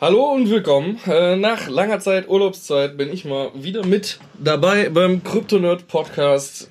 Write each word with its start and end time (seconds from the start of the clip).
Hallo 0.00 0.32
und 0.32 0.48
willkommen. 0.48 1.00
Äh, 1.08 1.34
nach 1.34 1.68
langer 1.68 1.98
Zeit 1.98 2.28
Urlaubszeit 2.28 2.96
bin 2.96 3.12
ich 3.12 3.24
mal 3.24 3.50
wieder 3.56 3.84
mit 3.84 4.20
dabei 4.38 4.90
beim 4.90 5.24
Kryptonerd 5.24 5.88
Podcast, 5.88 6.70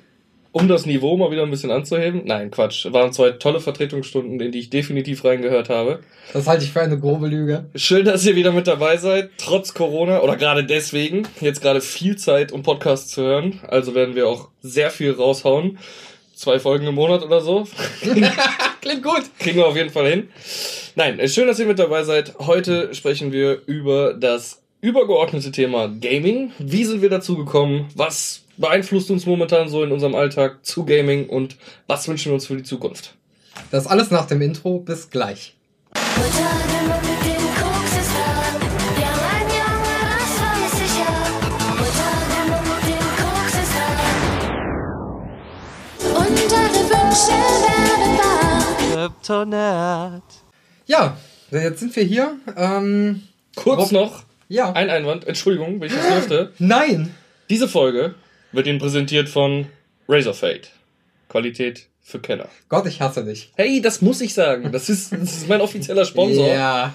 um 0.54 0.70
das 0.70 0.86
Niveau 0.86 1.18
mal 1.18 1.30
wieder 1.30 1.44
ein 1.44 1.52
bisschen 1.52 1.70
anzuheben. 1.70 2.22
Nein, 2.24 2.52
Quatsch. 2.52 2.88
Waren 2.94 3.12
zwei 3.12 3.32
tolle 3.32 3.60
Vertretungsstunden, 3.60 4.40
in 4.40 4.54
die 4.54 4.60
ich 4.60 4.70
definitiv 4.70 5.26
reingehört 5.26 5.68
habe. 5.68 6.00
Das 6.32 6.48
halte 6.48 6.64
ich 6.64 6.72
für 6.72 6.80
eine 6.80 6.98
grobe 6.98 7.28
Lüge. 7.28 7.66
Schön, 7.76 8.06
dass 8.06 8.26
ihr 8.26 8.38
wieder 8.38 8.54
mit 8.54 8.66
dabei 8.66 8.96
seid, 8.96 9.32
trotz 9.38 9.74
Corona 9.74 10.22
oder 10.22 10.38
gerade 10.38 10.64
deswegen. 10.64 11.28
Jetzt 11.42 11.62
gerade 11.62 11.82
viel 11.82 12.16
Zeit, 12.16 12.54
um 12.54 12.64
Podcasts 12.64 13.10
zu 13.12 13.24
hören. 13.24 13.60
Also 13.68 13.94
werden 13.94 14.16
wir 14.16 14.30
auch 14.30 14.48
sehr 14.62 14.90
viel 14.90 15.12
raushauen. 15.12 15.80
Zwei 16.38 16.60
Folgen 16.60 16.86
im 16.86 16.94
Monat 16.94 17.24
oder 17.24 17.42
so. 17.42 17.68
Klingt 18.82 19.02
gut. 19.02 19.24
Kriegen 19.40 19.58
wir 19.58 19.66
auf 19.66 19.76
jeden 19.76 19.90
Fall 19.90 20.08
hin. 20.08 20.30
Nein, 20.94 21.28
schön, 21.28 21.48
dass 21.48 21.58
ihr 21.58 21.66
mit 21.66 21.80
dabei 21.80 22.04
seid. 22.04 22.36
Heute 22.38 22.94
sprechen 22.94 23.32
wir 23.32 23.64
über 23.66 24.14
das 24.14 24.62
übergeordnete 24.80 25.52
Thema 25.52 25.88
Gaming. 25.88 26.52
Wie 26.60 26.84
sind 26.84 27.02
wir 27.02 27.10
dazu 27.10 27.38
gekommen? 27.38 27.90
Was 27.96 28.44
beeinflusst 28.56 29.10
uns 29.10 29.26
momentan 29.26 29.68
so 29.68 29.84
in 29.84 29.92
unserem 29.92 30.14
Alltag 30.14 30.64
zu 30.64 30.86
Gaming 30.86 31.28
und 31.28 31.56
was 31.88 32.08
wünschen 32.08 32.30
wir 32.30 32.36
uns 32.36 32.46
für 32.46 32.56
die 32.56 32.62
Zukunft? 32.62 33.16
Das 33.72 33.88
alles 33.88 34.12
nach 34.12 34.28
dem 34.28 34.44
Intro. 34.44 34.78
Bis 34.78 35.10
gleich. 35.10 35.56
Kryptonat. 49.32 50.24
Ja, 50.86 51.18
jetzt 51.52 51.82
sind 51.82 51.94
wir 51.96 52.04
hier. 52.04 52.38
Ähm, 52.56 53.24
Kurz 53.56 53.82
Rob- 53.82 53.92
noch 53.92 54.24
ja. 54.48 54.72
ein 54.72 54.90
Einwand. 54.90 55.28
Entschuldigung, 55.28 55.82
wenn 55.82 55.88
ich 55.90 55.94
das 55.96 56.08
dürfte. 56.08 56.54
Nein. 56.60 57.14
Diese 57.50 57.68
Folge 57.68 58.16
wird 58.54 58.68
Ihnen 58.68 58.80
präsentiert 58.80 59.28
von 59.28 59.68
Razorfade. 60.08 60.62
Qualität 61.28 61.88
für 62.02 62.20
Kenner. 62.20 62.48
Gott, 62.70 62.86
ich 62.88 63.02
hasse 63.02 63.26
dich. 63.26 63.52
Hey, 63.58 63.82
das 63.82 64.02
muss 64.02 64.22
ich 64.22 64.34
sagen. 64.34 64.72
Das 64.72 64.88
ist, 64.88 65.12
das 65.12 65.22
ist 65.24 65.50
mein 65.50 65.60
offizieller 65.60 66.06
Sponsor. 66.06 66.48
Ja. 66.48 66.94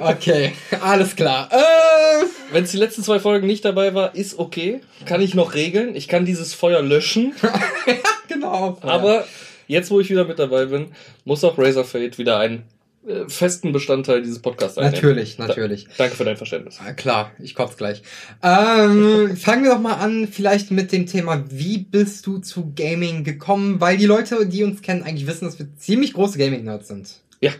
Okay, 0.00 0.52
alles 0.80 1.14
klar. 1.14 1.50
Äh, 1.52 2.24
Wenn 2.52 2.64
es 2.64 2.70
die 2.70 2.78
letzten 2.78 3.02
zwei 3.02 3.20
Folgen 3.20 3.46
nicht 3.46 3.66
dabei 3.66 3.92
war, 3.92 4.14
ist 4.14 4.38
okay. 4.38 4.80
Kann 5.04 5.20
ich 5.20 5.34
noch 5.34 5.52
regeln. 5.52 5.94
Ich 5.94 6.08
kann 6.08 6.24
dieses 6.24 6.54
Feuer 6.54 6.80
löschen. 6.80 7.34
genau. 8.28 8.78
Aber 8.80 9.26
jetzt, 9.66 9.90
wo 9.90 10.00
ich 10.00 10.10
wieder 10.10 10.24
mit 10.24 10.38
dabei 10.38 10.66
bin, 10.66 10.88
muss 11.24 11.44
auch 11.44 11.58
Razorfade 11.58 12.18
wieder 12.18 12.38
einen 12.38 12.64
äh, 13.06 13.28
festen 13.28 13.72
Bestandteil 13.72 14.22
dieses 14.22 14.40
Podcasts 14.40 14.78
einnehmen. 14.78 14.96
Natürlich, 14.96 15.38
natürlich. 15.38 15.84
Da, 15.84 15.90
danke 15.98 16.16
für 16.16 16.24
dein 16.24 16.36
Verständnis. 16.36 16.80
Ah, 16.84 16.92
Klar, 16.92 17.30
ich 17.38 17.54
kotze 17.54 17.76
gleich. 17.76 18.02
Ähm, 18.42 19.36
fangen 19.36 19.62
wir 19.62 19.70
doch 19.70 19.80
mal 19.80 19.94
an, 19.94 20.26
vielleicht 20.28 20.72
mit 20.72 20.90
dem 20.90 21.06
Thema, 21.06 21.44
wie 21.48 21.78
bist 21.78 22.26
du 22.26 22.38
zu 22.38 22.72
Gaming 22.74 23.22
gekommen? 23.22 23.80
Weil 23.80 23.96
die 23.96 24.06
Leute, 24.06 24.46
die 24.46 24.64
uns 24.64 24.82
kennen, 24.82 25.02
eigentlich 25.02 25.28
wissen, 25.28 25.44
dass 25.44 25.58
wir 25.58 25.68
ziemlich 25.76 26.14
große 26.14 26.38
Gaming-Nerds 26.38 26.88
sind. 26.88 27.20
Ja, 27.40 27.52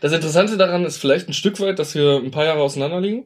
das 0.00 0.12
Interessante 0.12 0.56
daran 0.56 0.84
ist 0.84 0.98
vielleicht 0.98 1.28
ein 1.28 1.34
Stück 1.34 1.60
weit, 1.60 1.78
dass 1.78 1.94
wir 1.94 2.16
ein 2.16 2.30
paar 2.30 2.44
Jahre 2.44 2.60
auseinander 2.60 3.00
liegen. 3.00 3.24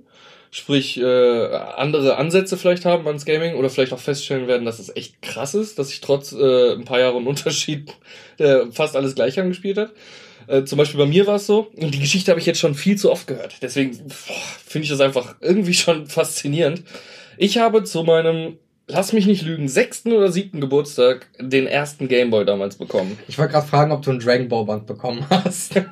Sprich, 0.56 1.00
äh, 1.00 1.52
andere 1.77 2.16
Ansätze 2.16 2.56
vielleicht 2.56 2.84
haben 2.84 3.08
ans 3.08 3.24
Gaming 3.24 3.56
oder 3.56 3.69
vielleicht 3.69 3.92
auch 3.92 3.98
feststellen 3.98 4.47
werden, 4.47 4.64
dass 4.64 4.78
es 4.78 4.94
echt 4.94 5.20
krass 5.20 5.52
ist, 5.52 5.80
dass 5.80 5.88
sich 5.88 6.00
trotz 6.00 6.30
äh, 6.30 6.74
ein 6.74 6.84
paar 6.84 7.00
Jahren 7.00 7.27
Unterschied 7.27 7.92
äh, 8.38 8.70
fast 8.70 8.94
alles 8.94 9.16
gleich 9.16 9.36
angespielt 9.41 9.78
hat. 9.78 9.91
Äh, 10.46 10.62
zum 10.62 10.78
Beispiel 10.78 11.00
bei 11.00 11.06
mir 11.06 11.27
war 11.27 11.36
es 11.36 11.48
so, 11.48 11.72
und 11.74 11.92
die 11.92 11.98
Geschichte 11.98 12.30
habe 12.30 12.38
ich 12.38 12.46
jetzt 12.46 12.61
schon 12.61 12.77
viel 12.77 12.96
zu 12.96 13.11
oft 13.11 13.27
gehört. 13.27 13.56
Deswegen 13.62 13.94
finde 14.64 14.84
ich 14.84 14.91
das 14.91 15.00
einfach 15.00 15.34
irgendwie 15.41 15.74
schon 15.74 16.06
faszinierend. 16.06 16.84
Ich 17.36 17.58
habe 17.58 17.83
zu 17.83 18.05
meinem, 18.05 18.56
lass 18.86 19.12
mich 19.12 19.27
nicht 19.27 19.42
lügen, 19.42 19.66
sechsten 19.66 20.12
oder 20.12 20.30
siebten 20.30 20.61
Geburtstag 20.61 21.27
den 21.41 21.66
ersten 21.66 22.06
Gameboy 22.06 22.45
damals 22.45 22.77
bekommen. 22.77 23.18
Ich 23.27 23.39
wollte 23.39 23.55
gerade 23.55 23.67
fragen, 23.67 23.90
ob 23.90 24.02
du 24.02 24.12
ein 24.12 24.20
Dragon 24.20 24.48
Ball 24.48 24.67
Band 24.67 24.86
bekommen 24.86 25.27
hast. 25.28 25.74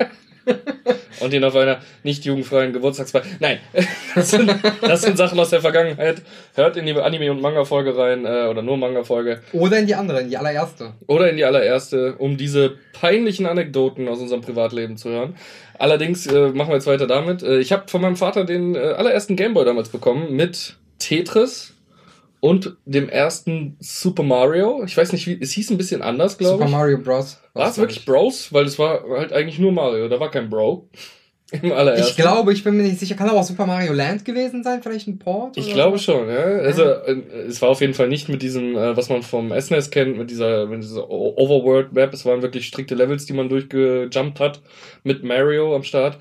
und 1.21 1.33
den 1.33 1.45
auf 1.45 1.57
einer 1.57 1.81
nicht 2.03 2.25
jugendfreien 2.25 2.73
Geburtstagsfeier. 2.73 3.23
Nein, 3.41 3.59
das 4.15 4.31
sind, 4.31 4.53
das 4.81 5.03
sind 5.03 5.17
Sachen 5.17 5.39
aus 5.39 5.51
der 5.51 5.61
Vergangenheit. 5.61 6.23
Hört 6.55 6.77
in 6.77 6.87
die 6.87 6.95
Anime- 6.95 7.31
und 7.31 7.41
Manga-Folge 7.41 7.97
rein 7.97 8.25
äh, 8.25 8.47
oder 8.49 8.63
nur 8.63 8.77
Manga-Folge 8.77 9.41
Oder 9.53 9.79
in 9.79 9.87
die 9.87 9.95
andere, 9.95 10.21
in 10.21 10.29
die 10.29 10.37
allererste. 10.37 10.93
oder 11.07 11.31
in 11.31 11.37
die 11.37 11.45
allererste, 11.45 12.15
um 12.19 12.37
diese 12.37 12.77
peinlichen 12.93 13.47
Anekdoten 13.47 14.09
aus 14.09 14.21
unserem 14.21 14.41
Privatleben 14.43 14.97
zu 14.97 15.11
hören. 15.11 15.37
Allerdings 15.79 16.27
äh, 16.27 16.49
machen 16.51 16.69
wir 16.69 16.75
jetzt 16.77 16.87
weiter 16.87 17.07
damit. 17.07 17.43
Äh, 17.43 17.59
ich 17.59 17.73
habe 17.73 17.85
von 17.89 18.01
meinem 18.01 18.17
Vater 18.17 18.45
den 18.45 18.75
äh, 18.75 18.79
allerersten 18.79 19.37
Gameboy 19.37 19.65
damals 19.65 19.89
bekommen 19.89 20.37
mit 20.37 20.77
Tetris 20.99 21.72
und 22.43 22.77
dem 22.87 23.09
ersten 23.09 23.77
Super 23.79 24.25
Mario. 24.25 24.83
Ich 24.85 24.97
weiß 24.97 25.13
nicht, 25.13 25.29
wie 25.29 25.39
es 25.41 25.53
hieß 25.53 25.71
ein 25.71 25.79
bisschen 25.79 26.03
anders, 26.03 26.39
glaube 26.39 26.55
Super 26.55 26.65
ich. 26.67 26.71
Mario 26.73 26.99
Bros. 26.99 27.41
War 27.55 27.71
es 27.71 27.79
wirklich 27.79 28.05
Bros? 28.05 28.53
Weil 28.53 28.65
es 28.65 28.81
war 28.81 29.05
halt 29.17 29.33
eigentlich 29.33 29.61
nur 29.61 29.71
Mario. 29.71 30.09
Da 30.09 30.19
war 30.19 30.29
kein 30.29 30.51
Bro. 30.51 30.89
Im 31.63 31.71
allerersten. 31.71 32.09
Ich 32.11 32.17
glaube, 32.17 32.53
ich 32.53 32.65
bin 32.65 32.77
mir 32.77 32.83
nicht 32.83 32.99
sicher. 32.99 33.15
Kann 33.15 33.29
aber 33.29 33.39
auch 33.39 33.45
Super 33.45 33.65
Mario 33.65 33.93
Land 33.93 34.25
gewesen 34.25 34.65
sein? 34.65 34.83
Vielleicht 34.83 35.07
ein 35.07 35.21
Port? 35.21 35.57
Ich 35.57 35.67
oder 35.67 35.75
glaube 35.75 35.99
so? 35.99 36.05
schon, 36.15 36.29
ja. 36.29 36.35
Also 36.43 36.83
äh, 36.83 37.13
es 37.47 37.63
war 37.63 37.69
auf 37.69 37.81
jeden 37.81 37.95
Fall 37.95 38.09
nicht 38.09 38.29
mit 38.29 38.43
diesem, 38.43 38.75
äh, 38.75 38.97
was 38.97 39.09
man 39.09 39.23
vom 39.23 39.53
SNES 39.53 39.91
kennt, 39.91 40.19
mit 40.19 40.31
dieser, 40.31 40.67
mit 40.67 40.83
dieser 40.83 41.09
O- 41.09 41.35
Overworld-Map. 41.37 42.13
Es 42.13 42.25
waren 42.25 42.43
wirklich 42.43 42.67
strikte 42.67 42.97
Levels, 42.97 43.27
die 43.27 43.35
man 43.35 43.49
durchgejumpt 43.51 44.41
hat 44.41 44.63
mit 45.05 45.23
Mario 45.23 45.77
am 45.77 45.85
Start. 45.85 46.19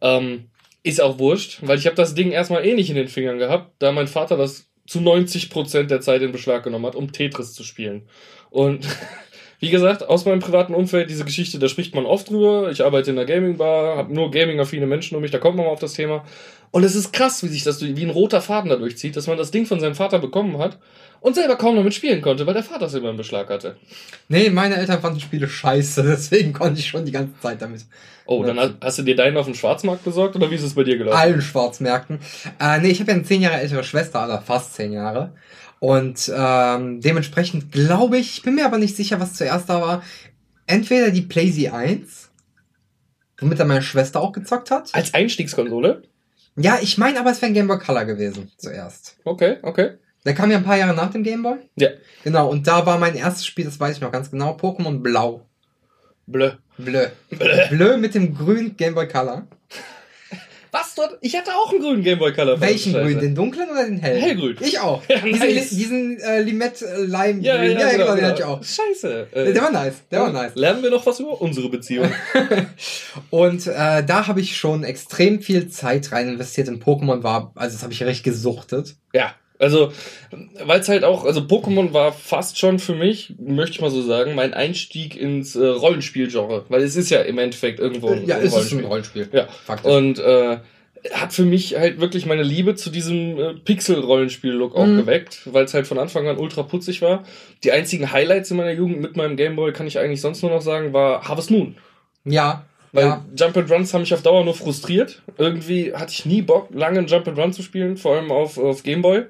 Ähm, 0.00 0.46
ist 0.82 1.00
auch 1.00 1.18
wurscht, 1.20 1.58
weil 1.62 1.78
ich 1.78 1.86
habe 1.86 1.94
das 1.96 2.14
Ding 2.14 2.32
erstmal 2.32 2.64
eh 2.66 2.74
nicht 2.74 2.88
in 2.90 2.96
den 2.96 3.08
Fingern 3.08 3.38
gehabt, 3.38 3.70
da 3.80 3.92
mein 3.92 4.08
Vater 4.08 4.36
das 4.38 4.69
zu 4.90 4.98
90% 4.98 5.84
der 5.84 6.00
Zeit 6.00 6.20
in 6.20 6.32
Beschlag 6.32 6.64
genommen 6.64 6.84
hat, 6.84 6.96
um 6.96 7.12
Tetris 7.12 7.52
zu 7.52 7.62
spielen. 7.62 8.02
Und 8.50 8.88
wie 9.60 9.70
gesagt, 9.70 10.08
aus 10.08 10.24
meinem 10.24 10.40
privaten 10.40 10.74
Umfeld, 10.74 11.08
diese 11.08 11.24
Geschichte, 11.24 11.60
da 11.60 11.68
spricht 11.68 11.94
man 11.94 12.06
oft 12.06 12.28
drüber. 12.28 12.72
Ich 12.72 12.84
arbeite 12.84 13.12
in 13.12 13.16
einer 13.16 13.24
Gaming-Bar, 13.24 13.96
habe 13.96 14.12
nur 14.12 14.32
gaming-affine 14.32 14.86
Menschen 14.86 15.14
um 15.14 15.22
mich, 15.22 15.30
da 15.30 15.38
kommt 15.38 15.56
man 15.56 15.66
mal 15.66 15.70
auf 15.70 15.78
das 15.78 15.92
Thema. 15.92 16.24
Und 16.72 16.82
es 16.82 16.96
ist 16.96 17.12
krass, 17.12 17.44
wie 17.44 17.48
sich 17.48 17.62
das 17.62 17.80
wie 17.80 18.02
ein 18.02 18.10
roter 18.10 18.40
Faden 18.40 18.68
dadurch 18.68 18.98
zieht, 18.98 19.14
dass 19.14 19.28
man 19.28 19.38
das 19.38 19.52
Ding 19.52 19.64
von 19.64 19.78
seinem 19.78 19.94
Vater 19.94 20.18
bekommen 20.18 20.58
hat 20.58 20.80
und 21.20 21.34
selber 21.34 21.56
kaum 21.56 21.76
damit 21.76 21.94
spielen 21.94 22.22
konnte, 22.22 22.46
weil 22.46 22.54
der 22.54 22.62
Vater 22.62 22.86
es 22.86 22.94
immer 22.94 23.10
im 23.10 23.16
Beschlag 23.16 23.48
hatte. 23.48 23.76
Nee, 24.28 24.50
meine 24.50 24.76
Eltern 24.76 25.00
fanden 25.00 25.20
Spiele 25.20 25.48
scheiße, 25.48 26.02
deswegen 26.06 26.52
konnte 26.52 26.80
ich 26.80 26.88
schon 26.88 27.04
die 27.04 27.12
ganze 27.12 27.38
Zeit 27.40 27.60
damit. 27.62 27.84
Oh, 28.26 28.44
dann 28.44 28.58
hast, 28.58 28.74
hast 28.80 28.98
du 28.98 29.02
dir 29.02 29.16
deinen 29.16 29.36
auf 29.36 29.46
dem 29.46 29.54
Schwarzmarkt 29.54 30.04
besorgt 30.04 30.36
oder 30.36 30.50
wie 30.50 30.54
ist 30.54 30.62
es 30.62 30.74
bei 30.74 30.84
dir 30.84 30.96
gelaufen? 30.96 31.18
Allen 31.18 31.42
Schwarzmärkten. 31.42 32.20
Äh, 32.60 32.80
nee, 32.80 32.90
ich 32.90 33.00
habe 33.00 33.10
ja 33.10 33.16
eine 33.16 33.24
zehn 33.24 33.42
Jahre 33.42 33.56
ältere 33.56 33.82
Schwester, 33.82 34.24
oder 34.24 34.40
fast 34.40 34.74
zehn 34.74 34.92
Jahre. 34.92 35.32
Und 35.80 36.30
ähm, 36.34 37.00
dementsprechend 37.00 37.72
glaube 37.72 38.18
ich, 38.18 38.36
ich 38.36 38.42
bin 38.42 38.54
mir 38.54 38.66
aber 38.66 38.78
nicht 38.78 38.94
sicher, 38.94 39.18
was 39.18 39.34
zuerst 39.34 39.68
da 39.68 39.80
war. 39.80 40.02
Entweder 40.66 41.10
die 41.10 41.22
PlayZ 41.22 41.72
1, 41.72 42.30
womit 43.40 43.58
dann 43.58 43.68
meine 43.68 43.82
Schwester 43.82 44.20
auch 44.20 44.32
gezockt 44.32 44.70
hat. 44.70 44.94
Als 44.94 45.14
Einstiegskonsole? 45.14 46.02
Ja, 46.56 46.78
ich 46.80 46.98
meine 46.98 47.18
aber, 47.18 47.30
es 47.30 47.40
wäre 47.40 47.50
ein 47.50 47.54
Game 47.54 47.66
Boy 47.66 47.78
Color 47.78 48.04
gewesen 48.04 48.52
zuerst. 48.58 49.16
Okay, 49.24 49.56
okay. 49.62 49.92
Der 50.24 50.34
kam 50.34 50.50
ja 50.50 50.58
ein 50.58 50.64
paar 50.64 50.76
Jahre 50.76 50.94
nach 50.94 51.10
dem 51.10 51.22
Game 51.22 51.42
Boy. 51.42 51.56
Ja. 51.76 51.88
Genau, 52.24 52.50
und 52.50 52.66
da 52.66 52.84
war 52.84 52.98
mein 52.98 53.14
erstes 53.14 53.46
Spiel, 53.46 53.64
das 53.64 53.80
weiß 53.80 53.96
ich 53.96 54.02
noch 54.02 54.12
ganz 54.12 54.30
genau, 54.30 54.56
Pokémon 54.56 55.00
Blau. 55.00 55.46
Blö. 56.26 56.52
Blö. 56.76 57.06
Blö 57.70 57.96
mit 57.96 58.14
dem 58.14 58.34
grünen 58.34 58.76
Game 58.76 58.94
Boy 58.94 59.08
Color. 59.08 59.46
Was 60.72 60.94
dort? 60.94 61.18
Ich 61.20 61.36
hatte 61.36 61.50
auch 61.52 61.72
einen 61.72 61.80
grünen 61.80 62.04
Gameboy 62.04 62.32
Color. 62.32 62.60
Welchen 62.60 62.92
Scheiße. 62.92 63.04
grün? 63.04 63.18
Den 63.18 63.34
dunklen 63.34 63.70
oder 63.70 63.84
den 63.84 63.98
hellen? 63.98 64.20
Hellgrün. 64.20 64.56
Ich 64.60 64.78
auch. 64.78 65.02
Ja, 65.10 65.18
diesen 65.18 65.54
nice. 65.54 65.70
diesen 65.70 66.20
äh, 66.20 66.42
Limette-Lime-Grün. 66.42 67.42
Ja, 67.42 67.62
ja, 67.62 67.90
genau, 67.90 68.06
den 68.06 68.16
genau. 68.16 68.28
hatte 68.28 68.42
ich 68.42 68.44
auch. 68.44 68.62
Scheiße. 68.62 69.28
Der, 69.34 69.52
der 69.52 69.62
war 69.62 69.72
nice. 69.72 69.94
Der 70.10 70.20
war 70.20 70.32
nice. 70.32 70.54
Lernen 70.54 70.82
wir 70.82 70.90
noch 70.90 71.04
was 71.04 71.18
über 71.18 71.40
unsere 71.40 71.68
Beziehung. 71.68 72.08
Und 73.30 73.66
äh, 73.66 74.04
da 74.04 74.26
habe 74.28 74.40
ich 74.40 74.56
schon 74.56 74.84
extrem 74.84 75.40
viel 75.40 75.68
Zeit 75.68 76.12
rein 76.12 76.28
investiert 76.28 76.68
in 76.68 76.80
Pokémon 76.80 77.22
war, 77.22 77.52
also 77.56 77.74
das 77.74 77.82
habe 77.82 77.92
ich 77.92 78.02
recht 78.04 78.22
gesuchtet. 78.22 78.94
Ja, 79.12 79.34
also, 79.60 79.92
weil 80.64 80.80
es 80.80 80.88
halt 80.88 81.04
auch, 81.04 81.24
also 81.24 81.40
Pokémon 81.42 81.92
war 81.92 82.12
fast 82.12 82.58
schon 82.58 82.78
für 82.80 82.94
mich, 82.94 83.34
möchte 83.38 83.76
ich 83.76 83.80
mal 83.80 83.90
so 83.90 84.02
sagen, 84.02 84.34
mein 84.34 84.54
Einstieg 84.54 85.16
ins 85.16 85.54
äh, 85.54 85.64
Rollenspielgenre. 85.64 86.64
Weil 86.68 86.82
es 86.82 86.96
ist 86.96 87.10
ja 87.10 87.20
im 87.20 87.38
Endeffekt 87.38 87.78
irgendwo 87.78 88.08
ein, 88.08 88.26
ja, 88.26 88.36
ein 88.38 88.42
ist 88.42 88.56
es 88.56 88.72
ein 88.72 88.84
Rollenspiel. 88.84 89.28
Ja, 89.32 89.46
Faktisch. 89.64 89.92
und 89.92 90.18
äh, 90.18 90.58
hat 91.12 91.32
für 91.32 91.44
mich 91.44 91.76
halt 91.78 91.98
wirklich 92.00 92.26
meine 92.26 92.42
Liebe 92.42 92.74
zu 92.74 92.90
diesem 92.90 93.38
äh, 93.38 93.54
Pixel-Rollenspiel-Look 93.54 94.74
auch 94.76 94.86
Mhm. 94.86 94.96
geweckt, 94.98 95.40
weil 95.52 95.64
es 95.64 95.74
halt 95.74 95.86
von 95.86 95.98
Anfang 95.98 96.26
an 96.28 96.36
ultra 96.38 96.62
putzig 96.62 97.00
war. 97.02 97.24
Die 97.64 97.72
einzigen 97.72 98.12
Highlights 98.12 98.50
in 98.50 98.56
meiner 98.56 98.72
Jugend 98.72 99.00
mit 99.00 99.16
meinem 99.16 99.36
Gameboy, 99.36 99.72
kann 99.72 99.86
ich 99.86 99.98
eigentlich 99.98 100.20
sonst 100.20 100.42
nur 100.42 100.50
noch 100.50 100.62
sagen, 100.62 100.92
war 100.92 101.26
Harvest 101.28 101.50
Moon. 101.50 101.76
ja, 102.24 102.64
Weil 102.92 103.04
ja. 103.04 103.24
Jump 103.36 103.56
and 103.56 103.70
Runs 103.70 103.94
haben 103.94 104.00
mich 104.02 104.12
auf 104.12 104.22
Dauer 104.22 104.44
nur 104.44 104.54
frustriert. 104.54 105.22
Irgendwie 105.38 105.94
hatte 105.94 106.12
ich 106.12 106.26
nie 106.26 106.42
Bock, 106.42 106.68
lange 106.72 106.98
einen 106.98 107.08
Jump 107.08 107.28
and 107.28 107.38
Run 107.38 107.52
zu 107.52 107.62
spielen, 107.62 107.96
vor 107.96 108.16
allem 108.16 108.30
auf, 108.32 108.58
auf 108.58 108.82
Gameboy. 108.82 109.22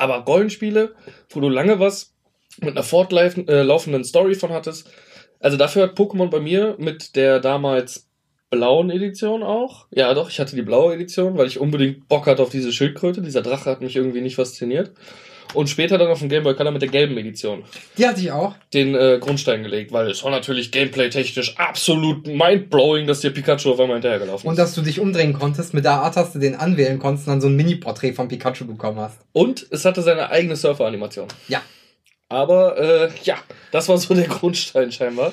Aber 0.00 0.24
Rollenspiele, 0.24 0.94
wo 1.28 1.40
du 1.40 1.48
lange 1.48 1.78
was 1.78 2.14
mit 2.58 2.70
einer 2.70 2.82
fortlaufenden 2.82 4.02
äh, 4.02 4.04
Story 4.04 4.34
von 4.34 4.50
hattest, 4.50 4.90
also 5.40 5.56
dafür 5.56 5.84
hat 5.84 5.98
Pokémon 5.98 6.30
bei 6.30 6.40
mir 6.40 6.76
mit 6.78 7.16
der 7.16 7.38
damals 7.40 8.08
blauen 8.48 8.90
Edition 8.90 9.42
auch. 9.42 9.86
Ja, 9.90 10.12
doch, 10.14 10.28
ich 10.30 10.40
hatte 10.40 10.56
die 10.56 10.62
blaue 10.62 10.94
Edition, 10.94 11.36
weil 11.36 11.46
ich 11.46 11.60
unbedingt 11.60 12.08
Bock 12.08 12.26
hatte 12.26 12.42
auf 12.42 12.50
diese 12.50 12.72
Schildkröte. 12.72 13.22
Dieser 13.22 13.42
Drache 13.42 13.70
hat 13.70 13.80
mich 13.80 13.94
irgendwie 13.94 14.20
nicht 14.22 14.36
fasziniert. 14.36 14.92
Und 15.54 15.68
später 15.68 15.98
dann 15.98 16.08
auf 16.08 16.20
dem 16.20 16.28
Game 16.28 16.42
Boy 16.42 16.54
Color 16.54 16.72
mit 16.72 16.82
der 16.82 16.88
gelben 16.88 17.16
Edition. 17.18 17.64
Die 17.98 18.06
hatte 18.06 18.20
ich 18.20 18.30
auch. 18.32 18.54
Den 18.72 18.94
äh, 18.94 19.18
Grundstein 19.20 19.62
gelegt, 19.62 19.92
weil 19.92 20.10
es 20.10 20.22
war 20.22 20.30
natürlich 20.30 20.70
gameplay-technisch 20.70 21.56
absolut 21.58 22.26
mindblowing, 22.26 23.06
dass 23.06 23.20
dir 23.20 23.30
Pikachu 23.30 23.72
auf 23.72 23.80
einmal 23.80 23.96
hinterhergelaufen 23.96 24.46
ist. 24.46 24.50
Und 24.50 24.58
dass 24.58 24.74
du 24.74 24.82
dich 24.82 25.00
umdrehen 25.00 25.32
konntest, 25.32 25.74
mit 25.74 25.84
der 25.84 26.02
A-Taste 26.02 26.38
den 26.38 26.54
anwählen 26.54 26.98
konntest 26.98 27.26
und 27.26 27.34
dann 27.34 27.40
so 27.40 27.48
ein 27.48 27.56
Mini-Porträt 27.56 28.12
von 28.12 28.28
Pikachu 28.28 28.64
bekommen 28.66 28.98
hast. 29.00 29.18
Und 29.32 29.66
es 29.70 29.84
hatte 29.84 30.02
seine 30.02 30.30
eigene 30.30 30.56
Surfer-Animation. 30.56 31.28
Ja. 31.48 31.62
Aber 32.28 32.78
äh, 32.78 33.10
ja, 33.24 33.36
das 33.72 33.88
war 33.88 33.98
so 33.98 34.14
der 34.14 34.24
Grundstein 34.28 34.92
scheinbar. 34.92 35.32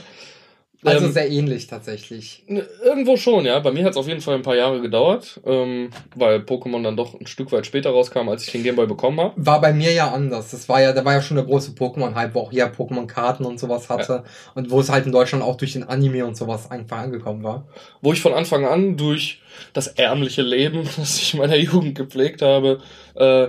Also 0.83 1.07
Ähm, 1.07 1.11
sehr 1.11 1.29
ähnlich 1.29 1.65
tatsächlich. 1.65 2.43
Ne, 2.47 2.63
Irgendwo 2.83 3.17
schon, 3.17 3.45
ja. 3.45 3.59
Bei 3.59 3.71
mir 3.71 3.83
hat 3.83 3.91
es 3.91 3.97
auf 3.97 4.07
jeden 4.07 4.21
Fall 4.21 4.35
ein 4.35 4.43
paar 4.43 4.55
Jahre 4.55 4.79
gedauert, 4.79 5.41
ähm, 5.45 5.89
weil 6.15 6.39
Pokémon 6.39 6.83
dann 6.83 6.95
doch 6.95 7.19
ein 7.19 7.25
Stück 7.25 7.51
weit 7.51 7.65
später 7.65 7.89
rauskam, 7.89 8.29
als 8.29 8.45
ich 8.45 8.51
den 8.51 8.63
Gameboy 8.63 8.85
bekommen 8.85 9.19
habe. 9.19 9.33
War 9.37 9.59
bei 9.59 9.73
mir 9.73 9.91
ja 9.91 10.11
anders. 10.11 10.51
Das 10.51 10.69
war 10.69 10.81
ja, 10.81 10.93
da 10.93 11.03
war 11.03 11.13
ja 11.13 11.21
schon 11.21 11.37
der 11.37 11.45
große 11.45 11.71
Pokémon-Hype, 11.71 12.35
wo 12.35 12.41
auch 12.41 12.51
hier 12.51 12.71
Pokémon-Karten 12.71 13.43
und 13.43 13.59
sowas 13.59 13.89
hatte. 13.89 14.23
Und 14.53 14.69
wo 14.69 14.79
es 14.79 14.89
halt 14.89 15.07
in 15.07 15.11
Deutschland 15.11 15.43
auch 15.43 15.57
durch 15.57 15.73
den 15.73 15.83
Anime 15.83 16.25
und 16.25 16.37
sowas 16.37 16.69
einfach 16.69 16.99
angekommen 16.99 17.43
war. 17.43 17.67
Wo 18.01 18.13
ich 18.13 18.21
von 18.21 18.33
Anfang 18.33 18.65
an 18.65 18.97
durch 18.97 19.41
das 19.73 19.87
ärmliche 19.87 20.43
Leben, 20.43 20.87
das 20.97 21.17
ich 21.19 21.33
in 21.33 21.39
meiner 21.39 21.57
Jugend 21.57 21.95
gepflegt 21.95 22.43
habe, 22.43 22.81
äh, 23.15 23.47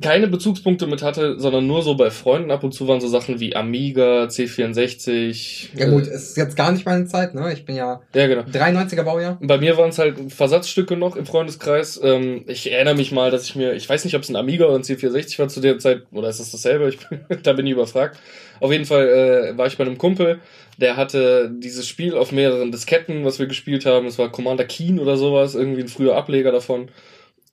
keine 0.00 0.28
Bezugspunkte 0.28 0.86
mit 0.86 1.02
hatte, 1.02 1.40
sondern 1.40 1.66
nur 1.66 1.82
so 1.82 1.96
bei 1.96 2.10
Freunden 2.10 2.52
ab 2.52 2.62
und 2.62 2.72
zu 2.72 2.86
waren 2.86 3.00
so 3.00 3.08
Sachen 3.08 3.40
wie 3.40 3.56
Amiga, 3.56 4.24
C64. 4.26 5.70
Ja 5.76 5.90
gut, 5.90 6.06
äh, 6.06 6.14
ist 6.14 6.36
jetzt 6.36 6.56
gar 6.56 6.70
nicht 6.70 6.86
meine 6.86 7.06
Zeit, 7.06 7.34
ne? 7.34 7.52
Ich 7.52 7.64
bin 7.64 7.74
ja 7.74 8.00
ja 8.14 8.26
genau. 8.28 8.42
93er 8.42 9.02
Baujahr. 9.02 9.38
Bei 9.40 9.58
mir 9.58 9.76
waren 9.76 9.90
es 9.90 9.98
halt 9.98 10.32
Versatzstücke 10.32 10.96
noch 10.96 11.16
im 11.16 11.26
Freundeskreis. 11.26 12.00
Ähm, 12.02 12.44
ich 12.46 12.70
erinnere 12.70 12.94
mich 12.94 13.10
mal, 13.10 13.32
dass 13.32 13.44
ich 13.44 13.56
mir, 13.56 13.72
ich 13.72 13.88
weiß 13.88 14.04
nicht, 14.04 14.14
ob 14.14 14.22
es 14.22 14.28
ein 14.28 14.36
Amiga 14.36 14.66
oder 14.66 14.76
ein 14.76 14.82
C64 14.82 15.38
war 15.40 15.48
zu 15.48 15.60
der 15.60 15.78
Zeit, 15.80 16.02
oder 16.12 16.28
ist 16.28 16.38
das 16.38 16.52
dasselbe? 16.52 16.88
Ich, 16.88 16.98
da 17.42 17.52
bin 17.52 17.66
ich 17.66 17.72
überfragt. 17.72 18.18
Auf 18.60 18.70
jeden 18.70 18.84
Fall 18.84 19.08
äh, 19.08 19.58
war 19.58 19.66
ich 19.66 19.76
bei 19.76 19.84
einem 19.84 19.98
Kumpel, 19.98 20.38
der 20.78 20.96
hatte 20.96 21.50
dieses 21.52 21.88
Spiel 21.88 22.16
auf 22.16 22.30
mehreren 22.30 22.70
Disketten, 22.70 23.24
was 23.24 23.40
wir 23.40 23.46
gespielt 23.46 23.84
haben. 23.84 24.06
Es 24.06 24.18
war 24.18 24.30
Commander 24.30 24.64
Keen 24.64 25.00
oder 25.00 25.16
sowas, 25.16 25.56
irgendwie 25.56 25.82
ein 25.82 25.88
früher 25.88 26.14
Ableger 26.16 26.52
davon. 26.52 26.88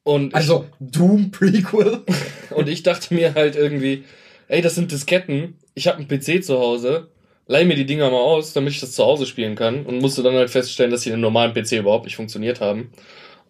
Und 0.04 0.34
Also 0.34 0.66
Doom 0.80 1.32
Prequel. 1.32 2.02
ich, 2.08 2.52
und 2.56 2.68
ich 2.70 2.84
dachte 2.84 3.14
mir 3.14 3.34
halt 3.36 3.56
irgendwie, 3.56 4.04
ey, 4.48 4.62
das 4.62 4.76
sind 4.76 4.92
Disketten. 4.92 5.56
Ich 5.76 5.88
habe 5.88 5.98
einen 6.00 6.08
PC 6.08 6.44
zu 6.44 6.60
Hause. 6.60 7.08
Leih 7.48 7.66
mir 7.66 7.76
die 7.76 7.86
Dinger 7.86 8.10
mal 8.12 8.18
aus, 8.18 8.54
damit 8.54 8.74
ich 8.74 8.80
das 8.80 8.92
zu 8.94 9.04
Hause 9.04 9.26
spielen 9.26 9.56
kann. 9.56 9.86
Und 9.86 10.00
musste 10.00 10.24
dann 10.24 10.36
halt 10.36 10.50
feststellen, 10.50 10.92
dass 10.92 11.02
sie 11.02 11.10
in 11.10 11.14
einem 11.14 11.22
normalen 11.24 11.54
PC 11.54 11.74
überhaupt 11.80 12.06
nicht 12.06 12.16
funktioniert 12.16 12.62
haben. 12.62 12.92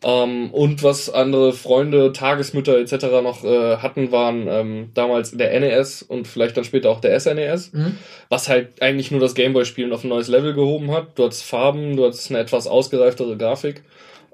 Ähm, 0.02 0.52
und 0.52 0.82
was 0.82 1.10
andere 1.10 1.52
Freunde, 1.52 2.14
Tagesmütter 2.14 2.78
etc. 2.80 2.94
noch 3.22 3.44
äh, 3.44 3.78
hatten, 3.78 4.14
waren 4.14 4.48
ähm, 4.48 4.92
damals 4.94 5.32
der 5.32 5.60
NES 5.60 6.04
und 6.04 6.26
vielleicht 6.26 6.56
dann 6.56 6.64
später 6.64 6.90
auch 6.90 7.02
der 7.02 7.20
SNES, 7.20 7.74
Mhm. 7.74 7.98
was 8.30 8.48
halt 8.48 8.82
eigentlich 8.82 9.12
nur 9.12 9.20
das 9.20 9.36
Gameboy-Spielen 9.36 9.92
auf 9.92 10.06
ein 10.06 10.10
neues 10.10 10.30
Level 10.30 10.54
gehoben 10.54 10.92
hat. 10.92 11.20
Du 11.20 11.26
hattest 11.26 11.44
Farben, 11.44 11.98
du 11.98 12.06
hattest 12.06 12.30
eine 12.30 12.40
etwas 12.40 12.66
ausgereiftere 12.68 13.36
Grafik. 13.36 13.84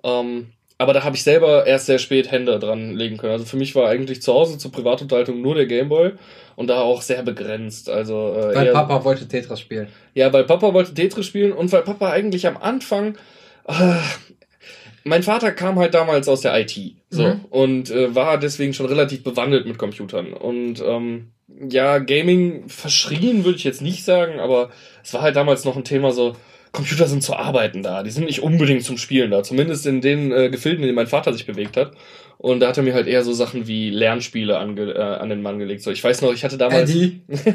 Ähm, 0.04 0.50
aber 0.78 0.94
da 0.94 1.04
habe 1.04 1.16
ich 1.16 1.24
selber 1.24 1.66
erst 1.66 1.86
sehr 1.86 2.00
spät 2.00 2.32
Hände 2.32 2.60
dran 2.60 2.94
legen 2.96 3.18
können. 3.18 3.32
Also 3.34 3.46
für 3.46 3.58
mich 3.58 3.76
war 3.76 3.88
eigentlich 3.90 4.22
zu 4.22 4.34
Hause 4.34 4.58
zur 4.58 4.72
Privatunterhaltung 4.72 5.42
nur 5.42 5.56
der 5.56 5.66
Gameboy 5.68 6.12
und 6.56 6.68
da 6.68 6.82
auch 6.82 7.02
sehr 7.02 7.24
begrenzt. 7.24 7.90
Also 7.90 8.36
äh, 8.36 8.56
Weil 8.56 8.72
Papa 8.74 9.04
wollte 9.06 9.28
Tetris 9.28 9.60
spielen. 9.60 9.88
ja, 10.14 10.32
weil 10.34 10.44
Papa 10.44 10.74
wollte 10.74 10.94
Tetris 10.94 11.26
spielen 11.26 11.54
und 11.54 11.72
weil 11.72 11.84
Papa 11.84 12.10
eigentlich 12.12 12.46
am 12.48 12.58
Anfang. 12.58 13.18
Äh, 13.68 13.96
mein 15.04 15.24
Vater 15.24 15.52
kam 15.52 15.78
halt 15.78 15.94
damals 15.94 16.28
aus 16.28 16.42
der 16.42 16.60
IT 16.60 16.78
so 17.10 17.24
Mhm. 17.24 17.46
und 17.52 17.92
äh, 17.92 18.14
war 18.16 18.40
deswegen 18.40 18.74
schon 18.74 18.88
relativ 18.88 19.24
bewandelt 19.24 19.66
mit 19.68 19.78
Computern. 19.78 20.34
Und 20.34 20.82
ähm, 20.86 21.32
ja, 21.70 22.00
Gaming 22.00 22.68
verschrien 22.68 23.46
würde 23.46 23.58
ich 23.58 23.64
jetzt 23.64 23.82
nicht 23.84 24.04
sagen, 24.04 24.40
aber 24.40 24.72
es 25.04 25.14
war 25.14 25.22
halt 25.22 25.36
damals 25.36 25.64
noch 25.64 25.78
ein 25.78 25.84
Thema 25.84 26.12
so. 26.12 26.36
Computer 26.76 27.08
sind 27.08 27.24
zu 27.24 27.36
arbeiten 27.36 27.82
da, 27.82 28.04
die 28.04 28.12
sind 28.12 28.26
nicht 28.26 28.44
unbedingt 28.44 28.84
zum 28.84 28.98
Spielen 28.98 29.32
da, 29.32 29.44
zumindest 29.44 29.86
in 29.86 30.02
den 30.02 30.32
äh, 30.32 30.50
Gefilden, 30.50 30.82
in 30.82 30.88
denen 30.88 30.96
mein 30.96 31.08
Vater 31.08 31.34
sich 31.34 31.46
bewegt 31.46 31.78
hat. 31.78 31.94
Und 32.38 32.60
da 32.60 32.68
hat 32.68 32.78
er 32.78 32.84
mir 32.84 32.94
halt 32.94 33.08
eher 33.08 33.24
so 33.24 33.34
Sachen 33.34 33.66
wie 33.66 33.90
Lernspiele 33.90 34.58
ange 34.58 34.92
äh, 34.92 35.00
an 35.00 35.30
den 35.30 35.42
Mann 35.42 35.58
gelegt. 35.58 35.82
So, 35.82 35.92
ich 35.92 36.04
weiß 36.04 36.22
noch, 36.22 36.34
ich 36.34 36.44
hatte 36.44 36.58
damals. 36.58 36.92
Eddie. 36.92 37.22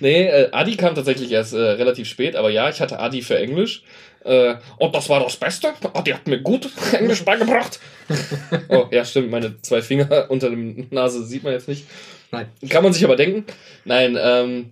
Nee, 0.00 0.26
äh, 0.26 0.48
Adi 0.50 0.76
kam 0.76 0.94
tatsächlich 0.94 1.30
erst 1.30 1.52
äh, 1.52 1.58
relativ 1.58 2.08
spät, 2.08 2.34
aber 2.34 2.48
ja, 2.48 2.70
ich 2.70 2.80
hatte 2.80 2.98
Adi 2.98 3.20
für 3.20 3.38
Englisch. 3.38 3.82
Äh, 4.24 4.54
und 4.78 4.94
das 4.94 5.08
war 5.10 5.20
das 5.20 5.36
Beste. 5.36 5.74
Adi 5.92 6.12
hat 6.12 6.26
mir 6.26 6.40
gut 6.40 6.70
Englisch 6.92 7.22
beigebracht. 7.22 7.78
oh, 8.68 8.86
ja, 8.90 9.04
stimmt, 9.04 9.30
meine 9.30 9.60
zwei 9.60 9.82
Finger 9.82 10.30
unter 10.30 10.48
dem 10.48 10.88
Nase 10.90 11.24
sieht 11.24 11.44
man 11.44 11.52
jetzt 11.52 11.68
nicht. 11.68 11.86
Nein. 12.32 12.46
Kann 12.68 12.82
man 12.82 12.92
sich 12.92 13.04
aber 13.04 13.16
denken. 13.16 13.44
Nein, 13.84 14.18
ähm, 14.20 14.70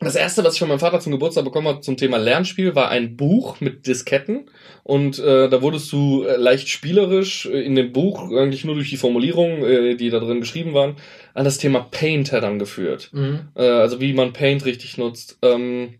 das 0.00 0.14
erste, 0.14 0.44
was 0.44 0.54
ich 0.54 0.58
von 0.58 0.68
meinem 0.68 0.78
Vater 0.78 1.00
zum 1.00 1.12
Geburtstag 1.12 1.44
bekommen 1.44 1.68
habe 1.68 1.80
zum 1.80 1.96
Thema 1.96 2.18
Lernspiel, 2.18 2.74
war 2.74 2.90
ein 2.90 3.16
Buch 3.16 3.60
mit 3.60 3.86
Disketten. 3.86 4.50
Und 4.82 5.18
äh, 5.18 5.48
da 5.48 5.62
wurdest 5.62 5.90
du 5.90 6.24
äh, 6.24 6.36
leicht 6.36 6.68
spielerisch 6.68 7.46
äh, 7.46 7.62
in 7.62 7.74
dem 7.74 7.92
Buch, 7.92 8.30
eigentlich 8.30 8.64
nur 8.64 8.74
durch 8.74 8.90
die 8.90 8.98
Formulierungen, 8.98 9.64
äh, 9.64 9.96
die 9.96 10.10
da 10.10 10.20
drin 10.20 10.40
geschrieben 10.40 10.74
waren, 10.74 10.96
an 11.34 11.44
das 11.44 11.58
Thema 11.58 11.80
Paint 11.90 12.30
herangeführt 12.32 13.10
Mhm. 13.12 13.40
äh, 13.54 13.62
also 13.62 14.00
wie 14.00 14.12
man 14.12 14.32
Paint 14.32 14.64
richtig 14.64 14.98
nutzt. 14.98 15.38
Ähm, 15.42 15.94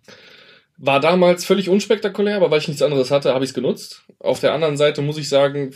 war 0.78 1.00
damals 1.00 1.46
völlig 1.46 1.70
unspektakulär, 1.70 2.36
aber 2.36 2.50
weil 2.50 2.60
ich 2.60 2.68
nichts 2.68 2.82
anderes 2.82 3.10
hatte, 3.10 3.32
habe 3.32 3.44
ich 3.44 3.50
es 3.50 3.54
genutzt. 3.54 4.04
Auf 4.18 4.40
der 4.40 4.52
anderen 4.52 4.76
Seite 4.76 5.00
muss 5.00 5.16
ich 5.16 5.28
sagen, 5.28 5.70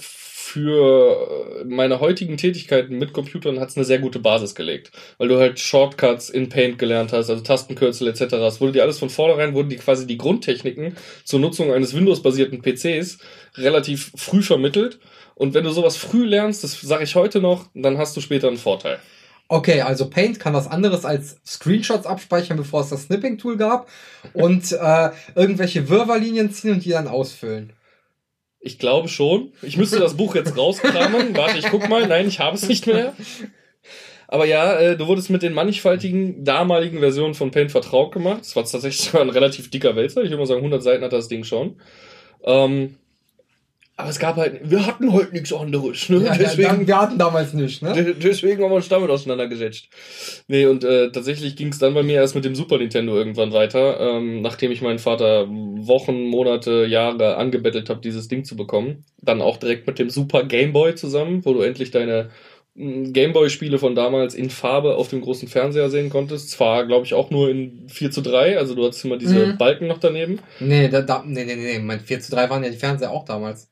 für 0.50 1.64
meine 1.64 2.00
heutigen 2.00 2.36
Tätigkeiten 2.36 2.98
mit 2.98 3.12
Computern 3.12 3.60
hat 3.60 3.68
es 3.68 3.76
eine 3.76 3.84
sehr 3.84 4.00
gute 4.00 4.18
Basis 4.18 4.56
gelegt, 4.56 4.90
weil 5.18 5.28
du 5.28 5.38
halt 5.38 5.60
Shortcuts 5.60 6.28
in 6.28 6.48
Paint 6.48 6.76
gelernt 6.76 7.12
hast, 7.12 7.30
also 7.30 7.40
Tastenkürzel 7.40 8.08
etc. 8.08 8.34
Es 8.34 8.60
wurde 8.60 8.72
dir 8.72 8.82
alles 8.82 8.98
von 8.98 9.10
vornherein, 9.10 9.54
wurden 9.54 9.68
die 9.68 9.76
quasi 9.76 10.08
die 10.08 10.18
Grundtechniken 10.18 10.96
zur 11.24 11.38
Nutzung 11.38 11.72
eines 11.72 11.94
Windows-basierten 11.94 12.62
PCs 12.62 13.18
relativ 13.58 14.10
früh 14.16 14.42
vermittelt. 14.42 14.98
Und 15.36 15.54
wenn 15.54 15.62
du 15.62 15.70
sowas 15.70 15.96
früh 15.96 16.24
lernst, 16.24 16.64
das 16.64 16.80
sage 16.80 17.04
ich 17.04 17.14
heute 17.14 17.40
noch, 17.40 17.66
dann 17.74 17.96
hast 17.98 18.16
du 18.16 18.20
später 18.20 18.48
einen 18.48 18.56
Vorteil. 18.56 18.98
Okay, 19.46 19.82
also 19.82 20.10
Paint 20.10 20.40
kann 20.40 20.54
was 20.54 20.66
anderes 20.66 21.04
als 21.04 21.38
Screenshots 21.46 22.06
abspeichern, 22.06 22.56
bevor 22.56 22.80
es 22.80 22.88
das 22.88 23.04
Snipping-Tool 23.04 23.56
gab 23.56 23.88
und 24.32 24.72
äh, 24.72 25.10
irgendwelche 25.36 25.88
Wirrwarrlinien 25.88 26.50
ziehen 26.52 26.72
und 26.72 26.84
die 26.84 26.90
dann 26.90 27.08
ausfüllen. 27.08 27.72
Ich 28.60 28.78
glaube 28.78 29.08
schon. 29.08 29.52
Ich 29.62 29.76
müsste 29.76 29.98
das 29.98 30.16
Buch 30.16 30.34
jetzt 30.34 30.56
rauskramen. 30.56 31.34
Warte, 31.36 31.58
ich 31.58 31.66
guck 31.70 31.88
mal. 31.88 32.06
Nein, 32.06 32.28
ich 32.28 32.40
habe 32.40 32.56
es 32.56 32.68
nicht 32.68 32.86
mehr. 32.86 33.14
Aber 34.28 34.44
ja, 34.44 34.78
äh, 34.78 34.96
du 34.96 35.06
wurdest 35.06 35.30
mit 35.30 35.42
den 35.42 35.54
mannigfaltigen 35.54 36.44
damaligen 36.44 37.00
Versionen 37.00 37.34
von 37.34 37.50
Paint 37.50 37.72
vertraut 37.72 38.12
gemacht. 38.12 38.40
Das 38.42 38.54
war 38.54 38.64
tatsächlich 38.64 39.14
ein 39.14 39.30
relativ 39.30 39.70
dicker 39.70 39.96
Wälzer. 39.96 40.22
Ich 40.22 40.30
würde 40.30 40.38
mal 40.38 40.46
sagen, 40.46 40.60
100 40.60 40.82
Seiten 40.82 41.02
hat 41.02 41.12
das 41.12 41.28
Ding 41.28 41.42
schon. 41.42 41.76
Ähm, 42.44 42.96
aber 44.00 44.10
es 44.10 44.18
gab 44.18 44.36
halt, 44.36 44.60
wir 44.68 44.84
hatten 44.86 45.12
heute 45.12 45.32
nichts 45.32 45.52
anderes. 45.52 46.08
Ne? 46.08 46.22
Ja, 46.24 46.36
dann, 46.36 46.86
wir 46.86 47.00
hatten 47.00 47.18
damals 47.18 47.52
nicht, 47.54 47.82
ne? 47.82 47.92
De- 47.92 48.14
Deswegen 48.14 48.62
haben 48.62 48.70
wir 48.70 48.76
uns 48.76 48.88
damit 48.88 49.10
auseinandergesetzt. 49.10 49.88
Nee, 50.48 50.66
und 50.66 50.84
äh, 50.84 51.10
tatsächlich 51.12 51.56
ging 51.56 51.68
es 51.68 51.78
dann 51.78 51.94
bei 51.94 52.02
mir 52.02 52.16
erst 52.16 52.34
mit 52.34 52.44
dem 52.44 52.54
Super 52.54 52.78
Nintendo 52.78 53.16
irgendwann 53.16 53.52
weiter, 53.52 54.00
ähm, 54.00 54.42
nachdem 54.42 54.70
ich 54.72 54.82
meinen 54.82 54.98
Vater 54.98 55.46
Wochen, 55.48 56.24
Monate, 56.28 56.86
Jahre 56.86 57.36
angebettelt 57.36 57.88
habe, 57.90 58.00
dieses 58.00 58.28
Ding 58.28 58.44
zu 58.44 58.56
bekommen. 58.56 59.04
Dann 59.22 59.40
auch 59.40 59.56
direkt 59.56 59.86
mit 59.86 59.98
dem 59.98 60.10
Super 60.10 60.44
Game 60.44 60.72
Boy 60.72 60.94
zusammen, 60.94 61.44
wo 61.44 61.52
du 61.54 61.60
endlich 61.62 61.90
deine 61.90 62.30
mm, 62.74 63.12
Gameboy-Spiele 63.12 63.78
von 63.78 63.94
damals 63.94 64.34
in 64.34 64.50
Farbe 64.50 64.94
auf 64.96 65.08
dem 65.08 65.20
großen 65.20 65.48
Fernseher 65.48 65.90
sehen 65.90 66.10
konntest. 66.10 66.50
Zwar, 66.50 66.86
glaube 66.86 67.04
ich, 67.06 67.14
auch 67.14 67.30
nur 67.30 67.50
in 67.50 67.88
4 67.88 68.10
zu 68.10 68.20
3, 68.20 68.58
also 68.58 68.74
du 68.74 68.84
hattest 68.84 69.04
immer 69.04 69.16
diese 69.18 69.46
Mhm. 69.46 69.58
Balken 69.58 69.86
noch 69.86 69.98
daneben. 69.98 70.38
Nee, 70.60 70.88
da, 70.88 71.02
da, 71.02 71.22
nee, 71.26 71.44
nee, 71.44 71.56
nee, 71.56 71.78
mein 71.78 72.00
4 72.00 72.20
zu 72.20 72.30
3 72.32 72.48
waren 72.50 72.62
ja 72.64 72.70
die 72.70 72.76
Fernseher 72.76 73.10
auch 73.10 73.24
damals. 73.24 73.68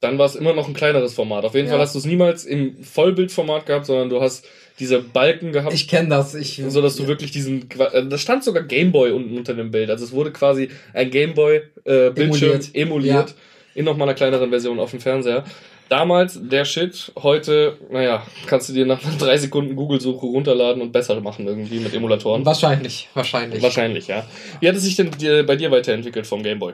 Dann 0.00 0.16
war 0.18 0.26
es 0.26 0.34
immer 0.34 0.54
noch 0.54 0.66
ein 0.66 0.74
kleineres 0.74 1.12
Format. 1.14 1.44
Auf 1.44 1.54
jeden 1.54 1.66
Ja. 1.66 1.72
Fall 1.74 1.80
hast 1.82 1.94
du 1.94 1.98
es 1.98 2.06
niemals 2.06 2.44
im 2.44 2.82
Vollbildformat 2.82 3.66
gehabt, 3.66 3.84
sondern 3.86 4.08
du 4.08 4.20
hast 4.22 4.46
diese 4.78 5.00
Balken 5.00 5.52
gehabt. 5.52 5.74
Ich 5.74 5.88
kenne 5.88 6.08
das. 6.08 6.34
Ich, 6.34 6.62
so 6.68 6.80
dass 6.80 6.96
du 6.96 7.06
wirklich 7.06 7.30
diesen 7.32 7.68
äh, 7.78 8.06
da 8.06 8.16
stand 8.16 8.42
sogar 8.44 8.62
Gameboy 8.62 9.10
unten 9.12 9.36
unter 9.36 9.52
dem 9.52 9.70
Bild 9.70 9.90
also 9.90 10.04
es 10.04 10.12
wurde 10.12 10.30
quasi 10.32 10.70
ein 10.94 11.10
Gameboy 11.10 11.60
äh, 11.84 12.06
Emuliert. 12.08 12.70
emuliert, 12.74 13.28
Ja. 13.30 13.34
in 13.74 13.84
noch 13.84 13.96
mal 13.98 14.04
einer 14.04 14.14
kleineren 14.14 14.48
Version 14.48 14.80
auf 14.80 14.90
dem 14.92 15.00
Fernseher 15.00 15.44
damals 15.90 16.38
der 16.40 16.64
Shit 16.64 17.12
heute 17.22 17.76
naja 17.90 18.22
kannst 18.46 18.70
du 18.70 18.72
dir 18.72 18.86
nach 18.86 19.04
einer 19.04 19.18
drei 19.18 19.36
Sekunden 19.36 19.76
Google 19.76 20.00
Suche 20.00 20.24
runterladen 20.24 20.80
und 20.80 20.92
besser 20.92 21.20
machen 21.20 21.46
irgendwie 21.46 21.80
mit 21.80 21.92
Emulatoren 21.92 22.46
Wahrscheinlich, 22.46 23.08
wahrscheinlich. 23.12 23.62
wahrscheinlich 23.62 24.06
ja 24.08 24.26
wie 24.60 24.68
hat 24.68 24.76
es 24.76 24.82
sich 24.84 24.96
denn 24.96 25.10
bei 25.46 25.56
dir 25.56 25.70
weiterentwickelt 25.70 26.26
vom 26.26 26.42
Gameboy 26.42 26.72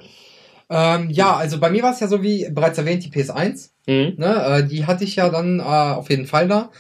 Ähm, 0.68 1.10
ja, 1.10 1.36
also 1.36 1.58
bei 1.60 1.70
mir 1.70 1.82
war 1.82 1.92
es 1.92 2.00
ja 2.00 2.08
so 2.08 2.22
wie 2.22 2.48
bereits 2.50 2.78
erwähnt, 2.78 3.04
die 3.04 3.10
PS1. 3.10 3.70
mhm. 3.86 4.14
Ne? 4.16 4.44
Äh, 4.46 4.64
die 4.66 4.86
hatte 4.86 5.04
ich 5.04 5.16
ja 5.16 5.28
dann 5.28 5.60
äh, 5.60 5.62
auf 5.62 6.10
jeden 6.10 6.26
Fall 6.26 6.48
da. 6.48 6.70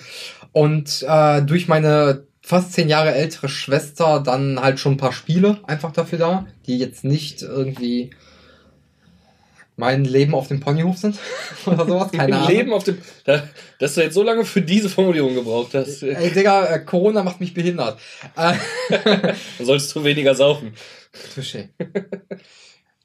Und 0.52 1.04
äh, 1.06 1.42
durch 1.42 1.68
meine 1.68 2.26
fast 2.40 2.72
zehn 2.72 2.88
Jahre 2.88 3.14
ältere 3.14 3.48
Schwester 3.48 4.20
dann 4.24 4.60
halt 4.60 4.78
schon 4.78 4.92
ein 4.92 4.98
paar 4.98 5.12
Spiele 5.12 5.58
einfach 5.66 5.92
dafür 5.92 6.18
da, 6.18 6.46
die 6.66 6.78
jetzt 6.78 7.04
nicht 7.04 7.42
irgendwie 7.42 8.10
mein 9.76 10.04
Leben 10.04 10.34
auf 10.34 10.48
dem 10.48 10.60
Ponyhof 10.60 10.96
sind 10.96 11.18
oder 11.66 11.86
sowas, 11.86 12.10
keine 12.10 12.36
Ahnung. 12.36 12.48
Leben 12.48 12.72
auf 12.72 12.84
dem. 12.84 12.98
Da, 13.24 13.46
dass 13.78 13.94
du 13.94 14.02
jetzt 14.02 14.14
so 14.14 14.22
lange 14.22 14.44
für 14.44 14.62
diese 14.62 14.88
Formulierung 14.88 15.34
gebraucht 15.34 15.74
hast. 15.74 16.02
äh, 16.02 16.14
Ey, 16.14 16.30
Digga, 16.30 16.66
äh, 16.66 16.84
Corona 16.84 17.22
macht 17.22 17.40
mich 17.40 17.52
behindert. 17.52 17.98
Äh, 18.36 18.54
Dann 19.04 19.36
solltest 19.66 19.94
du 19.94 20.02
weniger 20.02 20.34
saufen. 20.34 20.72
Touché. 21.34 21.68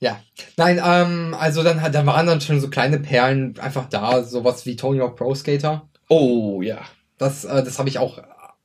ja. 0.01 0.20
Nein, 0.58 0.81
ähm, 0.84 1.36
also 1.39 1.63
dann, 1.63 1.79
dann 1.91 2.05
waren 2.08 2.25
dann 2.25 2.41
schon 2.41 2.60
so 2.60 2.70
kleine 2.70 3.00
Perlen 3.00 3.58
einfach 3.60 3.88
da, 3.88 4.24
sowas 4.24 4.65
wie 4.65 4.75
Tony 4.75 5.00
Hawk 5.00 5.15
Pro 5.15 5.34
Skater. 5.36 5.88
Oh, 6.10 6.62
ja. 6.62 6.79
Das, 7.20 7.46
äh, 7.46 7.63
das 7.63 7.77
habe 7.77 7.88
ich 7.88 8.00
auch 8.00 8.20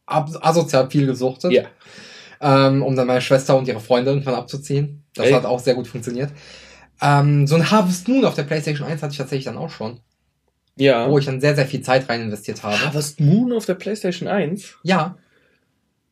asozial 0.07 0.91
viel 0.91 1.07
gesuchtet. 1.07 1.53
Ja. 1.53 1.65
Ähm, 2.41 2.83
um 2.83 2.97
dann 2.97 3.07
meine 3.07 3.21
Schwester 3.21 3.57
und 3.57 3.69
ihre 3.69 3.81
Freunde 3.81 4.11
irgendwann 4.11 4.35
abzuziehen. 4.35 5.05
Das 5.15 5.27
Ey. 5.27 5.33
hat 5.33 5.45
auch 5.45 5.61
sehr 5.61 5.75
gut 5.75 5.87
funktioniert. 5.87 6.33
Ähm, 7.03 7.47
so 7.47 7.55
ein 7.55 7.71
Harvest 7.71 8.09
Moon 8.09 8.25
auf 8.25 8.35
der 8.35 8.45
PlayStation 8.45 8.87
1 8.87 9.03
hatte 9.03 9.13
ich 9.13 9.19
tatsächlich 9.19 9.45
dann 9.45 9.59
auch 9.59 9.71
schon. 9.71 10.01
Ja. 10.77 11.09
Wo 11.11 11.19
ich 11.19 11.27
dann 11.27 11.41
sehr, 11.41 11.55
sehr 11.55 11.67
viel 11.67 11.83
Zeit 11.83 12.09
rein 12.09 12.23
investiert 12.23 12.63
habe. 12.63 12.79
Harvest 12.81 13.21
Moon 13.21 13.53
auf 13.53 13.67
der 13.67 13.75
PlayStation 13.75 14.29
1? 14.29 14.77
Ja, 14.83 15.17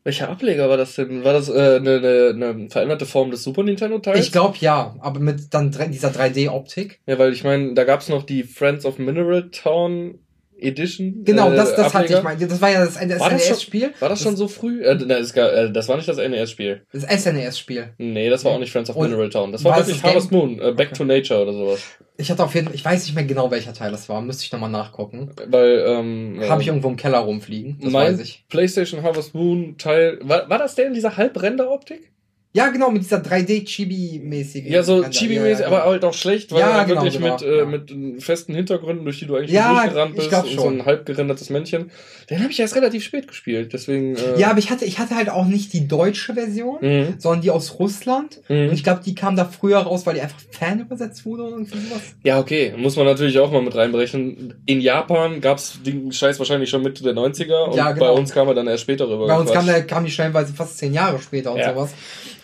Welcher 0.05 0.29
Ableger 0.29 0.69
war 0.69 0.77
das 0.77 0.95
denn? 0.97 1.25
War 1.25 1.33
das 1.33 1.49
äh, 1.49 1.77
eine, 1.77 1.97
eine, 1.97 2.51
eine 2.51 2.69
veränderte 2.69 3.07
Form 3.07 3.31
des 3.31 3.43
Super 3.43 3.63
Nintendo-Teils? 3.63 4.21
ich 4.21 4.33
glaube 4.33 4.59
ja, 4.61 4.95
aber 5.01 5.19
mit 5.19 5.55
dann 5.55 5.71
dieser 5.71 6.11
3D-Optik. 6.11 7.01
Ja, 7.07 7.19
weil 7.19 7.33
ich 7.33 7.43
meine, 7.43 7.73
da 7.73 7.85
gab's 7.85 8.11
noch 8.11 8.23
die 8.23 8.43
Friends 8.43 8.85
of 8.85 8.99
Mineral 8.99 9.49
Town 9.51 10.19
Edition. 10.59 11.25
Genau, 11.25 11.53
äh, 11.53 11.57
das, 11.57 11.75
das 11.75 11.95
hatte 11.95 12.15
ich 12.15 12.23
mal. 12.23 12.37
Das 12.37 12.61
war 12.61 12.71
ja 12.71 12.85
das, 12.85 12.95
das 12.95 13.21
War 13.21 13.31
das 13.31 13.47
schon- 13.47 13.55
SNES-Spiel. 13.57 13.93
War 14.01 14.09
das 14.09 14.23
schon 14.23 14.37
so 14.37 14.49
früh? 14.49 14.83
Äh, 14.83 14.95
nein, 14.95 15.27
gab, 15.35 15.53
äh, 15.53 15.71
das 15.71 15.89
war 15.89 15.97
nicht 15.97 16.09
das 16.09 16.17
NES-Spiel. 16.17 16.83
Das 16.93 17.03
SNES-Spiel. 17.03 17.95
Nee, 17.99 18.31
das 18.31 18.45
war 18.45 18.53
auch 18.53 18.59
nicht 18.59 18.73
Friends 18.73 18.91
of 18.91 18.97
Und 18.97 19.11
Mineral 19.11 19.31
Town. 19.31 19.53
Das 19.53 19.65
war, 19.65 19.73
war 19.73 19.79
das 19.79 19.89
wirklich 19.89 20.03
das 20.03 20.11
Harvest 20.11 20.33
Moon, 20.33 20.61
äh, 20.61 20.73
Back 20.73 20.95
to 20.95 21.05
Nature 21.05 21.43
oder 21.43 21.53
sowas. 21.53 21.81
Ich 22.17 22.31
hatte 22.31 22.45
auf 22.45 22.55
jeden 22.55 22.67
Fall, 22.67 22.75
ich 22.75 22.85
weiß 22.85 23.05
nicht 23.05 23.15
mehr 23.15 23.25
genau, 23.25 23.51
welcher 23.51 23.73
Teil 23.73 23.91
das 23.91 24.09
war. 24.09 24.21
Müsste 24.23 24.45
ich 24.45 24.53
nochmal 24.53 24.71
nachgucken. 24.71 25.31
Weil, 25.47 25.85
ähm. 25.87 26.41
Habe 26.49 26.63
ich 26.63 26.69
irgendwo 26.69 26.89
im 26.89 26.97
Keller 26.97 27.19
rumfliegen. 27.19 27.79
Das 27.83 27.93
mein 27.93 28.13
weiß 28.15 28.21
ich. 28.21 28.45
PlayStation 28.49 29.03
Harvest 29.03 29.35
Moon 29.35 29.77
Teil. 29.79 30.19
War, 30.23 30.49
war 30.49 30.59
das 30.59 30.75
der 30.77 30.87
in 30.87 30.95
dieser 30.95 31.17
Halbrender-Optik? 31.17 32.13
Ja, 32.57 32.69
genau, 32.69 32.89
mit 32.93 33.03
dieser 33.03 33.17
3D-Chibi-mäßigen. 33.21 34.71
Ja, 34.71 34.85
so 34.85 35.03
Chibi-mäßig, 35.03 35.61
ja, 35.63 35.67
aber 35.67 35.77
genau. 35.79 35.91
halt 35.91 36.05
auch 36.05 36.15
schlecht, 36.15 36.53
weil 36.53 36.61
Ja, 36.61 36.85
genau, 36.85 37.03
wirklich 37.03 37.21
genau, 37.21 37.33
mit, 37.35 37.43
äh, 37.43 37.59
ja. 37.59 37.65
mit 37.65 38.23
festen 38.23 38.55
Hintergründen, 38.55 39.05
durch 39.05 39.19
die 39.19 39.27
du 39.27 39.35
eigentlich 39.35 39.51
Ja, 39.51 39.73
durchgerannt 39.83 40.15
bist 40.15 40.33
und 40.33 40.47
so 40.47 40.63
schon. 40.63 40.79
ein 40.81 40.87
halb 40.87 41.05
gerendertes 41.05 41.51
Männchen. 41.51 41.91
Den 42.31 42.41
habe 42.43 42.53
ich 42.53 42.61
erst 42.61 42.77
relativ 42.77 43.03
spät 43.03 43.27
gespielt, 43.27 43.73
deswegen. 43.73 44.15
Äh, 44.17 44.39
Ja, 44.39 44.51
aber 44.51 44.61
ich 44.61 44.71
hatte, 44.71 44.85
ich 44.85 45.01
hatte 45.01 45.17
halt 45.17 45.31
auch 45.31 45.47
nicht 45.47 45.73
die 45.73 45.89
deutsche 45.89 46.35
Version, 46.35 46.79
Mhm. 46.81 47.15
sondern 47.19 47.43
die 47.43 47.51
aus 47.51 47.79
Russland. 47.81 48.41
Und 48.49 48.67
Mhm. 48.69 48.73
ich 48.73 48.85
glaube, 48.85 49.01
die 49.05 49.17
kam 49.17 49.35
da 49.35 49.45
früher 49.47 49.79
raus, 49.79 50.07
weil 50.07 50.15
die 50.15 50.21
einfach 50.21 50.39
Fan 50.53 50.79
übersetzt 50.79 51.27
wurde 51.27 51.43
oder 51.43 51.57
irgendwie 51.57 51.77
sowas. 51.89 52.03
Ja, 52.23 52.39
okay, 52.39 52.73
muss 52.77 52.95
man 52.95 53.05
natürlich 53.07 53.37
auch 53.41 53.51
mal 53.51 53.63
mit 53.63 53.75
reinberechnen. 53.75 54.55
In 54.67 54.81
Japan 54.81 55.41
gab's 55.41 55.81
den 55.85 56.13
Scheiß 56.13 56.39
wahrscheinlich 56.39 56.71
schon 56.71 56.83
Mitte 56.83 57.03
der 57.03 57.15
90er 57.15 57.65
und 57.69 57.77
Ja, 57.77 57.87
bei 57.89 57.95
genau. 57.95 58.15
uns 58.17 58.33
kam 58.33 58.47
er 58.47 58.55
dann 58.55 58.69
erst 58.69 58.85
später 58.85 59.09
rüber. 59.09 59.27
Bei 59.27 59.37
uns 59.39 59.51
kam, 59.51 59.67
der, 59.67 59.85
kam 59.85 60.05
die 60.05 60.11
stellenweise 60.13 60.53
fast 60.55 60.79
zehn 60.79 60.95
Jahre 60.95 61.19
später 61.19 61.51
und 61.53 61.59
Ja. 61.59 61.75
sowas. 61.75 61.93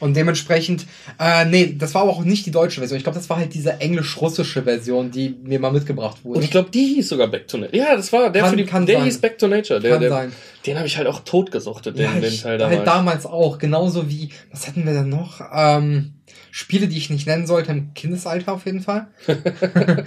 Und 0.01 0.17
dementsprechend, 0.17 0.87
äh, 1.19 1.45
nee, 1.45 1.75
das 1.79 1.95
war 1.95 2.03
aber 2.03 2.11
auch 2.13 2.25
nicht 2.25 2.47
die 2.47 2.51
deutsche 2.51 2.81
Version. 2.81 2.97
Ich 2.97 3.05
glaube, 3.05 3.19
das 3.19 3.29
war 3.29 3.37
halt 3.37 3.55
diese 3.55 3.81
englisch-russische 3.81 4.63
Version, 4.63 5.11
die 5.11 5.37
mir 5.43 5.61
mal 5.61 5.71
mitgebracht 5.71 6.25
wurde. 6.25 6.39
Und 6.39 6.45
ich 6.45 6.51
glaube, 6.51 6.71
die 6.71 6.95
hieß 6.95 7.11
sogar 7.11 7.29
Back 7.29 7.47
to 7.49 7.59
Nature. 7.59 7.77
Ja, 7.77 7.95
das 7.95 8.13
war 8.13 8.31
der 8.31 8.43
Kann- 8.43 8.51
für 8.51 8.57
die, 8.57 8.65
kann 8.65 8.87
der 8.87 8.97
sein. 8.97 9.05
hieß 9.05 9.19
Back 9.19 9.39
to 9.39 9.47
Nature. 9.47 9.79
Der, 9.81 9.93
Kann 9.93 10.01
der, 10.01 10.11
sein. 10.11 10.33
Den 10.67 10.77
habe 10.77 10.87
ich 10.87 10.97
halt 10.97 11.07
auch 11.07 11.21
totgesuchtet, 11.21 11.99
den, 11.99 12.05
ja, 12.05 12.21
den 12.21 12.35
Teil 12.37 12.59
damals. 12.59 12.79
halt 12.79 12.87
damals 12.87 13.27
auch. 13.27 13.59
Genauso 13.59 14.09
wie, 14.09 14.31
was 14.51 14.67
hatten 14.67 14.87
wir 14.87 14.95
denn 14.95 15.09
noch? 15.09 15.41
Ähm, 15.55 16.15
Spiele, 16.51 16.89
die 16.89 16.97
ich 16.97 17.11
nicht 17.11 17.27
nennen 17.27 17.47
sollte, 17.47 17.71
im 17.71 17.95
Kindesalter 17.95 18.55
auf 18.55 18.67
jeden 18.67 18.81
Fall. 18.81 19.09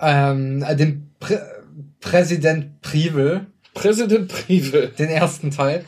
ähm, 0.00 0.64
äh, 0.66 0.76
den 0.76 1.10
Prä 1.20 1.38
Präsident 2.00 2.80
Privel, 2.82 3.46
Präsident 3.74 4.28
Prive. 4.28 4.90
den 4.98 5.08
ersten 5.08 5.50
Teil. 5.50 5.84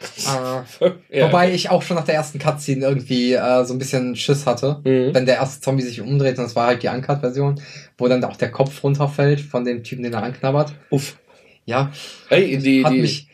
Äh, 0.00 0.90
ja. 1.18 1.26
Wobei 1.26 1.52
ich 1.52 1.70
auch 1.70 1.82
schon 1.82 1.96
nach 1.96 2.04
der 2.04 2.14
ersten 2.14 2.38
Cutscene 2.38 2.84
irgendwie 2.86 3.32
äh, 3.34 3.64
so 3.64 3.74
ein 3.74 3.78
bisschen 3.78 4.16
Schiss 4.16 4.46
hatte. 4.46 4.80
Mhm. 4.84 5.14
Wenn 5.14 5.26
der 5.26 5.36
erste 5.36 5.60
Zombie 5.60 5.82
sich 5.82 6.00
umdreht, 6.00 6.38
und 6.38 6.44
das 6.44 6.56
war 6.56 6.66
halt 6.68 6.82
die 6.82 6.88
Uncut-Version, 6.88 7.60
wo 7.96 8.08
dann 8.08 8.22
auch 8.24 8.36
der 8.36 8.50
Kopf 8.50 8.82
runterfällt 8.82 9.40
von 9.40 9.64
dem 9.64 9.82
Typen, 9.84 10.02
den 10.04 10.12
er 10.14 10.22
anknabbert. 10.22 10.72
Uff. 10.90 11.18
Ja, 11.64 11.92
Ey, 12.30 12.56
die, 12.58 12.84
hat 12.84 12.92
die, 12.92 13.00
mich 13.02 13.28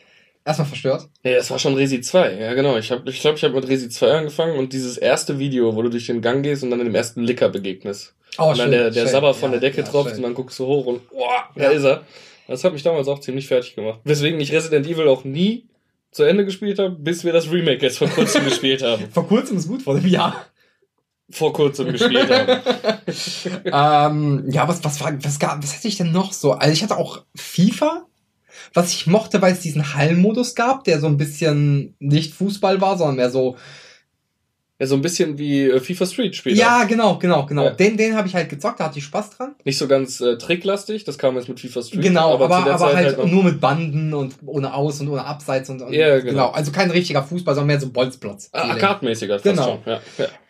erstmal 0.44 0.66
verstört. 0.66 1.08
Ja, 1.22 1.34
das 1.36 1.50
war 1.50 1.58
schon 1.58 1.74
Resi 1.74 2.00
2. 2.00 2.34
Ja, 2.34 2.54
genau. 2.54 2.76
Ich 2.76 2.88
glaube, 2.88 3.08
ich, 3.08 3.20
glaub, 3.20 3.36
ich 3.36 3.44
habe 3.44 3.54
mit 3.54 3.68
Resi 3.68 3.88
2 3.88 4.10
angefangen 4.10 4.58
und 4.58 4.72
dieses 4.72 4.96
erste 4.98 5.38
Video, 5.38 5.76
wo 5.76 5.82
du 5.82 5.88
durch 5.88 6.06
den 6.06 6.20
Gang 6.20 6.42
gehst 6.42 6.62
und 6.64 6.70
dann 6.70 6.80
dem 6.80 6.94
ersten 6.94 7.22
Licker 7.22 7.48
begegnest. 7.48 8.14
Oh, 8.38 8.50
und 8.50 8.58
dann 8.58 8.70
der, 8.72 8.90
der 8.90 9.02
schön. 9.02 9.10
Sabber 9.10 9.34
von 9.34 9.52
Ja, 9.52 9.58
der 9.58 9.70
Decke 9.70 9.82
ja, 9.82 9.86
tropft 9.86 10.08
schön. 10.10 10.16
und 10.18 10.22
dann 10.24 10.34
guckst 10.34 10.58
du 10.58 10.66
hoch 10.66 10.86
und 10.86 11.02
oh, 11.12 11.22
da 11.54 11.62
Ja. 11.62 11.70
ist 11.70 11.84
er. 11.84 12.02
Das 12.48 12.64
hat 12.64 12.72
mich 12.72 12.82
damals 12.82 13.06
auch 13.08 13.20
ziemlich 13.20 13.46
fertig 13.46 13.74
gemacht. 13.76 14.00
Weswegen 14.04 14.38
ich 14.40 14.52
Resident 14.52 14.86
Evil 14.86 15.08
auch 15.08 15.24
nie 15.24 15.64
zu 16.14 16.22
Ende 16.22 16.44
gespielt 16.44 16.78
habe, 16.78 16.90
bis 16.90 17.24
wir 17.24 17.32
das 17.32 17.50
Remake 17.50 17.84
jetzt 17.84 17.98
vor 17.98 18.08
kurzem 18.08 18.44
gespielt 18.48 18.82
haben. 18.82 19.10
Vor 19.10 19.26
kurzem 19.26 19.58
ist 19.58 19.66
gut, 19.66 19.82
vor 19.82 19.96
einem 19.96 20.06
Jahr. 20.06 20.46
Vor 21.28 21.52
kurzem 21.52 21.90
gespielt 21.90 22.30
haben. 22.30 22.62
ähm, 24.44 24.44
ja, 24.48 24.68
was, 24.68 24.84
was, 24.84 25.00
war, 25.00 25.12
was, 25.24 25.40
gab, 25.40 25.60
was 25.62 25.76
hatte 25.76 25.88
ich 25.88 25.96
denn 25.96 26.12
noch 26.12 26.32
so? 26.32 26.52
Also 26.52 26.72
ich 26.72 26.84
hatte 26.84 26.96
auch 26.98 27.24
FIFA, 27.34 28.06
was 28.72 28.92
ich 28.92 29.08
mochte, 29.08 29.42
weil 29.42 29.54
es 29.54 29.60
diesen 29.60 29.94
Hallenmodus 29.94 30.54
gab, 30.54 30.84
der 30.84 31.00
so 31.00 31.08
ein 31.08 31.16
bisschen 31.16 31.96
nicht 31.98 32.32
Fußball 32.34 32.80
war, 32.80 32.96
sondern 32.96 33.16
mehr 33.16 33.30
so. 33.30 33.56
Ja, 34.80 34.86
so 34.88 34.96
ein 34.96 35.02
bisschen 35.02 35.38
wie 35.38 35.68
äh, 35.70 35.78
FIFA 35.78 36.04
Street 36.04 36.34
Spieler. 36.34 36.56
Ja, 36.56 36.82
genau, 36.84 37.16
genau, 37.18 37.46
genau. 37.46 37.64
Ja. 37.66 37.70
Den, 37.70 37.96
den 37.96 38.16
habe 38.16 38.26
ich 38.26 38.34
halt 38.34 38.48
gezockt, 38.48 38.80
da 38.80 38.86
hatte 38.86 38.98
ich 38.98 39.04
Spaß 39.04 39.30
dran. 39.30 39.54
Nicht 39.64 39.78
so 39.78 39.86
ganz 39.86 40.20
äh, 40.20 40.36
tricklastig, 40.36 41.04
das 41.04 41.16
kam 41.16 41.36
jetzt 41.36 41.48
mit 41.48 41.60
FIFA 41.60 41.80
Street. 41.82 42.02
Genau, 42.02 42.34
aber, 42.34 42.50
aber, 42.50 42.76
Zeit 42.78 42.96
halt, 42.96 43.18
noch- 43.18 43.26
nur 43.30 43.44
mit 43.44 43.60
Banden 43.60 44.12
und 44.14 44.34
ohne 44.44 44.74
Aus 44.74 45.00
und 45.00 45.08
ohne 45.08 45.24
Abseits 45.24 45.70
und, 45.70 45.80
und 45.80 45.92
Ja, 45.92 46.18
genau. 46.18 46.50
Also 46.50 46.72
kein 46.72 46.90
richtiger 46.90 47.22
Fußball, 47.22 47.54
sondern 47.54 47.68
mehr 47.68 47.80
so 47.80 47.90
Bolzplatz. 47.90 48.48
Ah, 48.52 48.66
fast 49.42 49.44
Genau. 49.44 49.80
schon. 49.84 49.92
Ja, 49.92 50.00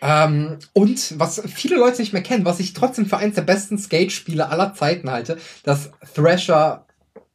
ja. 0.01 0.25
Ähm, 0.25 0.57
und 0.73 1.19
was 1.19 1.43
viele 1.55 1.77
Leute 1.77 2.01
nicht 2.01 2.15
mehr 2.15 2.23
kennen, 2.23 2.47
was 2.47 2.61
ich 2.61 2.73
trotzdem 2.73 3.05
für 3.05 3.19
eins 3.19 3.35
der 3.35 3.43
besten 3.43 3.77
Skate-Spiele 3.77 4.49
aller 4.49 4.73
Zeiten 4.73 5.11
halte, 5.11 5.37
das 5.65 5.91
Thrasher 6.15 6.87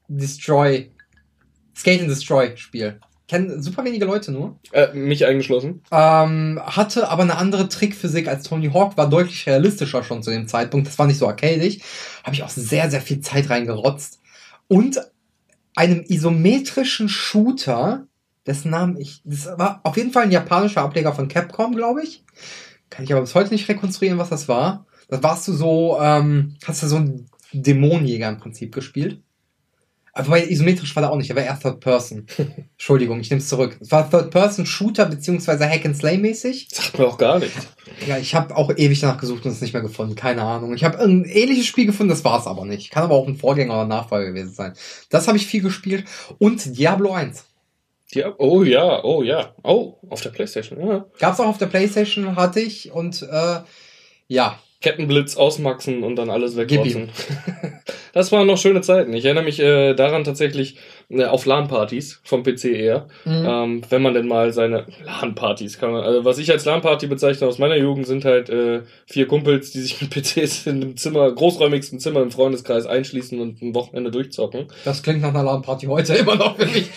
Destroy, 0.07 0.89
Skate 1.75 2.01
and 2.01 2.09
Destroy 2.09 2.57
Spiel. 2.57 2.99
Kennen 3.29 3.61
super 3.61 3.85
wenige 3.85 4.05
Leute 4.05 4.31
nur. 4.31 4.57
Äh, 4.71 4.91
mich 4.93 5.23
eingeschlossen. 5.23 5.83
Ähm, 5.91 6.59
hatte 6.65 7.09
aber 7.09 7.21
eine 7.21 7.37
andere 7.37 7.69
Trickphysik 7.69 8.27
als 8.27 8.43
Tony 8.43 8.71
Hawk, 8.71 8.97
war 8.97 9.07
deutlich 9.07 9.45
realistischer 9.45 10.03
schon 10.03 10.23
zu 10.23 10.31
dem 10.31 10.47
Zeitpunkt. 10.47 10.87
Das 10.87 10.97
war 10.97 11.05
nicht 11.05 11.19
so 11.19 11.27
arcadig. 11.27 11.83
Habe 12.23 12.35
ich 12.35 12.41
auch 12.41 12.49
sehr, 12.49 12.89
sehr 12.89 13.01
viel 13.01 13.21
Zeit 13.21 13.51
reingerotzt. 13.51 14.19
Und 14.67 14.99
einem 15.75 16.03
isometrischen 16.07 17.07
Shooter, 17.07 18.07
dessen 18.47 18.71
Namen 18.71 18.97
ich, 18.97 19.21
das 19.23 19.45
war 19.59 19.81
auf 19.83 19.95
jeden 19.95 20.11
Fall 20.11 20.23
ein 20.23 20.31
japanischer 20.31 20.81
Ableger 20.81 21.13
von 21.13 21.27
Capcom, 21.27 21.75
glaube 21.75 22.01
ich. 22.01 22.23
Kann 22.89 23.05
ich 23.05 23.11
aber 23.11 23.21
bis 23.21 23.35
heute 23.35 23.53
nicht 23.53 23.69
rekonstruieren, 23.69 24.17
was 24.17 24.29
das 24.29 24.47
war. 24.47 24.87
Da 25.07 25.21
warst 25.21 25.47
du 25.47 25.53
so, 25.53 25.99
ähm, 26.01 26.55
hast 26.65 26.81
du 26.81 26.87
so 26.87 26.95
einen 26.95 27.29
Dämonenjäger 27.53 28.27
im 28.27 28.39
Prinzip 28.39 28.73
gespielt. 28.73 29.21
Aber 30.13 30.27
wobei 30.27 30.47
isometrisch 30.47 30.95
war 30.95 31.01
der 31.01 31.11
auch 31.11 31.17
nicht, 31.17 31.29
der 31.29 31.35
war 31.35 31.43
eher 31.43 31.59
Third 31.59 31.79
Person. 31.79 32.25
Entschuldigung, 32.71 33.19
ich 33.19 33.29
nehme 33.29 33.41
es 33.41 33.47
zurück. 33.47 33.77
Es 33.79 33.91
war 33.91 34.09
Third 34.09 34.31
Person 34.31 34.65
Shooter 34.65 35.05
beziehungsweise 35.05 35.69
Hack 35.69 35.85
and 35.85 35.95
Slay 35.95 36.17
mäßig. 36.17 36.67
Sagt 36.71 36.97
mir 36.97 37.07
auch 37.07 37.17
gar 37.17 37.39
nichts. 37.39 37.67
Ja, 38.07 38.17
ich 38.17 38.35
habe 38.35 38.55
auch 38.55 38.71
ewig 38.75 38.99
danach 38.99 39.19
gesucht 39.19 39.45
und 39.45 39.51
es 39.51 39.61
nicht 39.61 39.73
mehr 39.73 39.81
gefunden. 39.81 40.15
Keine 40.15 40.43
Ahnung. 40.43 40.73
Ich 40.73 40.83
habe 40.83 40.99
ein 40.99 41.25
ähnliches 41.25 41.65
Spiel 41.65 41.85
gefunden, 41.85 42.09
das 42.09 42.23
war 42.23 42.39
es 42.39 42.47
aber 42.47 42.65
nicht. 42.65 42.91
Kann 42.91 43.03
aber 43.03 43.15
auch 43.15 43.27
ein 43.27 43.37
Vorgänger 43.37 43.73
oder 43.73 43.87
Nachfolger 43.87 44.27
gewesen 44.27 44.53
sein. 44.53 44.73
Das 45.09 45.27
habe 45.27 45.37
ich 45.37 45.47
viel 45.47 45.61
gespielt. 45.61 46.05
Und 46.37 46.77
Diablo 46.77 47.11
1. 47.13 47.45
Ja, 48.11 48.33
oh 48.37 48.63
ja, 48.63 49.03
oh 49.03 49.21
ja. 49.21 49.53
Oh, 49.63 49.97
auf 50.09 50.21
der 50.21 50.31
Playstation, 50.31 50.79
ja. 50.79 51.05
Gab's 51.19 51.39
auch 51.39 51.45
auf 51.45 51.59
der 51.59 51.67
Playstation, 51.67 52.35
hatte 52.35 52.59
ich. 52.59 52.91
Und 52.91 53.21
äh, 53.21 53.59
ja, 54.27 54.59
Kettenblitz 54.81 55.35
ausmaxen 55.35 56.03
und 56.03 56.15
dann 56.15 56.29
alles 56.29 56.55
wegrotzen. 56.55 57.09
Das 58.13 58.31
waren 58.31 58.47
noch 58.47 58.57
schöne 58.57 58.81
Zeiten. 58.81 59.13
Ich 59.13 59.25
erinnere 59.25 59.43
mich 59.43 59.59
äh, 59.59 59.93
daran 59.93 60.23
tatsächlich 60.23 60.77
äh, 61.09 61.25
auf 61.25 61.45
LAN-Partys 61.45 62.21
vom 62.23 62.43
PC 62.43 62.65
eher. 62.65 63.07
Mhm. 63.25 63.45
Ähm, 63.47 63.81
wenn 63.89 64.01
man 64.01 64.13
denn 64.13 64.27
mal 64.27 64.51
seine 64.51 64.87
LAN-Partys 65.05 65.77
kann 65.77 65.91
man, 65.91 66.03
also 66.03 66.25
was 66.25 66.39
ich 66.39 66.51
als 66.51 66.65
LAN-Party 66.65 67.07
bezeichne 67.07 67.47
aus 67.47 67.59
meiner 67.59 67.75
Jugend 67.75 68.07
sind 68.07 68.25
halt 68.25 68.49
äh, 68.49 68.81
vier 69.05 69.27
Kumpels, 69.27 69.71
die 69.71 69.81
sich 69.81 70.01
mit 70.01 70.09
PCs 70.13 70.67
in 70.67 70.81
einem 70.81 70.97
Zimmer, 70.97 71.31
großräumigsten 71.31 71.99
Zimmer 71.99 72.21
im 72.21 72.31
Freundeskreis 72.31 72.85
einschließen 72.85 73.39
und 73.39 73.61
ein 73.61 73.75
Wochenende 73.75 74.11
durchzocken. 74.11 74.67
das 74.85 75.03
klingt 75.03 75.21
nach 75.21 75.29
einer 75.29 75.43
LAN-Party 75.43 75.85
heute 75.85 76.13
immer 76.15 76.35
noch 76.35 76.57
für 76.57 76.65
mich. 76.65 76.89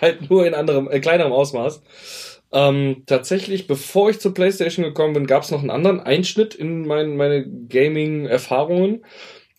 Halt 0.00 0.30
nur 0.30 0.46
in 0.46 0.54
anderem, 0.54 0.90
äh, 0.90 1.00
kleinerem 1.00 1.32
Ausmaß. 1.32 1.82
Ähm, 2.54 3.02
tatsächlich, 3.06 3.66
bevor 3.66 4.10
ich 4.10 4.20
zur 4.20 4.32
Playstation 4.32 4.84
gekommen 4.84 5.12
bin, 5.12 5.26
gab 5.26 5.42
es 5.42 5.50
noch 5.50 5.60
einen 5.60 5.70
anderen 5.70 5.98
Einschnitt 6.00 6.54
in 6.54 6.86
mein, 6.86 7.16
meine 7.16 7.44
Gaming-Erfahrungen. 7.68 9.04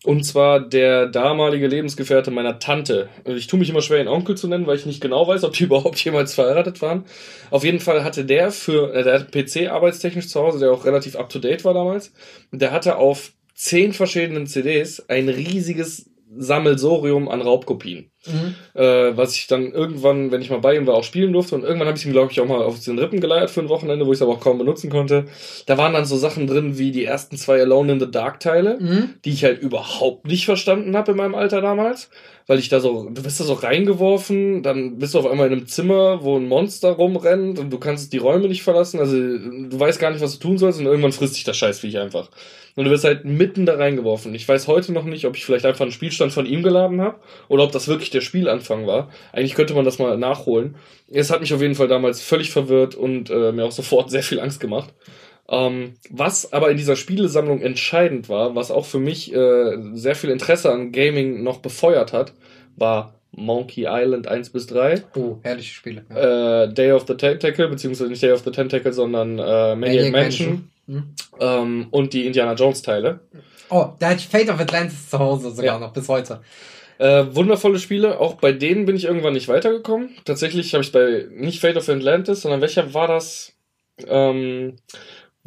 Und 0.02 0.24
zwar 0.24 0.60
der 0.60 1.06
damalige 1.06 1.66
Lebensgefährte 1.66 2.30
meiner 2.30 2.58
Tante. 2.58 3.10
Also 3.24 3.36
Ich 3.36 3.48
tue 3.48 3.58
mich 3.58 3.68
immer 3.68 3.82
schwer, 3.82 4.00
ihn 4.00 4.08
Onkel 4.08 4.36
zu 4.36 4.48
nennen, 4.48 4.66
weil 4.66 4.76
ich 4.76 4.86
nicht 4.86 5.02
genau 5.02 5.28
weiß, 5.28 5.44
ob 5.44 5.52
die 5.52 5.64
überhaupt 5.64 6.02
jemals 6.02 6.34
verheiratet 6.34 6.80
waren. 6.80 7.04
Auf 7.50 7.64
jeden 7.64 7.80
Fall 7.80 8.02
hatte 8.02 8.24
der 8.24 8.50
für, 8.50 8.94
äh, 8.94 9.04
der 9.04 9.20
hatte 9.20 9.26
PC 9.30 9.70
arbeitstechnisch 9.70 10.28
zu 10.28 10.40
Hause, 10.40 10.60
der 10.60 10.72
auch 10.72 10.86
relativ 10.86 11.16
up 11.16 11.28
to 11.28 11.38
date 11.38 11.64
war 11.64 11.74
damals. 11.74 12.12
Der 12.50 12.72
hatte 12.72 12.96
auf 12.96 13.32
zehn 13.54 13.92
verschiedenen 13.92 14.46
CDs 14.46 15.06
ein 15.08 15.28
riesiges 15.28 16.08
Sammelsorium 16.38 17.28
an 17.28 17.40
Raubkopien. 17.40 18.10
Mhm. 18.26 18.54
Äh, 18.74 19.16
was 19.16 19.34
ich 19.36 19.46
dann 19.46 19.72
irgendwann, 19.72 20.32
wenn 20.32 20.42
ich 20.42 20.50
mal 20.50 20.60
bei 20.60 20.76
ihm 20.76 20.86
war, 20.86 20.94
auch 20.94 21.04
spielen 21.04 21.32
durfte. 21.32 21.54
Und 21.54 21.64
irgendwann 21.64 21.88
habe 21.88 21.98
ich 21.98 22.06
ihm, 22.06 22.12
glaube 22.12 22.32
ich, 22.32 22.40
auch 22.40 22.46
mal 22.46 22.62
auf 22.62 22.80
den 22.80 22.98
Rippen 22.98 23.20
geleiert 23.20 23.50
für 23.50 23.60
ein 23.60 23.68
Wochenende, 23.68 24.06
wo 24.06 24.12
ich 24.12 24.18
es 24.18 24.22
aber 24.22 24.32
auch 24.32 24.40
kaum 24.40 24.58
benutzen 24.58 24.90
konnte. 24.90 25.26
Da 25.66 25.78
waren 25.78 25.92
dann 25.92 26.04
so 26.04 26.16
Sachen 26.16 26.46
drin 26.46 26.78
wie 26.78 26.90
die 26.90 27.04
ersten 27.04 27.36
zwei 27.36 27.60
Alone 27.60 27.92
in 27.92 28.00
the 28.00 28.10
Dark 28.10 28.40
Teile, 28.40 28.78
mhm. 28.80 29.14
die 29.24 29.30
ich 29.30 29.44
halt 29.44 29.60
überhaupt 29.60 30.26
nicht 30.26 30.44
verstanden 30.44 30.96
habe 30.96 31.12
in 31.12 31.18
meinem 31.18 31.34
Alter 31.34 31.60
damals. 31.60 32.10
Weil 32.48 32.60
ich 32.60 32.68
da 32.68 32.78
so, 32.78 33.10
du 33.10 33.22
bist 33.22 33.40
da 33.40 33.44
so 33.44 33.54
reingeworfen, 33.54 34.62
dann 34.62 34.98
bist 34.98 35.14
du 35.14 35.18
auf 35.18 35.26
einmal 35.26 35.48
in 35.48 35.52
einem 35.52 35.66
Zimmer, 35.66 36.22
wo 36.22 36.36
ein 36.36 36.46
Monster 36.46 36.90
rumrennt 36.90 37.58
und 37.58 37.70
du 37.70 37.78
kannst 37.78 38.12
die 38.12 38.18
Räume 38.18 38.46
nicht 38.46 38.62
verlassen. 38.62 39.00
Also 39.00 39.16
du 39.16 39.80
weißt 39.80 39.98
gar 39.98 40.12
nicht, 40.12 40.20
was 40.20 40.38
du 40.38 40.48
tun 40.48 40.58
sollst 40.58 40.78
und 40.78 40.86
irgendwann 40.86 41.10
frisst 41.10 41.36
dich 41.36 41.42
das 41.42 41.56
Scheißviech 41.56 41.98
einfach. 41.98 42.30
Und 42.76 42.84
du 42.84 42.90
wirst 42.90 43.04
halt 43.04 43.24
mitten 43.24 43.66
da 43.66 43.74
reingeworfen. 43.74 44.34
Ich 44.34 44.46
weiß 44.46 44.68
heute 44.68 44.92
noch 44.92 45.04
nicht, 45.04 45.24
ob 45.24 45.34
ich 45.34 45.44
vielleicht 45.44 45.64
einfach 45.64 45.80
einen 45.80 45.92
Spielstand 45.92 46.32
von 46.32 46.46
ihm 46.46 46.62
geladen 46.62 47.00
habe 47.00 47.18
oder 47.48 47.64
ob 47.64 47.72
das 47.72 47.88
wirklich 47.88 48.10
der 48.10 48.20
Spielanfang 48.20 48.86
war. 48.86 49.10
Eigentlich 49.32 49.54
könnte 49.54 49.74
man 49.74 49.84
das 49.84 49.98
mal 49.98 50.16
nachholen. 50.16 50.76
Es 51.10 51.30
hat 51.30 51.40
mich 51.40 51.52
auf 51.52 51.62
jeden 51.62 51.74
Fall 51.74 51.88
damals 51.88 52.20
völlig 52.20 52.50
verwirrt 52.50 52.94
und 52.94 53.30
äh, 53.30 53.50
mir 53.50 53.64
auch 53.64 53.72
sofort 53.72 54.10
sehr 54.12 54.22
viel 54.22 54.38
Angst 54.38 54.60
gemacht. 54.60 54.94
Ähm, 55.48 55.94
was 56.10 56.52
aber 56.52 56.70
in 56.70 56.76
dieser 56.76 56.96
Spielesammlung 56.96 57.60
entscheidend 57.60 58.28
war, 58.28 58.54
was 58.56 58.70
auch 58.70 58.84
für 58.84 58.98
mich 58.98 59.32
äh, 59.32 59.76
sehr 59.92 60.16
viel 60.16 60.30
Interesse 60.30 60.72
an 60.72 60.90
Gaming 60.90 61.42
noch 61.42 61.58
befeuert 61.58 62.12
hat, 62.12 62.32
war 62.76 63.14
Monkey 63.30 63.86
Island 63.88 64.26
1 64.26 64.50
bis 64.50 64.66
3. 64.66 65.04
Oh, 65.14 65.38
herrliche 65.42 65.74
Spiele. 65.74 66.04
Ja. 66.10 66.64
Äh, 66.64 66.72
Day 66.72 66.92
of 66.92 67.04
the 67.06 67.14
Tentacle, 67.14 67.68
beziehungsweise 67.68 68.10
nicht 68.10 68.22
Day 68.22 68.32
of 68.32 68.42
the 68.44 68.50
Tentacle, 68.50 68.92
sondern 68.92 69.38
äh, 69.38 69.76
Maniac, 69.76 70.10
Mansion. 70.10 70.70
Mhm. 70.86 71.14
Ähm, 71.40 71.86
und 71.90 72.12
die 72.12 72.26
Indiana 72.26 72.54
Jones 72.54 72.82
Teile. 72.82 73.20
Oh, 73.68 73.88
da 73.98 74.10
hat 74.10 74.20
Fate 74.20 74.48
of 74.48 74.60
Atlantis 74.60 75.10
zu 75.10 75.18
Hause 75.18 75.50
sogar 75.50 75.64
ja. 75.64 75.78
noch 75.78 75.92
bis 75.92 76.08
heute. 76.08 76.40
Äh, 76.98 77.26
wundervolle 77.32 77.78
Spiele. 77.78 78.20
Auch 78.20 78.34
bei 78.34 78.52
denen 78.52 78.86
bin 78.86 78.96
ich 78.96 79.04
irgendwann 79.04 79.34
nicht 79.34 79.48
weitergekommen. 79.48 80.10
Tatsächlich 80.24 80.72
habe 80.72 80.82
ich 80.82 80.92
bei 80.92 81.26
nicht 81.30 81.60
Fate 81.60 81.76
of 81.76 81.88
Atlantis, 81.88 82.42
sondern 82.42 82.60
welcher 82.60 82.94
war 82.94 83.08
das? 83.08 83.52
Ähm, 84.06 84.76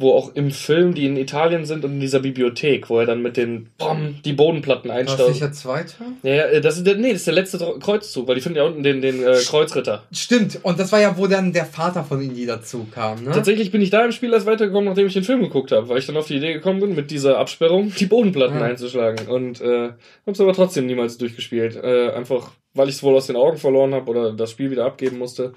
wo 0.00 0.12
auch 0.14 0.34
im 0.34 0.50
Film, 0.50 0.94
die 0.94 1.04
in 1.04 1.16
Italien 1.16 1.66
sind 1.66 1.84
und 1.84 1.92
in 1.92 2.00
dieser 2.00 2.20
Bibliothek, 2.20 2.88
wo 2.88 2.98
er 2.98 3.06
dann 3.06 3.20
mit 3.20 3.36
den 3.36 3.68
Bom, 3.76 4.16
die 4.24 4.32
Bodenplatten 4.32 4.90
einstaut. 4.90 5.40
War 5.40 5.48
das 5.48 5.60
zweite? 5.60 5.94
Ja, 6.22 6.34
ja, 6.34 6.42
äh, 6.44 6.60
das 6.62 6.78
ist 6.78 6.86
der, 6.86 6.96
nee, 6.96 7.10
das 7.10 7.18
ist 7.18 7.26
der 7.26 7.34
letzte 7.34 7.58
Kreuzzug, 7.78 8.26
weil 8.26 8.36
die 8.36 8.40
finden 8.40 8.56
ja 8.56 8.64
unten 8.64 8.82
den, 8.82 9.02
den 9.02 9.22
äh, 9.22 9.36
Kreuzritter. 9.46 10.04
Stimmt, 10.10 10.58
und 10.62 10.78
das 10.78 10.90
war 10.90 11.00
ja, 11.00 11.18
wo 11.18 11.26
dann 11.26 11.52
der 11.52 11.66
Vater 11.66 12.02
von 12.02 12.20
Indy 12.22 12.46
dazu 12.46 12.86
kam, 12.90 13.24
ne? 13.24 13.32
Tatsächlich 13.32 13.70
bin 13.70 13.82
ich 13.82 13.90
da 13.90 14.04
im 14.04 14.12
Spiel 14.12 14.32
erst 14.32 14.46
weitergekommen, 14.46 14.86
nachdem 14.86 15.06
ich 15.06 15.12
den 15.12 15.24
Film 15.24 15.42
geguckt 15.42 15.70
habe, 15.70 15.88
weil 15.88 15.98
ich 15.98 16.06
dann 16.06 16.16
auf 16.16 16.26
die 16.26 16.36
Idee 16.36 16.54
gekommen 16.54 16.80
bin, 16.80 16.94
mit 16.94 17.10
dieser 17.10 17.38
Absperrung 17.38 17.92
die 17.98 18.06
Bodenplatten 18.06 18.58
ja. 18.58 18.64
einzuschlagen. 18.64 19.28
Und 19.28 19.60
äh, 19.60 19.90
hab's 20.26 20.40
aber 20.40 20.54
trotzdem 20.54 20.86
niemals 20.86 21.18
durchgespielt. 21.18 21.76
Äh, 21.76 22.10
einfach, 22.12 22.52
weil 22.72 22.88
ich 22.88 22.94
es 22.94 23.02
wohl 23.02 23.14
aus 23.14 23.26
den 23.26 23.36
Augen 23.36 23.58
verloren 23.58 23.94
habe 23.94 24.10
oder 24.10 24.32
das 24.32 24.50
Spiel 24.50 24.70
wieder 24.70 24.86
abgeben 24.86 25.18
musste. 25.18 25.52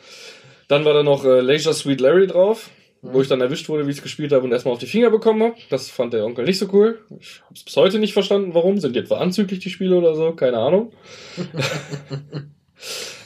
Dann 0.68 0.84
war 0.84 0.94
da 0.94 1.04
noch 1.04 1.24
äh, 1.24 1.40
Leisure 1.40 1.74
Sweet 1.74 2.02
Larry 2.02 2.28
drauf 2.28 2.70
wo 3.04 3.22
ich 3.22 3.28
dann 3.28 3.42
erwischt 3.42 3.70
wurde, 3.70 3.86
wie 3.86 3.92
ich 3.92 3.98
es 3.98 4.04
gespielt 4.04 4.32
habe 4.32 4.46
und 4.46 4.52
erstmal 4.52 4.74
auf 4.74 4.80
die 4.80 4.88
Finger 4.88 5.10
bekommen 5.10 5.44
habe. 5.44 5.56
Das 5.70 5.90
fand 5.90 6.14
der 6.14 6.26
Onkel 6.26 6.46
nicht 6.46 6.58
so 6.58 6.68
cool. 6.72 7.00
Ich 7.20 7.42
habe 7.44 7.54
es 7.54 7.64
bis 7.64 7.76
heute 7.76 8.00
nicht 8.00 8.14
verstanden, 8.14 8.54
warum. 8.54 8.80
Sind 8.80 8.96
die 8.96 9.00
etwa 9.00 9.18
anzüglich, 9.18 9.60
die 9.60 9.70
Spiele 9.70 9.98
oder 9.98 10.16
so? 10.16 10.32
Keine 10.32 10.58
Ahnung. 10.58 10.94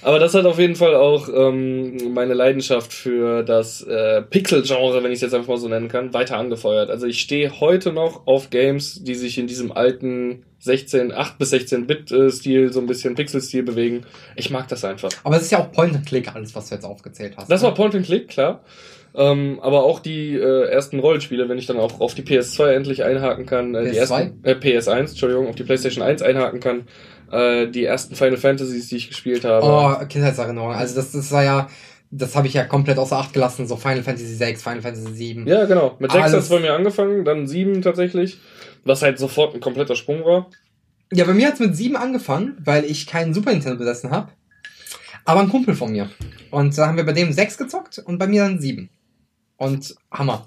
Aber 0.02 0.20
das 0.20 0.34
hat 0.34 0.46
auf 0.46 0.60
jeden 0.60 0.76
Fall 0.76 0.96
auch 0.96 1.28
ähm, 1.34 2.14
meine 2.14 2.34
Leidenschaft 2.34 2.94
für 2.94 3.44
das 3.44 3.82
äh, 3.82 4.22
Pixel-Genre, 4.22 5.04
wenn 5.04 5.12
ich 5.12 5.18
es 5.18 5.22
jetzt 5.22 5.34
einfach 5.34 5.50
mal 5.50 5.58
so 5.58 5.68
nennen 5.68 5.90
kann, 5.90 6.14
weiter 6.14 6.38
angefeuert. 6.38 6.90
Also 6.90 7.08
ich 7.08 7.20
stehe 7.20 7.60
heute 7.60 7.92
noch 7.92 8.26
auf 8.26 8.50
Games, 8.50 9.04
die 9.04 9.16
sich 9.16 9.38
in 9.38 9.48
diesem 9.48 9.72
alten 9.72 10.46
16, 10.60 11.12
8 11.12 11.38
bis 11.38 11.54
16-Bit-Stil, 11.54 12.72
so 12.72 12.80
ein 12.80 12.88
bisschen 12.88 13.16
Pixel-Stil 13.16 13.64
bewegen. 13.64 14.06
Ich 14.36 14.50
mag 14.50 14.68
das 14.68 14.86
einfach. 14.86 15.10
Aber 15.24 15.36
es 15.36 15.44
ist 15.44 15.52
ja 15.52 15.60
auch 15.60 15.72
Point-and-Click, 15.72 16.34
alles, 16.34 16.56
was 16.56 16.70
du 16.70 16.76
jetzt 16.76 16.86
aufgezählt 16.86 17.34
hast. 17.38 17.50
Das 17.50 17.62
ne? 17.62 17.68
war 17.68 17.74
Point-and-Click, 17.74 18.28
klar. 18.28 18.63
Ähm, 19.15 19.60
aber 19.62 19.84
auch 19.84 20.00
die 20.00 20.36
äh, 20.36 20.70
ersten 20.70 21.00
Rollenspiele, 21.00 21.50
wenn 21.50 21.58
ich 21.58 21.65
dann 21.65 21.78
auch 21.78 22.00
auf 22.00 22.13
die 22.13 22.22
PS2 22.22 22.67
endlich 22.67 23.04
einhaken 23.04 23.46
kann, 23.46 23.74
äh, 23.74 23.80
PS2? 23.80 23.91
die 23.91 23.98
ersten, 23.98 24.43
äh, 24.43 24.54
PS1, 24.54 25.10
Entschuldigung, 25.10 25.48
auf 25.48 25.56
die 25.56 25.63
PlayStation 25.63 26.04
1 26.04 26.22
einhaken 26.22 26.60
kann, 26.60 26.88
äh, 27.32 27.67
die 27.67 27.84
ersten 27.84 28.15
Final 28.15 28.38
Fantasies, 28.38 28.89
die 28.89 28.98
ich 28.98 29.08
gespielt 29.10 29.43
habe. 29.43 29.65
Oh, 29.65 30.06
Kindheitserinnerung. 30.06 30.72
Also 30.72 30.96
das, 30.96 31.12
das 31.12 31.32
war 31.32 31.43
ja, 31.43 31.67
das 32.12 32.36
habe 32.36 32.48
ich 32.48 32.54
ja 32.54 32.63
komplett 32.65 33.00
außer 33.00 33.17
Acht 33.17 33.34
gelassen, 33.34 33.67
so 33.67 33.76
Final 33.76 34.04
Fantasy 34.04 34.36
6, 34.36 34.62
Final 34.62 34.82
Fantasy 34.82 35.13
7. 35.13 35.48
Ja, 35.48 35.65
genau. 35.65 35.96
Mit 36.00 36.12
6 36.12 36.24
hat 36.24 36.34
es 36.34 36.50
bei 36.50 36.60
mir 36.60 36.74
angefangen, 36.74 37.26
dann 37.26 37.48
7 37.48 37.82
tatsächlich, 37.82 38.39
was 38.84 39.02
halt 39.02 39.17
sofort 39.20 39.56
ein 39.56 39.62
kompletter 39.62 39.96
Sprung 39.96 40.24
war. 40.24 40.48
Ja, 41.12 41.26
bei 41.26 41.34
mir 41.34 41.48
hat's 41.48 41.60
mit 41.60 41.76
7 41.76 41.96
angefangen, 41.96 42.58
weil 42.63 42.86
ich 42.86 43.08
keinen 43.08 43.34
Super 43.34 43.52
Nintendo 43.52 43.78
besessen 43.78 44.12
habe. 44.12 44.30
Aber 45.26 45.41
ein 45.41 45.50
Kumpel 45.50 45.76
von 45.76 45.91
mir. 45.91 46.10
Und 46.52 46.78
da 46.78 46.88
haben 46.88 46.98
wir 46.98 47.06
bei 47.06 47.13
dem 47.13 47.34
6 47.34 47.58
gezockt 47.58 48.00
und 48.00 48.17
bei 48.17 48.28
mir 48.28 48.43
dann 48.43 48.60
7. 48.60 48.89
Und 49.58 49.96
Hammer. 50.12 50.46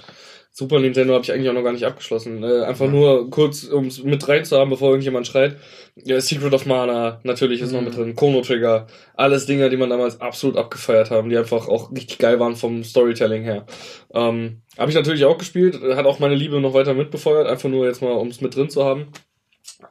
Super 0.53 0.81
Nintendo 0.81 1.15
habe 1.15 1.25
ich 1.25 1.33
eigentlich 1.33 1.49
auch 1.49 1.55
noch 1.55 1.63
gar 1.63 1.73
nicht 1.73 1.87
abgeschlossen. 1.87 2.43
Äh, 2.43 2.65
einfach 2.65 2.87
ja. 2.87 2.91
nur 2.91 3.31
kurz, 3.31 3.65
um 3.65 3.87
es 3.87 4.03
mit 4.03 4.27
rein 4.29 4.45
zu 4.45 4.59
haben, 4.59 4.71
bevor 4.71 4.91
irgendjemand 4.91 5.27
schreit. 5.27 5.57
Ja, 5.95 6.21
Secret 6.21 6.53
of 6.53 6.67
Mana, 6.67 7.21
natürlich 7.23 7.61
ist 7.61 7.71
mhm. 7.71 7.77
noch 7.77 7.83
mit 7.85 7.97
drin. 7.97 8.17
Chrono 8.17 8.43
Trigger. 8.43 8.87
Alles 9.15 9.47
Dinge, 9.47 9.71
die 9.71 9.77
man 9.77 9.91
damals 9.91 10.21
absolut 10.21 10.57
abgefeiert 10.57 11.11
haben, 11.11 11.31
die 11.31 11.39
einfach 11.39 11.69
auch 11.69 11.93
richtig 11.93 12.19
geil 12.19 12.41
waren 12.41 12.57
vom 12.57 12.83
Storytelling 12.83 13.45
her. 13.45 13.65
Ähm, 14.13 14.63
habe 14.77 14.91
ich 14.91 14.97
natürlich 14.97 15.25
auch 15.25 15.39
gespielt, 15.39 15.81
hat 15.95 16.07
auch 16.07 16.19
meine 16.19 16.35
Liebe 16.35 16.61
noch 16.61 16.75
weiter 16.75 16.95
mitbefeuert, 16.95 17.49
einfach 17.49 17.69
nur 17.69 17.87
jetzt 17.87 18.03
mal, 18.03 18.13
um 18.13 18.29
es 18.29 18.41
mit 18.41 18.55
drin 18.55 18.71
zu 18.71 18.85
haben. 18.85 19.09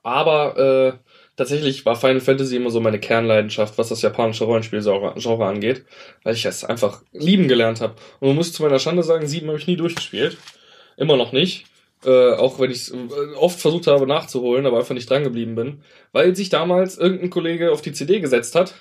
Aber 0.04 0.58
äh, 0.58 1.09
tatsächlich 1.40 1.86
war 1.86 1.96
Final 1.96 2.20
Fantasy 2.20 2.58
immer 2.58 2.70
so 2.70 2.82
meine 2.82 3.00
Kernleidenschaft, 3.00 3.78
was 3.78 3.90
das 3.90 4.02
japanische 4.02 4.44
Rollenspiel-Genre 4.44 5.46
angeht, 5.46 5.86
weil 6.24 6.36
ich 6.36 6.46
es 6.46 6.66
einfach 6.66 7.02
lieben 7.14 7.48
gelernt 7.48 7.80
habe. 7.80 7.96
Und 8.20 8.28
man 8.28 8.36
muss 8.36 8.52
zu 8.52 8.62
meiner 8.62 8.78
Schande 8.78 9.04
sagen, 9.04 9.26
sieben 9.26 9.48
habe 9.48 9.58
ich 9.58 9.66
nie 9.66 9.78
durchgespielt. 9.78 10.38
Immer 10.98 11.16
noch 11.16 11.32
nicht. 11.32 11.66
Äh, 12.06 12.34
auch 12.34 12.60
wenn 12.60 12.72
ich 12.72 12.78
es 12.78 12.92
äh, 12.92 13.36
oft 13.38 13.60
versucht 13.60 13.88
habe 13.88 14.06
nachzuholen, 14.06 14.66
aber 14.66 14.80
einfach 14.80 14.94
nicht 14.94 15.10
dran 15.10 15.24
geblieben 15.24 15.56
bin. 15.56 15.82
Weil 16.12 16.36
sich 16.36 16.50
damals 16.50 16.98
irgendein 16.98 17.30
Kollege 17.30 17.72
auf 17.72 17.82
die 17.82 17.94
CD 17.94 18.20
gesetzt 18.20 18.56
hat. 18.56 18.74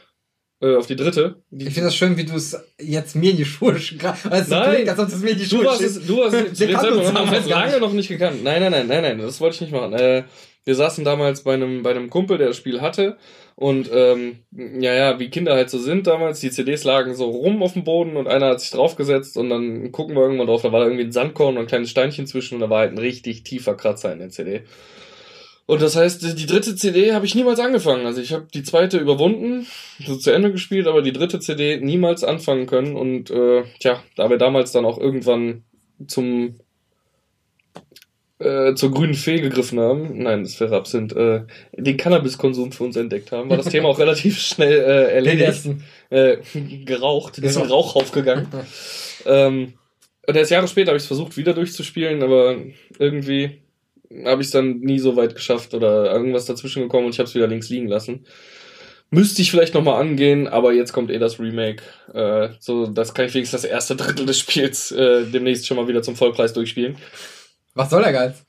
Äh, 0.60 0.74
auf 0.74 0.86
die 0.88 0.96
dritte. 0.96 1.40
Die 1.50 1.68
ich 1.68 1.74
finde 1.74 1.86
das 1.86 1.96
schön, 1.96 2.16
wie 2.16 2.24
du 2.24 2.34
es 2.34 2.60
jetzt 2.80 3.14
mir 3.14 3.30
in 3.30 3.36
die 3.36 3.44
Schuhe 3.44 3.74
also 3.74 4.00
Nein, 4.50 4.88
als 4.88 4.98
ob 4.98 5.06
es 5.06 5.18
mir 5.18 5.30
in 5.30 5.38
die 5.38 5.44
Schuhe 5.44 5.62
du 5.62 5.70
hast 5.70 5.80
es, 5.80 6.04
du 6.04 6.24
hast 6.24 6.34
es, 6.34 6.58
du 6.58 6.76
hast 6.76 7.32
es 7.32 7.48
lange 7.48 7.78
noch 7.78 7.92
nicht 7.92 8.08
gekannt. 8.08 8.42
Nein, 8.42 8.62
nein, 8.62 8.72
nein, 8.72 8.88
nein, 8.88 9.02
nein, 9.02 9.18
das 9.18 9.40
wollte 9.40 9.54
ich 9.54 9.60
nicht 9.60 9.72
machen. 9.72 9.92
Äh, 9.92 10.24
wir 10.68 10.74
saßen 10.74 11.02
damals 11.02 11.44
bei 11.44 11.54
einem, 11.54 11.82
bei 11.82 11.92
einem 11.92 12.10
Kumpel, 12.10 12.36
der 12.36 12.48
das 12.48 12.58
Spiel 12.58 12.82
hatte. 12.82 13.16
Und 13.56 13.88
ähm, 13.90 14.40
ja, 14.52 14.92
ja, 14.92 15.18
wie 15.18 15.30
Kinder 15.30 15.54
halt 15.54 15.70
so 15.70 15.78
sind 15.78 16.06
damals, 16.06 16.40
die 16.40 16.50
CDs 16.50 16.84
lagen 16.84 17.14
so 17.14 17.24
rum 17.24 17.62
auf 17.62 17.72
dem 17.72 17.84
Boden 17.84 18.18
und 18.18 18.28
einer 18.28 18.50
hat 18.50 18.60
sich 18.60 18.70
draufgesetzt 18.70 19.38
und 19.38 19.48
dann 19.48 19.92
gucken 19.92 20.14
wir 20.14 20.20
irgendwann 20.20 20.46
drauf, 20.46 20.60
da 20.60 20.70
war 20.70 20.80
da 20.80 20.86
irgendwie 20.86 21.04
ein 21.04 21.12
Sandkorn 21.12 21.56
und 21.56 21.62
ein 21.62 21.66
kleines 21.68 21.88
Steinchen 21.88 22.26
zwischen 22.26 22.56
und 22.56 22.60
da 22.60 22.68
war 22.68 22.80
halt 22.80 22.92
ein 22.92 22.98
richtig 22.98 23.44
tiefer 23.44 23.76
Kratzer 23.76 24.12
in 24.12 24.18
der 24.18 24.28
CD. 24.28 24.60
Und 25.64 25.80
das 25.80 25.96
heißt, 25.96 26.38
die 26.38 26.46
dritte 26.46 26.76
CD 26.76 27.14
habe 27.14 27.24
ich 27.24 27.34
niemals 27.34 27.60
angefangen. 27.60 28.04
Also 28.04 28.20
ich 28.20 28.34
habe 28.34 28.46
die 28.52 28.62
zweite 28.62 28.98
überwunden, 28.98 29.66
so 30.04 30.16
zu 30.16 30.32
Ende 30.32 30.52
gespielt, 30.52 30.86
aber 30.86 31.00
die 31.00 31.14
dritte 31.14 31.40
CD 31.40 31.80
niemals 31.80 32.24
anfangen 32.24 32.66
können. 32.66 32.94
Und 32.94 33.30
äh, 33.30 33.64
tja, 33.80 34.02
da 34.16 34.28
wir 34.28 34.36
damals 34.36 34.72
dann 34.72 34.84
auch 34.84 34.98
irgendwann 34.98 35.64
zum 36.06 36.60
äh, 38.38 38.74
zur 38.74 38.92
grünen 38.92 39.14
Fee 39.14 39.40
gegriffen 39.40 39.80
haben, 39.80 40.22
nein, 40.22 40.44
das 40.44 40.60
wäre 40.60 40.76
Absinth, 40.76 41.12
äh, 41.14 41.42
den 41.76 41.96
Cannabiskonsum 41.96 42.72
für 42.72 42.84
uns 42.84 42.96
entdeckt 42.96 43.32
haben, 43.32 43.50
war 43.50 43.56
das 43.56 43.68
Thema 43.68 43.88
auch 43.88 43.98
relativ 43.98 44.38
schnell 44.40 44.78
äh, 44.78 45.14
erledigt. 45.14 45.68
Äh, 46.10 46.38
geraucht, 46.84 47.38
ist 47.38 47.56
in 47.56 47.62
genau. 47.62 47.74
Rauch 47.74 47.96
aufgegangen. 47.96 48.46
ähm, 49.26 49.74
und 50.26 50.36
erst 50.36 50.50
Jahre 50.50 50.68
später 50.68 50.90
habe 50.90 50.98
ich 50.98 51.02
es 51.02 51.08
versucht, 51.08 51.36
wieder 51.36 51.54
durchzuspielen, 51.54 52.22
aber 52.22 52.56
irgendwie 52.98 53.62
habe 54.24 54.42
ich 54.42 54.48
es 54.48 54.52
dann 54.52 54.80
nie 54.80 54.98
so 54.98 55.16
weit 55.16 55.34
geschafft 55.34 55.74
oder 55.74 56.12
irgendwas 56.12 56.46
dazwischen 56.46 56.82
gekommen 56.82 57.06
und 57.06 57.14
ich 57.14 57.18
habe 57.18 57.28
es 57.28 57.34
wieder 57.34 57.46
links 57.46 57.68
liegen 57.68 57.88
lassen. 57.88 58.24
Müsste 59.10 59.40
ich 59.40 59.50
vielleicht 59.50 59.72
nochmal 59.72 60.00
angehen, 60.00 60.46
aber 60.46 60.72
jetzt 60.74 60.92
kommt 60.92 61.10
eh 61.10 61.18
das 61.18 61.40
Remake. 61.40 61.82
Äh, 62.12 62.50
so, 62.60 62.86
das 62.86 63.14
kann 63.14 63.24
ich 63.24 63.34
wenigstens 63.34 63.62
das 63.62 63.70
erste 63.70 63.96
Drittel 63.96 64.26
des 64.26 64.38
Spiels 64.38 64.92
äh, 64.92 65.24
demnächst 65.24 65.66
schon 65.66 65.78
mal 65.78 65.88
wieder 65.88 66.02
zum 66.02 66.14
Vollpreis 66.14 66.52
durchspielen. 66.52 66.96
Was 67.78 67.90
soll 67.90 68.02
der 68.02 68.12
Geiz? 68.12 68.44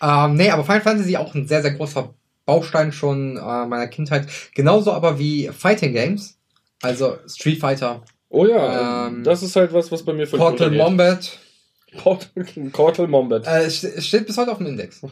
Ähm, 0.00 0.36
nee, 0.36 0.48
aber 0.48 0.64
Final 0.64 0.80
Fantasy 0.80 1.18
auch 1.18 1.34
ein 1.34 1.46
sehr, 1.46 1.60
sehr 1.60 1.72
großer 1.72 2.14
Baustein 2.46 2.92
schon 2.92 3.36
äh, 3.36 3.66
meiner 3.66 3.88
Kindheit. 3.88 4.26
Genauso 4.54 4.92
aber 4.92 5.18
wie 5.18 5.48
Fighting 5.48 5.92
Games. 5.92 6.38
Also 6.80 7.18
Street 7.28 7.60
Fighter. 7.60 8.02
Oh 8.30 8.46
ja, 8.46 9.08
ähm, 9.08 9.22
das 9.22 9.42
ist 9.42 9.54
halt 9.54 9.74
was, 9.74 9.92
was 9.92 10.02
bei 10.02 10.14
mir 10.14 10.26
völlig 10.26 10.42
Portal 10.42 10.70
Mombat. 10.70 11.38
Portal 12.72 13.06
Mombat. 13.06 13.46
Äh, 13.46 13.70
steht 13.70 14.26
bis 14.26 14.38
heute 14.38 14.50
auf 14.52 14.58
dem 14.58 14.68
Index. 14.68 15.02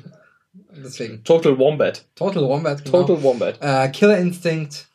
Deswegen. 0.74 1.22
Total 1.22 1.58
Wombat. 1.58 2.06
Total 2.14 2.42
Wombat, 2.42 2.84
genau. 2.86 3.02
Total 3.04 3.22
Wombat. 3.22 3.58
Äh, 3.60 3.88
Killer 3.90 4.16
Instinct. 4.16 4.88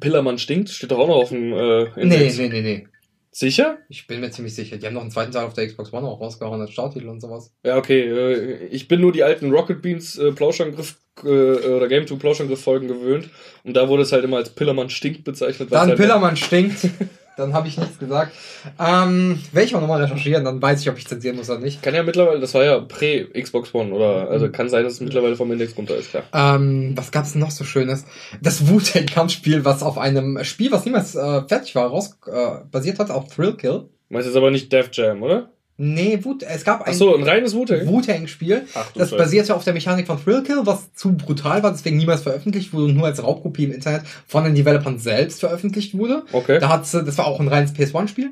Pillermann 0.00 0.38
stinkt, 0.38 0.68
steht 0.68 0.90
doch 0.90 0.98
auch 0.98 1.08
noch 1.08 1.16
auf 1.16 1.28
dem 1.30 1.52
äh, 1.54 1.84
Index. 1.98 2.36
Nee, 2.36 2.48
nee, 2.48 2.60
nee, 2.60 2.62
nee. 2.62 2.88
Sicher? 3.38 3.76
Ich 3.90 4.06
bin 4.06 4.20
mir 4.20 4.30
ziemlich 4.30 4.54
sicher. 4.54 4.78
Die 4.78 4.86
haben 4.86 4.94
noch 4.94 5.02
einen 5.02 5.10
zweiten 5.10 5.30
Teil 5.30 5.44
auf 5.44 5.52
der 5.52 5.66
Xbox 5.66 5.92
One 5.92 6.08
auch 6.08 6.22
rausgehauen 6.22 6.58
als 6.58 6.70
Starttitel 6.72 7.08
und 7.08 7.20
sowas. 7.20 7.52
Ja, 7.64 7.76
okay. 7.76 8.00
äh, 8.00 8.66
Ich 8.68 8.88
bin 8.88 9.02
nur 9.02 9.12
die 9.12 9.24
alten 9.24 9.50
Rocket 9.50 9.82
Beans 9.82 10.16
äh, 10.16 10.32
Plauschangriff 10.32 10.96
äh, 11.22 11.28
oder 11.28 11.86
Game 11.86 12.06
2 12.06 12.14
Plauschangriff 12.14 12.62
Folgen 12.62 12.88
gewöhnt. 12.88 13.28
Und 13.62 13.74
da 13.76 13.90
wurde 13.90 14.04
es 14.04 14.12
halt 14.12 14.24
immer 14.24 14.38
als 14.38 14.48
Pillermann 14.48 14.88
stinkt 14.88 15.24
bezeichnet. 15.24 15.70
Dann 15.70 15.88
halt 15.88 15.98
Pillermann 15.98 16.38
stinkt. 16.38 16.88
dann 17.36 17.52
habe 17.52 17.68
ich 17.68 17.78
nichts 17.78 17.98
gesagt. 17.98 18.32
Ähm, 18.78 19.40
werde 19.52 19.66
ich 19.66 19.74
auch 19.74 19.80
nochmal 19.80 20.02
recherchieren, 20.02 20.44
dann 20.44 20.60
weiß 20.60 20.80
ich, 20.80 20.90
ob 20.90 20.98
ich 20.98 21.06
zensieren 21.06 21.36
muss 21.36 21.50
oder 21.50 21.60
nicht. 21.60 21.82
Kann 21.82 21.94
ja 21.94 22.02
mittlerweile, 22.02 22.40
das 22.40 22.54
war 22.54 22.64
ja 22.64 22.80
prä-Xbox 22.80 23.74
One, 23.74 23.92
oder? 23.92 24.24
Mhm. 24.24 24.30
Also 24.30 24.50
kann 24.50 24.68
sein, 24.68 24.84
dass 24.84 24.94
es 24.94 25.00
mittlerweile 25.00 25.36
vom 25.36 25.52
Index 25.52 25.76
runter 25.76 25.96
ist, 25.96 26.10
klar. 26.10 26.24
Ähm, 26.32 26.92
was 26.96 27.12
gab's 27.12 27.32
denn 27.32 27.40
noch 27.40 27.50
so 27.50 27.64
Schönes? 27.64 28.04
Das 28.40 28.68
Wu-Tang-Kampfspiel, 28.68 29.64
was 29.64 29.82
auf 29.82 29.98
einem 29.98 30.42
Spiel, 30.44 30.72
was 30.72 30.84
niemals 30.84 31.14
äh, 31.14 31.42
fertig 31.46 31.74
war, 31.74 31.88
raus 31.88 32.18
äh, 32.26 32.64
basiert 32.70 32.98
hat, 32.98 33.10
auf 33.10 33.28
Thrill 33.28 33.54
Kill. 33.56 33.88
Meinst 34.08 34.26
jetzt 34.26 34.36
aber 34.36 34.50
nicht 34.50 34.72
Def 34.72 34.88
Jam, 34.92 35.22
oder? 35.22 35.50
Nee, 35.78 36.18
Wu 36.22 36.38
es 36.40 36.64
gab 36.64 36.82
ein 36.82 36.92
Achso, 36.92 37.14
ein 37.14 37.22
reines 37.22 37.54
Wu-Tang. 37.54 37.86
Wu-Tang-Spiel. 37.86 38.66
Ach, 38.74 38.86
Das 38.94 39.10
Scheiße. 39.10 39.16
basierte 39.22 39.54
auf 39.54 39.62
der 39.64 39.74
Mechanik 39.74 40.06
von 40.06 40.22
Thrill 40.22 40.42
Kill, 40.42 40.60
was 40.64 40.92
zu 40.94 41.12
brutal 41.12 41.62
war, 41.62 41.70
deswegen 41.70 41.98
niemals 41.98 42.22
veröffentlicht 42.22 42.72
wurde 42.72 42.86
und 42.86 42.94
nur 42.96 43.04
als 43.06 43.22
Raubkopie 43.22 43.64
im 43.64 43.72
Internet 43.72 44.02
von 44.26 44.44
den 44.44 44.54
Developern 44.54 44.98
selbst 44.98 45.40
veröffentlicht 45.40 45.96
wurde. 45.96 46.22
Okay. 46.32 46.58
Da 46.60 46.70
hat's, 46.70 46.92
das 46.92 47.18
war 47.18 47.26
auch 47.26 47.40
ein 47.40 47.48
reines 47.48 47.74
PS1-Spiel. 47.74 48.30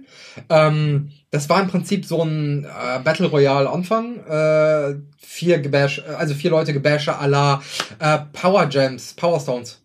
Ähm, 0.49 1.11
das 1.31 1.49
war 1.51 1.61
im 1.61 1.69
Prinzip 1.69 2.07
so 2.07 2.23
ein 2.23 2.65
äh, 2.65 3.01
Battle 3.05 3.27
Royale 3.27 3.69
Anfang. 3.69 4.21
Äh, 4.27 4.95
vier 5.19 5.59
Gebash, 5.59 5.99
äh, 5.99 6.13
also 6.15 6.33
vier 6.35 6.51
Leute 6.51 6.73
Gebashe 6.73 7.13
à 7.19 7.27
la 7.27 7.61
äh, 7.99 8.19
Power 8.33 8.67
Gems, 8.67 9.13
Power 9.15 9.39
Stones. 9.41 9.81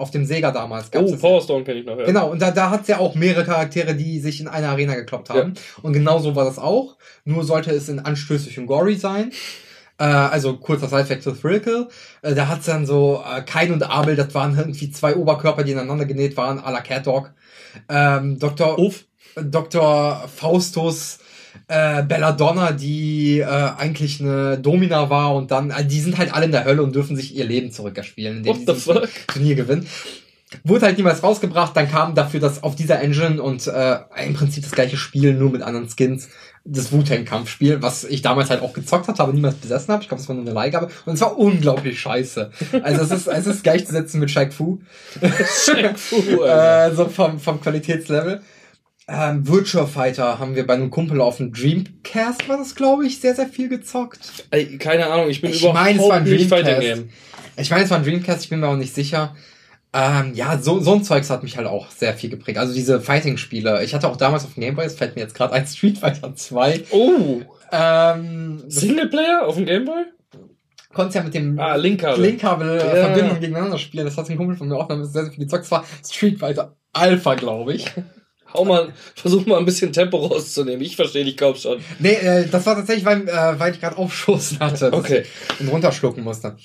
Auf 0.00 0.10
dem 0.10 0.24
Sega 0.24 0.50
damals. 0.50 0.90
gab's 0.90 1.12
Oh. 1.12 1.16
Power 1.16 1.42
Stone 1.42 1.62
kenne 1.62 1.80
ich 1.80 1.86
noch, 1.86 1.98
ja. 1.98 2.06
Genau, 2.06 2.30
und 2.30 2.40
da, 2.40 2.50
da 2.50 2.70
hat's 2.70 2.88
ja 2.88 2.98
auch 2.98 3.14
mehrere 3.14 3.44
Charaktere, 3.44 3.94
die 3.94 4.18
sich 4.18 4.40
in 4.40 4.48
einer 4.48 4.70
Arena 4.70 4.94
gekloppt 4.94 5.28
haben. 5.28 5.52
Und 5.82 5.92
genau 5.92 6.18
so 6.18 6.34
war 6.34 6.46
das 6.46 6.58
auch. 6.58 6.96
Nur 7.26 7.44
sollte 7.44 7.70
es 7.72 7.90
in 7.90 7.98
anstößig 7.98 8.58
und 8.58 8.66
gory 8.66 8.96
sein. 8.96 9.30
Äh, 9.98 10.04
also 10.04 10.56
kurzer 10.56 10.88
Sidefact 10.88 11.22
zu 11.22 11.32
Thrill 11.32 11.88
äh, 12.22 12.34
Da 12.34 12.48
hat's 12.48 12.64
dann 12.64 12.86
so 12.86 13.22
äh, 13.30 13.42
Kain 13.42 13.72
und 13.72 13.82
Abel, 13.82 14.16
das 14.16 14.34
waren 14.34 14.56
irgendwie 14.56 14.90
zwei 14.90 15.14
Oberkörper, 15.14 15.64
die 15.64 15.72
ineinander 15.72 16.06
genäht 16.06 16.34
waren, 16.38 16.58
à 16.58 16.72
la 16.72 16.80
Cat 16.80 17.06
Dog. 17.06 17.32
Ähm, 17.90 18.38
Dr. 18.38 18.78
Uff. 18.78 19.04
Dr. 19.36 20.28
Faustus 20.34 21.19
äh, 21.68 22.02
Belladonna, 22.02 22.72
die 22.72 23.40
äh, 23.40 23.44
eigentlich 23.44 24.20
eine 24.20 24.58
Domina 24.58 25.10
war 25.10 25.34
und 25.34 25.50
dann, 25.50 25.70
äh, 25.70 25.84
die 25.84 26.00
sind 26.00 26.18
halt 26.18 26.34
alle 26.34 26.46
in 26.46 26.52
der 26.52 26.64
Hölle 26.64 26.82
und 26.82 26.94
dürfen 26.94 27.16
sich 27.16 27.34
ihr 27.34 27.44
Leben 27.44 27.70
zurückerspielen, 27.70 28.38
indem 28.38 28.66
What 28.66 28.76
sie 28.76 28.80
fuck? 28.80 29.08
Turnier 29.28 29.54
gewinnen. 29.54 29.86
Wurde 30.64 30.86
halt 30.86 30.96
niemals 30.96 31.22
rausgebracht, 31.22 31.76
dann 31.76 31.88
kam 31.88 32.16
dafür 32.16 32.40
das 32.40 32.64
auf 32.64 32.74
dieser 32.74 33.00
Engine 33.00 33.40
und 33.40 33.68
äh, 33.68 33.98
im 34.26 34.34
Prinzip 34.34 34.64
das 34.64 34.72
gleiche 34.72 34.96
Spiel, 34.96 35.32
nur 35.32 35.50
mit 35.50 35.62
anderen 35.62 35.88
Skins. 35.88 36.28
Das 36.64 36.92
Wu-Tang-Kampfspiel, 36.92 37.80
was 37.82 38.04
ich 38.04 38.20
damals 38.20 38.50
halt 38.50 38.60
auch 38.60 38.72
gezockt 38.72 39.08
hatte, 39.08 39.22
aber 39.22 39.32
niemals 39.32 39.54
besessen 39.54 39.92
habe. 39.92 40.02
Ich 40.02 40.08
glaube, 40.08 40.20
es 40.20 40.28
war 40.28 40.34
nur 40.34 40.44
eine 40.44 40.52
Leihgabe. 40.52 40.90
Und 41.06 41.14
es 41.14 41.20
war 41.20 41.38
unglaublich 41.38 41.98
scheiße. 42.00 42.50
Also 42.82 43.02
es 43.02 43.10
ist, 43.12 43.28
es 43.28 43.46
ist 43.46 43.62
gleichzusetzen 43.62 44.20
mit 44.20 44.30
Shaq 44.30 44.52
Fu. 44.52 44.80
Shaq 45.64 45.98
Fu, 45.98 46.16
äh, 46.44 46.94
so 46.94 47.08
vom, 47.08 47.38
vom 47.38 47.60
Qualitätslevel. 47.60 48.42
Ähm, 49.12 49.46
Virtua 49.48 49.86
Fighter 49.86 50.38
haben 50.38 50.54
wir 50.54 50.64
bei 50.66 50.74
einem 50.74 50.90
Kumpel 50.90 51.20
auf 51.20 51.38
dem 51.38 51.52
Dreamcast, 51.52 52.48
war 52.48 52.58
das, 52.58 52.74
glaube 52.76 53.06
ich, 53.06 53.20
sehr, 53.20 53.34
sehr 53.34 53.48
viel 53.48 53.68
gezockt. 53.68 54.20
Ey, 54.50 54.78
keine 54.78 55.06
Ahnung, 55.08 55.28
ich 55.28 55.40
bin 55.40 55.50
Ich 55.50 55.60
überhaupt 55.60 55.80
meine, 55.80 55.98
es 56.00 56.08
war 56.08 56.16
ein 56.18 56.22
nicht 56.24 56.50
Dreamcast. 56.50 56.68
Fighting 56.68 56.80
Game. 56.80 57.10
Ich 57.56 57.70
meine, 57.70 57.84
es 57.84 57.90
war 57.90 57.98
ein 57.98 58.04
Dreamcast, 58.04 58.44
ich 58.44 58.50
bin 58.50 58.60
mir 58.60 58.68
auch 58.68 58.76
nicht 58.76 58.94
sicher. 58.94 59.34
Ähm, 59.92 60.32
ja, 60.34 60.56
so, 60.58 60.78
so 60.78 60.94
ein 60.94 61.02
Zeugs 61.02 61.28
hat 61.30 61.42
mich 61.42 61.56
halt 61.56 61.66
auch 61.66 61.90
sehr 61.90 62.14
viel 62.14 62.30
geprägt. 62.30 62.58
Also 62.58 62.72
diese 62.72 63.00
Fighting-Spiele. 63.00 63.82
Ich 63.82 63.92
hatte 63.92 64.08
auch 64.08 64.16
damals 64.16 64.44
auf 64.44 64.54
dem 64.54 64.60
Gameboy, 64.60 64.84
es 64.84 64.94
fällt 64.94 65.16
mir 65.16 65.22
jetzt 65.22 65.34
gerade 65.34 65.54
ein 65.54 65.66
Street 65.66 65.98
Fighter 65.98 66.32
2. 66.34 66.84
Oh, 66.92 67.40
Ähm, 67.72 68.62
Singleplayer 68.68 69.46
auf 69.46 69.56
dem 69.56 69.66
Gameboy? 69.66 70.04
konntest 70.92 71.16
ja 71.16 71.22
mit 71.22 71.34
dem 71.34 71.58
Ah, 71.58 71.74
Linkkabel. 71.76 72.20
Linkkabel 72.24 72.68
äh, 72.80 72.96
Ja. 73.00 73.06
Verbindung 73.06 73.40
gegeneinander 73.40 73.78
spielen. 73.78 74.04
Das 74.04 74.16
hat 74.16 74.28
ein 74.30 74.36
Kumpel 74.36 74.56
von 74.56 74.68
mir 74.68 74.76
auch 74.76 74.88
damit 74.88 75.06
sehr, 75.06 75.24
sehr 75.24 75.32
viel 75.32 75.44
gezockt. 75.44 75.64
Es 75.64 75.70
war 75.70 75.84
Street 76.04 76.38
Fighter 76.38 76.76
Alpha, 76.92 77.34
glaube 77.34 77.74
ich. 77.74 77.86
Hau 78.52 78.64
mal, 78.64 78.92
versuch 79.14 79.46
mal 79.46 79.58
ein 79.58 79.64
bisschen 79.64 79.92
Tempo 79.92 80.16
rauszunehmen. 80.18 80.80
Ich 80.82 80.96
verstehe 80.96 81.24
dich 81.24 81.36
kaum 81.36 81.54
schon. 81.54 81.80
Nee, 81.98 82.14
äh, 82.14 82.46
das 82.48 82.66
war 82.66 82.74
tatsächlich, 82.74 83.04
weil, 83.04 83.28
äh, 83.28 83.58
weil 83.58 83.72
ich 83.74 83.80
gerade 83.80 83.96
Aufstoßen 83.96 84.58
hatte 84.60 84.92
Okay, 84.92 85.24
und 85.60 85.68
runterschlucken 85.68 86.24
musste. 86.24 86.56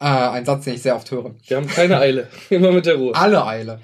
Äh, 0.00 0.06
ein 0.06 0.44
Satz, 0.44 0.64
den 0.64 0.74
ich 0.74 0.82
sehr 0.82 0.96
oft 0.96 1.10
höre. 1.10 1.34
wir 1.46 1.56
haben 1.56 1.66
keine 1.68 1.98
Eile. 1.98 2.28
Immer 2.50 2.72
mit 2.72 2.86
der 2.86 2.96
Ruhe. 2.96 3.14
Alle 3.14 3.44
Eile. 3.46 3.80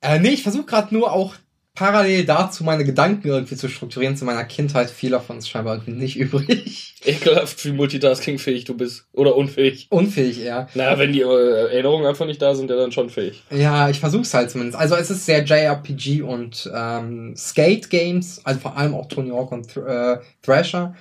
äh, 0.00 0.18
nee, 0.18 0.30
ich 0.30 0.42
versuche 0.42 0.64
gerade 0.64 0.94
nur 0.94 1.12
auch 1.12 1.34
parallel 1.78 2.24
dazu 2.24 2.64
meine 2.64 2.84
Gedanken 2.84 3.28
irgendwie 3.28 3.54
zu 3.54 3.68
strukturieren 3.68 4.16
zu 4.16 4.24
meiner 4.24 4.44
Kindheit. 4.44 4.90
Viel 4.90 5.10
davon 5.10 5.38
ist 5.38 5.48
scheinbar 5.48 5.74
irgendwie 5.76 5.92
nicht 5.92 6.16
übrig. 6.18 6.96
Ekelhaft, 7.04 7.64
wie 7.64 7.70
multitaskingfähig 7.70 8.64
du 8.64 8.76
bist. 8.76 9.06
Oder 9.12 9.36
unfähig. 9.36 9.86
Unfähig 9.90 10.42
eher. 10.42 10.68
Na, 10.74 10.98
wenn 10.98 11.12
die 11.12 11.20
äh, 11.20 11.72
Erinnerungen 11.72 12.04
einfach 12.06 12.26
nicht 12.26 12.42
da 12.42 12.56
sind, 12.56 12.68
ja 12.68 12.76
dann 12.76 12.90
schon 12.90 13.10
fähig. 13.10 13.44
Ja, 13.50 13.88
ich 13.88 14.00
versuch's 14.00 14.34
halt 14.34 14.50
zumindest. 14.50 14.76
Also 14.76 14.96
es 14.96 15.08
ist 15.08 15.24
sehr 15.24 15.44
JRPG 15.44 16.22
und 16.22 16.68
ähm, 16.74 17.34
Skate-Games, 17.36 18.40
also 18.42 18.58
vor 18.58 18.76
allem 18.76 18.94
auch 18.94 19.06
Tony 19.06 19.30
Hawk 19.30 19.52
und 19.52 19.72
Thr 19.72 20.14
äh, 20.14 20.18
Thrasher. 20.42 20.96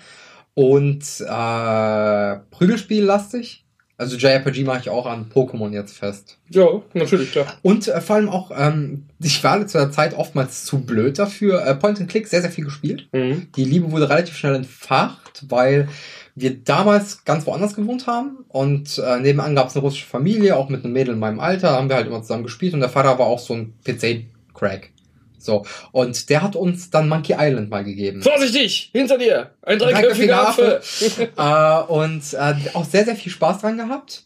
Und 0.54 1.04
äh, 1.22 2.36
Prügelspiel-lastig. 2.52 3.67
Also 4.00 4.16
JRPG 4.16 4.64
mache 4.64 4.82
ich 4.82 4.90
auch 4.92 5.08
an 5.08 5.32
Pokémon 5.34 5.72
jetzt 5.72 5.98
fest. 5.98 6.38
Ja, 6.50 6.68
natürlich, 6.94 7.32
klar. 7.32 7.48
Und 7.64 7.88
äh, 7.88 8.00
vor 8.00 8.18
allem 8.18 8.30
auch, 8.30 8.52
ähm, 8.56 9.06
ich 9.20 9.44
war 9.44 9.66
zu 9.66 9.80
der 9.80 9.92
Zeit 9.92 10.14
oftmals 10.14 10.66
zu 10.66 10.86
blöd 10.86 11.18
dafür. 11.18 11.66
Äh, 11.66 11.74
Point 11.74 12.00
and 12.00 12.10
Click 12.10 12.28
sehr, 12.28 12.42
sehr 12.42 12.52
viel 12.52 12.66
gespielt. 12.66 13.10
Mhm. 13.12 13.48
Die 13.56 13.66
Liebe 13.66 13.92
wurde 13.92 14.08
relativ 14.08 14.38
schnell 14.38 14.54
entfacht, 14.54 15.46
weil 15.50 15.88
wir 16.36 16.56
damals 16.56 17.26
ganz 17.26 17.48
woanders 17.48 17.76
gewohnt 17.76 18.06
haben 18.06 18.46
und 18.50 19.00
äh, 19.00 19.20
nebenan 19.20 19.56
gab 19.56 19.70
es 19.70 19.76
eine 19.76 19.82
russische 19.82 20.06
Familie, 20.06 20.56
auch 20.56 20.70
mit 20.70 20.84
einem 20.84 20.94
Mädel 20.94 21.16
in 21.16 21.20
meinem 21.20 21.40
Alter, 21.40 21.72
haben 21.72 21.90
wir 21.90 21.96
halt 21.96 22.06
immer 22.06 22.22
zusammen 22.22 22.44
gespielt 22.44 22.76
und 22.76 22.82
der 22.82 22.90
Vater 22.90 23.18
war 23.18 23.26
auch 23.26 23.40
so 23.40 23.56
ein 23.56 23.74
PC-Crack. 23.84 24.92
So, 25.38 25.66
und 25.92 26.30
der 26.30 26.42
hat 26.42 26.56
uns 26.56 26.90
dann 26.90 27.10
Monkey 27.10 27.36
Island 27.38 27.70
mal 27.70 27.84
gegeben. 27.84 28.22
Vorsichtig! 28.22 28.90
Hinter 28.94 29.18
dir! 29.18 29.52
Ein 29.62 29.80
Dreiköpfiger 29.80 30.48
Affe! 30.48 30.82
äh, 31.38 31.92
und 31.92 32.34
äh, 32.34 32.56
auch 32.74 32.86
sehr, 32.86 33.06
sehr 33.06 33.16
viel 33.16 33.32
Spaß 33.32 33.62
dran 33.62 33.78
gehabt. 33.78 34.24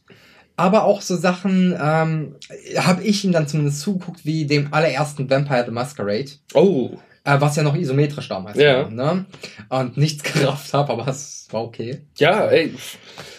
Aber 0.56 0.84
auch 0.84 1.02
so 1.02 1.15
Sachen, 1.15 1.78
ähm, 1.82 2.36
habe 2.78 3.04
ich 3.04 3.26
ihm 3.26 3.32
dann 3.32 3.47
zumindest 3.47 3.82
zugeguckt, 3.82 4.26
wie 4.26 4.45
dem 4.45 4.71
allerersten 4.71 5.30
Vampire 5.30 5.65
the 5.65 5.71
Masquerade. 5.71 6.32
Oh. 6.54 6.91
Äh, 7.24 7.40
was 7.40 7.56
ja 7.56 7.62
noch 7.64 7.76
isometrisch 7.76 8.30
damals 8.30 8.58
Ja. 8.58 8.84
war, 8.84 8.90
ne? 8.90 9.26
Und 9.70 9.96
nichts 9.98 10.24
gerafft 10.34 10.74
habe, 10.74 10.92
aber 10.94 11.08
es 11.08 11.48
war 11.52 11.62
okay. 11.64 12.02
Ja, 12.18 12.48
ey. 12.48 12.74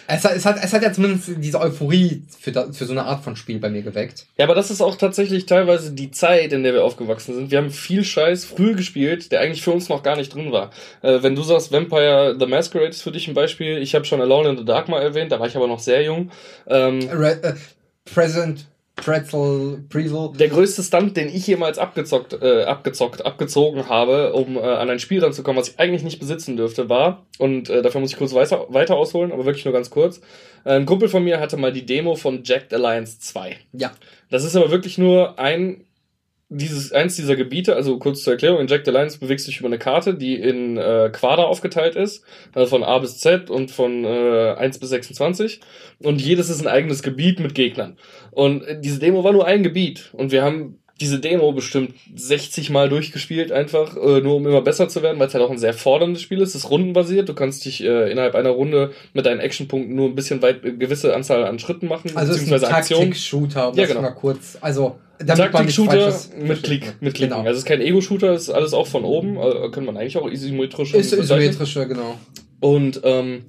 Es, 0.07 0.23
hat- 0.23 0.35
es, 0.35 0.45
hat, 0.45 0.57
es 0.63 0.71
hat 0.71 0.83
ja 0.83 0.93
zumindest 0.93 1.31
diese 1.37 1.59
Euphorie 1.59 2.23
für, 2.39 2.51
da, 2.51 2.71
für 2.71 2.85
so 2.85 2.91
eine 2.93 3.03
Art 3.03 3.23
von 3.23 3.35
Spiel 3.35 3.59
bei 3.59 3.69
mir 3.69 3.81
geweckt. 3.81 4.25
Ja, 4.37 4.45
aber 4.45 4.55
das 4.55 4.69
ist 4.71 4.81
auch 4.81 4.95
tatsächlich 4.95 5.45
teilweise 5.47 5.91
die 5.91 6.11
Zeit, 6.11 6.53
in 6.53 6.63
der 6.63 6.73
wir 6.73 6.83
aufgewachsen 6.83 7.35
sind. 7.35 7.51
Wir 7.51 7.57
haben 7.57 7.71
viel 7.71 8.03
Scheiß 8.05 8.45
früh 8.45 8.75
gespielt, 8.75 9.31
der 9.33 9.41
eigentlich 9.41 9.63
für 9.63 9.71
uns 9.71 9.89
noch 9.89 10.01
gar 10.03 10.15
nicht 10.15 10.33
drin 10.33 10.51
war. 10.53 10.71
Äh, 11.01 11.21
wenn 11.21 11.35
du 11.35 11.43
sagst, 11.43 11.71
Vampire 11.71 12.35
the 12.39 12.45
Masquerade 12.45 12.89
ist 12.89 13.01
für 13.01 13.11
dich 13.11 13.27
ein 13.27 13.33
Beispiel, 13.33 13.79
ich 13.79 13.95
habe 13.95 14.05
schon 14.05 14.21
Alone 14.21 14.49
in 14.49 14.57
the 14.57 14.65
Dark 14.65 14.87
mal 14.87 15.01
erwähnt, 15.01 15.31
da 15.31 15.39
war 15.39 15.47
ich 15.47 15.55
aber 15.57 15.67
noch 15.67 15.79
sehr 15.79 16.03
jung. 16.03 16.31
Ähm, 16.67 16.99
Re 17.11 17.41
äh, 17.43 17.53
President 18.13 18.65
Pretzel, 18.95 19.83
Pretzel. 19.89 20.29
der 20.37 20.49
größte 20.49 20.83
Stunt, 20.83 21.17
den 21.17 21.27
ich 21.27 21.47
jemals 21.47 21.77
abgezockt, 21.77 22.33
äh, 22.41 22.63
abgezockt, 22.63 23.25
abgezogen 23.25 23.89
habe, 23.89 24.33
um 24.33 24.55
äh, 24.55 24.59
an 24.59 24.89
ein 24.89 24.99
Spiel 24.99 25.23
ranzukommen, 25.23 25.59
was 25.59 25.69
ich 25.69 25.79
eigentlich 25.79 26.03
nicht 26.03 26.19
besitzen 26.19 26.57
dürfte, 26.57 26.89
war, 26.89 27.25
und 27.39 27.69
äh, 27.69 27.81
dafür 27.81 28.01
muss 28.01 28.11
ich 28.11 28.17
kurz 28.17 28.33
weiter, 28.33 28.67
weiter 28.69 28.95
ausholen, 28.95 29.31
aber 29.31 29.45
wirklich 29.45 29.65
nur 29.65 29.73
ganz 29.73 29.89
kurz. 29.89 30.21
Äh, 30.63 30.75
ein 30.75 30.85
Kumpel 30.85 31.09
von 31.09 31.23
mir 31.23 31.39
hatte 31.39 31.57
mal 31.57 31.73
die 31.73 31.85
Demo 31.85 32.15
von 32.15 32.43
Jacked 32.43 32.73
Alliance 32.73 33.19
2. 33.19 33.57
Ja. 33.73 33.91
Das 34.29 34.43
ist 34.43 34.55
aber 34.55 34.71
wirklich 34.71 34.97
nur 34.97 35.39
ein 35.39 35.85
dieses 36.49 36.91
eins 36.91 37.15
dieser 37.15 37.35
Gebiete, 37.35 37.75
also 37.75 37.97
kurz 37.97 38.23
zur 38.23 38.33
Erklärung, 38.33 38.59
in 38.59 38.67
Jack 38.67 38.85
the 38.85 38.91
Lions 38.91 39.17
bewegst 39.17 39.47
du 39.47 39.51
dich 39.51 39.59
über 39.59 39.67
eine 39.69 39.79
Karte, 39.79 40.13
die 40.13 40.35
in 40.35 40.77
äh, 40.77 41.09
Quader 41.11 41.47
aufgeteilt 41.47 41.95
ist, 41.95 42.23
also 42.53 42.69
von 42.69 42.83
A 42.83 42.99
bis 42.99 43.17
Z 43.19 43.49
und 43.49 43.71
von 43.71 44.05
äh, 44.05 44.53
1 44.57 44.77
bis 44.79 44.89
26 44.89 45.61
und 46.03 46.21
jedes 46.21 46.49
ist 46.49 46.61
ein 46.61 46.67
eigenes 46.67 47.01
Gebiet 47.01 47.39
mit 47.39 47.55
Gegnern. 47.55 47.97
Und 48.31 48.63
diese 48.81 48.99
Demo 48.99 49.23
war 49.23 49.33
nur 49.33 49.47
ein 49.47 49.63
Gebiet 49.63 50.11
und 50.13 50.31
wir 50.31 50.43
haben 50.43 50.79
diese 51.01 51.19
Demo 51.19 51.51
bestimmt 51.53 51.95
60 52.15 52.69
Mal 52.69 52.87
durchgespielt, 52.87 53.51
einfach 53.51 53.97
äh, 53.97 54.21
nur 54.21 54.35
um 54.35 54.45
immer 54.45 54.61
besser 54.61 54.87
zu 54.89 55.01
werden, 55.01 55.19
weil 55.19 55.27
es 55.27 55.33
halt 55.33 55.43
auch 55.43 55.49
ein 55.49 55.57
sehr 55.57 55.73
forderndes 55.73 56.21
Spiel 56.21 56.39
ist. 56.39 56.49
Es 56.49 56.63
ist 56.63 56.69
rundenbasiert. 56.69 57.27
Du 57.27 57.33
kannst 57.33 57.65
dich 57.65 57.83
äh, 57.83 58.11
innerhalb 58.11 58.35
einer 58.35 58.51
Runde 58.51 58.91
mit 59.13 59.25
deinen 59.25 59.39
Actionpunkten 59.39 59.95
nur 59.95 60.07
ein 60.07 60.15
bisschen 60.15 60.41
weit, 60.43 60.63
äh, 60.63 60.73
gewisse 60.73 61.15
Anzahl 61.15 61.45
an 61.45 61.57
Schritten 61.57 61.87
machen, 61.87 62.11
Also 62.15 62.31
es 62.31 62.37
ist 62.37 62.43
ein 62.43 62.51
beziehungsweise 62.51 62.73
Aktionen. 62.73 63.01
Taktik-Shooter, 63.05 63.69
um 63.69 63.77
Ja, 63.77 63.85
genau. 63.87 64.01
mal 64.01 64.11
kurz, 64.11 64.57
also 64.61 64.99
Taktik-Shooter 65.25 66.13
mit. 66.39 66.63
Klick, 66.63 66.95
mit 67.01 67.13
Klicken. 67.13 67.31
Genau. 67.31 67.39
Also 67.47 67.51
es 67.51 67.57
ist 67.59 67.65
kein 67.65 67.81
Ego-Shooter, 67.81 68.33
ist 68.33 68.49
alles 68.49 68.73
auch 68.73 68.87
von 68.87 69.03
oben. 69.03 69.37
Äh, 69.37 69.69
könnte 69.71 69.81
man 69.81 69.97
eigentlich 69.97 70.17
auch 70.17 70.29
isometrisch 70.29 70.93
Ist 70.93 71.13
isometrische, 71.13 71.87
genau. 71.87 72.17
Und 72.59 73.01
ähm, 73.03 73.43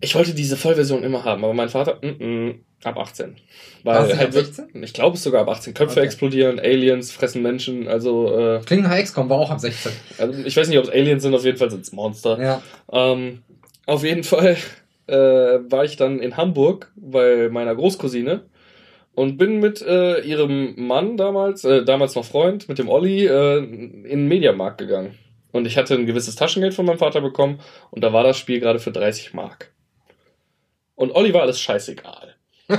Ich 0.00 0.14
wollte 0.14 0.34
diese 0.34 0.56
Vollversion 0.56 1.02
immer 1.02 1.24
haben, 1.24 1.44
aber 1.44 1.54
mein 1.54 1.68
Vater, 1.68 1.98
mm, 2.02 2.24
mm, 2.24 2.54
ab 2.84 2.96
18. 2.98 3.36
War 3.82 4.02
es 4.04 4.10
Weil 4.10 4.18
halt 4.18 4.28
ab 4.28 4.34
wird, 4.34 4.54
16? 4.54 4.82
ich 4.82 4.92
glaube 4.92 5.16
es 5.16 5.22
sogar 5.24 5.42
ab 5.42 5.48
18. 5.48 5.74
Köpfe 5.74 5.98
Okay. 5.98 6.06
explodieren, 6.06 6.60
Aliens 6.60 7.10
fressen 7.10 7.42
Menschen, 7.42 7.88
also, 7.88 8.36
äh, 8.38 8.60
Klingt 8.64 8.84
nach 8.84 8.96
XCOM, 8.96 9.28
war 9.28 9.38
auch 9.38 9.50
ab 9.50 9.58
16. 9.60 9.90
also 10.18 10.34
ich 10.44 10.56
weiß 10.56 10.68
nicht, 10.68 10.78
ob 10.78 10.84
es 10.84 10.90
Aliens 10.90 11.22
sind, 11.22 11.34
auf 11.34 11.44
jeden 11.44 11.58
Fall 11.58 11.70
sind 11.70 11.82
es 11.82 11.92
Monster. 11.92 12.40
Ja. 12.40 12.62
Ähm, 12.92 13.42
auf 13.86 14.04
jeden 14.04 14.22
Fall 14.22 14.56
äh, 15.08 15.14
war 15.14 15.84
ich 15.84 15.96
dann 15.96 16.20
in 16.20 16.36
Hamburg 16.36 16.92
bei 16.94 17.48
meiner 17.50 17.74
Großcousine 17.74 18.42
und 19.18 19.36
bin 19.36 19.58
mit 19.58 19.82
äh, 19.82 20.20
ihrem 20.20 20.74
Mann 20.76 21.16
damals, 21.16 21.64
äh, 21.64 21.84
damals 21.84 22.14
noch 22.14 22.24
Freund, 22.24 22.68
mit 22.68 22.78
dem 22.78 22.88
Olli, 22.88 23.26
äh, 23.26 23.58
in 23.58 24.04
den 24.04 24.28
Mediamarkt 24.28 24.78
gegangen. 24.78 25.18
Und 25.50 25.66
ich 25.66 25.76
hatte 25.76 25.94
ein 25.94 26.06
gewisses 26.06 26.36
Taschengeld 26.36 26.72
von 26.72 26.86
meinem 26.86 26.98
Vater 26.98 27.20
bekommen 27.20 27.58
und 27.90 28.04
da 28.04 28.12
war 28.12 28.22
das 28.22 28.38
Spiel 28.38 28.60
gerade 28.60 28.78
für 28.78 28.92
30 28.92 29.34
Mark. 29.34 29.72
Und 30.94 31.10
Olli 31.16 31.34
war 31.34 31.42
alles 31.42 31.60
scheißegal. 31.60 32.36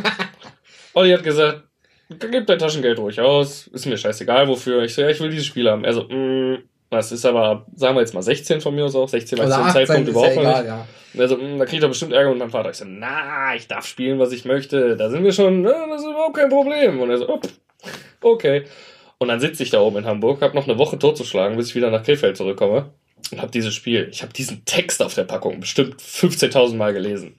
Olli 0.93 1.11
hat 1.11 1.23
gesagt, 1.23 1.63
gib 2.07 2.47
dein 2.47 2.59
Taschengeld 2.59 2.99
ruhig 2.99 3.19
aus, 3.19 3.67
ist 3.67 3.85
mir 3.85 3.97
scheißegal 3.97 4.47
wofür. 4.47 4.83
Ich 4.83 4.93
so, 4.93 5.01
ja, 5.01 5.09
ich 5.09 5.19
will 5.19 5.31
dieses 5.31 5.45
Spiel 5.45 5.69
haben. 5.69 5.83
Er 5.83 5.91
so, 5.91 6.03
mm, 6.03 6.63
das 6.89 7.11
ist 7.11 7.25
aber, 7.25 7.65
sagen 7.75 7.95
wir 7.95 8.01
jetzt 8.01 8.13
mal 8.13 8.21
16 8.23 8.61
von 8.61 8.73
mir 8.75 8.85
aus 8.85 8.95
auch, 8.95 9.07
16 9.09 9.37
war 9.37 9.45
zu 9.45 9.51
dem 9.51 9.61
18 9.61 9.73
Zeitpunkt 9.73 10.09
überhaupt 10.09 10.35
ja 10.35 10.41
egal, 10.41 10.61
nicht. 10.61 10.67
ja. 10.67 10.87
Und 11.13 11.19
er 11.19 11.27
so, 11.27 11.37
"Mm, 11.37 11.59
da 11.59 11.65
kriegt 11.65 11.83
er 11.83 11.89
bestimmt 11.89 12.13
Ärger 12.13 12.29
mit 12.29 12.39
meinem 12.39 12.51
Vater. 12.51 12.69
Ich 12.69 12.77
so, 12.77 12.85
na, 12.87 13.55
ich 13.55 13.67
darf 13.67 13.85
spielen, 13.85 14.19
was 14.19 14.31
ich 14.31 14.45
möchte. 14.45 14.95
Da 14.95 15.09
sind 15.09 15.23
wir 15.23 15.31
schon, 15.31 15.61
ne, 15.61 15.73
das 15.89 16.01
ist 16.01 16.07
überhaupt 16.07 16.35
kein 16.35 16.49
Problem. 16.49 16.99
Und 16.99 17.09
er 17.09 17.17
so, 17.17 17.29
oh, 17.29 17.39
okay. 18.21 18.63
Und 19.17 19.27
dann 19.27 19.39
sitze 19.39 19.63
ich 19.63 19.69
da 19.69 19.81
oben 19.81 19.97
in 19.97 20.05
Hamburg, 20.05 20.41
habe 20.41 20.55
noch 20.55 20.67
eine 20.67 20.77
Woche 20.77 20.97
totzuschlagen, 20.97 21.57
bis 21.57 21.69
ich 21.69 21.75
wieder 21.75 21.91
nach 21.91 22.03
Krefeld 22.03 22.37
zurückkomme. 22.37 22.89
Und 23.31 23.41
habe 23.41 23.51
dieses 23.51 23.73
Spiel, 23.73 24.07
ich 24.11 24.21
habe 24.21 24.31
diesen 24.33 24.63
Text 24.65 25.01
auf 25.03 25.13
der 25.13 25.25
Packung 25.25 25.59
bestimmt 25.59 25.99
15.000 26.01 26.75
Mal 26.77 26.93
gelesen. 26.93 27.37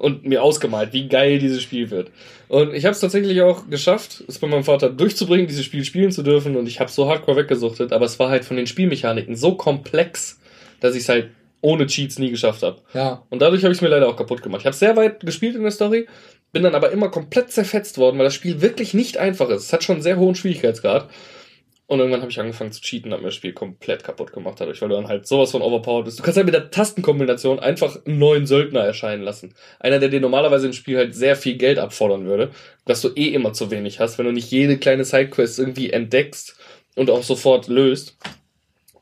Und 0.00 0.24
mir 0.24 0.42
ausgemalt, 0.42 0.94
wie 0.94 1.08
geil 1.08 1.38
dieses 1.38 1.62
Spiel 1.62 1.90
wird. 1.90 2.10
Und 2.48 2.72
ich 2.72 2.86
habe 2.86 2.94
es 2.94 3.00
tatsächlich 3.00 3.42
auch 3.42 3.68
geschafft, 3.68 4.24
es 4.28 4.38
bei 4.38 4.46
meinem 4.46 4.64
Vater 4.64 4.88
durchzubringen, 4.88 5.46
dieses 5.46 5.64
Spiel 5.64 5.84
spielen 5.84 6.10
zu 6.10 6.22
dürfen. 6.22 6.56
Und 6.56 6.66
ich 6.66 6.80
habe 6.80 6.90
so 6.90 7.06
hardcore 7.06 7.36
weggesuchtet. 7.36 7.92
Aber 7.92 8.06
es 8.06 8.18
war 8.18 8.30
halt 8.30 8.46
von 8.46 8.56
den 8.56 8.66
Spielmechaniken 8.66 9.36
so 9.36 9.56
komplex, 9.56 10.40
dass 10.80 10.94
ich 10.94 11.02
es 11.02 11.08
halt 11.10 11.28
ohne 11.60 11.86
Cheats 11.86 12.18
nie 12.18 12.30
geschafft 12.30 12.62
habe. 12.62 12.78
Ja. 12.94 13.22
Und 13.28 13.42
dadurch 13.42 13.62
habe 13.62 13.72
ich 13.72 13.78
es 13.78 13.82
mir 13.82 13.88
leider 13.88 14.08
auch 14.08 14.16
kaputt 14.16 14.42
gemacht. 14.42 14.62
Ich 14.62 14.66
habe 14.66 14.76
sehr 14.76 14.96
weit 14.96 15.20
gespielt 15.20 15.54
in 15.54 15.62
der 15.62 15.70
Story, 15.70 16.06
bin 16.52 16.62
dann 16.62 16.74
aber 16.74 16.90
immer 16.92 17.10
komplett 17.10 17.52
zerfetzt 17.52 17.98
worden, 17.98 18.18
weil 18.18 18.24
das 18.24 18.34
Spiel 18.34 18.62
wirklich 18.62 18.94
nicht 18.94 19.18
einfach 19.18 19.50
ist. 19.50 19.64
Es 19.64 19.72
hat 19.72 19.84
schon 19.84 19.96
einen 19.96 20.02
sehr 20.02 20.18
hohen 20.18 20.34
Schwierigkeitsgrad. 20.34 21.10
Und 21.90 21.98
irgendwann 21.98 22.20
habe 22.20 22.30
ich 22.30 22.38
angefangen 22.38 22.70
zu 22.70 22.80
cheaten, 22.80 23.10
habe 23.10 23.22
mir 23.22 23.30
das 23.30 23.34
Spiel 23.34 23.52
komplett 23.52 24.04
kaputt 24.04 24.32
gemacht 24.32 24.60
dadurch, 24.60 24.80
weil 24.80 24.90
du 24.90 24.94
dann 24.94 25.08
halt 25.08 25.26
sowas 25.26 25.50
von 25.50 25.60
overpowered 25.60 26.04
bist. 26.04 26.20
Du 26.20 26.22
kannst 26.22 26.36
halt 26.36 26.46
mit 26.46 26.54
der 26.54 26.70
Tastenkombination 26.70 27.58
einfach 27.58 28.06
einen 28.06 28.20
neuen 28.20 28.46
Söldner 28.46 28.82
erscheinen 28.82 29.24
lassen. 29.24 29.56
Einer, 29.80 29.98
der 29.98 30.08
dir 30.08 30.20
normalerweise 30.20 30.68
im 30.68 30.72
Spiel 30.72 30.98
halt 30.98 31.16
sehr 31.16 31.34
viel 31.34 31.56
Geld 31.56 31.80
abfordern 31.80 32.26
würde, 32.26 32.52
dass 32.84 33.00
du 33.00 33.08
eh 33.16 33.30
immer 33.30 33.54
zu 33.54 33.72
wenig 33.72 33.98
hast, 33.98 34.18
wenn 34.18 34.26
du 34.26 34.30
nicht 34.30 34.52
jede 34.52 34.78
kleine 34.78 35.04
Sidequest 35.04 35.58
irgendwie 35.58 35.90
entdeckst 35.90 36.56
und 36.94 37.10
auch 37.10 37.24
sofort 37.24 37.66
löst. 37.66 38.16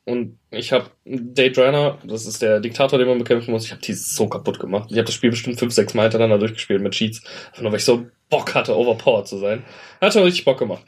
Und 0.06 0.38
ich 0.50 0.72
habe 0.72 0.86
Daydrunner, 1.04 1.98
das 2.04 2.24
ist 2.24 2.40
der 2.40 2.60
Diktator, 2.60 2.98
den 2.98 3.08
man 3.08 3.18
bekämpfen 3.18 3.50
muss, 3.50 3.66
ich 3.66 3.72
habe 3.72 3.82
die 3.82 3.92
so 3.92 4.28
kaputt 4.28 4.58
gemacht. 4.58 4.88
Ich 4.90 4.96
habe 4.96 5.04
das 5.04 5.14
Spiel 5.14 5.28
bestimmt 5.28 5.58
fünf, 5.58 5.74
sechs 5.74 5.92
Mal 5.92 6.04
hintereinander 6.04 6.38
durchgespielt 6.38 6.80
mit 6.80 6.94
Cheats. 6.94 7.22
Einfach 7.48 7.60
nur, 7.60 7.72
weil 7.72 7.80
ich 7.80 7.84
so 7.84 8.06
Bock 8.30 8.54
hatte, 8.54 8.74
overpowered 8.74 9.26
zu 9.26 9.36
sein. 9.36 9.62
Hat 10.00 10.14
schon 10.14 10.22
richtig 10.22 10.46
Bock 10.46 10.58
gemacht. 10.58 10.84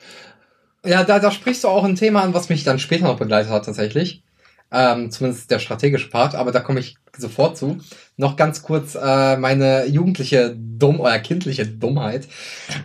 Ja, 0.85 1.05
da, 1.05 1.19
da 1.19 1.31
sprichst 1.31 1.65
du 1.65 1.69
auch 1.69 1.85
ein 1.85 1.97
Thema 1.97 2.23
an, 2.23 2.35
was 2.35 2.49
mich 2.49 2.65
dann 2.65 2.79
später 2.79 3.05
noch 3.05 3.19
begleitet 3.19 3.51
hat, 3.53 3.67
tatsächlich. 3.67 4.23
Ähm, 4.73 5.11
zumindest 5.11 5.51
der 5.51 5.59
strategische 5.59 6.09
Part, 6.11 6.37
aber 6.37 6.53
da 6.53 6.61
komme 6.61 6.79
ich 6.79 6.95
sofort 7.19 7.59
zu. 7.59 7.79
Noch 8.17 8.37
ganz 8.37 8.63
kurz 8.63 8.95
äh, 8.95 9.37
meine 9.37 9.85
jugendliche 9.87 10.55
Dumm 10.57 11.01
oder 11.01 11.19
kindliche 11.19 11.67
Dummheit. 11.67 12.29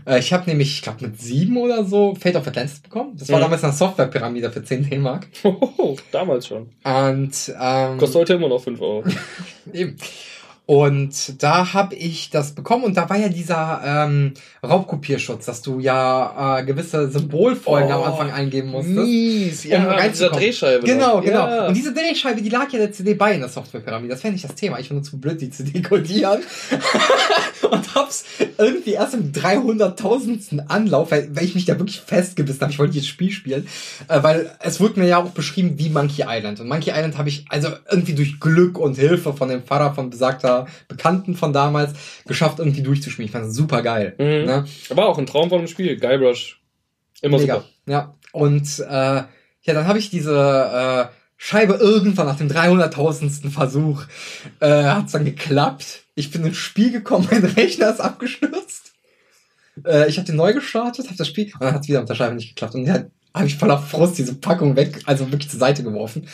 Äh, 0.08 0.17
ich 0.17 0.34
habe 0.34 0.49
nämlich, 0.49 0.71
ich 0.73 0.81
glaube 0.81 1.05
mit 1.05 1.21
sieben 1.21 1.55
oder 1.58 1.86
so 1.86 2.15
Fate 2.15 2.38
of 2.38 2.47
Atlantis 2.47 2.79
bekommen. 2.79 3.15
Das 3.17 3.29
war 3.29 3.38
Mhm. 3.38 3.43
damals 3.43 3.63
eine 3.63 3.73
Softwarepyramide 3.73 4.49
für 4.51 4.63
10 4.63 4.89
D-Mark. 4.89 5.27
Hohoho, 5.43 5.95
damals 6.12 6.47
schon. 6.47 6.71
Und 6.84 7.53
ähm, 7.62 7.97
Kostet 7.99 8.15
heute 8.19 8.34
immer 8.34 8.49
noch 8.49 8.63
5 8.63 8.81
Euro. 8.81 9.03
Eben. 9.73 9.95
Und 10.67 11.43
da 11.43 11.73
habe 11.73 11.93
ich 11.93 12.32
das 12.32 12.54
bekommen 12.54 12.86
und 12.86 12.97
da 12.97 13.08
war 13.08 13.17
ja 13.17 13.30
dieser 13.30 13.82
ähm, 13.86 14.34
Raubkopierschutz, 14.63 15.45
dass 15.45 15.62
du 15.62 15.80
ja 15.80 16.58
äh, 16.60 16.63
gewisse 16.63 17.12
Symbolfolgen 17.12 17.91
am 17.91 18.01
Oh, 18.01 18.06
Anfang 18.06 18.32
eingeben 18.32 18.71
musstest. 18.71 18.97
Mies, 18.97 19.65
um 19.65 19.71
ja, 19.71 19.95
mit 20.04 20.13
dieser. 20.13 20.30
Drehscheibe. 20.30 20.86
Genau, 20.86 21.21
genau. 21.21 21.47
Ja. 21.47 21.67
Und 21.67 21.78
diese 21.78 21.93
Drehscheibe, 21.93 22.41
die 22.41 22.49
lag 22.49 22.71
ja 22.71 22.80
der 22.80 22.91
CD 22.91 23.13
bei 23.13 23.34
in 23.34 23.41
der 23.41 23.49
Softwarepyramide. 23.49 24.12
Das 24.12 24.23
wäre 24.23 24.34
nicht 24.34 24.43
das 24.43 24.56
Thema. 24.56 24.80
Ich 24.80 24.89
war 24.89 24.95
nur 24.95 25.04
zu 25.04 25.19
blöd, 25.19 25.39
die 25.39 25.51
zu 25.51 25.63
dekodieren. 25.63 26.41
und 27.69 27.95
hab's 27.95 28.25
irgendwie 28.58 28.93
erst 28.93 29.13
im 29.13 29.32
300.000. 29.32 30.67
Anlauf, 30.67 31.12
weil, 31.12 31.30
weil 31.36 31.43
ich 31.43 31.54
mich 31.54 31.65
da 31.65 31.78
wirklich 31.78 32.01
festgebissen 32.01 32.62
habe. 32.62 32.71
Ich 32.71 32.80
wollte 32.80 32.93
dieses 32.93 33.08
Spiel 33.08 33.32
spielen. 33.32 33.67
Äh, 34.08 34.23
weil 34.23 34.49
es 34.62 34.80
wurde 34.80 34.99
mir 34.99 35.08
ja 35.08 35.19
auch 35.19 35.30
beschrieben 35.30 35.75
wie 35.78 35.89
Monkey 35.89 36.23
Island. 36.28 36.60
Und 36.60 36.69
Monkey 36.69 36.89
Island 36.89 37.19
habe 37.19 37.30
ich 37.30 37.45
also 37.49 37.69
irgendwie 37.89 38.13
durch 38.13 38.39
Glück 38.39 38.80
und 38.80 38.95
Hilfe 38.95 39.34
von 39.34 39.49
dem 39.49 39.62
Pfarrer 39.62 39.93
von 39.93 40.10
besagter 40.10 40.55
Bekannten 40.88 41.36
von 41.36 41.54
damals 41.54 41.94
geschafft, 42.26 42.60
irgendwie 42.60 42.82
durchzuspielen. 42.82 43.28
Ich 43.28 43.32
fand 43.32 43.46
es 43.46 43.56
super 43.56 43.82
geil. 43.82 44.15
Mhm. 44.18 44.46
Ne? 44.46 44.65
Aber 44.89 45.08
auch 45.08 45.18
ein 45.18 45.26
Traum 45.26 45.50
von 45.50 45.60
einem 45.60 45.68
Spiel. 45.68 45.98
Guybrush. 45.98 46.62
Immer 47.22 47.38
Mega. 47.39 47.56
super. 47.56 47.68
Ja. 47.88 48.15
Und 48.32 48.80
äh, 48.80 49.24
ja, 49.65 49.74
dann 49.74 49.88
habe 49.88 50.00
ich 50.00 50.10
diese 50.10 51.10
äh, 51.12 51.15
Scheibe 51.38 51.74
irgendwann 51.74 52.28
nach 52.28 52.38
dem 52.38 52.48
300.000. 52.48 53.50
Versuch 53.50 54.04
äh, 54.60 54.84
hat's 54.84 55.12
dann 55.12 55.26
geklappt. 55.26 56.04
Ich 56.15 56.32
bin 56.32 56.46
ins 56.46 56.58
Spiel 56.58 56.91
gekommen, 56.91 57.28
mein 57.32 57.44
Rechner 57.44 57.91
ist 57.91 58.00
abgestürzt. 58.00 58.94
Äh, 59.86 60.10
ich 60.10 60.18
habe 60.18 60.26
den 60.26 60.36
neu 60.36 60.54
gestartet, 60.54 61.08
habe 61.08 61.18
das 61.18 61.28
Spiel 61.28 61.52
und 61.54 61.62
dann 61.62 61.74
hat's 61.74 61.88
wieder 61.88 62.00
mit 62.00 62.10
der 62.10 62.15
Scheibe 62.15 62.36
nicht 62.36 62.50
geklappt. 62.50 62.76
Und 62.76 62.86
dann 62.86 63.12
habe 63.34 63.48
ich 63.48 63.58
voller 63.58 63.78
Frust 63.78 64.18
diese 64.18 64.36
Packung 64.36 64.76
weg, 64.76 65.02
also 65.06 65.32
wirklich 65.32 65.50
zur 65.50 65.60
Seite 65.60 65.84
geworfen. 65.84 66.28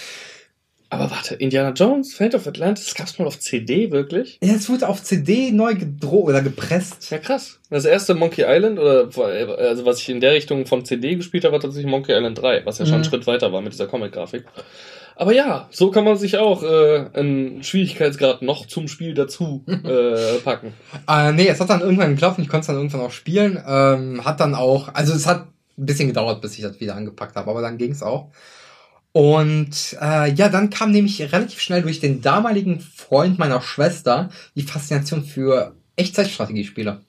Aber 0.91 1.09
warte, 1.09 1.35
Indiana 1.35 1.69
Jones, 1.71 2.13
Fate 2.13 2.35
of 2.35 2.45
Atlantis, 2.45 2.83
das 2.85 2.95
gab's 2.95 3.17
mal 3.17 3.25
auf 3.25 3.39
CD, 3.39 3.91
wirklich? 3.91 4.37
Ja, 4.43 4.53
es 4.55 4.69
wurde 4.69 4.89
auf 4.89 5.01
CD 5.01 5.51
neu 5.51 5.73
gedroht 5.73 6.25
oder 6.25 6.41
gepresst. 6.41 7.09
Ja, 7.09 7.17
krass. 7.17 7.59
Das 7.69 7.85
erste 7.85 8.13
Monkey 8.13 8.43
Island, 8.45 8.77
oder 8.77 9.07
also 9.57 9.85
was 9.85 9.99
ich 9.99 10.09
in 10.09 10.19
der 10.19 10.33
Richtung 10.33 10.65
von 10.65 10.83
CD 10.83 11.15
gespielt 11.15 11.45
habe, 11.45 11.53
war 11.53 11.61
tatsächlich 11.61 11.89
Monkey 11.89 12.11
Island 12.11 12.37
3, 12.41 12.65
was 12.65 12.77
ja 12.77 12.85
schon 12.85 12.91
Mhm. 12.91 12.95
einen 12.95 13.03
Schritt 13.05 13.25
weiter 13.25 13.53
war 13.53 13.61
mit 13.61 13.71
dieser 13.71 13.87
Comic-Grafik. 13.87 14.43
Aber 15.15 15.33
ja, 15.33 15.69
so 15.71 15.91
kann 15.91 16.03
man 16.03 16.17
sich 16.17 16.37
auch 16.37 16.61
äh, 16.61 17.05
einen 17.13 17.63
Schwierigkeitsgrad 17.63 18.41
noch 18.41 18.65
zum 18.65 18.89
Spiel 18.89 19.13
dazu 19.13 19.63
äh, 19.67 20.39
packen. 20.43 20.73
Äh, 21.09 21.31
nee, 21.31 21.47
es 21.47 21.61
hat 21.61 21.69
dann 21.69 21.79
irgendwann 21.79 22.11
geklappt 22.11 22.37
und 22.37 22.43
ich 22.43 22.49
konnte 22.49 22.61
es 22.61 22.67
dann 22.67 22.75
irgendwann 22.75 23.01
auch 23.01 23.11
spielen. 23.11 23.57
Ähm, 23.65 24.25
hat 24.25 24.41
dann 24.41 24.55
auch, 24.55 24.93
also 24.93 25.13
es 25.13 25.25
hat 25.25 25.47
ein 25.77 25.85
bisschen 25.85 26.09
gedauert, 26.09 26.41
bis 26.41 26.57
ich 26.57 26.63
das 26.63 26.81
wieder 26.81 26.95
angepackt 26.95 27.37
habe, 27.37 27.49
aber 27.49 27.61
dann 27.61 27.77
ging 27.77 27.93
es 27.93 28.03
auch. 28.03 28.27
Und 29.13 29.97
äh, 30.01 30.31
ja, 30.33 30.47
dann 30.49 30.69
kam 30.69 30.91
nämlich 30.91 31.21
relativ 31.21 31.59
schnell 31.59 31.81
durch 31.81 31.99
den 31.99 32.21
damaligen 32.21 32.79
Freund 32.79 33.39
meiner 33.39 33.61
Schwester 33.61 34.29
die 34.55 34.61
Faszination 34.61 35.23
für 35.25 35.75
Echtzeitstrategiespiele. 35.97 37.01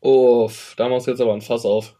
Oh, 0.00 0.50
da 0.76 0.88
machst 0.88 1.06
du 1.06 1.12
jetzt 1.12 1.20
aber 1.20 1.32
ein 1.34 1.40
Fass 1.42 1.64
auf. 1.64 1.94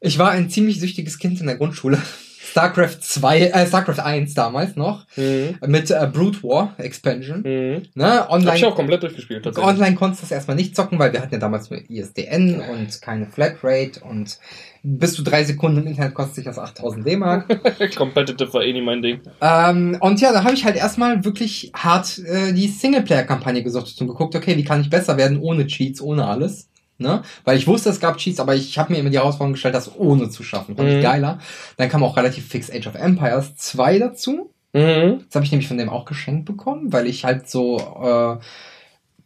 Ich 0.00 0.18
war 0.18 0.30
ein 0.30 0.50
ziemlich 0.50 0.80
süchtiges 0.80 1.18
Kind 1.18 1.40
in 1.40 1.46
der 1.46 1.56
Grundschule. 1.56 2.00
StarCraft 2.52 2.98
2, 3.00 3.40
äh, 3.40 3.66
StarCraft 3.66 4.00
1 4.04 4.34
damals 4.34 4.76
noch, 4.76 5.06
Mhm. 5.16 5.56
mit 5.66 5.90
äh, 5.90 6.06
Brute 6.12 6.42
War 6.42 6.74
Expansion. 6.76 7.38
Mhm. 7.38 7.82
Ne, 7.94 8.04
Hab 8.04 8.26
ich 8.26 8.30
online, 8.32 8.66
auch 8.66 8.74
komplett 8.74 9.02
durchgespielt, 9.02 9.44
tatsächlich. 9.44 9.70
Online 9.70 9.96
konntest 9.96 10.22
du 10.22 10.24
das 10.24 10.32
erstmal 10.32 10.56
nicht 10.56 10.76
zocken, 10.76 10.98
weil 10.98 11.12
wir 11.14 11.22
hatten 11.22 11.32
ja 11.32 11.40
damals 11.40 11.70
nur 11.70 11.80
ISDN 11.88 12.60
und 12.60 13.00
keine 13.00 13.26
Flatrate 13.26 14.00
und 14.00 14.38
bis 14.82 15.14
zu 15.14 15.22
drei 15.22 15.44
Sekunden 15.44 15.78
im 15.82 15.86
Internet 15.86 16.14
kostet 16.14 16.36
sich 16.36 16.44
das 16.44 16.58
8000 16.58 17.06
D-Mark. 17.06 17.60
Competitive 17.96 18.52
war 18.52 18.62
eh 18.64 18.72
nie 18.72 18.82
mein 18.82 19.00
Ding. 19.02 19.20
ähm, 19.40 19.96
und 20.00 20.20
ja, 20.20 20.32
da 20.32 20.42
habe 20.44 20.54
ich 20.54 20.64
halt 20.64 20.76
erstmal 20.76 21.24
wirklich 21.24 21.70
hart 21.74 22.18
äh, 22.18 22.52
die 22.52 22.66
Singleplayer-Kampagne 22.68 23.62
gesucht 23.62 23.94
und 24.00 24.08
geguckt, 24.08 24.34
okay, 24.34 24.56
wie 24.56 24.64
kann 24.64 24.80
ich 24.80 24.90
besser 24.90 25.16
werden 25.16 25.38
ohne 25.40 25.66
Cheats, 25.66 26.00
ohne 26.00 26.26
alles. 26.26 26.68
Ne? 26.98 27.22
Weil 27.44 27.56
ich 27.58 27.66
wusste, 27.66 27.90
es 27.90 27.98
gab 28.00 28.18
Cheats, 28.18 28.38
aber 28.38 28.54
ich 28.54 28.78
habe 28.78 28.92
mir 28.92 28.98
immer 29.00 29.10
die 29.10 29.18
Herausforderung 29.18 29.54
gestellt, 29.54 29.74
das 29.74 29.90
ohne 29.96 30.30
zu 30.30 30.42
schaffen. 30.42 30.76
Fand 30.76 30.88
Mhm. 30.88 30.96
ich 30.96 31.02
geiler. 31.02 31.38
Dann 31.76 31.88
kam 31.88 32.04
auch 32.04 32.16
relativ 32.16 32.46
fix 32.46 32.70
Age 32.70 32.86
of 32.86 32.94
Empires 32.94 33.56
2 33.56 33.98
dazu. 33.98 34.50
Mhm. 34.72 35.24
Das 35.26 35.34
habe 35.34 35.44
ich 35.44 35.50
nämlich 35.50 35.68
von 35.68 35.78
dem 35.78 35.88
auch 35.88 36.04
geschenkt 36.04 36.44
bekommen, 36.44 36.92
weil 36.92 37.06
ich 37.06 37.24
halt 37.24 37.48
so 37.48 37.78
äh, 37.78 38.36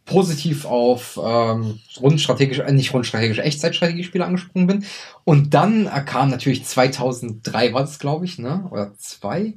positiv 0.07 0.65
auf 0.65 1.19
ähm, 1.23 1.79
rundstrategische, 2.01 2.63
äh, 2.63 2.71
nicht 2.71 2.93
rundstrategische 2.93 3.43
Echtzeitstrategiespiele 3.43 4.25
angesprungen 4.25 4.67
bin. 4.67 4.85
Und 5.23 5.53
dann 5.53 5.85
kam 6.05 6.29
natürlich 6.29 6.65
2003 6.65 7.73
war 7.73 7.81
das, 7.81 7.99
glaube 7.99 8.25
ich, 8.25 8.39
ne? 8.39 8.67
Oder 8.71 8.93
zwei? 8.97 9.53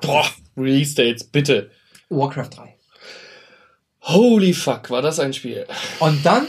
Boah, 0.00 0.26
Release 0.56 0.94
Dates, 0.94 1.24
bitte. 1.24 1.70
Warcraft 2.08 2.50
3. 2.56 2.76
Holy 4.02 4.54
fuck, 4.54 4.90
war 4.90 5.02
das 5.02 5.20
ein 5.20 5.32
Spiel. 5.34 5.66
Und 5.98 6.24
dann, 6.24 6.46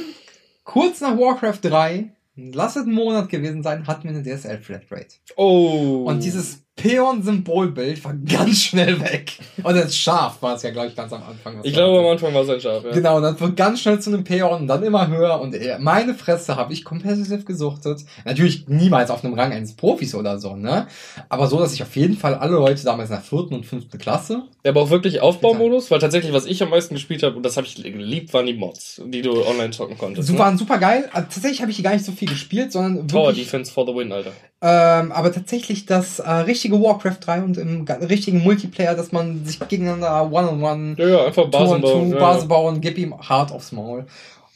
kurz 0.63 1.01
nach 1.01 1.17
Warcraft 1.17 1.59
3, 1.61 2.13
lass 2.35 2.75
es 2.75 2.85
ein 2.85 2.93
Monat 2.93 3.29
gewesen 3.29 3.61
sein, 3.61 3.85
hatten 3.87 4.03
wir 4.03 4.11
eine 4.11 4.23
DSL 4.23 4.59
Flatrate. 4.59 5.15
Oh. 5.35 6.05
Und 6.07 6.23
dieses 6.23 6.63
Peon-Symbolbild 6.81 8.03
war 8.03 8.13
ganz 8.13 8.63
schnell 8.63 8.99
weg. 9.01 9.33
Und 9.61 9.75
das 9.75 9.95
Schaf 9.95 10.41
war 10.41 10.55
es 10.55 10.63
ja, 10.63 10.71
glaube 10.71 10.87
ich, 10.87 10.95
ganz 10.95 11.13
am 11.13 11.21
Anfang. 11.21 11.59
Ich 11.63 11.73
glaube, 11.73 11.99
am 11.99 12.07
Anfang 12.07 12.33
war 12.33 12.41
es 12.41 12.49
ein 12.49 12.59
Schaf, 12.59 12.83
ja. 12.83 12.91
Genau, 12.91 13.17
und 13.17 13.23
dann 13.23 13.39
wird 13.39 13.55
ganz 13.55 13.81
schnell 13.81 13.99
zu 13.99 14.09
einem 14.09 14.23
Peon 14.23 14.61
und 14.61 14.67
dann 14.67 14.81
immer 14.81 15.07
höher. 15.07 15.39
Und 15.39 15.55
meine 15.79 16.15
Fresse 16.15 16.55
habe 16.55 16.73
ich 16.73 16.83
competitive 16.83 17.43
gesuchtet. 17.43 18.03
Natürlich 18.25 18.67
niemals 18.67 19.11
auf 19.11 19.23
einem 19.23 19.35
Rang 19.35 19.51
eines 19.51 19.75
Profis 19.75 20.15
oder 20.15 20.39
so, 20.39 20.55
ne? 20.55 20.87
Aber 21.29 21.47
so, 21.47 21.59
dass 21.59 21.73
ich 21.73 21.83
auf 21.83 21.95
jeden 21.95 22.17
Fall 22.17 22.33
alle 22.35 22.53
Leute 22.53 22.83
damals 22.83 23.09
in 23.09 23.15
der 23.15 23.23
vierten 23.23 23.53
und 23.53 23.65
fünften 23.65 23.97
Klasse. 23.99 24.43
Ja, 24.63 24.71
aber 24.71 24.81
auch 24.81 24.89
wirklich 24.89 25.21
Aufbaumodus, 25.21 25.91
weil 25.91 25.99
tatsächlich, 25.99 26.33
was 26.33 26.45
ich 26.45 26.63
am 26.63 26.69
meisten 26.69 26.95
gespielt 26.95 27.21
habe, 27.23 27.35
und 27.35 27.43
das 27.43 27.57
habe 27.57 27.67
ich 27.67 27.75
geliebt, 27.75 28.33
waren 28.33 28.47
die 28.47 28.53
Mods, 28.53 29.01
die 29.05 29.21
du 29.21 29.45
online 29.45 29.71
zocken 29.71 29.97
konntest. 29.97 30.27
So 30.27 30.37
waren 30.37 30.57
super 30.57 30.79
geil. 30.79 31.09
Also, 31.13 31.27
tatsächlich 31.31 31.61
habe 31.61 31.71
ich 31.71 31.83
gar 31.83 31.93
nicht 31.93 32.05
so 32.05 32.11
viel 32.11 32.27
gespielt, 32.29 32.71
sondern 32.71 33.07
Tower 33.07 33.27
wirklich, 33.27 33.45
Defense 33.45 33.71
for 33.71 33.85
the 33.85 33.93
win, 33.93 34.11
Alter. 34.11 34.31
Ähm, 34.61 35.11
aber 35.11 35.31
tatsächlich 35.33 35.85
das 35.87 36.19
äh, 36.19 36.29
richtige 36.29 36.79
Warcraft 36.81 37.17
3 37.19 37.41
und 37.41 37.57
im 37.57 37.85
richtigen 37.85 38.43
Multiplayer, 38.43 38.95
dass 38.95 39.11
man 39.11 39.43
sich 39.45 39.59
gegeneinander 39.59 40.31
One-on-One 40.31 40.95
Ja, 40.97 41.07
ja, 41.07 41.25
einfach 41.25 41.45
Two 41.45 41.49
Basen 41.51 41.75
on 41.75 41.81
bauen. 41.81 42.09
Two, 42.11 42.15
Ja, 42.15 42.19
Base 42.19 42.41
ja. 42.41 42.45
bauen, 42.47 42.81
gib 42.81 42.97
ihm 42.97 43.17
hart 43.17 43.51
aufs 43.51 43.71
Maul. 43.71 44.05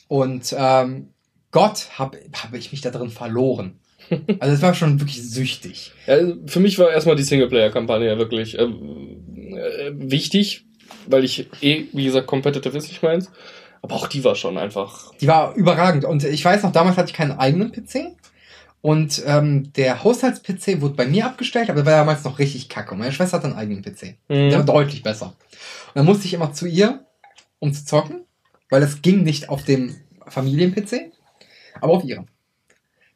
Und 0.08 0.56
ähm, 0.58 1.10
Gott 1.52 1.88
habe 1.98 2.20
hab 2.34 2.54
ich 2.54 2.72
mich 2.72 2.82
da 2.82 2.92
drin 2.92 3.10
verloren. 3.10 3.80
Also 4.40 4.54
es 4.54 4.62
war 4.62 4.76
schon 4.76 5.00
wirklich 5.00 5.24
süchtig. 5.28 5.92
Ja, 6.06 6.18
für 6.46 6.60
mich 6.60 6.78
war 6.78 6.92
erstmal 6.92 7.16
die 7.16 7.24
Singleplayer-Kampagne 7.24 8.06
ja 8.08 8.20
wirklich 8.20 8.56
ähm, 8.60 9.56
äh, 9.56 9.92
wichtig, 9.96 10.66
weil 11.08 11.24
ich 11.24 11.48
eh, 11.62 11.86
wie 11.92 12.06
gesagt, 12.06 12.28
competitive 12.28 12.78
ist 12.78 12.88
nicht 12.90 13.02
meins. 13.02 13.32
Aber 13.82 13.96
auch 13.96 14.08
die 14.08 14.24
war 14.24 14.36
schon 14.36 14.60
einfach. 14.60 15.12
Die 15.22 15.28
war 15.28 15.56
überragend. 15.56 16.06
Und 16.06 16.24
ich 16.24 16.46
weiß 16.46 16.62
noch, 16.62 16.72
damals 16.72 16.98
hatte 16.98 17.10
ich 17.10 17.16
keinen 17.16 17.32
eigenen 17.32 17.72
PC. 17.72 18.16
Und 18.86 19.24
ähm, 19.26 19.74
der 19.74 20.04
Haushalts-PC 20.04 20.80
wurde 20.80 20.94
bei 20.94 21.08
mir 21.08 21.26
abgestellt, 21.26 21.72
aber 21.72 21.82
der 21.82 21.92
war 21.92 22.00
damals 22.02 22.24
noch 22.24 22.38
richtig 22.38 22.70
kacke. 22.70 22.92
Und 22.92 23.00
meine 23.00 23.12
Schwester 23.12 23.38
hat 23.38 23.44
einen 23.44 23.56
eigenen 23.56 23.82
PC. 23.82 24.16
Der 24.30 24.52
war 24.52 24.62
Mhm. 24.62 24.66
deutlich 24.68 25.02
besser. 25.02 25.26
Und 25.88 25.96
dann 25.96 26.06
musste 26.06 26.26
ich 26.28 26.36
immer 26.36 26.54
zu 26.54 26.68
ihr, 26.68 27.04
um 27.58 27.74
zu 27.74 27.84
zocken, 27.84 28.26
weil 28.70 28.84
es 28.84 29.02
ging 29.02 29.24
nicht 29.24 29.50
auf 29.50 29.64
dem 29.64 29.96
Familien-PC, 30.28 31.12
aber 31.82 31.94
auf 31.94 32.04
ihrem. 32.04 32.28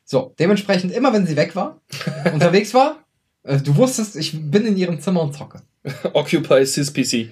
So, 0.06 0.34
dementsprechend, 0.40 0.92
immer 0.92 1.14
wenn 1.14 1.28
sie 1.28 1.36
weg 1.36 1.56
war, 1.56 1.80
unterwegs 2.34 2.74
war, 2.74 3.04
äh, 3.44 3.58
du 3.58 3.76
wusstest, 3.76 4.16
ich 4.16 4.50
bin 4.50 4.66
in 4.66 4.76
ihrem 4.76 5.00
Zimmer 5.00 5.22
und 5.22 5.36
zocke. 5.36 5.62
Occupy 6.14 6.66
SysPC. 6.66 7.30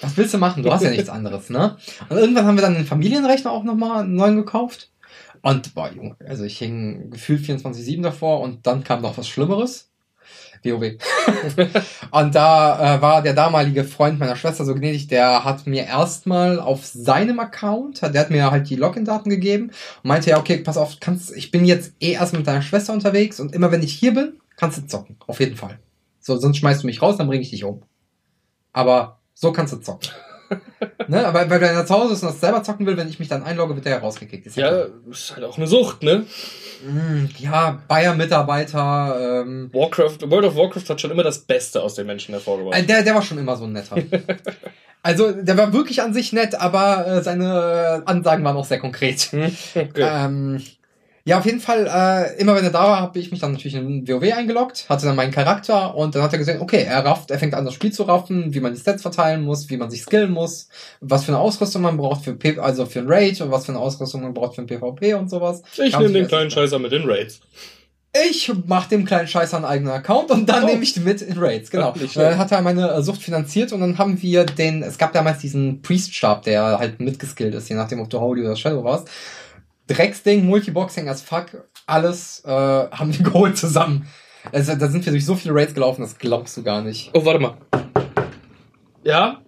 Was 0.00 0.16
willst 0.16 0.32
du 0.32 0.38
machen? 0.38 0.62
Du 0.62 0.70
hast 0.72 0.84
ja 0.84 0.90
nichts 0.90 1.08
anderes, 1.08 1.50
ne? 1.50 1.76
Und 2.08 2.18
irgendwann 2.18 2.46
haben 2.46 2.56
wir 2.56 2.62
dann 2.62 2.74
den 2.74 2.86
Familienrechner 2.86 3.50
auch 3.50 3.64
nochmal 3.64 4.04
einen 4.04 4.14
neuen 4.14 4.36
gekauft. 4.36 4.90
Und, 5.44 5.74
boah, 5.74 5.90
Junge, 5.90 6.16
also 6.26 6.44
ich 6.44 6.56
hing 6.56 7.10
gefühlt 7.10 7.42
24-7 7.42 8.00
davor 8.00 8.40
und 8.40 8.66
dann 8.66 8.82
kam 8.82 9.02
noch 9.02 9.18
was 9.18 9.28
Schlimmeres. 9.28 9.90
WoW. 10.62 10.96
und 12.12 12.34
da 12.34 12.96
äh, 12.96 13.02
war 13.02 13.20
der 13.20 13.34
damalige 13.34 13.84
Freund 13.84 14.18
meiner 14.18 14.36
Schwester 14.36 14.64
so 14.64 14.74
gnädig, 14.74 15.06
der 15.08 15.44
hat 15.44 15.66
mir 15.66 15.84
erstmal 15.84 16.58
auf 16.58 16.86
seinem 16.86 17.40
Account, 17.40 18.00
der 18.00 18.18
hat 18.18 18.30
mir 18.30 18.50
halt 18.50 18.70
die 18.70 18.76
Login-Daten 18.76 19.28
gegeben 19.28 19.64
und 20.02 20.08
meinte, 20.08 20.30
ja, 20.30 20.38
okay, 20.38 20.56
pass 20.56 20.78
auf, 20.78 20.96
kannst, 20.98 21.36
ich 21.36 21.50
bin 21.50 21.66
jetzt 21.66 21.92
eh 22.00 22.12
erst 22.12 22.32
mit 22.32 22.46
deiner 22.46 22.62
Schwester 22.62 22.94
unterwegs 22.94 23.38
und 23.38 23.54
immer 23.54 23.70
wenn 23.70 23.82
ich 23.82 23.92
hier 23.92 24.14
bin, 24.14 24.40
kannst 24.56 24.78
du 24.78 24.86
zocken. 24.86 25.18
Auf 25.26 25.40
jeden 25.40 25.56
Fall. 25.56 25.78
So, 26.20 26.38
sonst 26.38 26.56
schmeißt 26.56 26.84
du 26.84 26.86
mich 26.86 27.02
raus, 27.02 27.18
dann 27.18 27.26
bringe 27.26 27.42
ich 27.42 27.50
dich 27.50 27.64
um. 27.64 27.82
Aber 28.72 29.18
so 29.34 29.52
kannst 29.52 29.74
du 29.74 29.76
zocken. 29.76 30.08
ne? 31.08 31.26
Aber 31.26 31.48
weil 31.48 31.62
er 31.62 31.86
zu 31.86 31.94
Hause 31.94 32.14
ist 32.14 32.22
und 32.22 32.30
das 32.30 32.40
selber 32.40 32.62
zocken 32.62 32.86
will, 32.86 32.96
wenn 32.96 33.08
ich 33.08 33.18
mich 33.18 33.28
dann 33.28 33.42
einlogge, 33.42 33.74
wird 33.74 33.86
er 33.86 33.92
ja 33.92 33.98
rausgekickt. 33.98 34.46
Ist 34.46 34.56
Ja, 34.56 34.68
klar. 34.68 34.86
ist 35.10 35.34
halt 35.34 35.44
auch 35.44 35.56
eine 35.56 35.66
Sucht, 35.66 36.02
ne? 36.02 36.24
Mm, 36.86 37.26
ja, 37.38 37.82
Bayer-Mitarbeiter, 37.88 39.42
ähm, 39.42 39.70
Warcraft, 39.72 40.18
World 40.30 40.46
of 40.46 40.56
Warcraft 40.56 40.88
hat 40.88 41.00
schon 41.00 41.10
immer 41.10 41.22
das 41.22 41.38
Beste 41.38 41.82
aus 41.82 41.94
den 41.94 42.06
Menschen 42.06 42.32
hervorgebracht. 42.34 42.78
äh, 42.78 42.82
der, 42.82 43.02
der 43.02 43.14
war 43.14 43.22
schon 43.22 43.38
immer 43.38 43.56
so 43.56 43.64
ein 43.64 43.72
netter. 43.72 43.96
also, 45.02 45.32
der 45.32 45.56
war 45.56 45.72
wirklich 45.72 46.02
an 46.02 46.12
sich 46.12 46.32
nett, 46.32 46.54
aber 46.54 47.06
äh, 47.06 47.22
seine 47.22 48.02
äh, 48.06 48.10
Ansagen 48.10 48.44
waren 48.44 48.56
auch 48.56 48.64
sehr 48.64 48.80
konkret. 48.80 49.20
Hm, 49.32 49.56
okay. 49.74 50.08
Ähm, 50.24 50.62
ja, 51.26 51.38
auf 51.38 51.46
jeden 51.46 51.60
Fall, 51.60 51.86
äh, 51.86 52.38
immer 52.40 52.54
wenn 52.54 52.64
er 52.64 52.70
da 52.70 52.82
war, 52.84 53.00
habe 53.00 53.18
ich 53.18 53.30
mich 53.30 53.40
dann 53.40 53.52
natürlich 53.52 53.74
in 53.76 54.06
WoW 54.06 54.22
eingeloggt, 54.32 54.86
hatte 54.90 55.06
dann 55.06 55.16
meinen 55.16 55.30
Charakter 55.32 55.94
und 55.94 56.14
dann 56.14 56.22
hat 56.22 56.32
er 56.32 56.38
gesehen, 56.38 56.60
okay, 56.60 56.82
er 56.82 57.04
rafft, 57.04 57.30
er 57.30 57.38
fängt 57.38 57.54
an, 57.54 57.64
das 57.64 57.72
Spiel 57.74 57.92
zu 57.92 58.02
raffen, 58.02 58.52
wie 58.52 58.60
man 58.60 58.74
die 58.74 58.80
Stats 58.80 59.00
verteilen 59.02 59.42
muss, 59.42 59.70
wie 59.70 59.78
man 59.78 59.90
sich 59.90 60.02
skillen 60.02 60.30
muss, 60.32 60.68
was 61.00 61.24
für 61.24 61.32
eine 61.32 61.38
Ausrüstung 61.38 61.80
man 61.82 61.96
braucht 61.96 62.24
für 62.24 62.34
P 62.34 62.58
also 62.58 62.84
für 62.84 62.98
ein 63.00 63.06
Raid 63.08 63.40
und 63.40 63.50
was 63.50 63.64
für 63.66 63.72
eine 63.72 63.78
Ausrüstung 63.80 64.22
man 64.22 64.34
braucht 64.34 64.54
für 64.56 64.62
ein 64.62 64.66
PvP 64.66 65.14
und 65.14 65.30
sowas. 65.30 65.62
ich 65.82 65.98
nehme 65.98 66.12
den 66.12 66.28
kleinen 66.28 66.50
Scheißer 66.50 66.78
mit 66.78 66.92
den 66.92 67.04
Raids. 67.08 67.40
Ich 68.28 68.52
mach 68.66 68.86
dem 68.86 69.04
kleinen 69.04 69.26
Scheiß 69.26 69.54
einen 69.54 69.64
eigenen 69.64 69.92
Account 69.92 70.30
und 70.30 70.48
dann 70.48 70.62
Oh. 70.62 70.66
nehme 70.66 70.84
ich 70.84 70.92
den 70.94 71.02
mit 71.02 71.20
in 71.20 71.36
Raids, 71.36 71.68
genau. 71.70 71.88
Und 71.92 72.00
dann 72.02 72.08
schlecht. 72.08 72.38
hat 72.38 72.52
er 72.52 72.62
meine 72.62 72.88
äh, 72.92 73.02
Sucht 73.02 73.20
finanziert 73.22 73.72
und 73.72 73.80
dann 73.80 73.98
haben 73.98 74.22
wir 74.22 74.44
den, 74.44 74.84
es 74.84 74.98
gab 74.98 75.12
damals 75.12 75.38
diesen 75.38 75.82
Priest-Stab, 75.82 76.42
der 76.42 76.78
halt 76.78 77.00
mitgeskillt 77.00 77.54
ist, 77.54 77.68
je 77.70 77.74
nachdem, 77.74 78.00
ob 78.00 78.08
du 78.10 78.20
Holy 78.20 78.42
oder 78.44 78.54
Shadow 78.54 78.84
warst. 78.84 79.08
Drecksding, 79.86 80.46
Multiboxing 80.46 81.08
as 81.08 81.22
fuck, 81.22 81.68
alles 81.86 82.42
äh, 82.44 82.50
haben 82.50 83.16
wir 83.16 83.24
geholt 83.30 83.58
zusammen. 83.58 84.08
Also, 84.52 84.74
da 84.74 84.88
sind 84.88 85.04
wir 85.04 85.12
durch 85.12 85.24
so 85.24 85.34
viele 85.34 85.54
Raids 85.54 85.74
gelaufen, 85.74 86.02
das 86.02 86.18
glaubst 86.18 86.56
du 86.56 86.62
gar 86.62 86.82
nicht. 86.82 87.10
Oh, 87.14 87.24
warte 87.24 87.40
mal. 87.40 87.56
Ja? 89.02 89.42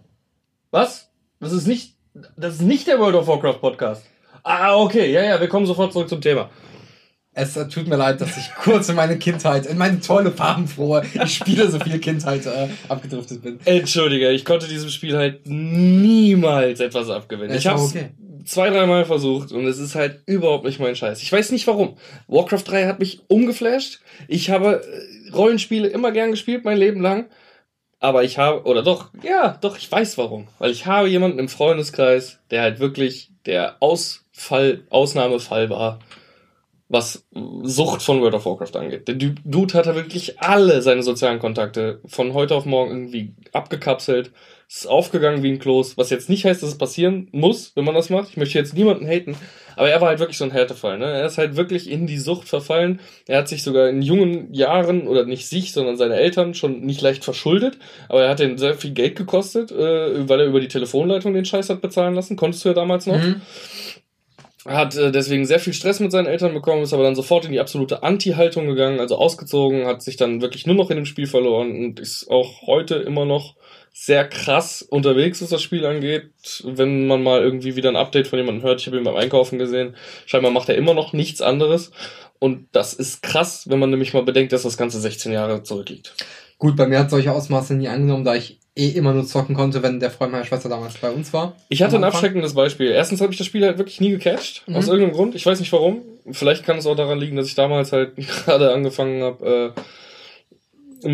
Was? 0.70 1.10
Das 1.40 1.52
ist 1.52 1.66
nicht, 1.66 1.96
das 2.36 2.54
ist 2.54 2.62
nicht 2.62 2.86
der 2.86 2.98
World 2.98 3.14
of 3.14 3.26
Warcraft 3.26 3.60
Podcast. 3.60 4.04
Ah, 4.42 4.76
okay, 4.76 5.10
ja, 5.12 5.22
ja, 5.22 5.40
wir 5.40 5.48
kommen 5.48 5.66
sofort 5.66 5.92
zurück 5.92 6.08
zum 6.08 6.20
Thema. 6.20 6.50
Es 7.32 7.52
tut 7.52 7.86
mir 7.86 7.96
leid, 7.96 8.20
dass 8.22 8.36
ich 8.38 8.54
kurz 8.62 8.88
in 8.88 8.96
meine 8.96 9.18
Kindheit, 9.18 9.66
in 9.66 9.76
meine 9.76 10.00
tolle, 10.00 10.30
farbenfrohe, 10.30 11.04
ich 11.22 11.34
spiele 11.34 11.70
so 11.70 11.78
viel 11.78 11.98
Kindheit 11.98 12.46
äh, 12.46 12.68
abgedriftet 12.88 13.42
bin. 13.42 13.60
Entschuldige, 13.66 14.30
ich 14.30 14.44
konnte 14.44 14.66
diesem 14.66 14.88
Spiel 14.88 15.16
halt 15.16 15.46
niemals 15.46 16.80
etwas 16.80 17.10
abgewinnen. 17.10 17.54
Ich 17.54 17.66
habe 17.66 17.80
okay. 17.80 18.10
Zwei, 18.46 18.70
dreimal 18.70 19.04
versucht 19.04 19.52
und 19.52 19.66
es 19.66 19.78
ist 19.78 19.94
halt 19.94 20.22
überhaupt 20.26 20.64
nicht 20.64 20.80
mein 20.80 20.96
Scheiß. 20.96 21.22
Ich 21.22 21.30
weiß 21.32 21.52
nicht 21.52 21.66
warum. 21.66 21.96
Warcraft 22.28 22.62
3 22.66 22.86
hat 22.86 22.98
mich 23.00 23.20
umgeflasht. 23.28 24.00
Ich 24.28 24.50
habe 24.50 24.82
äh, 24.82 25.30
Rollenspiele 25.32 25.88
immer 25.88 26.12
gern 26.12 26.30
gespielt, 26.30 26.64
mein 26.64 26.78
Leben 26.78 27.00
lang. 27.00 27.26
Aber 27.98 28.24
ich 28.24 28.38
habe, 28.38 28.64
oder 28.64 28.82
doch, 28.82 29.10
ja, 29.22 29.56
doch, 29.60 29.76
ich 29.78 29.90
weiß 29.90 30.18
warum. 30.18 30.48
Weil 30.58 30.70
ich 30.70 30.86
habe 30.86 31.08
jemanden 31.08 31.38
im 31.38 31.48
Freundeskreis, 31.48 32.38
der 32.50 32.62
halt 32.62 32.78
wirklich 32.78 33.30
der 33.46 33.76
Ausfall, 33.80 34.82
Ausnahmefall 34.90 35.70
war, 35.70 35.98
was 36.88 37.26
Sucht 37.62 38.02
von 38.02 38.20
World 38.20 38.34
of 38.34 38.46
Warcraft 38.46 38.76
angeht. 38.78 39.08
Der 39.08 39.16
Du- 39.16 39.34
Dude 39.44 39.74
hat 39.74 39.86
da 39.86 39.94
wirklich 39.96 40.40
alle 40.40 40.82
seine 40.82 41.02
sozialen 41.02 41.40
Kontakte 41.40 42.00
von 42.06 42.32
heute 42.32 42.54
auf 42.54 42.64
morgen 42.64 42.90
irgendwie 42.92 43.34
abgekapselt, 43.52 44.30
ist 44.68 44.88
aufgegangen 44.88 45.44
wie 45.44 45.52
ein 45.52 45.60
Kloß, 45.60 45.96
was 45.96 46.10
jetzt 46.10 46.28
nicht 46.28 46.44
heißt, 46.44 46.60
dass 46.62 46.70
es 46.70 46.78
passieren 46.78 47.28
muss, 47.30 47.72
wenn 47.76 47.84
man 47.84 47.94
das 47.94 48.10
macht. 48.10 48.30
Ich 48.30 48.36
möchte 48.36 48.58
jetzt 48.58 48.74
niemanden 48.74 49.06
haten, 49.06 49.36
aber 49.76 49.88
er 49.88 50.00
war 50.00 50.08
halt 50.08 50.18
wirklich 50.18 50.38
so 50.38 50.44
ein 50.44 50.50
Härtefall. 50.50 50.98
Ne? 50.98 51.04
Er 51.04 51.26
ist 51.26 51.38
halt 51.38 51.54
wirklich 51.54 51.88
in 51.88 52.08
die 52.08 52.18
Sucht 52.18 52.48
verfallen. 52.48 52.98
Er 53.26 53.38
hat 53.38 53.48
sich 53.48 53.62
sogar 53.62 53.88
in 53.88 54.02
jungen 54.02 54.52
Jahren, 54.52 55.06
oder 55.06 55.24
nicht 55.24 55.48
sich, 55.48 55.72
sondern 55.72 55.96
seine 55.96 56.16
Eltern 56.16 56.54
schon 56.54 56.80
nicht 56.80 57.00
leicht 57.00 57.24
verschuldet, 57.24 57.78
aber 58.08 58.24
er 58.24 58.30
hat 58.30 58.40
den 58.40 58.58
sehr 58.58 58.74
viel 58.74 58.90
Geld 58.90 59.14
gekostet, 59.14 59.70
äh, 59.70 60.28
weil 60.28 60.40
er 60.40 60.46
über 60.46 60.60
die 60.60 60.68
Telefonleitung 60.68 61.32
den 61.32 61.44
Scheiß 61.44 61.70
hat 61.70 61.80
bezahlen 61.80 62.14
lassen. 62.14 62.36
Konntest 62.36 62.64
du 62.64 62.70
ja 62.70 62.74
damals 62.74 63.06
noch. 63.06 63.18
Mhm. 63.18 63.42
Hat 64.66 64.96
äh, 64.96 65.12
deswegen 65.12 65.46
sehr 65.46 65.60
viel 65.60 65.74
Stress 65.74 66.00
mit 66.00 66.10
seinen 66.10 66.26
Eltern 66.26 66.52
bekommen, 66.52 66.82
ist 66.82 66.92
aber 66.92 67.04
dann 67.04 67.14
sofort 67.14 67.44
in 67.44 67.52
die 67.52 67.60
absolute 67.60 68.02
Anti-Haltung 68.02 68.66
gegangen, 68.66 68.98
also 68.98 69.16
ausgezogen, 69.16 69.86
hat 69.86 70.02
sich 70.02 70.16
dann 70.16 70.42
wirklich 70.42 70.66
nur 70.66 70.74
noch 70.74 70.90
in 70.90 70.96
dem 70.96 71.06
Spiel 71.06 71.28
verloren 71.28 71.70
und 71.70 72.00
ist 72.00 72.28
auch 72.28 72.66
heute 72.66 72.96
immer 72.96 73.24
noch 73.24 73.54
sehr 73.98 74.28
krass 74.28 74.82
unterwegs, 74.82 75.40
was 75.40 75.48
das 75.48 75.62
Spiel 75.62 75.86
angeht. 75.86 76.30
Wenn 76.64 77.06
man 77.06 77.22
mal 77.22 77.40
irgendwie 77.40 77.76
wieder 77.76 77.88
ein 77.88 77.96
Update 77.96 78.28
von 78.28 78.38
jemandem 78.38 78.62
hört, 78.62 78.78
ich 78.78 78.86
habe 78.86 78.98
ihn 78.98 79.04
beim 79.04 79.16
Einkaufen 79.16 79.58
gesehen, 79.58 79.96
scheinbar 80.26 80.52
macht 80.52 80.68
er 80.68 80.76
immer 80.76 80.92
noch 80.92 81.14
nichts 81.14 81.40
anderes. 81.40 81.92
Und 82.38 82.68
das 82.72 82.92
ist 82.92 83.22
krass, 83.22 83.70
wenn 83.70 83.78
man 83.78 83.88
nämlich 83.88 84.12
mal 84.12 84.22
bedenkt, 84.22 84.52
dass 84.52 84.64
das 84.64 84.76
Ganze 84.76 85.00
16 85.00 85.32
Jahre 85.32 85.62
zurückliegt. 85.62 86.14
Gut, 86.58 86.76
bei 86.76 86.86
mir 86.86 86.98
hat 86.98 87.08
solche 87.08 87.32
Ausmaße 87.32 87.72
nie 87.72 87.88
angenommen, 87.88 88.24
da 88.24 88.34
ich 88.34 88.58
eh 88.76 88.90
immer 88.90 89.14
nur 89.14 89.24
zocken 89.24 89.54
konnte, 89.54 89.82
wenn 89.82 89.98
der 89.98 90.10
Freund 90.10 90.30
meiner 90.30 90.44
Schwester 90.44 90.68
damals 90.68 90.98
bei 90.98 91.10
uns 91.10 91.32
war. 91.32 91.56
Ich 91.70 91.80
hatte 91.80 91.96
ein 91.96 92.04
abschreckendes 92.04 92.52
Beispiel. 92.52 92.90
Erstens 92.90 93.22
habe 93.22 93.32
ich 93.32 93.38
das 93.38 93.46
Spiel 93.46 93.64
halt 93.64 93.78
wirklich 93.78 94.02
nie 94.02 94.10
gecatcht. 94.10 94.62
Mhm. 94.66 94.76
Aus 94.76 94.88
irgendeinem 94.88 95.14
Grund. 95.14 95.34
Ich 95.34 95.46
weiß 95.46 95.58
nicht 95.58 95.72
warum. 95.72 96.02
Vielleicht 96.32 96.66
kann 96.66 96.76
es 96.76 96.86
auch 96.86 96.96
daran 96.96 97.18
liegen, 97.18 97.36
dass 97.36 97.46
ich 97.46 97.54
damals 97.54 97.92
halt 97.92 98.12
gerade 98.44 98.74
angefangen 98.74 99.22
habe, 99.22 99.74
äh, 99.74 99.80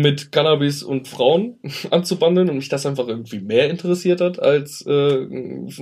mit 0.01 0.31
Cannabis 0.31 0.83
und 0.83 1.07
Frauen 1.07 1.59
anzubandeln 1.91 2.49
und 2.49 2.57
mich 2.57 2.69
das 2.69 2.85
einfach 2.85 3.07
irgendwie 3.07 3.39
mehr 3.39 3.69
interessiert 3.69 4.21
hat, 4.21 4.41
als 4.41 4.85
äh, 4.85 5.27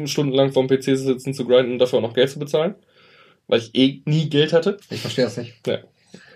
stundenlang 0.06 0.52
vorm 0.52 0.68
PC 0.68 0.98
sitzen 0.98 1.34
zu 1.34 1.46
grinden 1.46 1.74
und 1.74 1.80
dafür 1.80 2.00
auch 2.00 2.04
noch 2.04 2.14
Geld 2.14 2.30
zu 2.30 2.40
bezahlen. 2.40 2.76
Weil 3.48 3.60
ich 3.60 3.76
eh 3.76 4.02
nie 4.06 4.30
Geld 4.30 4.54
hatte. 4.54 4.78
Ich 4.90 5.02
verstehe 5.02 5.26
das 5.26 5.38
nicht. 5.38 5.54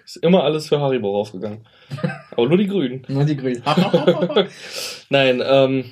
Ist 0.05 0.17
immer 0.17 0.43
alles 0.43 0.67
für 0.67 0.79
Haribo 0.79 1.11
raufgegangen. 1.11 1.65
Aber 2.31 2.47
nur 2.47 2.57
die 2.57 2.67
Grünen. 2.67 3.03
Nur 3.07 3.23
die 3.23 3.37
Grünen. 3.37 3.63
Nein, 5.09 5.41
ähm, 5.43 5.85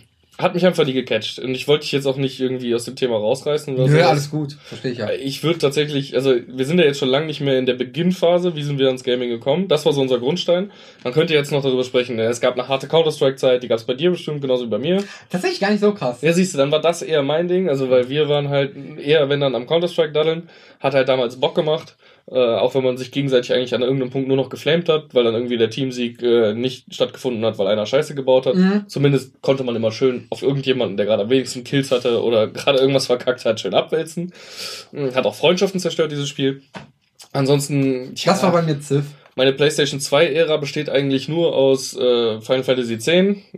hat 0.44 0.54
mich 0.54 0.66
einfach 0.66 0.86
nie 0.86 0.94
gecatcht. 0.94 1.40
Und 1.40 1.56
ich 1.56 1.68
wollte 1.68 1.84
dich 1.84 1.92
jetzt 1.92 2.06
auch 2.06 2.18
nicht 2.18 2.40
irgendwie 2.40 2.76
aus 2.76 2.86
dem 2.86 2.96
Thema 2.96 3.16
rausreißen. 3.18 3.74
Oder 3.74 3.88
Nö, 3.88 3.94
sowas. 3.94 4.06
alles 4.06 4.30
gut, 4.30 4.54
verstehe 4.64 4.92
ich 4.92 4.98
ja. 5.00 5.10
Ich 5.12 5.44
würde 5.44 5.58
tatsächlich, 5.58 6.16
also 6.16 6.36
wir 6.48 6.66
sind 6.66 6.80
ja 6.80 6.86
jetzt 6.86 7.00
schon 7.00 7.10
lange 7.10 7.26
nicht 7.26 7.42
mehr 7.42 7.58
in 7.58 7.66
der 7.66 7.74
Beginnphase. 7.74 8.56
Wie 8.56 8.64
sind 8.64 8.78
wir 8.78 8.88
ans 8.88 9.04
Gaming 9.04 9.30
gekommen? 9.30 9.68
Das 9.68 9.86
war 9.86 9.94
so 9.94 10.02
unser 10.02 10.20
Grundstein. 10.20 10.72
Man 11.04 11.14
könnte 11.14 11.34
jetzt 11.34 11.52
noch 11.52 11.64
darüber 11.64 11.84
sprechen. 11.84 12.20
Es 12.20 12.42
gab 12.42 12.54
eine 12.54 12.68
harte 12.68 12.88
Counter-Strike-Zeit, 12.88 13.64
die 13.64 13.68
gab 13.68 13.80
es 13.80 13.86
bei 13.86 13.94
dir 13.96 14.12
bestimmt, 14.12 14.42
genauso 14.42 14.66
wie 14.66 14.70
bei 14.70 14.80
mir. 14.80 15.04
Tatsächlich 15.30 15.60
gar 15.60 15.72
nicht 15.72 15.80
so 15.82 15.94
krass. 15.94 16.22
Ja, 16.22 16.34
siehst 16.34 16.54
du, 16.54 16.58
dann 16.58 16.72
war 16.72 16.82
das 16.82 17.02
eher 17.02 17.24
mein 17.24 17.48
Ding. 17.48 17.70
Also, 17.70 17.90
weil 17.90 18.10
wir 18.10 18.30
waren 18.30 18.50
halt 18.50 18.74
eher, 19.00 19.30
wenn 19.30 19.40
dann 19.40 19.56
am 19.56 19.66
Counter-Strike 19.66 20.12
daddeln, 20.12 20.50
hat 20.80 20.94
halt 20.94 21.08
damals 21.08 21.40
Bock 21.40 21.56
gemacht. 21.56 21.96
Äh, 22.32 22.38
auch 22.40 22.74
wenn 22.74 22.84
man 22.86 22.96
sich 22.98 23.12
gegenseitig 23.12 23.52
eigentlich 23.52 23.76
an 23.76 23.82
irgendeinem 23.82 24.10
Punkt 24.10 24.30
nur 24.30 24.38
noch 24.38 24.48
geflamed 24.50 24.88
hat, 24.88 25.14
weil 25.14 25.26
dann 25.26 25.34
irgendwie 25.34 25.58
der 25.58 25.70
Teamsieg 25.70 26.22
äh, 26.24 26.54
nicht 26.54 26.94
stattgefunden 26.94 27.44
hat, 27.44 27.58
weil 27.58 27.68
einer 27.68 27.86
Scheiße 27.86 28.16
gebaut 28.16 28.46
hat. 28.46 28.56
Mhm. 28.56 28.86
Zumindest 28.88 29.42
konnte 29.42 29.66
man 29.66 29.76
immer 29.76 29.92
schön 29.92 30.26
auf 30.30 30.42
irgendjemanden, 30.42 30.96
der 30.96 31.06
gerade 31.06 31.24
am 31.24 31.30
wenigsten 31.30 31.66
Kills 31.66 31.92
hatte 31.92 32.24
oder 32.24 32.48
gerade 32.54 32.80
irgendwas 32.80 33.08
verkackt 33.08 33.44
hat, 33.44 33.60
schön 33.60 33.74
abwälzen. 33.74 34.32
Mhm, 34.94 35.14
Hat 35.14 35.26
auch 35.26 35.36
Freundschaften 35.36 35.82
zerstört, 35.82 36.14
dieses 36.14 36.30
Spiel. 36.30 36.62
Ansonsten, 37.34 38.16
tja, 38.16 38.32
Das 38.34 38.44
war 38.44 38.52
bei 38.52 38.62
mir 38.62 38.80
Ziff. 38.80 39.06
meine 39.36 39.54
PlayStation 39.54 40.00
2-Ära 40.00 40.58
besteht 40.58 40.90
eigentlich 40.90 41.28
nur 41.28 41.56
aus 41.56 41.96
äh, 41.96 42.40
Final 42.42 42.64
Fantasy 42.64 42.94
X. 42.94 43.06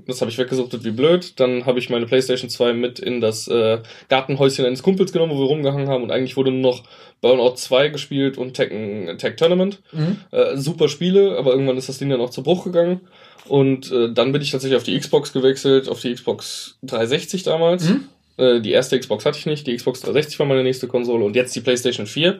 Das 0.07 0.21
habe 0.21 0.31
ich 0.31 0.37
weggesuchtet 0.37 0.83
wie 0.85 0.91
blöd. 0.91 1.39
Dann 1.39 1.65
habe 1.65 1.79
ich 1.79 1.89
meine 1.89 2.05
PlayStation 2.05 2.49
2 2.49 2.73
mit 2.73 2.99
in 2.99 3.19
das 3.21 3.47
äh, 3.47 3.79
Gartenhäuschen 4.09 4.65
eines 4.65 4.81
Kumpels 4.81 5.11
genommen, 5.11 5.33
wo 5.33 5.39
wir 5.39 5.47
rumgehangen 5.47 5.89
haben. 5.89 6.03
Und 6.03 6.11
eigentlich 6.11 6.37
wurde 6.37 6.51
nur 6.51 6.61
noch 6.71 6.83
Burnout 7.25 7.55
2 7.55 7.87
gespielt 7.87 8.37
und 8.37 8.53
Tekken, 8.53 9.17
Tag 9.17 9.35
Tournament. 9.37 9.81
Mhm. 9.91 10.17
Äh, 10.29 10.57
super 10.57 10.87
Spiele, 10.87 11.39
aber 11.39 11.53
irgendwann 11.53 11.75
ist 11.75 11.89
das 11.89 11.97
Ding 11.97 12.07
dann 12.11 12.21
auch 12.21 12.29
zu 12.29 12.43
Bruch 12.43 12.65
gegangen. 12.65 13.01
Und 13.47 13.91
äh, 13.91 14.13
dann 14.13 14.31
bin 14.31 14.43
ich 14.43 14.51
tatsächlich 14.51 14.77
auf 14.77 14.83
die 14.83 14.95
Xbox 14.95 15.33
gewechselt, 15.33 15.89
auf 15.89 15.99
die 15.99 16.13
Xbox 16.13 16.77
360 16.83 17.41
damals. 17.41 17.89
Mhm. 17.89 18.09
Äh, 18.37 18.61
die 18.61 18.69
erste 18.69 18.99
Xbox 18.99 19.25
hatte 19.25 19.39
ich 19.39 19.47
nicht, 19.47 19.65
die 19.65 19.75
Xbox 19.75 20.01
360 20.01 20.37
war 20.37 20.45
meine 20.45 20.61
nächste 20.61 20.87
Konsole 20.87 21.25
und 21.25 21.35
jetzt 21.35 21.55
die 21.55 21.61
PlayStation 21.61 22.05
4. 22.05 22.39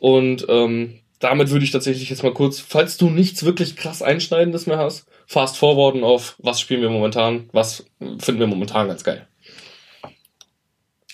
Und 0.00 0.46
ähm, 0.48 1.00
damit 1.18 1.50
würde 1.50 1.66
ich 1.66 1.70
tatsächlich 1.70 2.08
jetzt 2.08 2.22
mal 2.22 2.32
kurz, 2.32 2.60
falls 2.60 2.96
du 2.96 3.10
nichts 3.10 3.44
wirklich 3.44 3.76
krass 3.76 4.00
Einschneidendes 4.00 4.66
mehr 4.66 4.78
hast, 4.78 5.06
fast 5.26 5.58
forwarden 5.58 6.02
auf, 6.02 6.36
was 6.38 6.62
spielen 6.62 6.80
wir 6.80 6.88
momentan, 6.88 7.50
was 7.52 7.84
finden 8.18 8.40
wir 8.40 8.46
momentan 8.46 8.88
ganz 8.88 9.04
geil. 9.04 9.26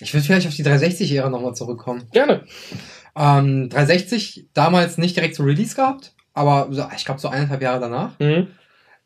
Ich 0.01 0.13
will 0.13 0.21
vielleicht 0.21 0.47
auf 0.47 0.55
die 0.55 0.65
360-Ära 0.65 1.29
nochmal 1.29 1.53
zurückkommen. 1.53 2.07
Gerne. 2.11 2.43
Ähm, 3.15 3.69
360 3.69 4.47
damals 4.53 4.97
nicht 4.97 5.15
direkt 5.15 5.35
zu 5.35 5.43
Release 5.43 5.75
gehabt, 5.75 6.13
aber 6.33 6.67
so, 6.71 6.85
ich 6.95 7.05
glaube 7.05 7.19
so 7.19 7.27
eineinhalb 7.27 7.61
Jahre 7.61 7.81
danach. 7.81 8.19
Mhm. 8.19 8.47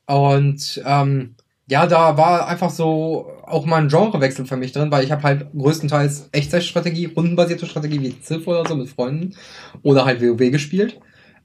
Und 0.06 0.82
ähm, 0.86 1.36
ja, 1.68 1.88
da 1.88 2.16
war 2.18 2.48
einfach 2.48 2.70
so 2.70 3.32
auch 3.44 3.66
mal 3.66 3.82
ein 3.82 3.88
Genrewechsel 3.88 4.46
für 4.46 4.58
mich 4.58 4.72
drin, 4.72 4.92
weil 4.92 5.04
ich 5.04 5.12
habe 5.12 5.24
halt 5.24 5.48
größtenteils 5.58 6.30
Echtzeitstrategie, 6.32 7.06
rundenbasierte 7.06 7.66
Strategie 7.66 8.02
wie 8.02 8.16
Civ 8.22 8.48
oder 8.48 8.68
so 8.68 8.76
mit 8.76 8.90
Freunden 8.90 9.36
oder 9.82 10.06
halt 10.06 10.22
WoW 10.22 10.52
gespielt. 10.52 11.00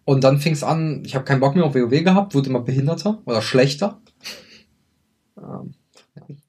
Und 0.04 0.24
dann 0.24 0.38
fing 0.38 0.52
es 0.52 0.62
an, 0.62 1.02
ich 1.04 1.14
habe 1.14 1.24
keinen 1.24 1.40
Bock 1.40 1.54
mehr 1.54 1.64
auf 1.64 1.74
WoW 1.74 2.04
gehabt, 2.04 2.34
wurde 2.34 2.50
immer 2.50 2.60
behinderter 2.60 3.22
oder 3.24 3.40
schlechter. 3.40 4.00
Ähm, 5.38 5.74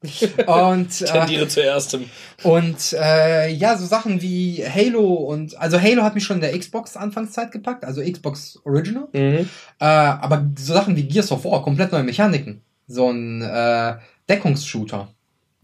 ja. 0.02 0.68
Und 0.70 1.00
äh, 1.02 1.04
Tendiere 1.04 1.48
zu 1.48 1.62
erstem. 1.62 2.04
und 2.42 2.92
äh, 2.92 3.50
ja, 3.52 3.76
so 3.76 3.86
Sachen 3.86 4.20
wie 4.22 4.64
Halo 4.66 5.14
und 5.14 5.56
also 5.58 5.80
Halo 5.80 6.02
hat 6.02 6.14
mich 6.14 6.24
schon 6.24 6.36
in 6.36 6.40
der 6.42 6.58
Xbox 6.58 6.96
Anfangszeit 6.96 7.52
gepackt, 7.52 7.84
also 7.84 8.02
Xbox 8.02 8.58
Original. 8.64 9.08
Mhm. 9.12 9.48
Äh, 9.78 9.84
aber 9.84 10.46
so 10.58 10.72
Sachen 10.74 10.96
wie 10.96 11.04
Gears 11.04 11.30
of 11.32 11.44
War, 11.44 11.62
komplett 11.62 11.92
neue 11.92 12.02
Mechaniken. 12.04 12.60
So 12.86 13.10
ein 13.10 13.42
äh, 13.42 13.94
Deckungsshooter. 14.28 15.08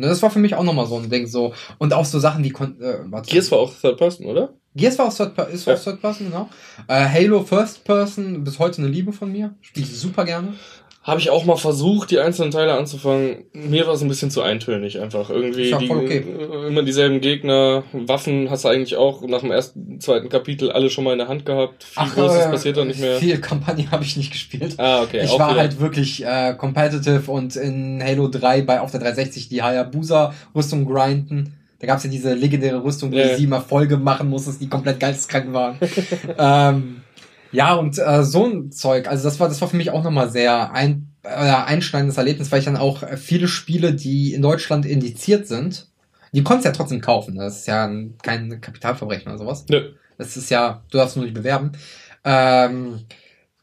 Ne, 0.00 0.06
das 0.06 0.22
war 0.22 0.30
für 0.30 0.38
mich 0.38 0.54
auch 0.54 0.62
nochmal 0.62 0.86
so 0.86 0.96
ein 0.98 1.10
Ding. 1.10 1.26
So. 1.26 1.52
Und 1.78 1.92
auch 1.92 2.04
so 2.04 2.18
Sachen 2.20 2.44
wie 2.44 2.50
Kon 2.50 2.80
äh, 2.80 2.98
warte. 3.06 3.30
Gears 3.30 3.50
war 3.50 3.58
auch 3.58 3.72
Third 3.74 3.98
Person, 3.98 4.26
oder? 4.26 4.50
Gears 4.76 4.96
war 4.98 5.06
auch 5.08 5.14
Third, 5.14 5.36
ist 5.52 5.66
Ja. 5.66 5.74
auch 5.74 5.82
Third 5.82 6.00
Person, 6.00 6.28
genau. 6.30 6.48
Äh, 6.86 7.04
Halo 7.08 7.42
First 7.42 7.82
Person, 7.84 8.44
bis 8.44 8.60
heute 8.60 8.80
eine 8.80 8.90
Liebe 8.90 9.12
von 9.12 9.32
mir. 9.32 9.54
Spiele 9.60 9.86
ich 9.86 9.98
super 9.98 10.24
gerne. 10.24 10.54
Habe 11.08 11.20
ich 11.20 11.30
auch 11.30 11.46
mal 11.46 11.56
versucht, 11.56 12.10
die 12.10 12.18
einzelnen 12.18 12.50
Teile 12.50 12.74
anzufangen. 12.74 13.46
Mir 13.54 13.86
war 13.86 13.94
es 13.94 14.02
ein 14.02 14.08
bisschen 14.08 14.30
zu 14.30 14.42
eintönig 14.42 15.00
einfach. 15.00 15.30
Irgendwie 15.30 15.74
die, 15.78 15.86
voll 15.86 16.04
okay. 16.04 16.22
immer 16.68 16.82
dieselben 16.82 17.22
Gegner. 17.22 17.82
Waffen 17.92 18.50
hast 18.50 18.64
du 18.64 18.68
eigentlich 18.68 18.96
auch 18.96 19.22
nach 19.22 19.40
dem 19.40 19.50
ersten, 19.50 20.00
zweiten 20.00 20.28
Kapitel 20.28 20.70
alle 20.70 20.90
schon 20.90 21.04
mal 21.04 21.12
in 21.12 21.18
der 21.18 21.28
Hand 21.28 21.46
gehabt. 21.46 21.84
Viel 21.84 22.10
Großes 22.10 22.44
äh, 22.44 22.50
passiert 22.50 22.76
da 22.76 22.84
nicht 22.84 23.00
mehr. 23.00 23.16
Viel 23.16 23.38
Kampagne 23.40 23.90
habe 23.90 24.04
ich 24.04 24.18
nicht 24.18 24.32
gespielt. 24.32 24.74
Ah, 24.76 25.00
okay. 25.02 25.22
ich 25.24 25.30
auch 25.30 25.38
war 25.38 25.50
wieder. 25.52 25.60
halt 25.60 25.80
wirklich 25.80 26.24
äh, 26.26 26.54
competitive 26.58 27.30
und 27.30 27.56
in 27.56 28.02
Halo 28.04 28.28
3 28.28 28.60
bei 28.62 28.80
auf 28.80 28.90
der 28.90 29.00
360 29.00 29.48
die 29.48 29.62
Hayabusa-Rüstung 29.62 30.84
grinden. 30.84 31.54
Da 31.80 31.86
gab's 31.86 32.04
ja 32.04 32.10
diese 32.10 32.34
legendäre 32.34 32.82
Rüstung, 32.82 33.12
wo 33.12 33.16
Ja. 33.16 33.28
du 33.28 33.36
sie 33.36 33.44
immer 33.44 33.60
Folge 33.60 33.96
machen 33.96 34.28
musstest, 34.28 34.60
die 34.60 34.68
komplett 34.68 34.98
geisteskrank 35.00 35.52
waren. 35.52 35.78
ähm, 36.38 37.02
ja, 37.52 37.74
und 37.74 37.98
äh, 37.98 38.24
so 38.24 38.46
ein 38.46 38.72
Zeug, 38.72 39.08
also 39.08 39.24
das 39.24 39.40
war, 39.40 39.48
das 39.48 39.60
war 39.60 39.68
für 39.68 39.76
mich 39.76 39.90
auch 39.90 40.02
nochmal 40.02 40.30
sehr 40.30 40.72
ein, 40.72 41.08
äh, 41.22 41.28
einschneidendes 41.28 42.18
Erlebnis, 42.18 42.52
weil 42.52 42.60
ich 42.60 42.64
dann 42.64 42.76
auch 42.76 43.02
äh, 43.02 43.16
viele 43.16 43.48
Spiele, 43.48 43.94
die 43.94 44.34
in 44.34 44.42
Deutschland 44.42 44.86
indiziert 44.86 45.46
sind, 45.46 45.88
die 46.32 46.42
konntest 46.42 46.66
du 46.66 46.68
ja 46.68 46.74
trotzdem 46.74 47.00
kaufen. 47.00 47.36
Das 47.36 47.60
ist 47.60 47.66
ja 47.66 47.86
ein, 47.86 48.14
kein 48.22 48.60
Kapitalverbrechen 48.60 49.28
oder 49.28 49.38
sowas. 49.38 49.64
Nö. 49.68 49.92
Das 50.18 50.36
ist 50.36 50.50
ja, 50.50 50.82
du 50.90 50.98
darfst 50.98 51.16
nur 51.16 51.24
nicht 51.24 51.34
bewerben. 51.34 51.72
Ähm, 52.24 53.00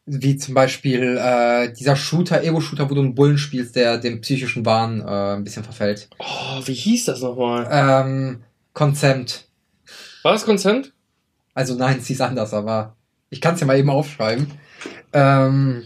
wie 0.05 0.37
zum 0.37 0.53
Beispiel 0.53 1.17
äh, 1.19 1.73
dieser 1.73 1.95
Shooter, 1.95 2.43
Ego-Shooter, 2.43 2.89
wo 2.89 2.93
du 2.93 3.01
einen 3.01 3.15
Bullen 3.15 3.37
spielst, 3.37 3.75
der 3.75 3.97
dem 3.97 4.21
psychischen 4.21 4.65
Wahn 4.65 5.01
äh, 5.01 5.35
ein 5.35 5.43
bisschen 5.43 5.63
verfällt. 5.63 6.09
Oh, 6.19 6.61
wie 6.63 6.73
hieß 6.73 7.05
das 7.05 7.21
nochmal? 7.21 7.67
Ähm, 7.71 8.43
Consent. 8.73 9.47
War 10.23 10.33
das 10.33 10.45
Consent? 10.45 10.93
Also 11.53 11.75
nein, 11.75 11.97
es 11.99 12.07
hieß 12.07 12.21
anders, 12.21 12.53
aber 12.53 12.94
ich 13.35 13.41
kann 13.41 13.55
es 13.55 13.59
ja 13.59 13.67
mal 13.67 13.77
eben 13.77 13.89
aufschreiben. 13.89 14.47
Ähm, 15.11 15.83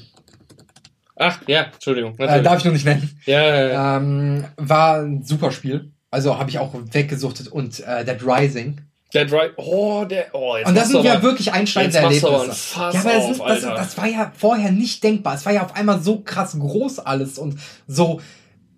Ach, 1.15 1.39
ja, 1.47 1.63
Entschuldigung. 1.73 2.17
äh, 2.19 2.41
darf 2.43 2.59
ich 2.59 2.65
noch 2.65 2.71
nicht 2.71 2.85
nennen. 2.85 3.19
ja, 3.25 3.43
ja, 3.43 3.67
ja. 3.67 3.97
Ähm, 3.97 4.45
war 4.55 4.99
ein 5.01 5.23
super 5.23 5.51
Spiel. 5.51 5.91
Also 6.11 6.37
habe 6.37 6.49
ich 6.49 6.59
auch 6.59 6.73
weggesuchtet 6.73 7.47
und 7.47 7.79
äh, 7.79 8.05
Dead 8.05 8.23
Rising. 8.23 8.81
Dead 9.13 9.31
Right. 9.31 9.53
Oh, 9.57 10.05
der. 10.05 10.27
Oh, 10.33 10.55
jetzt 10.57 10.67
Und 10.67 10.75
das 10.75 10.89
sind 10.89 11.03
ja 11.03 11.21
wirklich 11.23 11.51
einschneidende 11.51 11.97
jetzt 11.97 12.03
machst 12.03 12.23
du 12.23 12.27
aber 12.27 12.43
ein 12.43 12.49
Erlebnisse. 12.49 12.79
Ja, 12.79 12.87
aber 12.87 12.93
das, 12.93 13.23
auf, 13.23 13.31
ist, 13.31 13.63
das, 13.65 13.75
das 13.75 13.97
war 13.97 14.07
ja 14.07 14.31
vorher 14.37 14.71
nicht 14.71 15.03
denkbar. 15.03 15.33
Es 15.33 15.45
war 15.45 15.53
ja 15.53 15.63
auf 15.63 15.75
einmal 15.75 16.01
so 16.01 16.21
krass 16.21 16.55
groß 16.59 16.99
alles 16.99 17.39
und 17.39 17.59
so 17.87 18.21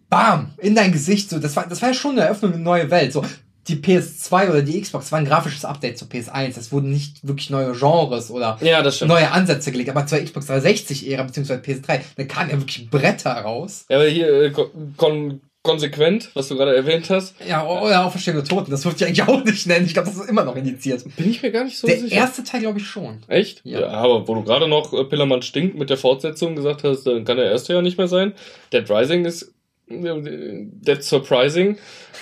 bam, 0.09 0.53
in 0.57 0.73
dein 0.73 0.93
Gesicht. 0.93 1.29
So, 1.29 1.39
das 1.39 1.55
war, 1.57 1.67
das 1.67 1.81
war 1.81 1.89
ja 1.89 1.95
schon 1.95 2.11
eine 2.11 2.21
Eröffnung 2.21 2.51
in 2.51 2.55
eine 2.55 2.63
neue 2.63 2.89
Welt. 2.89 3.11
So, 3.11 3.25
die 3.67 3.75
PS2 3.75 4.49
oder 4.49 4.61
die 4.61 4.81
Xbox 4.81 5.11
war 5.11 5.19
ein 5.19 5.25
grafisches 5.25 5.65
Update 5.65 5.97
zur 5.97 6.07
PS1. 6.07 6.57
Es 6.57 6.71
wurden 6.71 6.91
nicht 6.91 7.25
wirklich 7.27 7.49
neue 7.49 7.73
Genres 7.73 8.31
oder 8.31 8.57
Ja, 8.61 8.81
neue 9.05 9.31
Ansätze 9.31 9.71
gelegt. 9.71 9.89
Aber 9.89 10.05
zur 10.07 10.19
Xbox 10.19 10.49
360-Ära 10.49 11.23
beziehungsweise 11.23 11.61
PS3, 11.61 11.99
da 12.17 12.23
kamen 12.23 12.49
ja 12.49 12.57
wirklich 12.59 12.89
Bretter 12.89 13.31
raus. 13.33 13.85
Ja, 13.89 13.97
aber 13.97 14.07
hier 14.07 14.27
äh, 14.41 14.49
kon 14.51 14.69
kon 14.97 15.41
konsequent, 15.63 16.31
was 16.33 16.47
du 16.47 16.57
gerade 16.57 16.75
erwähnt 16.75 17.11
hast, 17.11 17.35
Ja, 17.47 17.63
oder 17.67 18.03
Auferstehung 18.03 18.37
der 18.37 18.45
Toten. 18.47 18.71
Das 18.71 18.83
würde 18.83 18.97
ich 18.97 19.05
eigentlich 19.05 19.21
auch 19.27 19.43
nicht 19.43 19.67
nennen. 19.67 19.85
Ich 19.85 19.93
glaube, 19.93 20.09
das 20.09 20.17
ist 20.17 20.27
immer 20.27 20.43
noch 20.43 20.55
indiziert. 20.55 21.03
bin 21.15 21.29
ich 21.29 21.43
mir 21.43 21.51
gar 21.51 21.63
nicht 21.63 21.77
so 21.77 21.85
der 21.85 21.99
sicher. 21.99 22.15
erste 22.15 22.43
Teil, 22.43 22.61
glaube 22.61 22.79
ich, 22.79 22.87
schon. 22.87 23.19
Echt? 23.27 23.61
Ja. 23.63 23.81
Ja. 23.81 23.87
aber 23.89 24.27
wo 24.27 24.33
du 24.33 24.43
gerade 24.43 24.67
noch 24.67 24.91
äh, 24.91 25.03
Pillermann 25.03 25.43
stinkt 25.43 25.77
mit 25.77 25.91
der 25.91 25.97
Fortsetzung 25.97 26.55
gesagt 26.55 26.83
hast, 26.83 27.03
dann 27.03 27.25
kann 27.25 27.37
der 27.37 27.51
erste 27.51 27.73
ja 27.73 27.83
nicht 27.83 27.99
mehr 27.99 28.07
sein. 28.07 28.33
Dead 28.73 28.89
Rising 28.89 29.23
ist 29.23 29.53
Dead 29.91 31.03
Surprising, 31.03 31.77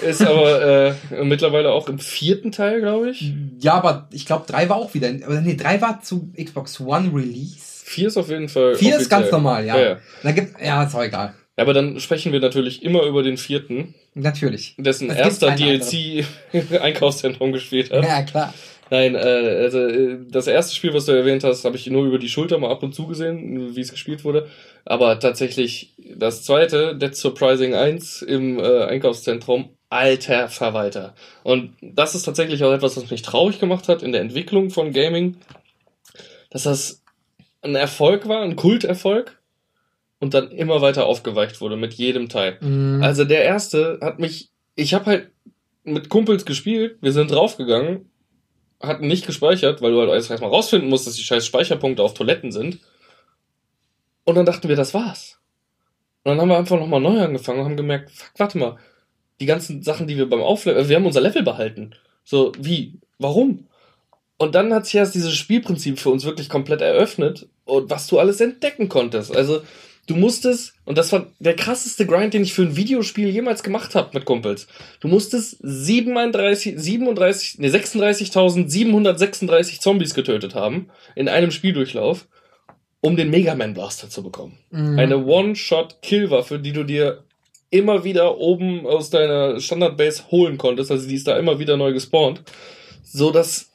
ist 0.05 0.21
aber 0.21 0.95
äh, 1.11 1.23
mittlerweile 1.23 1.71
auch 1.71 1.87
im 1.89 1.99
vierten 1.99 2.51
Teil, 2.51 2.81
glaube 2.81 3.11
ich. 3.11 3.33
Ja, 3.59 3.73
aber 3.73 4.07
ich 4.11 4.25
glaube, 4.25 4.45
drei 4.47 4.69
war 4.69 4.77
auch 4.77 4.93
wieder. 4.93 5.09
Oder 5.27 5.41
nee, 5.41 5.55
drei 5.55 5.81
war 5.81 6.01
zu 6.01 6.31
Xbox 6.41 6.79
One 6.79 7.11
Release. 7.13 7.83
Vier 7.85 8.07
ist 8.07 8.17
auf 8.17 8.29
jeden 8.29 8.49
Fall. 8.49 8.75
Vier 8.75 8.97
ist 8.97 9.09
ganz 9.09 9.23
offiziell. 9.23 9.41
normal, 9.41 9.65
ja. 9.65 9.77
Ja, 9.77 9.89
ja. 9.89 9.97
Da 10.23 10.31
gibt, 10.31 10.61
ja, 10.61 10.83
ist 10.83 10.95
auch 10.95 11.03
egal. 11.03 11.33
Ja, 11.57 11.63
aber 11.63 11.73
dann 11.73 11.99
sprechen 11.99 12.31
wir 12.31 12.39
natürlich 12.39 12.83
immer 12.83 13.03
über 13.03 13.21
den 13.21 13.35
vierten, 13.37 13.93
Natürlich. 14.13 14.75
dessen 14.77 15.09
Es 15.09 15.15
gibt 15.15 15.25
erster 15.25 15.51
DLC 15.51 16.25
Einkaufszentrum 16.81 17.51
gespielt 17.51 17.91
hat. 17.91 18.03
Ja, 18.03 18.23
klar. 18.23 18.53
Nein, 18.89 19.15
äh, 19.15 19.17
also 19.17 19.79
äh, 19.79 20.17
das 20.29 20.47
erste 20.47 20.75
Spiel, 20.75 20.93
was 20.93 21.05
du 21.05 21.11
erwähnt 21.11 21.43
hast, 21.43 21.65
habe 21.65 21.75
ich 21.75 21.87
nur 21.87 22.05
über 22.05 22.19
die 22.19 22.29
Schulter 22.29 22.57
mal 22.57 22.71
ab 22.71 22.83
und 22.83 22.93
zu 22.95 23.07
gesehen, 23.07 23.75
wie 23.75 23.81
es 23.81 23.91
gespielt 23.91 24.23
wurde. 24.23 24.47
Aber 24.85 25.19
tatsächlich 25.19 25.93
das 25.97 26.43
zweite, 26.43 26.95
Dead 26.95 27.15
Surprising 27.15 27.73
1 27.73 28.21
im 28.23 28.59
äh, 28.59 28.83
Einkaufszentrum, 28.85 29.69
alter 29.89 30.49
Verwalter. 30.49 31.15
Und 31.43 31.73
das 31.81 32.15
ist 32.15 32.23
tatsächlich 32.23 32.63
auch 32.63 32.73
etwas, 32.73 32.97
was 32.97 33.09
mich 33.09 33.21
traurig 33.21 33.59
gemacht 33.59 33.87
hat 33.87 34.03
in 34.03 34.11
der 34.11 34.21
Entwicklung 34.21 34.69
von 34.69 34.91
Gaming, 34.91 35.37
dass 36.49 36.63
das 36.63 37.03
ein 37.61 37.75
Erfolg 37.75 38.27
war, 38.27 38.41
ein 38.41 38.55
Kulterfolg 38.55 39.39
und 40.19 40.33
dann 40.33 40.51
immer 40.51 40.81
weiter 40.81 41.05
aufgeweicht 41.05 41.61
wurde 41.61 41.75
mit 41.75 41.93
jedem 41.93 42.29
Teil. 42.29 42.57
Mhm. 42.61 43.01
Also 43.03 43.25
der 43.25 43.43
erste 43.43 43.99
hat 44.01 44.19
mich, 44.19 44.49
ich 44.75 44.93
habe 44.93 45.05
halt 45.05 45.31
mit 45.83 46.09
Kumpels 46.09 46.45
gespielt, 46.45 46.97
wir 47.01 47.11
sind 47.11 47.31
draufgegangen, 47.31 48.09
hatten 48.81 49.07
nicht 49.07 49.25
gespeichert, 49.25 49.81
weil 49.81 49.91
du 49.91 49.99
halt 49.99 50.09
erst 50.09 50.29
mal 50.29 50.47
rausfinden 50.47 50.89
musst, 50.89 51.07
dass 51.07 51.15
die 51.15 51.23
scheiß 51.23 51.45
Speicherpunkte 51.45 52.03
auf 52.03 52.13
Toiletten 52.13 52.51
sind. 52.51 52.79
Und 54.23 54.35
dann 54.35 54.45
dachten 54.45 54.69
wir, 54.69 54.75
das 54.75 54.93
war's. 54.93 55.39
Und 56.23 56.31
dann 56.31 56.41
haben 56.41 56.49
wir 56.49 56.57
einfach 56.57 56.79
nochmal 56.79 57.01
neu 57.01 57.19
angefangen 57.19 57.59
und 57.59 57.65
haben 57.65 57.77
gemerkt, 57.77 58.11
fuck, 58.11 58.31
warte 58.37 58.57
mal, 58.57 58.77
die 59.39 59.45
ganzen 59.45 59.83
Sachen, 59.83 60.07
die 60.07 60.17
wir 60.17 60.29
beim 60.29 60.41
Aufleveln, 60.41 60.89
wir 60.89 60.95
haben 60.95 61.05
unser 61.05 61.21
Level 61.21 61.43
behalten. 61.43 61.95
So, 62.23 62.51
wie? 62.57 62.99
Warum? 63.17 63.67
Und 64.37 64.55
dann 64.55 64.73
hat 64.73 64.85
sich 64.85 64.95
erst 64.95 65.15
dieses 65.15 65.33
Spielprinzip 65.33 65.99
für 65.99 66.09
uns 66.09 66.23
wirklich 66.23 66.49
komplett 66.49 66.81
eröffnet 66.81 67.47
und 67.65 67.89
was 67.89 68.07
du 68.07 68.19
alles 68.19 68.39
entdecken 68.39 68.87
konntest. 68.87 69.35
Also, 69.35 69.61
du 70.07 70.15
musstest, 70.15 70.73
und 70.85 70.97
das 70.97 71.11
war 71.11 71.27
der 71.39 71.55
krasseste 71.55 72.05
Grind, 72.05 72.33
den 72.33 72.43
ich 72.43 72.53
für 72.53 72.63
ein 72.63 72.75
Videospiel 72.75 73.29
jemals 73.29 73.63
gemacht 73.63 73.95
habe 73.95 74.09
mit 74.13 74.25
Kumpels. 74.25 74.67
Du 74.99 75.07
musstest 75.07 75.57
37, 75.61 76.75
37, 76.77 77.59
nee, 77.59 77.67
36.736 77.67 79.79
Zombies 79.79 80.13
getötet 80.13 80.55
haben 80.55 80.89
in 81.15 81.27
einem 81.27 81.51
Spieldurchlauf, 81.51 82.27
um 83.01 83.15
den 83.15 83.29
Mega 83.29 83.55
Man 83.55 83.73
Blaster 83.73 84.09
zu 84.09 84.23
bekommen. 84.23 84.57
Mhm. 84.71 84.99
Eine 84.99 85.25
One-Shot-Kill-Waffe, 85.25 86.59
die 86.59 86.73
du 86.73 86.83
dir 86.83 87.23
immer 87.69 88.03
wieder 88.03 88.37
oben 88.37 88.85
aus 88.85 89.09
deiner 89.09 89.59
Standard-Base 89.59 90.31
holen 90.31 90.57
konntest. 90.57 90.91
Also 90.91 91.07
die 91.07 91.15
ist 91.15 91.27
da 91.27 91.37
immer 91.37 91.59
wieder 91.59 91.77
neu 91.77 91.93
gespawnt. 91.93 92.41
So 93.03 93.31
dass, 93.31 93.68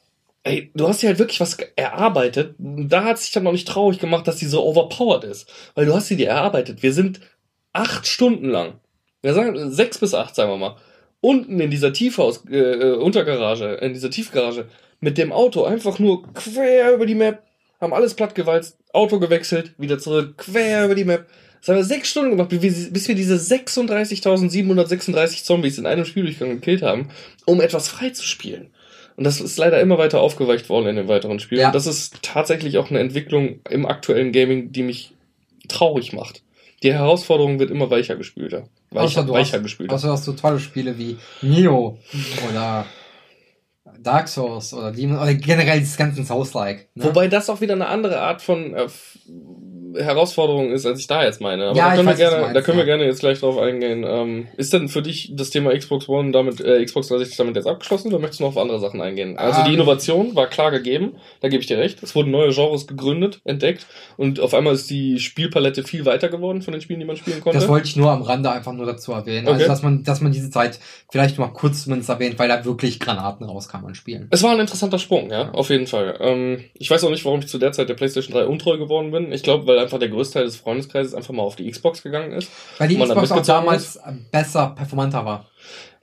ey, 0.45 0.71
du 0.73 0.87
hast 0.87 1.01
dir 1.01 1.07
halt 1.07 1.19
wirklich 1.19 1.41
was 1.41 1.57
erarbeitet. 1.75 2.55
Da 2.57 3.03
hat 3.03 3.19
sich 3.19 3.31
dann 3.31 3.43
noch 3.43 3.51
nicht 3.51 3.67
traurig 3.67 3.99
gemacht, 3.99 4.25
dass 4.27 4.37
die 4.37 4.45
so 4.45 4.63
overpowered 4.63 5.25
ist. 5.25 5.51
Weil 5.73 5.85
du 5.85 5.93
hast 5.93 6.07
sie 6.07 6.15
dir 6.15 6.29
erarbeitet. 6.29 6.81
Wir 6.83 6.93
sind 6.93 7.19
acht 7.73 8.07
Stunden 8.07 8.49
lang, 8.49 8.79
wir 9.21 9.33
sagen 9.33 9.69
sechs 9.71 9.97
bis 9.97 10.13
acht, 10.13 10.35
sagen 10.35 10.51
wir 10.51 10.57
mal, 10.57 10.77
unten 11.19 11.59
in 11.59 11.71
dieser 11.71 11.91
Tiefhaus, 11.91 12.45
äh, 12.49 12.57
äh, 12.57 12.95
Untergarage, 12.95 13.73
in 13.81 13.91
dieser 13.93 14.11
Tiefgarage, 14.11 14.67
mit 14.99 15.17
dem 15.17 15.33
Auto 15.33 15.65
einfach 15.65 15.99
nur 15.99 16.31
quer 16.33 16.93
über 16.93 17.05
die 17.05 17.15
Map, 17.15 17.43
haben 17.81 17.93
alles 17.93 18.13
plattgewalzt, 18.13 18.77
Auto 18.93 19.19
gewechselt, 19.19 19.73
wieder 19.77 19.99
zurück, 19.99 20.37
quer 20.37 20.85
über 20.85 20.95
die 20.95 21.03
Map. 21.03 21.27
Das 21.59 21.67
haben 21.69 21.77
wir 21.77 21.83
sechs 21.83 22.11
Stunden 22.11 22.31
gemacht, 22.31 22.49
bis 22.49 23.07
wir 23.07 23.15
diese 23.15 23.35
36.736 23.35 25.43
Zombies 25.43 25.77
in 25.79 25.87
einem 25.87 26.05
Spieldurchgang 26.05 26.51
gekillt 26.51 26.83
haben, 26.83 27.09
um 27.45 27.59
etwas 27.59 27.87
frei 27.87 28.11
zu 28.11 28.23
spielen. 28.23 28.69
Und 29.17 29.23
das 29.23 29.39
ist 29.39 29.57
leider 29.57 29.79
immer 29.79 29.97
weiter 29.97 30.19
aufgeweicht 30.19 30.69
worden 30.69 30.87
in 30.87 30.95
den 30.97 31.07
weiteren 31.07 31.39
Spielen. 31.39 31.61
Ja. 31.61 31.67
Und 31.67 31.75
das 31.75 31.87
ist 31.87 32.21
tatsächlich 32.21 32.77
auch 32.77 32.89
eine 32.89 32.99
Entwicklung 32.99 33.59
im 33.69 33.85
aktuellen 33.85 34.31
Gaming, 34.31 34.71
die 34.71 34.83
mich 34.83 35.13
traurig 35.69 36.11
macht. 36.13 36.43
Die 36.83 36.93
Herausforderung 36.93 37.59
wird 37.59 37.71
immer 37.71 37.89
weicher 37.89 38.15
gespülter. 38.15 38.67
Weicher, 38.91 39.21
Außer 39.21 39.29
weicher 39.29 39.57
hast, 39.57 39.63
gespülter. 39.63 39.95
außer 39.95 40.11
hast 40.11 40.27
du 40.27 40.33
tolle 40.33 40.59
Spiele 40.59 40.97
wie 40.97 41.17
Neo 41.41 41.97
oder 42.49 42.85
Dark 43.99 44.27
Souls 44.27 44.73
oder 44.73 44.91
Demon 44.91 45.17
oder 45.17 45.33
generell 45.33 45.79
dieses 45.79 45.97
ganzen 45.97 46.25
Souls-like. 46.25 46.89
Ne? 46.95 47.05
Wobei 47.05 47.27
das 47.27 47.49
auch 47.49 47.61
wieder 47.61 47.73
eine 47.73 47.87
andere 47.87 48.19
Art 48.19 48.41
von 48.41 48.73
äh, 48.73 48.87
Herausforderung 49.97 50.71
ist, 50.71 50.85
als 50.85 50.99
ich 50.99 51.07
da 51.07 51.23
jetzt 51.23 51.41
meine. 51.41 51.65
Aber 51.67 51.77
Ja, 51.77 51.89
da 51.89 51.95
können, 51.95 52.07
weiß, 52.07 52.17
wir 52.17 52.29
gerne, 52.29 52.41
meinst, 52.41 52.55
da 52.55 52.61
können 52.61 52.77
wir 52.77 52.85
ja. 52.85 52.95
gerne 52.95 53.05
jetzt 53.05 53.19
gleich 53.19 53.39
drauf 53.39 53.57
eingehen. 53.57 54.05
Ähm, 54.07 54.47
ist 54.57 54.73
denn 54.73 54.89
für 54.89 55.01
dich 55.01 55.31
das 55.35 55.49
Thema 55.49 55.75
Xbox 55.77 56.07
One 56.09 56.31
damit, 56.31 56.61
äh, 56.61 56.83
Xbox 56.83 57.07
360 57.07 57.37
damit 57.37 57.55
jetzt 57.55 57.67
abgeschlossen 57.67 58.09
oder 58.09 58.19
möchtest 58.19 58.39
du 58.39 58.43
noch 58.45 58.51
auf 58.51 58.57
andere 58.57 58.79
Sachen 58.79 59.01
eingehen? 59.01 59.37
Also 59.37 59.61
die 59.63 59.69
Ähm. 59.69 59.75
Innovation 59.75 60.35
war 60.35 60.47
klar 60.47 60.71
gegeben, 60.71 61.15
da 61.41 61.49
gebe 61.49 61.61
ich 61.61 61.67
dir 61.67 61.77
recht. 61.77 62.01
Es 62.03 62.15
wurden 62.15 62.31
neue 62.31 62.51
Genres 62.51 62.87
gegründet, 62.87 63.41
entdeckt 63.43 63.85
und 64.17 64.39
auf 64.39 64.53
einmal 64.53 64.73
ist 64.73 64.89
die 64.89 65.19
Spielpalette 65.19 65.83
viel 65.83 66.05
weiter 66.05 66.29
geworden 66.29 66.61
von 66.61 66.71
den 66.71 66.81
Spielen, 66.81 66.99
die 66.99 67.05
man 67.05 67.17
spielen 67.17 67.41
konnte. 67.41 67.59
Das 67.59 67.67
wollte 67.67 67.87
ich 67.87 67.95
nur 67.95 68.11
am 68.11 68.21
Rande 68.21 68.51
einfach 68.51 68.73
nur 68.73 68.85
dazu 68.85 69.11
erwähnen. 69.11 69.47
Okay. 69.47 69.55
Also, 69.55 69.67
dass 69.67 69.83
man, 69.83 70.03
dass 70.03 70.21
man 70.21 70.31
diese 70.31 70.49
Zeit 70.49 70.79
vielleicht 71.11 71.37
mal 71.37 71.47
kurz 71.47 71.83
zumindest 71.83 72.09
erwähnt, 72.09 72.37
weil 72.39 72.47
da 72.49 72.63
wirklich 72.65 72.99
Granaten 72.99 73.45
rauskamen 73.45 73.87
an 73.87 73.95
Spielen. 73.95 74.27
Es 74.31 74.43
war 74.43 74.51
ein 74.51 74.59
interessanter 74.59 74.99
Sprung, 74.99 75.29
ja, 75.31 75.51
auf 75.51 75.69
jeden 75.69 75.87
Fall. 75.87 76.17
Ähm, 76.19 76.65
ich 76.73 76.89
weiß 76.89 77.03
auch 77.03 77.09
nicht, 77.09 77.25
warum 77.25 77.39
ich 77.39 77.47
zu 77.47 77.57
der 77.57 77.71
Zeit 77.71 77.89
der 77.89 77.93
PlayStation 77.93 78.33
3 78.33 78.45
untreu 78.45 78.77
geworden 78.77 79.11
bin. 79.11 79.31
Ich 79.31 79.43
glaube, 79.43 79.67
weil 79.67 79.77
einfach 79.85 79.99
der 79.99 80.09
größte 80.09 80.35
Teil 80.35 80.45
des 80.45 80.57
Freundeskreises 80.57 81.13
einfach 81.13 81.33
mal 81.33 81.43
auf 81.43 81.55
die 81.55 81.69
Xbox 81.69 82.03
gegangen 82.03 82.33
ist. 82.33 82.49
Weil 82.77 82.89
die 82.89 82.97
Xbox 82.97 83.31
auch 83.31 83.41
damals 83.41 83.99
besser, 84.31 84.73
performanter 84.75 85.25
war. 85.25 85.49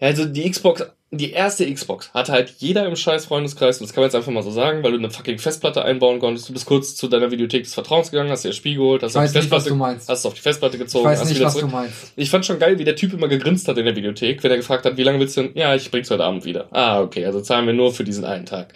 Ja, 0.00 0.08
also 0.08 0.24
die 0.24 0.50
Xbox, 0.50 0.84
die 1.12 1.30
erste 1.30 1.72
Xbox 1.72 2.12
hatte 2.14 2.32
halt 2.32 2.54
jeder 2.58 2.86
im 2.86 2.96
scheiß 2.96 3.26
Freundeskreis, 3.26 3.78
und 3.78 3.86
das 3.86 3.94
kann 3.94 4.02
man 4.02 4.06
jetzt 4.08 4.16
einfach 4.16 4.32
mal 4.32 4.42
so 4.42 4.50
sagen, 4.50 4.82
weil 4.82 4.92
du 4.92 4.98
eine 4.98 5.10
fucking 5.10 5.38
Festplatte 5.38 5.84
einbauen 5.84 6.18
konntest. 6.18 6.48
Du 6.48 6.52
bist 6.52 6.66
kurz 6.66 6.96
zu 6.96 7.06
deiner 7.06 7.30
Videothek 7.30 7.64
des 7.64 7.74
Vertrauens 7.74 8.10
gegangen, 8.10 8.30
hast 8.30 8.44
dir 8.44 8.48
das 8.48 8.56
Spiel 8.56 8.76
geholt, 8.76 9.02
hast 9.02 9.16
auf 9.16 9.22
die 9.22 9.26
nicht, 9.26 9.34
was 9.34 9.42
Festplatte, 9.42 9.68
du 9.68 9.76
meinst. 9.76 10.08
hast 10.08 10.26
auf 10.26 10.34
die 10.34 10.40
Festplatte 10.40 10.78
gezogen, 10.78 11.04
weiß 11.04 11.20
hast 11.20 11.28
nicht, 11.28 11.36
wieder 11.36 11.46
was 11.46 11.54
du 11.54 11.60
zurück. 11.60 11.72
meinst. 11.72 12.12
Ich 12.16 12.30
fand 12.30 12.46
schon 12.46 12.58
geil, 12.58 12.78
wie 12.78 12.84
der 12.84 12.96
Typ 12.96 13.12
immer 13.12 13.28
gegrinst 13.28 13.68
hat 13.68 13.78
in 13.78 13.84
der 13.84 13.94
Videothek, 13.94 14.42
wenn 14.42 14.50
er 14.50 14.56
gefragt 14.56 14.86
hat, 14.86 14.96
wie 14.96 15.02
lange 15.02 15.20
willst 15.20 15.36
du 15.36 15.42
denn? 15.42 15.52
Ja, 15.54 15.74
ich 15.74 15.90
bring's 15.90 16.10
heute 16.10 16.24
Abend 16.24 16.44
wieder. 16.44 16.66
Ah, 16.72 17.00
okay, 17.00 17.24
also 17.26 17.40
zahlen 17.40 17.66
wir 17.66 17.74
nur 17.74 17.92
für 17.92 18.04
diesen 18.04 18.24
einen 18.24 18.46
Tag. 18.46 18.74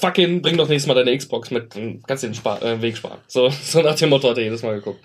Fucking, 0.00 0.42
bring 0.42 0.56
doch 0.56 0.68
nächstes 0.68 0.88
Mal 0.88 0.94
deine 0.94 1.16
Xbox 1.16 1.50
mit, 1.50 1.74
dann 1.74 2.02
kannst 2.06 2.22
du 2.22 2.28
den 2.28 2.34
Spar 2.34 2.62
äh, 2.62 2.80
Weg 2.82 2.96
sparen. 2.96 3.18
So, 3.26 3.48
so 3.62 3.82
nach 3.82 3.94
dem 3.94 4.10
Motto 4.10 4.28
hat 4.28 4.38
er 4.38 4.44
jedes 4.44 4.62
Mal 4.62 4.74
geguckt. 4.74 5.00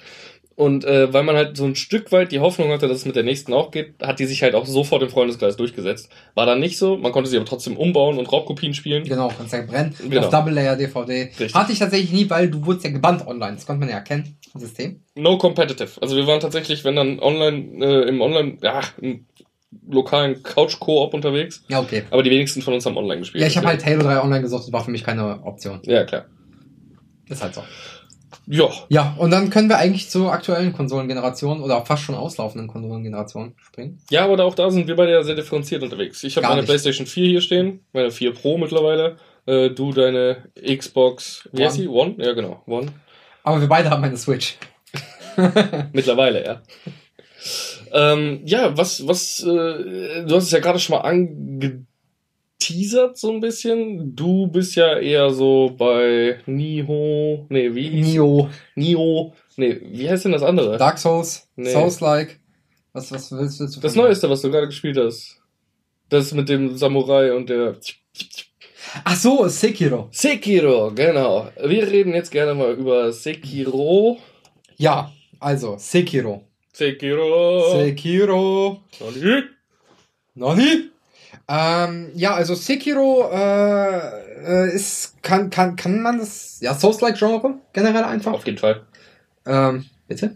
Und 0.55 0.85
äh, 0.85 1.11
weil 1.11 1.23
man 1.23 1.35
halt 1.35 1.57
so 1.57 1.65
ein 1.65 1.75
Stück 1.75 2.13
weit 2.13 2.31
die 2.31 2.39
Hoffnung 2.39 2.69
hatte, 2.69 2.87
dass 2.87 2.99
es 2.99 3.05
mit 3.05 3.17
der 3.17 3.23
nächsten 3.23 3.53
auch 3.53 3.71
geht, 3.71 4.01
hat 4.01 4.19
die 4.19 4.25
sich 4.25 4.41
halt 4.41 4.55
auch 4.55 4.65
sofort 4.65 5.03
im 5.03 5.09
Freundeskreis 5.09 5.57
durchgesetzt. 5.57 6.09
War 6.33 6.45
dann 6.45 6.61
nicht 6.61 6.77
so, 6.77 6.95
man 6.95 7.11
konnte 7.11 7.29
sie 7.29 7.35
aber 7.35 7.45
trotzdem 7.45 7.75
umbauen 7.75 8.17
und 8.17 8.31
Raubkopien 8.31 8.73
spielen. 8.73 9.03
Genau, 9.03 9.29
kannst 9.37 9.51
ja 9.51 9.63
brennen. 9.63 9.93
Genau. 10.07 10.21
Auf 10.21 10.29
Double 10.29 10.53
Layer 10.53 10.77
DVD. 10.77 11.23
Richtig. 11.23 11.53
Hatte 11.53 11.73
ich 11.73 11.79
tatsächlich 11.79 12.13
nie, 12.13 12.29
weil 12.29 12.49
du 12.49 12.65
wurdest 12.65 12.85
ja 12.85 12.91
gebannt 12.91 13.27
online. 13.27 13.55
Das 13.55 13.65
konnte 13.65 13.81
man 13.81 13.89
ja 13.89 13.95
erkennen 13.95 14.37
System. 14.53 15.01
No 15.15 15.37
competitive. 15.37 16.01
Also 16.01 16.15
wir 16.15 16.25
waren 16.27 16.39
tatsächlich, 16.39 16.85
wenn 16.85 16.95
dann 16.95 17.19
online, 17.19 17.85
äh, 17.85 18.07
im 18.07 18.21
Online, 18.21 18.57
ja, 18.61 18.81
im 19.01 19.25
lokalen 19.89 20.41
Couch-Koop 20.43 21.13
unterwegs. 21.13 21.63
Ja, 21.67 21.79
okay. 21.79 22.03
Aber 22.11 22.23
die 22.23 22.31
wenigsten 22.31 22.61
von 22.61 22.73
uns 22.73 22.85
haben 22.85 22.97
online 22.97 23.19
gespielt. 23.19 23.41
Ja, 23.41 23.47
ich 23.47 23.57
habe 23.57 23.67
halt 23.67 23.85
Halo 23.85 24.03
3 24.03 24.21
online 24.21 24.41
gesucht, 24.41 24.63
das 24.63 24.73
war 24.73 24.83
für 24.83 24.91
mich 24.91 25.03
keine 25.03 25.43
Option. 25.43 25.81
Ja, 25.83 26.03
klar. 26.03 26.25
Ist 27.27 27.41
halt 27.41 27.55
so. 27.55 27.63
Ja, 28.47 28.69
Ja, 28.89 29.15
und 29.17 29.31
dann 29.31 29.49
können 29.49 29.69
wir 29.69 29.77
eigentlich 29.77 30.09
zur 30.09 30.31
aktuellen 30.31 30.73
Konsolengeneration 30.73 31.61
oder 31.61 31.83
fast 31.85 32.03
schon 32.03 32.15
auslaufenden 32.15 32.67
Konsolengeneration 32.67 33.55
springen. 33.57 33.99
Ja, 34.11 34.25
aber 34.25 34.43
auch 34.43 34.53
da 34.53 34.69
sind 34.69 34.87
wir 34.87 34.95
beide 34.95 35.13
ja 35.13 35.23
sehr 35.23 35.35
differenziert 35.35 35.81
unterwegs. 35.81 36.23
Ich 36.23 36.37
habe 36.37 36.47
meine 36.47 36.61
nicht. 36.61 36.67
PlayStation 36.67 37.07
4 37.07 37.27
hier 37.27 37.41
stehen, 37.41 37.79
meine 37.91 38.11
4 38.11 38.33
Pro 38.33 38.57
mittlerweile. 38.57 39.17
Äh, 39.47 39.71
du 39.71 39.91
deine 39.91 40.49
Xbox, 40.55 41.49
wie 41.53 41.63
One. 41.63 41.71
sie? 41.71 41.87
One? 41.87 42.15
Ja, 42.17 42.33
genau, 42.33 42.61
One. 42.67 42.87
Aber 43.43 43.61
wir 43.61 43.67
beide 43.67 43.89
haben 43.89 44.03
eine 44.03 44.17
Switch. 44.17 44.57
Mittlerweile, 45.93 46.45
ja. 46.45 46.61
Ähm, 47.95 48.41
ja, 48.45 48.77
was, 48.77 49.07
was, 49.07 49.39
äh, 49.41 50.25
du 50.25 50.35
hast 50.35 50.45
es 50.45 50.51
ja 50.51 50.59
gerade 50.59 50.79
schon 50.79 50.95
mal 50.97 51.01
angeteasert 51.01 51.87
so 53.17 53.31
ein 53.31 53.39
bisschen. 53.39 54.15
Du 54.15 54.47
bist 54.47 54.75
ja 54.75 54.97
eher 54.99 55.29
so 55.31 55.73
bei 55.77 56.39
Niho, 56.45 57.45
nee, 57.49 57.73
wie? 57.73 57.89
hieß- 57.89 58.03
Nio, 58.13 58.49
Nio, 58.75 59.33
nee, 59.57 59.79
wie 59.83 60.09
heißt 60.09 60.25
denn 60.25 60.31
das 60.33 60.43
andere? 60.43 60.77
Dark 60.77 60.97
Souls, 60.97 61.47
Nee. 61.55 61.71
Souls-like. 61.71 62.39
Was, 62.93 63.11
was 63.11 63.31
willst, 63.31 63.59
willst 63.59 63.75
du 63.75 63.79
Das? 63.81 63.95
Neueste, 63.95 64.29
was 64.29 64.41
du 64.41 64.49
gerade 64.51 64.67
gespielt 64.67 64.97
hast. 64.97 65.41
Das 66.09 66.33
mit 66.33 66.47
dem 66.49 66.77
Samurai 66.77 67.33
und 67.33 67.49
der 67.49 67.75
Ach 69.03 69.15
so, 69.17 69.45
Sekiro. 69.49 70.07
Sekiro, 70.11 70.91
genau. 70.95 71.49
Wir 71.65 71.89
reden 71.91 72.13
jetzt 72.13 72.31
gerne 72.31 72.53
mal 72.53 72.71
über 72.73 73.11
Sekiro. 73.11 74.17
Ja, 74.77 75.11
also, 75.39 75.75
Sekiro. 75.77 76.43
Sekiro. 76.75 77.71
Sekiro. 77.71 78.83
Nani? 78.99 79.43
Nani? 80.33 80.89
Ähm, 81.47 82.11
ja, 82.15 82.33
also 82.33 82.53
Sekiro 82.53 83.29
äh, 83.31 84.65
äh, 84.67 84.75
ist, 84.75 85.23
kann, 85.23 85.49
kann, 85.49 85.77
kann 85.77 86.01
man 86.01 86.19
das, 86.19 86.59
ja, 86.59 86.75
Souls-like-Genre 86.75 87.59
generell 87.71 88.03
einfach. 88.03 88.33
Auf 88.33 88.45
jeden 88.45 88.57
Fall. 88.57 88.85
Ähm, 89.45 89.85
bitte? 90.09 90.35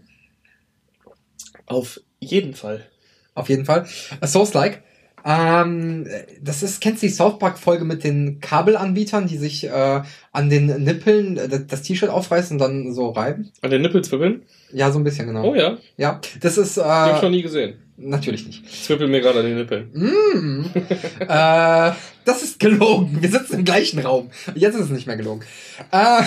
Auf 1.66 2.00
jeden 2.20 2.54
Fall. 2.54 2.86
Auf 3.34 3.50
jeden 3.50 3.66
Fall. 3.66 3.86
Äh, 4.22 4.26
Souls-like. 4.26 4.82
Ähm, 5.24 6.06
das 6.40 6.62
ist, 6.62 6.80
kennst 6.80 7.02
du 7.02 7.06
die 7.06 7.12
South 7.12 7.38
Park 7.38 7.58
Folge 7.58 7.84
mit 7.84 8.04
den 8.04 8.40
Kabelanbietern, 8.40 9.26
die 9.26 9.36
sich 9.36 9.64
äh, 9.64 10.02
an 10.32 10.50
den 10.50 10.82
Nippeln 10.84 11.36
äh, 11.36 11.64
das 11.66 11.82
T-Shirt 11.82 12.10
aufreißen 12.10 12.54
und 12.54 12.58
dann 12.60 12.92
so 12.92 13.10
reiben? 13.10 13.50
An 13.60 13.70
den 13.70 13.82
Nippel 13.82 14.02
zwibbeln? 14.02 14.42
Ja, 14.72 14.90
so 14.90 14.98
ein 14.98 15.04
bisschen, 15.04 15.26
genau. 15.26 15.50
Oh 15.50 15.54
ja, 15.54 15.78
Ja, 15.96 16.20
das 16.40 16.58
ist, 16.58 16.76
die 16.76 16.80
hab 16.82 17.16
ich 17.16 17.22
noch 17.22 17.28
äh, 17.28 17.32
nie 17.32 17.42
gesehen. 17.42 17.74
natürlich 17.96 18.46
nicht. 18.46 18.64
Ich 18.64 18.84
zwirbel 18.84 19.08
mir 19.08 19.20
gerade 19.20 19.40
an 19.40 19.46
den 19.46 19.56
Nippeln. 19.56 19.90
Mm. 19.92 20.64
äh, 21.20 21.92
das 22.24 22.42
ist 22.42 22.60
gelogen. 22.60 23.18
Wir 23.20 23.30
sitzen 23.30 23.56
im 23.58 23.64
gleichen 23.64 23.98
Raum. 24.00 24.30
Jetzt 24.54 24.74
ist 24.74 24.84
es 24.86 24.90
nicht 24.90 25.06
mehr 25.06 25.16
gelogen. 25.16 25.42
Äh, 25.90 26.22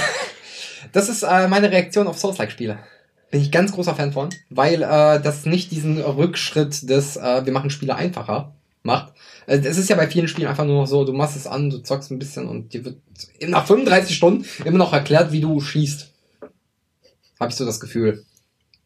das 0.91 1.09
ist 1.09 1.23
äh, 1.23 1.47
meine 1.47 1.71
Reaktion 1.71 2.07
auf 2.07 2.17
Souls-like-Spiele. 2.19 2.79
Bin 3.31 3.41
ich 3.41 3.51
ganz 3.51 3.71
großer 3.71 3.95
Fan 3.95 4.11
von, 4.13 4.29
weil 4.49 4.83
äh, 4.83 5.19
das 5.19 5.45
nicht 5.45 5.71
diesen 5.71 5.99
Rückschritt 5.99 6.87
des 6.87 7.17
äh, 7.17 7.45
wir 7.45 7.53
machen 7.53 7.71
Spiele 7.71 7.95
einfacher 7.95 8.53
macht. 8.83 9.13
Äh, 9.47 9.57
Es 9.57 9.77
ist 9.77 9.89
ja 9.89 9.95
bei 9.95 10.07
vielen 10.07 10.27
Spielen 10.27 10.47
einfach 10.47 10.65
nur 10.65 10.81
noch 10.81 10.87
so, 10.87 11.03
du 11.05 11.13
machst 11.13 11.35
es 11.35 11.47
an, 11.47 11.69
du 11.69 11.79
zockst 11.79 12.11
ein 12.11 12.19
bisschen 12.19 12.47
und 12.47 12.73
dir 12.73 12.85
wird 12.85 12.97
nach 13.47 13.65
35 13.65 14.15
Stunden 14.15 14.45
immer 14.65 14.77
noch 14.77 14.93
erklärt, 14.93 15.31
wie 15.31 15.41
du 15.41 15.59
schießt. 15.59 16.11
Habe 17.39 17.51
ich 17.51 17.55
so 17.55 17.65
das 17.65 17.79
Gefühl. 17.79 18.25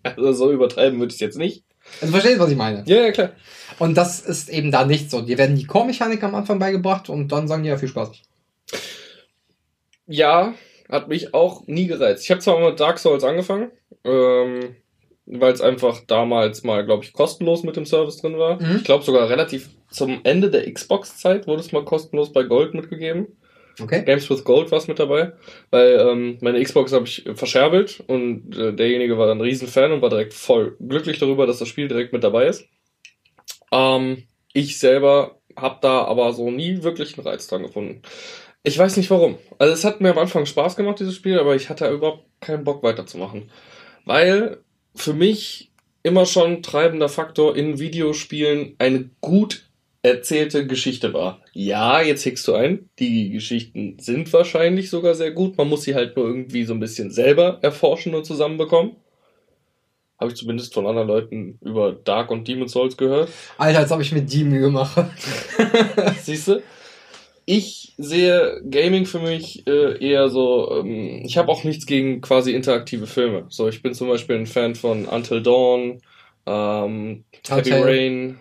Also 0.04 0.32
so 0.34 0.52
übertreiben 0.52 1.00
würde 1.00 1.14
ich 1.14 1.20
jetzt 1.20 1.38
nicht. 1.38 1.64
Also 2.02 2.12
verstehst 2.12 2.38
du, 2.38 2.44
was 2.44 2.52
ich 2.52 2.58
meine? 2.58 2.84
Ja, 2.86 2.98
ja, 2.98 3.12
klar. 3.12 3.32
Und 3.80 3.96
das 3.96 4.20
ist 4.20 4.50
eben 4.50 4.72
da 4.72 4.86
nicht 4.86 5.12
so. 5.12 5.22
Dir 5.22 5.38
werden 5.38 5.56
die 5.56 5.66
Core-Mechanik 5.66 6.24
am 6.24 6.36
Anfang 6.36 6.60
beigebracht 6.60 7.10
und 7.10 7.32
dann 7.32 7.48
sagen 7.48 7.64
die 7.64 7.70
ja 7.70 7.78
viel 7.78 7.90
Spaß. 7.90 8.12
Ja, 10.08 10.54
hat 10.90 11.08
mich 11.08 11.34
auch 11.34 11.68
nie 11.68 11.88
gereizt. 11.88 12.24
Ich 12.24 12.32
habe 12.32 12.42
zwar 12.42 12.60
mit 12.60 12.80
Dark 12.80 13.00
Souls 13.00 13.24
angefangen. 13.24 13.72
Ähm, 14.04 14.76
weil 15.28 15.54
es 15.54 15.62
einfach 15.62 16.02
damals 16.08 16.64
mal, 16.64 16.86
glaube 16.86 17.04
ich, 17.04 17.14
kostenlos 17.14 17.64
mit 17.64 17.76
dem 17.76 17.86
Service 17.86 18.18
drin 18.18 18.38
war. 18.38 18.62
Mhm. 18.62 18.78
Ich 18.78 18.84
glaube 18.84 19.04
sogar 19.04 19.30
relativ 19.30 19.70
zum 19.90 20.22
Ende 20.24 20.50
der 20.50 20.72
Xbox-Zeit 20.72 21.48
wurde 21.48 21.62
es 21.62 21.72
mal 21.72 21.86
kostenlos 21.86 22.32
bei 22.32 22.44
Gold 22.44 22.74
mitgegeben. 22.74 23.28
Okay. 23.80 24.04
Games 24.04 24.28
with 24.30 24.44
Gold 24.44 24.72
war 24.72 24.80
es 24.80 24.88
mit 24.88 24.98
dabei, 24.98 25.34
weil 25.70 26.00
ähm, 26.00 26.38
meine 26.42 26.64
Xbox 26.64 26.94
habe 26.94 27.06
ich 27.06 27.26
verscherbelt 27.36 28.04
und 28.08 28.58
äh, 28.58 28.74
derjenige 28.74 29.20
war 29.20 29.28
dann 29.28 29.38
ein 29.38 29.42
Riesenfan 29.42 29.92
und 29.92 30.02
war 30.02 30.10
direkt 30.10 30.34
voll 30.34 30.76
glücklich 30.80 31.20
darüber, 31.20 31.46
dass 31.46 31.60
das 31.60 31.68
Spiel 31.68 31.88
direkt 31.88 32.12
mit 32.12 32.24
dabei 32.24 32.48
ist. 32.48 32.66
Ähm, 33.72 34.24
ich 34.54 34.80
selber 34.80 35.40
habe 35.56 35.78
da 35.82 36.06
aber 36.06 36.34
so 36.34 36.50
nie 36.50 36.82
wirklich 36.82 37.18
einen 37.18 37.28
Reiz 37.28 37.48
dran 37.48 37.64
gefunden. 37.64 38.02
Ich 38.64 38.78
weiß 38.78 38.98
nicht 38.98 39.12
warum. 39.12 39.38
Also 39.60 39.74
es 39.74 39.86
hat 39.86 40.02
mir 40.02 40.12
am 40.12 40.18
Anfang 40.18 40.46
Spaß 40.46 40.76
gemacht, 40.76 41.00
dieses 41.00 41.16
Spiel, 41.16 41.40
aber 41.40 41.56
ich 41.56 41.70
hatte 41.70 41.88
überhaupt 41.90 42.26
keinen 42.42 42.64
Bock 42.64 42.82
weiterzumachen. 42.82 43.52
Weil 44.06 44.58
für 44.98 45.14
mich 45.14 45.72
immer 46.04 46.26
schon 46.26 46.64
treibender 46.64 47.10
Faktor 47.10 47.56
in 47.56 47.80
Videospielen 47.80 48.76
eine 48.78 49.10
gut 49.22 49.66
erzählte 50.02 50.66
Geschichte 50.66 51.14
war. 51.14 51.42
Ja, 51.54 52.02
jetzt 52.02 52.24
hickst 52.24 52.48
du 52.48 52.54
ein. 52.54 52.90
Die 53.00 53.32
Geschichten 53.32 53.98
sind 54.00 54.32
wahrscheinlich 54.32 54.90
sogar 54.90 55.16
sehr 55.16 55.32
gut. 55.32 55.58
Man 55.58 55.68
muss 55.68 55.84
sie 55.84 55.96
halt 55.96 56.16
nur 56.16 56.28
irgendwie 56.28 56.64
so 56.64 56.74
ein 56.74 56.80
bisschen 56.80 57.12
selber 57.12 57.60
erforschen 57.62 58.16
und 58.16 58.26
zusammenbekommen. 58.26 58.96
Habe 60.20 60.32
ich 60.32 60.38
zumindest 60.38 60.74
von 60.74 60.88
anderen 60.88 61.08
Leuten 61.08 61.60
über 61.62 61.92
Dark 61.92 62.32
und 62.32 62.48
Demon 62.48 62.68
Souls 62.68 62.98
gehört. 62.98 63.30
Alter, 63.58 63.80
als 63.80 63.92
ob 63.92 64.02
ich 64.02 64.12
mir 64.12 64.22
die 64.24 64.44
Mühe 64.44 64.70
mache. 64.70 65.12
Siehst 66.24 66.48
du? 66.48 66.62
Ich 67.50 67.94
sehe 67.98 68.62
Gaming 68.70 69.06
für 69.06 69.20
mich 69.20 69.66
äh, 69.68 70.06
eher 70.06 70.28
so, 70.28 70.82
ähm, 70.82 71.22
ich 71.24 71.38
habe 71.38 71.50
auch 71.50 71.64
nichts 71.64 71.86
gegen 71.86 72.20
quasi 72.20 72.52
interaktive 72.52 73.08
Filme. 73.08 73.46
So, 73.48 73.70
ich 73.70 73.82
bin 73.82 73.94
zum 73.94 74.10
Beispiel 74.10 74.36
ein 74.36 74.48
Fan 74.48 74.76
von 74.76 75.06
Until 75.06 75.42
Dawn, 75.42 76.02
ähm, 76.46 77.24
Heavy 77.48 77.72
Rain, 77.72 78.40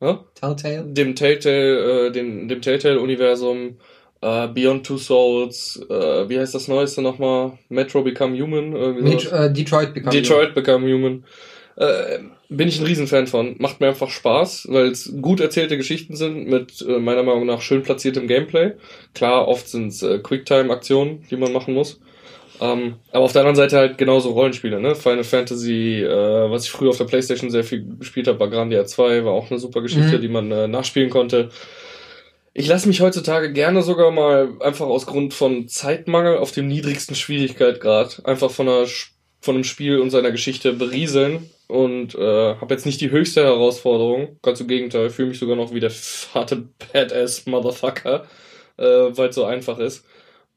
ja? 0.00 0.24
Telltale? 0.36 0.84
Dem 0.84 1.16
Telltale, 1.16 2.06
äh, 2.06 2.12
dem, 2.12 2.46
dem 2.46 2.62
Telltale-Universum, 2.62 3.78
äh, 4.20 4.46
Beyond 4.46 4.86
Two 4.86 4.98
Souls, 4.98 5.84
äh, 5.90 6.28
wie 6.28 6.38
heißt 6.38 6.54
das 6.54 6.68
Neueste 6.68 7.02
nochmal? 7.02 7.58
Metro 7.70 8.04
Become 8.04 8.40
Human? 8.40 9.02
Met 9.02 9.32
äh, 9.32 9.52
Detroit 9.52 9.94
Become 9.94 10.12
Detroit 10.12 10.50
Human. 10.50 10.54
Become 10.54 10.86
Human. 10.86 11.24
Äh, 11.76 12.18
bin 12.48 12.68
ich 12.68 12.78
ein 12.78 12.86
Riesenfan 12.86 13.26
von. 13.26 13.56
Macht 13.58 13.80
mir 13.80 13.88
einfach 13.88 14.10
Spaß, 14.10 14.66
weil 14.70 14.86
es 14.88 15.12
gut 15.20 15.40
erzählte 15.40 15.76
Geschichten 15.76 16.16
sind 16.16 16.46
mit 16.46 16.82
äh, 16.82 16.98
meiner 16.98 17.22
Meinung 17.22 17.46
nach 17.46 17.62
schön 17.62 17.82
platziertem 17.82 18.28
Gameplay. 18.28 18.72
Klar, 19.14 19.48
oft 19.48 19.68
sind 19.68 19.88
es 19.88 20.02
äh, 20.02 20.18
Quicktime-Aktionen, 20.18 21.24
die 21.30 21.36
man 21.36 21.52
machen 21.52 21.74
muss. 21.74 22.00
Ähm, 22.60 22.96
aber 23.10 23.24
auf 23.24 23.32
der 23.32 23.40
anderen 23.40 23.56
Seite 23.56 23.78
halt 23.78 23.98
genauso 23.98 24.30
Rollenspiele, 24.30 24.80
ne? 24.80 24.94
Final 24.94 25.24
Fantasy, 25.24 26.02
äh, 26.02 26.50
was 26.50 26.64
ich 26.64 26.70
früher 26.70 26.90
auf 26.90 26.98
der 26.98 27.06
Playstation 27.06 27.50
sehr 27.50 27.64
viel 27.64 27.84
gespielt 27.98 28.28
habe, 28.28 28.38
war 28.38 28.50
Grandia 28.50 28.84
2, 28.84 29.24
war 29.24 29.32
auch 29.32 29.50
eine 29.50 29.58
super 29.58 29.80
Geschichte, 29.80 30.18
mhm. 30.18 30.20
die 30.20 30.28
man 30.28 30.52
äh, 30.52 30.68
nachspielen 30.68 31.10
konnte. 31.10 31.48
Ich 32.54 32.68
lasse 32.68 32.86
mich 32.86 33.00
heutzutage 33.00 33.52
gerne 33.52 33.82
sogar 33.82 34.10
mal 34.10 34.50
einfach 34.60 34.86
aus 34.86 35.06
Grund 35.06 35.32
von 35.32 35.68
Zeitmangel 35.68 36.36
auf 36.36 36.52
dem 36.52 36.68
niedrigsten 36.68 37.16
Schwierigkeitsgrad 37.16 38.26
einfach 38.26 38.50
von, 38.50 38.68
einer, 38.68 38.86
von 39.40 39.54
einem 39.54 39.64
Spiel 39.64 39.98
und 39.98 40.10
seiner 40.10 40.30
Geschichte 40.30 40.74
berieseln 40.74 41.48
und 41.68 42.14
äh, 42.14 42.56
habe 42.56 42.74
jetzt 42.74 42.86
nicht 42.86 43.00
die 43.00 43.10
höchste 43.10 43.44
Herausforderung. 43.44 44.38
Ganz 44.42 44.60
im 44.60 44.68
Gegenteil, 44.68 45.10
fühle 45.10 45.28
mich 45.28 45.38
sogar 45.38 45.56
noch 45.56 45.72
wie 45.72 45.80
der 45.80 45.92
harte 46.34 46.68
Badass 46.92 47.46
Motherfucker, 47.46 48.26
äh, 48.76 48.84
weil 48.84 49.28
es 49.28 49.34
so 49.34 49.44
einfach 49.44 49.78
ist. 49.78 50.04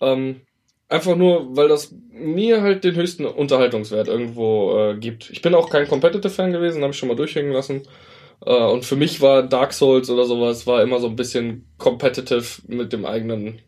Ähm, 0.01 0.41
Einfach 0.87 1.15
nur, 1.15 1.55
weil 1.57 1.67
das 1.67 1.95
mir 2.11 2.61
halt 2.61 2.83
den 2.83 2.95
höchsten 2.95 3.25
Unterhaltungswert 3.25 4.07
irgendwo 4.07 4.77
äh, 4.77 4.95
gibt. 4.95 5.31
Ich 5.31 5.41
bin 5.41 5.55
auch 5.55 5.69
kein 5.71 5.87
Competitive-Fan 5.87 6.51
gewesen, 6.51 6.83
habe 6.83 6.91
ich 6.91 6.97
schon 6.99 7.09
mal 7.09 7.15
durchhängen 7.15 7.51
lassen. 7.51 7.81
Äh, 8.45 8.53
und 8.53 8.85
für 8.85 8.95
mich 8.95 9.19
war 9.19 9.41
Dark 9.41 9.73
Souls 9.73 10.11
oder 10.11 10.25
sowas 10.25 10.67
war 10.67 10.83
immer 10.83 10.99
so 10.99 11.07
ein 11.07 11.15
bisschen 11.15 11.67
competitive 11.79 12.61
mit 12.67 12.93
dem 12.93 13.03
eigenen, 13.03 13.61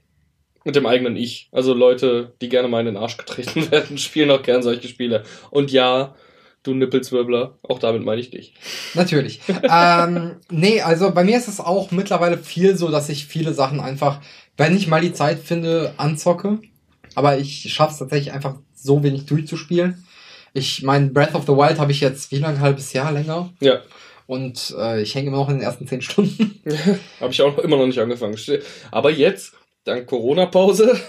mit 0.63 0.75
dem 0.75 0.85
eigenen 0.85 1.15
Ich. 1.15 1.49
Also 1.51 1.73
Leute, 1.73 2.35
die 2.39 2.49
gerne 2.49 2.67
mal 2.67 2.81
in 2.81 2.85
den 2.85 2.97
Arsch 2.97 3.17
getreten 3.17 3.71
werden, 3.71 3.97
spielen 3.97 4.29
auch 4.29 4.43
gern 4.43 4.61
solche 4.61 4.87
Spiele. 4.87 5.23
Und 5.49 5.71
ja, 5.71 6.15
du 6.67 6.73
Nippelzwirbler, 6.73 7.57
auch 7.63 7.79
damit 7.79 8.03
meine 8.03 8.21
ich 8.21 8.29
dich. 8.29 8.53
Natürlich. 8.93 9.41
ähm, 9.69 10.35
nee, 10.51 10.81
also 10.81 11.11
bei 11.11 11.23
mir 11.23 11.37
ist 11.37 11.47
es 11.47 11.59
auch 11.59 11.91
mittlerweile 11.91 12.37
viel 12.37 12.77
so, 12.77 12.89
dass 12.89 13.09
ich 13.09 13.25
viele 13.25 13.53
Sachen 13.53 13.79
einfach, 13.79 14.19
wenn 14.57 14.75
ich 14.75 14.87
mal 14.87 15.01
die 15.01 15.13
Zeit 15.13 15.39
finde, 15.39 15.93
anzocke 15.97 16.59
aber 17.17 17.39
ich 17.39 17.73
schaffe 17.73 17.93
es 17.93 17.97
tatsächlich 17.97 18.31
einfach 18.31 18.57
so 18.75 19.01
wenig 19.01 19.25
durchzuspielen. 19.25 20.05
Ich 20.53 20.83
mein 20.83 21.13
Breath 21.13 21.33
of 21.33 21.47
the 21.47 21.53
Wild 21.53 21.79
habe 21.79 21.91
ich 21.91 21.99
jetzt 21.99 22.31
wie 22.31 22.37
lange, 22.37 22.57
ein 22.57 22.61
halbes 22.61 22.93
Jahr 22.93 23.11
länger. 23.11 23.51
Ja. 23.59 23.81
Und 24.27 24.75
äh, 24.77 25.01
ich 25.01 25.15
hänge 25.15 25.29
immer 25.29 25.37
noch 25.37 25.49
in 25.49 25.55
den 25.55 25.63
ersten 25.63 25.87
zehn 25.87 26.03
Stunden. 26.03 26.61
habe 27.19 27.31
ich 27.31 27.41
auch 27.41 27.57
immer 27.57 27.77
noch 27.77 27.87
nicht 27.87 27.97
angefangen. 27.97 28.37
Aber 28.91 29.09
jetzt, 29.09 29.53
dank 29.83 30.05
Corona-Pause, 30.05 30.99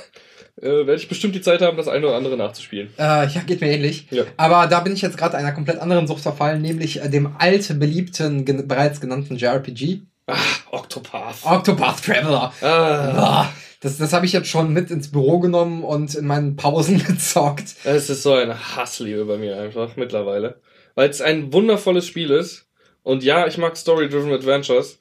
äh, 0.60 0.86
werde 0.86 0.96
ich 0.96 1.08
bestimmt 1.08 1.34
die 1.34 1.40
Zeit 1.40 1.62
haben, 1.62 1.76
das 1.76 1.88
eine 1.88 2.06
oder 2.06 2.16
andere 2.16 2.36
nachzuspielen. 2.36 2.88
Äh, 2.98 3.28
ja, 3.28 3.42
geht 3.46 3.60
mir 3.60 3.70
ähnlich. 3.70 4.06
Ja. 4.10 4.24
Aber 4.36 4.66
da 4.66 4.80
bin 4.80 4.92
ich 4.92 5.02
jetzt 5.02 5.16
gerade 5.16 5.36
einer 5.36 5.52
komplett 5.52 5.78
anderen 5.78 6.06
Sucht 6.06 6.22
verfallen, 6.22 6.62
nämlich 6.62 7.02
äh, 7.02 7.08
dem 7.08 7.36
alten, 7.38 7.78
beliebten, 7.78 8.44
gen 8.44 8.68
bereits 8.68 9.00
genannten 9.00 9.36
JRPG. 9.36 10.00
Ach, 10.26 10.60
Octopath. 10.70 11.44
Octopath 11.44 12.04
Traveler. 12.04 12.52
Ah. 12.60 12.66
ah. 12.66 13.52
Das, 13.80 13.96
das 13.96 14.12
habe 14.12 14.26
ich 14.26 14.32
jetzt 14.32 14.48
schon 14.48 14.72
mit 14.72 14.90
ins 14.90 15.10
Büro 15.12 15.38
genommen 15.38 15.84
und 15.84 16.14
in 16.14 16.26
meinen 16.26 16.56
Pausen 16.56 17.02
gezockt. 17.06 17.76
Es 17.84 18.10
ist 18.10 18.22
so 18.22 18.34
eine 18.34 18.76
Hassliebe 18.76 19.24
bei 19.24 19.38
mir 19.38 19.58
einfach 19.60 19.96
mittlerweile. 19.96 20.60
Weil 20.94 21.10
es 21.10 21.20
ein 21.20 21.52
wundervolles 21.52 22.06
Spiel 22.06 22.30
ist. 22.30 22.66
Und 23.04 23.22
ja, 23.22 23.46
ich 23.46 23.56
mag 23.56 23.76
Story-Driven 23.76 24.32
Adventures. 24.32 24.98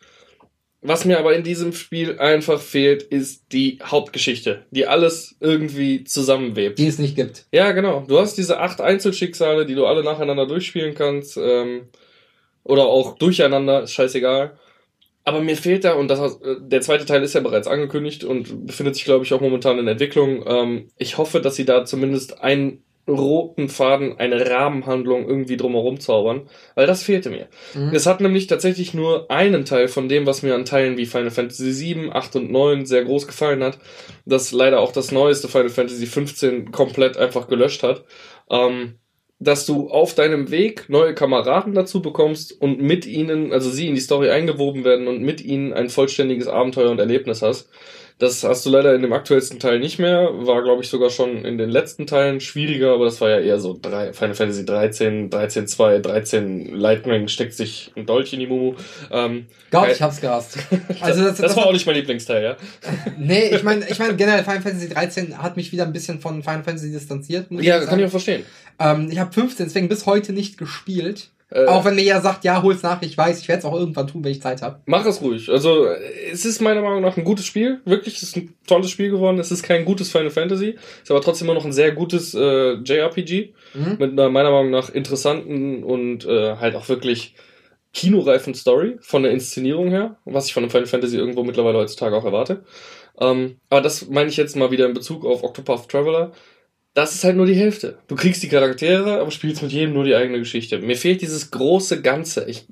Was 0.82 1.06
mir 1.06 1.18
aber 1.18 1.36
in 1.36 1.44
diesem 1.44 1.74
Spiel 1.74 2.20
einfach 2.20 2.62
fehlt, 2.62 3.02
ist 3.02 3.52
die 3.52 3.80
Hauptgeschichte, 3.84 4.66
die 4.70 4.86
alles 4.86 5.36
irgendwie 5.40 6.04
zusammenwebt. 6.04 6.78
Die 6.78 6.88
es 6.88 7.00
nicht 7.00 7.16
gibt. 7.16 7.48
Ja, 7.52 7.72
genau. 7.72 8.06
Du 8.08 8.20
hast 8.20 8.38
diese 8.38 8.60
acht 8.60 8.80
Einzelschicksale, 8.80 9.66
die 9.66 9.74
du 9.74 9.88
alle 9.88 10.04
nacheinander 10.04 10.46
durchspielen 10.46 10.94
kannst. 10.94 11.36
Ähm, 11.38 11.88
oder 12.64 12.86
auch 12.86 13.18
durcheinander, 13.18 13.84
ist 13.84 13.94
scheißegal. 13.94 14.58
Aber 15.24 15.42
mir 15.42 15.58
fehlt 15.58 15.84
da, 15.84 15.94
und 15.94 16.10
das, 16.10 16.20
äh, 16.42 16.56
der 16.60 16.82
zweite 16.82 17.06
Teil 17.06 17.24
ist 17.24 17.34
ja 17.34 17.42
bereits 17.42 17.68
angekündigt 17.68 18.24
und 18.24 18.68
befindet 18.68 18.96
sich, 18.96 19.06
glaube 19.06 19.26
ich, 19.26 19.34
auch 19.34 19.42
momentan 19.42 19.80
in 19.80 19.88
Entwicklung. 19.88 20.46
Ähm, 20.48 20.90
ich 20.98 21.18
hoffe, 21.18 21.42
dass 21.42 21.56
sie 21.56 21.66
da 21.66 21.86
zumindest 21.86 22.42
einen 22.42 22.84
roten 23.08 23.70
Faden, 23.70 24.20
eine 24.20 24.50
Rahmenhandlung 24.50 25.28
irgendwie 25.28 25.58
drumherum 25.58 26.00
zaubern, 26.00 26.50
weil 26.76 26.88
das 26.88 27.04
fehlte 27.04 27.30
mir. 27.30 27.48
Mhm. 27.74 27.94
Es 27.94 28.06
hat 28.06 28.22
nämlich 28.22 28.48
tatsächlich 28.48 28.94
nur 28.94 29.32
einen 29.32 29.66
Teil 29.66 29.88
von 29.88 30.10
dem, 30.10 30.26
was 30.26 30.44
mir 30.44 30.56
an 30.56 30.66
Teilen 30.66 30.98
wie 30.98 31.06
Final 31.06 31.32
Fantasy 31.32 31.72
7, 31.72 32.14
8 32.14 32.36
und 32.36 32.52
9 32.52 32.86
sehr 32.86 33.06
groß 33.06 33.28
gefallen 33.28 33.64
hat, 33.64 33.80
das 34.26 34.52
leider 34.52 34.80
auch 34.80 34.92
das 34.92 35.12
neueste 35.12 35.48
Final 35.48 35.70
Fantasy 35.70 36.06
15 36.06 36.72
komplett 36.72 37.18
einfach 37.18 37.48
gelöscht 37.48 37.84
hat. 37.84 38.04
Ähm, 38.50 38.96
dass 39.40 39.66
du 39.68 39.90
auf 39.90 40.16
deinem 40.16 40.50
Weg 40.50 40.90
neue 40.90 41.14
Kameraden 41.14 41.74
dazu 41.74 42.02
bekommst 42.02 42.60
und 42.60 42.82
mit 42.82 43.06
ihnen, 43.06 43.54
also 43.54 43.70
sie 43.70 43.88
in 43.88 43.94
die 43.94 44.02
Story 44.02 44.32
eingewoben 44.32 44.84
werden 44.84 45.08
und 45.08 45.22
mit 45.22 45.42
ihnen 45.42 45.74
ein 45.74 45.90
vollständiges 45.90 46.48
Abenteuer 46.48 46.90
und 46.90 47.00
Erlebnis 47.00 47.42
hast. 47.44 47.70
Das 48.20 48.44
hast 48.44 48.66
du 48.66 48.72
leider 48.72 48.96
in 48.96 49.04
dem 49.04 49.14
aktuellsten 49.14 49.60
Teil 49.60 49.80
nicht 49.80 50.00
mehr. 50.00 50.30
War, 50.34 50.64
glaube 50.64 50.82
ich, 50.82 50.90
sogar 50.90 51.12
schon 51.12 51.46
in 51.46 51.60
den 51.60 51.70
letzten 51.70 52.08
Teilen 52.08 52.40
schwieriger, 52.40 52.94
aber 52.94 53.06
das 53.06 53.22
war 53.22 53.30
ja 53.30 53.40
eher 53.40 53.60
so 53.60 53.78
drei, 53.80 54.12
Final 54.12 54.34
Fantasy 54.34 54.66
13, 54.66 55.30
13 55.30 55.68
2, 55.68 56.00
13 56.00 56.76
Lightning 56.76 57.28
steckt 57.28 57.54
sich 57.54 57.92
ein 57.96 58.08
Dolch 58.08 58.34
in 58.34 58.40
die 58.40 58.48
Mumu. 58.48 58.74
Ähm, 59.12 59.46
Gott, 59.70 59.90
ich 59.92 60.02
hab's 60.02 60.20
gehasst. 60.20 60.58
Also 61.00 61.24
das, 61.24 61.38
das, 61.38 61.50
das 61.50 61.58
war 61.58 61.68
auch 61.68 61.74
nicht 61.74 61.86
mein 61.86 61.96
Lieblingsteil, 61.96 62.44
ja? 62.44 62.58
nee, 63.18 63.50
ich 63.50 63.62
meine, 63.62 63.88
ich 63.88 64.00
meine 64.00 64.16
generell 64.16 64.44
Final 64.44 64.62
Fantasy 64.62 64.90
13 64.90 65.38
hat 65.38 65.56
mich 65.56 65.72
wieder 65.72 65.84
ein 65.84 65.94
bisschen 65.94 66.20
von 66.20 66.42
Final 66.42 66.64
Fantasy 66.64 66.92
distanziert. 66.92 67.48
Ja, 67.52 67.86
kann 67.86 68.00
ich 68.00 68.06
auch 68.06 68.12
verstehen. 68.12 68.44
Ähm, 68.80 69.10
ich 69.12 69.20
habe 69.20 69.32
15 69.32 69.68
deswegen 69.68 69.90
bis 69.90 70.06
heute 70.06 70.34
nicht 70.34 70.58
gespielt. 70.58 71.30
Äh, 71.50 71.66
auch 71.66 71.86
wenn 71.86 71.96
mir 71.96 72.04
ja 72.04 72.20
sagt, 72.20 72.44
ja, 72.44 72.62
hol's 72.62 72.84
nach, 72.84 73.02
ich 73.02 73.18
weiß, 73.18 73.40
ich 73.40 73.48
werde 73.48 73.60
es 73.60 73.66
auch 73.66 73.74
irgendwann 73.74 74.08
tun, 74.08 74.24
wenn 74.24 74.32
ich 74.32 74.42
Zeit 74.42 74.62
habe. 74.62 74.82
Mach 74.86 75.06
es 75.06 75.22
ruhig. 75.22 75.50
Also, 75.50 75.88
es 76.32 76.44
ist 76.44 76.62
meiner 76.62 76.82
Meinung 76.82 77.02
nach 77.02 77.16
ein 77.16 77.24
gutes 77.24 77.46
Spiel. 77.46 77.80
Wirklich, 77.86 78.18
es 78.18 78.24
ist 78.24 78.36
ein 78.36 78.54
tolles 78.68 78.90
Spiel 78.90 79.10
geworden. 79.10 79.40
Es 79.40 79.52
ist 79.52 79.64
kein 79.64 79.86
gutes 79.86 80.12
Final 80.12 80.30
Fantasy, 80.30 80.76
ist 81.02 81.10
aber 81.10 81.22
trotzdem 81.22 81.48
immer 81.48 81.56
noch 81.56 81.66
ein 81.66 81.72
sehr 81.72 81.94
gutes 81.94 82.34
äh, 82.34 82.74
JRPG. 82.74 83.54
Mhm. 83.74 83.96
Mit 83.98 84.12
einer 84.12 84.30
meiner 84.30 84.52
Meinung 84.52 84.72
nach 84.72 84.90
interessanten 84.90 85.84
und 85.84 86.26
äh, 86.26 86.58
halt 86.58 86.76
auch 86.76 86.90
wirklich 86.90 87.34
kinoreifen 87.94 88.54
Story 88.54 88.98
von 89.00 89.24
der 89.24 89.32
Inszenierung 89.32 89.90
her, 89.90 90.18
was 90.26 90.48
ich 90.48 90.54
von 90.54 90.64
einem 90.64 90.70
Final 90.70 90.88
Fantasy 90.88 91.18
irgendwo 91.18 91.44
mittlerweile 91.44 91.78
heutzutage 91.78 92.16
auch 92.16 92.26
erwarte. 92.26 92.64
Ähm, 93.20 93.58
aber 93.70 93.82
das 93.82 94.08
meine 94.10 94.30
ich 94.30 94.38
jetzt 94.38 94.56
mal 94.56 94.70
wieder 94.70 94.86
in 94.86 94.94
Bezug 94.94 95.26
auf 95.26 95.44
Octopath 95.44 95.90
Traveler 95.90 96.34
das 96.98 97.14
ist 97.14 97.24
halt 97.24 97.36
nur 97.36 97.46
die 97.46 97.54
Hälfte. 97.54 98.00
Du 98.08 98.16
kriegst 98.16 98.42
die 98.42 98.50
Charaktere, 98.50 99.20
aber 99.20 99.30
spielst 99.30 99.62
mit 99.62 99.72
jedem 99.72 99.94
nur 99.94 100.04
die 100.04 100.16
eigene 100.16 100.40
Geschichte. 100.40 100.80
Mir 100.80 100.98
fehlt 100.98 101.22
dieses 101.22 101.52
große 101.52 102.02
Ganze. 102.02 102.46
Ich 102.46 102.66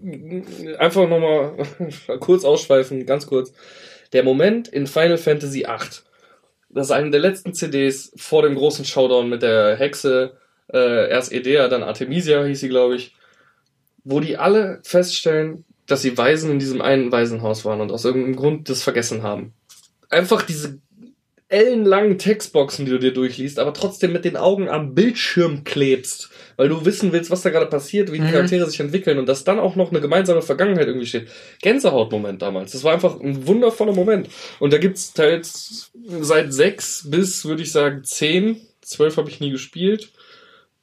einfach 0.79 1.07
nochmal 1.07 1.55
kurz 2.19 2.43
ausschweifen, 2.43 3.05
ganz 3.05 3.27
kurz. 3.27 3.53
Der 4.13 4.23
Moment 4.23 4.67
in 4.67 4.87
Final 4.87 5.19
Fantasy 5.19 5.59
VIII, 5.59 6.01
das 6.69 6.87
ist 6.87 6.91
eine 6.91 7.11
der 7.11 7.19
letzten 7.19 7.53
CDs 7.53 8.13
vor 8.15 8.41
dem 8.41 8.55
großen 8.55 8.83
Showdown 8.83 9.29
mit 9.29 9.43
der 9.43 9.75
Hexe, 9.75 10.35
äh, 10.73 11.07
erst 11.07 11.31
Edea, 11.31 11.67
dann 11.67 11.83
Artemisia 11.83 12.43
hieß 12.43 12.61
sie, 12.61 12.69
glaube 12.69 12.95
ich, 12.95 13.13
wo 14.03 14.21
die 14.21 14.37
alle 14.37 14.79
feststellen, 14.81 15.65
dass 15.85 16.01
sie 16.01 16.17
Waisen 16.17 16.49
in 16.49 16.57
diesem 16.57 16.81
einen 16.81 17.11
Waisenhaus 17.11 17.63
waren 17.63 17.79
und 17.79 17.91
aus 17.91 18.05
irgendeinem 18.05 18.37
Grund 18.37 18.69
das 18.69 18.81
vergessen 18.81 19.21
haben. 19.21 19.53
Einfach 20.09 20.41
diese 20.41 20.79
ellenlangen 21.55 22.17
Textboxen, 22.17 22.85
die 22.85 22.91
du 22.91 22.99
dir 22.99 23.13
durchliest, 23.13 23.59
aber 23.59 23.73
trotzdem 23.73 24.11
mit 24.11 24.25
den 24.25 24.35
Augen 24.35 24.67
am 24.67 24.93
Bildschirm 24.93 25.63
klebst, 25.63 26.29
weil 26.57 26.67
du 26.67 26.83
wissen 26.85 27.13
willst, 27.13 27.31
was 27.31 27.43
da 27.43 27.49
gerade 27.49 27.67
passiert, 27.67 28.11
wie 28.11 28.17
die 28.17 28.23
Mhm. 28.25 28.31
Charaktere 28.31 28.69
sich 28.69 28.79
entwickeln 28.81 29.17
und 29.17 29.27
dass 29.27 29.45
dann 29.45 29.59
auch 29.59 29.75
noch 29.77 29.91
eine 29.91 30.01
gemeinsame 30.01 30.41
Vergangenheit 30.41 30.87
irgendwie 30.87 31.07
steht. 31.07 31.29
Gänsehautmoment 31.61 32.41
damals. 32.41 32.73
Das 32.73 32.83
war 32.83 32.93
einfach 32.93 33.19
ein 33.21 33.47
wundervoller 33.47 33.93
Moment. 33.93 34.27
Und 34.59 34.73
da 34.73 34.77
gibt's 34.77 35.13
teils 35.13 35.91
seit 36.19 36.53
sechs 36.53 37.09
bis, 37.09 37.45
würde 37.45 37.63
ich 37.63 37.71
sagen, 37.71 38.03
zehn. 38.03 38.59
Zwölf 38.81 39.15
habe 39.17 39.29
ich 39.29 39.39
nie 39.39 39.51
gespielt. 39.51 40.09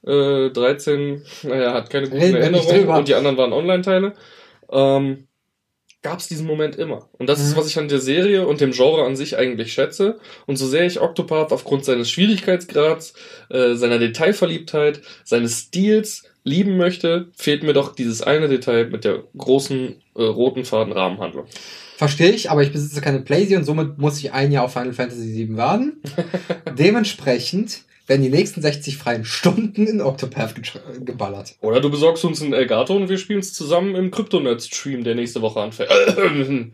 Äh, 0.05 0.51
13, 0.51 1.23
naja, 1.45 1.75
hat 1.75 1.91
keine 1.91 2.09
guten 2.09 2.23
nicht 2.25 2.35
Erinnerungen 2.35 2.89
und 2.89 3.09
die 3.09 3.15
anderen 3.15 3.37
waren 3.37 3.53
Online-Teile. 3.53 4.15
Ähm, 4.71 5.29
gab 6.03 6.19
es 6.19 6.29
diesen 6.29 6.47
Moment 6.47 6.77
immer. 6.77 7.09
Und 7.19 7.29
das 7.29 7.41
ist, 7.41 7.53
Mhm. 7.53 7.57
was 7.59 7.67
ich 7.69 7.79
an 7.79 7.89
der 7.89 8.01
Serie 8.01 8.47
und 8.47 8.61
dem 8.61 8.73
Genre 8.73 9.05
an 9.05 9.15
sich 9.17 9.37
eigentlich 9.37 9.73
schätze. 9.73 10.19
Und 10.47 10.57
so 10.57 10.67
sehr 10.67 10.85
ich 10.85 11.01
Octopath 11.01 11.53
aufgrund 11.53 11.85
seines 11.85 12.11
Schwierigkeitsgrads, 12.11 13.15
äh, 13.51 13.75
seiner 13.75 13.99
Detailverliebtheit, 13.99 15.01
seines 15.25 15.59
Stils 15.61 16.25
lieben 16.45 16.77
möchte, 16.77 17.29
fehlt 17.37 17.63
mir 17.63 17.73
doch 17.73 17.95
dieses 17.95 18.21
eine 18.21 18.49
Detail 18.49 18.87
mit 18.91 19.05
der 19.05 19.23
großen 19.37 19.95
äh, 20.17 20.23
roten 20.25 20.65
Faden-Rahmenhandlung. 20.65 21.47
Verstehe 21.97 22.33
ich, 22.33 22.51
aber 22.51 22.63
ich 22.65 22.73
besitze 22.73 23.01
keine 23.01 23.21
Playsee 23.21 23.55
und 23.57 23.65
somit 23.65 23.99
muss 23.99 24.19
ich 24.19 24.33
ein 24.33 24.51
Jahr 24.51 24.65
auf 24.65 24.73
Final 24.73 24.93
Fantasy 24.93 25.35
VII 25.37 25.57
warten. 25.57 26.03
Dementsprechend 26.77 27.83
werden 28.13 28.23
die 28.23 28.29
nächsten 28.29 28.61
60 28.61 28.99
freien 28.99 29.25
Stunden 29.25 29.87
in 29.87 30.03
Octopath 30.03 30.55
ge 30.55 30.65
geballert. 31.01 31.55
Oder 31.63 31.81
du 31.81 31.91
besorgst 31.91 32.27
uns 32.27 32.43
einen 32.43 32.53
Elgato 32.53 32.95
und 32.95 33.09
wir 33.09 33.17
spielen 33.17 33.39
es 33.39 33.55
zusammen 33.55 33.95
im 33.95 34.11
Kryptonet-Stream, 34.11 35.03
der 35.03 35.15
nächste 35.15 35.41
Woche 35.41 35.61
anfängt. 35.61 35.91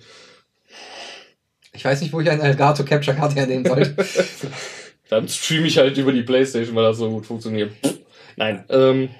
Ich 1.75 1.85
weiß 1.85 2.01
nicht, 2.01 2.13
wo 2.13 2.21
ich 2.21 2.29
einen 2.29 2.41
Elgato 2.41 2.83
Capture 2.83 3.17
Card 3.17 3.37
hernehmen 3.37 3.65
soll. 3.65 3.95
Dann 5.11 5.29
streame 5.29 5.69
ich 5.69 5.79
halt 5.79 5.97
über 5.97 6.13
die 6.13 6.25
Playstation, 6.25 6.75
weil 6.75 6.83
das 6.83 6.97
so 6.97 7.09
gut 7.09 7.25
funktioniert. 7.25 7.71
Nein, 8.35 8.65
ähm, 8.69 9.11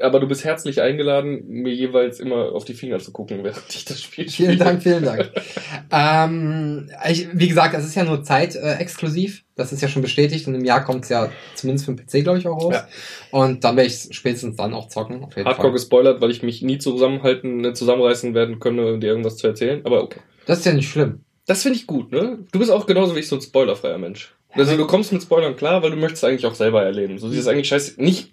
aber 0.00 0.20
du 0.20 0.26
bist 0.26 0.44
herzlich 0.44 0.80
eingeladen, 0.80 1.44
mir 1.48 1.72
jeweils 1.72 2.20
immer 2.20 2.52
auf 2.52 2.64
die 2.64 2.74
Finger 2.74 2.98
zu 2.98 3.12
gucken, 3.12 3.44
während 3.44 3.64
ich 3.74 3.84
das 3.84 4.02
Spiel 4.02 4.28
spiele. 4.28 4.48
vielen 4.48 4.58
Dank, 4.58 4.82
vielen 4.82 5.04
Dank. 5.04 5.30
ähm, 5.92 6.90
ich, 7.08 7.28
wie 7.32 7.48
gesagt, 7.48 7.74
das 7.74 7.84
ist 7.84 7.94
ja 7.94 8.04
nur 8.04 8.22
Zeit 8.22 8.54
äh, 8.54 8.74
exklusiv. 8.74 9.44
Das 9.54 9.72
ist 9.72 9.80
ja 9.80 9.88
schon 9.88 10.02
bestätigt 10.02 10.46
und 10.46 10.54
im 10.54 10.64
Jahr 10.64 10.84
kommt 10.84 11.04
es 11.04 11.08
ja 11.08 11.30
zumindest 11.54 11.86
für 11.86 11.94
den 11.94 12.04
PC, 12.04 12.24
glaube 12.24 12.38
ich, 12.38 12.46
auch 12.46 12.62
raus. 12.62 12.74
Ja. 12.74 12.88
Und 13.30 13.64
dann 13.64 13.76
werde 13.76 13.88
ich 13.88 14.08
spätestens 14.10 14.56
dann 14.56 14.74
auch 14.74 14.88
zocken. 14.88 15.22
Hardcore 15.22 15.54
Fall. 15.54 15.72
gespoilert, 15.72 16.20
weil 16.20 16.30
ich 16.30 16.42
mich 16.42 16.62
nie 16.62 16.78
zusammenhalten, 16.78 17.64
äh, 17.64 17.72
zusammenreißen 17.72 18.34
werden 18.34 18.60
könne, 18.60 18.98
dir 18.98 19.08
irgendwas 19.08 19.36
zu 19.36 19.46
erzählen. 19.46 19.80
Aber 19.84 20.02
okay. 20.02 20.20
Das 20.46 20.58
ist 20.58 20.66
ja 20.66 20.72
nicht 20.72 20.90
schlimm. 20.90 21.24
Das 21.46 21.62
finde 21.62 21.78
ich 21.78 21.86
gut, 21.86 22.12
ne? 22.12 22.40
Du 22.52 22.58
bist 22.58 22.70
auch 22.70 22.86
genauso 22.86 23.14
wie 23.14 23.20
ich 23.20 23.28
so 23.28 23.36
ein 23.36 23.42
spoilerfreier 23.42 23.98
Mensch. 23.98 24.34
Also 24.58 24.76
du 24.76 24.86
kommst 24.86 25.12
mit 25.12 25.22
Spoilern 25.22 25.56
klar, 25.56 25.82
weil 25.82 25.90
du 25.90 25.96
möchtest 25.96 26.24
eigentlich 26.24 26.46
auch 26.46 26.54
selber 26.54 26.82
erleben. 26.82 27.18
So 27.18 27.28
dieses 27.28 27.46
eigentlich 27.46 27.68
scheiße, 27.68 28.02
nicht 28.02 28.32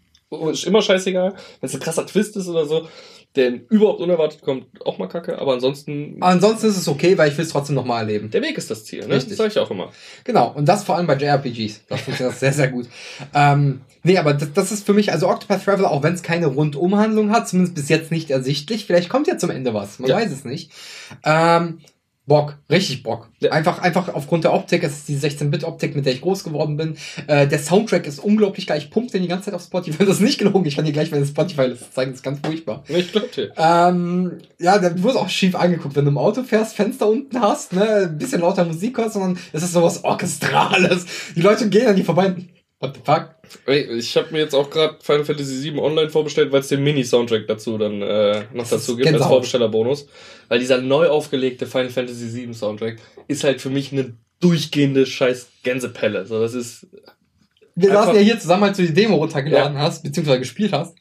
ist 0.52 0.66
immer 0.66 0.82
scheißegal, 0.82 1.34
wenn 1.34 1.68
es 1.70 1.74
ein 1.74 1.80
krasser 1.80 2.06
Twist 2.06 2.36
ist 2.38 2.48
oder 2.48 2.66
so, 2.66 2.88
der 3.36 3.52
überhaupt 3.70 4.00
unerwartet 4.00 4.42
kommt, 4.44 4.66
auch 4.86 5.00
mal 5.00 5.08
kacke, 5.08 5.40
aber 5.40 5.54
ansonsten 5.54 6.18
ansonsten 6.22 6.68
ist 6.68 6.78
es 6.78 6.88
okay, 6.88 7.18
weil 7.18 7.32
ich 7.32 7.38
will 7.38 7.46
es 7.46 7.52
trotzdem 7.52 7.74
nochmal 7.76 8.02
erleben. 8.02 8.30
der 8.30 8.44
Weg 8.44 8.58
ist 8.60 8.70
das 8.70 8.86
Ziel, 8.86 9.00
ne? 9.08 9.16
Richtig. 9.16 9.30
Das 9.30 9.38
sage 9.38 9.50
ich 9.50 9.58
auch 9.60 9.72
immer. 9.72 9.92
Genau, 10.24 10.52
und 10.54 10.68
das 10.70 10.84
vor 10.84 10.98
allem 10.98 11.08
bei 11.08 11.16
JRPGs. 11.16 11.82
Das 11.88 12.02
funktioniert 12.02 12.38
sehr, 12.38 12.54
sehr 12.54 12.68
gut. 12.68 12.88
Ähm, 13.34 13.82
nee, 14.04 14.20
aber 14.20 14.36
das, 14.36 14.54
das 14.54 14.72
ist 14.72 14.86
für 14.86 14.94
mich, 14.94 15.12
also 15.12 15.28
Octopath 15.28 15.64
Traveler, 15.66 15.90
auch 15.90 16.04
wenn 16.04 16.14
es 16.14 16.22
keine 16.22 16.46
Rundumhandlung 16.46 17.32
hat, 17.32 17.48
zumindest 17.50 17.74
bis 17.76 17.90
jetzt 17.90 18.12
nicht 18.12 18.30
ersichtlich, 18.30 18.86
vielleicht 18.86 19.10
kommt 19.10 19.26
ja 19.28 19.38
zum 19.40 19.50
Ende 19.50 19.74
was, 19.74 19.98
man 19.98 20.12
Ja. 20.12 20.18
weiß 20.18 20.32
es 20.32 20.46
nicht. 20.46 20.70
Ähm, 21.26 21.80
Bock, 22.26 22.58
richtig 22.70 23.04
Bock. 23.04 23.30
Einfach, 23.52 23.80
einfach 23.80 24.14
aufgrund 24.14 24.46
der 24.46 24.54
Optik, 24.54 24.84
es 24.84 25.00
ist 25.00 25.10
die 25.10 25.18
16-Bit-Optik, 25.18 25.94
mit 25.94 26.06
der 26.06 26.14
ich 26.14 26.22
groß 26.22 26.46
geworden 26.46 26.78
bin. 26.78 26.96
Äh, 27.28 27.48
der 27.48 27.60
Soundtrack 27.60 28.08
ist 28.08 28.20
unglaublich 28.20 28.66
geil. 28.66 28.78
Ich 28.78 28.90
pumpe 28.90 29.12
den 29.12 29.24
die 29.24 29.28
ganze 29.28 29.46
Zeit 29.46 29.54
auf 29.54 29.64
Spotify. 29.64 30.06
Das 30.14 30.18
ist 30.18 30.22
nicht 30.22 30.38
gelogen. 30.38 30.66
Ich 30.66 30.76
kann 30.76 30.86
dir 30.86 30.94
gleich 30.94 31.12
meine 31.12 31.26
Spotify-Liste 31.26 31.92
zeigen. 31.92 32.12
Das 32.12 32.20
ist 32.20 32.24
ganz 32.24 32.40
furchtbar. 32.46 32.84
Ich 32.88 33.12
glaub 33.12 33.32
dir. 33.32 33.52
Ähm, 33.58 34.38
ja, 34.60 34.78
da 34.78 35.02
wurde 35.02 35.20
auch 35.20 35.30
schief 35.30 35.56
angeguckt, 35.56 35.96
wenn 35.96 36.06
du 36.06 36.12
im 36.12 36.18
Auto 36.18 36.44
fährst, 36.44 36.76
Fenster 36.76 37.08
unten 37.08 37.42
hast, 37.42 37.74
ne, 37.74 38.10
ein 38.10 38.18
bisschen 38.18 38.42
lauter 38.42 38.64
Musik 38.64 38.98
hörst, 38.98 39.14
sondern 39.14 39.38
es 39.52 39.64
ist 39.64 39.74
sowas 39.74 40.04
Orchestrales. 40.04 41.06
Die 41.36 41.42
Leute 41.42 41.68
gehen 41.70 41.88
an 41.88 41.96
die 41.96 42.04
vorbei. 42.04 42.36
What 42.84 42.96
the 42.96 43.02
fuck? 43.02 43.30
Ey, 43.66 43.98
Ich 43.98 44.18
habe 44.18 44.32
mir 44.32 44.40
jetzt 44.40 44.54
auch 44.54 44.70
gerade 44.70 44.98
Final 45.02 45.24
Fantasy 45.24 45.64
VII 45.72 45.80
online 45.80 46.10
vorbestellt, 46.10 46.52
weil 46.52 46.60
es 46.60 46.68
den 46.68 46.84
Mini-Soundtrack 46.84 47.48
dazu 47.48 47.78
dann 47.78 48.02
äh, 48.02 48.42
noch 48.52 48.64
Das 48.64 48.72
dazu 48.72 48.98
gibt 48.98 49.08
als. 49.08 49.26
Vorbestellerbonus. 49.26 50.08
Weil 50.50 50.60
dieser 50.60 50.82
neu 50.82 51.08
aufgelegte 51.08 51.66
Final 51.66 51.90
Fantasy 51.90 52.34
VII 52.36 52.54
Soundtrack 52.54 52.98
ist 53.30 53.46
halt 53.46 53.62
für 53.62 53.70
mich 53.70 53.94
eine 53.94 54.18
durchgehende 54.42 55.06
scheiß 55.06 55.48
Gänsepelle. 55.64 56.26
So, 56.26 56.42
das 56.42 56.54
ist 56.54 56.88
Wir 57.76 57.90
saßen 57.90 58.16
ja 58.16 58.20
hier 58.22 58.38
zusammen, 58.38 58.64
als 58.64 58.76
du 58.76 58.84
die 58.86 58.94
Demo 58.94 59.16
runtergeladen 59.16 59.78
hast, 59.78 60.04
beziehungsweise 60.04 60.40
gespielt 60.40 60.74
hast. 60.74 60.98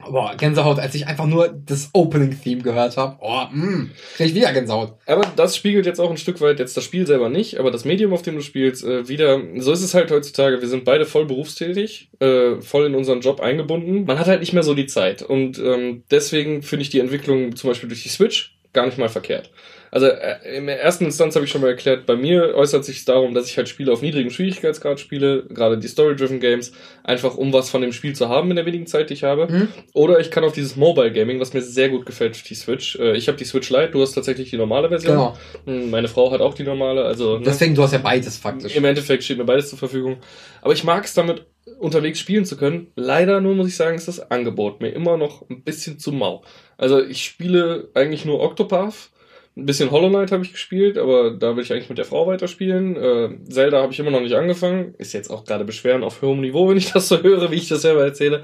Boah, 0.00 0.36
Gänsehaut, 0.36 0.78
als 0.78 0.94
ich 0.94 1.08
einfach 1.08 1.26
nur 1.26 1.48
das 1.48 1.90
Opening-Theme 1.92 2.62
gehört 2.62 2.96
habe. 2.96 3.16
Oh, 3.20 3.46
mh, 3.50 3.88
krieg 4.16 4.28
ich 4.28 4.34
wieder 4.34 4.52
Gänsehaut. 4.52 4.94
Aber 5.06 5.22
das 5.34 5.56
spiegelt 5.56 5.86
jetzt 5.86 5.98
auch 5.98 6.08
ein 6.08 6.16
Stück 6.16 6.40
weit 6.40 6.60
jetzt 6.60 6.76
das 6.76 6.84
Spiel 6.84 7.04
selber 7.04 7.28
nicht, 7.28 7.58
aber 7.58 7.72
das 7.72 7.84
Medium, 7.84 8.12
auf 8.12 8.22
dem 8.22 8.36
du 8.36 8.40
spielst, 8.40 8.84
äh, 8.84 9.08
wieder. 9.08 9.40
So 9.56 9.72
ist 9.72 9.82
es 9.82 9.94
halt 9.94 10.12
heutzutage. 10.12 10.60
Wir 10.60 10.68
sind 10.68 10.84
beide 10.84 11.04
voll 11.04 11.26
berufstätig, 11.26 12.10
äh, 12.20 12.60
voll 12.60 12.86
in 12.86 12.94
unseren 12.94 13.20
Job 13.22 13.40
eingebunden. 13.40 14.04
Man 14.04 14.20
hat 14.20 14.28
halt 14.28 14.40
nicht 14.40 14.52
mehr 14.52 14.62
so 14.62 14.74
die 14.74 14.86
Zeit. 14.86 15.22
Und 15.22 15.58
ähm, 15.58 16.04
deswegen 16.12 16.62
finde 16.62 16.82
ich 16.84 16.90
die 16.90 17.00
Entwicklung 17.00 17.56
zum 17.56 17.68
Beispiel 17.68 17.88
durch 17.88 18.04
die 18.04 18.08
Switch 18.08 18.56
gar 18.72 18.86
nicht 18.86 18.98
mal 18.98 19.08
verkehrt. 19.08 19.50
Also 19.90 20.06
äh, 20.06 20.56
in 20.56 20.66
der 20.66 20.82
ersten 20.82 21.04
Instanz 21.04 21.34
habe 21.34 21.44
ich 21.44 21.50
schon 21.50 21.60
mal 21.60 21.68
erklärt, 21.68 22.06
bei 22.06 22.16
mir 22.16 22.54
äußert 22.54 22.84
sich 22.84 23.04
darum, 23.04 23.34
dass 23.34 23.48
ich 23.48 23.56
halt 23.56 23.68
Spiele 23.68 23.92
auf 23.92 24.02
niedrigem 24.02 24.30
Schwierigkeitsgrad 24.30 25.00
spiele, 25.00 25.44
gerade 25.48 25.78
die 25.78 25.88
Story-Driven 25.88 26.40
Games, 26.40 26.72
einfach 27.04 27.36
um 27.36 27.52
was 27.52 27.70
von 27.70 27.80
dem 27.82 27.92
Spiel 27.92 28.14
zu 28.14 28.28
haben 28.28 28.50
in 28.50 28.56
der 28.56 28.66
wenigen 28.66 28.86
Zeit, 28.86 29.10
die 29.10 29.14
ich 29.14 29.24
habe. 29.24 29.50
Mhm. 29.50 29.68
Oder 29.94 30.20
ich 30.20 30.30
kann 30.30 30.44
auf 30.44 30.52
dieses 30.52 30.76
Mobile 30.76 31.12
Gaming, 31.12 31.40
was 31.40 31.52
mir 31.54 31.62
sehr 31.62 31.88
gut 31.88 32.06
gefällt 32.06 32.48
die 32.48 32.54
Switch. 32.54 32.96
Äh, 32.96 33.16
ich 33.16 33.28
habe 33.28 33.38
die 33.38 33.44
Switch 33.44 33.70
Lite, 33.70 33.90
du 33.92 34.02
hast 34.02 34.12
tatsächlich 34.12 34.50
die 34.50 34.56
normale 34.56 34.88
Version. 34.88 35.12
Genau. 35.14 35.36
Hm, 35.66 35.90
Meine 35.90 36.08
Frau 36.08 36.30
hat 36.30 36.40
auch 36.40 36.54
die 36.54 36.64
normale, 36.64 37.04
also 37.04 37.38
ne, 37.38 37.44
Deswegen, 37.46 37.74
du 37.74 37.82
hast 37.82 37.92
ja 37.92 37.98
beides 37.98 38.36
faktisch. 38.36 38.76
im 38.76 38.84
Endeffekt 38.84 39.24
steht 39.24 39.38
mir 39.38 39.44
beides 39.44 39.70
zur 39.70 39.78
Verfügung. 39.78 40.18
Aber 40.62 40.72
ich 40.72 40.84
mag 40.84 41.04
es 41.04 41.14
damit 41.14 41.46
unterwegs 41.78 42.18
spielen 42.18 42.44
zu 42.44 42.56
können. 42.56 42.88
Leider 42.96 43.40
nur 43.40 43.54
muss 43.54 43.68
ich 43.68 43.76
sagen, 43.76 43.96
ist 43.96 44.08
das 44.08 44.30
Angebot 44.30 44.80
mir 44.80 44.88
immer 44.90 45.16
noch 45.16 45.48
ein 45.48 45.62
bisschen 45.62 45.98
zu 45.98 46.12
mau. 46.12 46.42
Also 46.76 47.02
ich 47.02 47.24
spiele 47.24 47.88
eigentlich 47.94 48.24
nur 48.24 48.40
Octopath. 48.40 49.10
Ein 49.58 49.66
bisschen 49.66 49.90
Hollow 49.90 50.08
Knight 50.08 50.30
habe 50.30 50.44
ich 50.44 50.52
gespielt, 50.52 50.96
aber 50.98 51.32
da 51.32 51.56
will 51.56 51.64
ich 51.64 51.72
eigentlich 51.72 51.88
mit 51.88 51.98
der 51.98 52.04
Frau 52.04 52.28
weiterspielen. 52.28 52.94
Äh, 52.96 53.30
Zelda 53.50 53.82
habe 53.82 53.92
ich 53.92 53.98
immer 53.98 54.12
noch 54.12 54.20
nicht 54.20 54.34
angefangen. 54.34 54.94
Ist 54.98 55.12
jetzt 55.12 55.30
auch 55.30 55.44
gerade 55.44 55.64
Beschweren 55.64 56.04
auf 56.04 56.22
hohem 56.22 56.40
Niveau, 56.40 56.68
wenn 56.70 56.76
ich 56.76 56.92
das 56.92 57.08
so 57.08 57.22
höre, 57.22 57.50
wie 57.50 57.56
ich 57.56 57.68
das 57.68 57.82
selber 57.82 58.04
erzähle. 58.04 58.42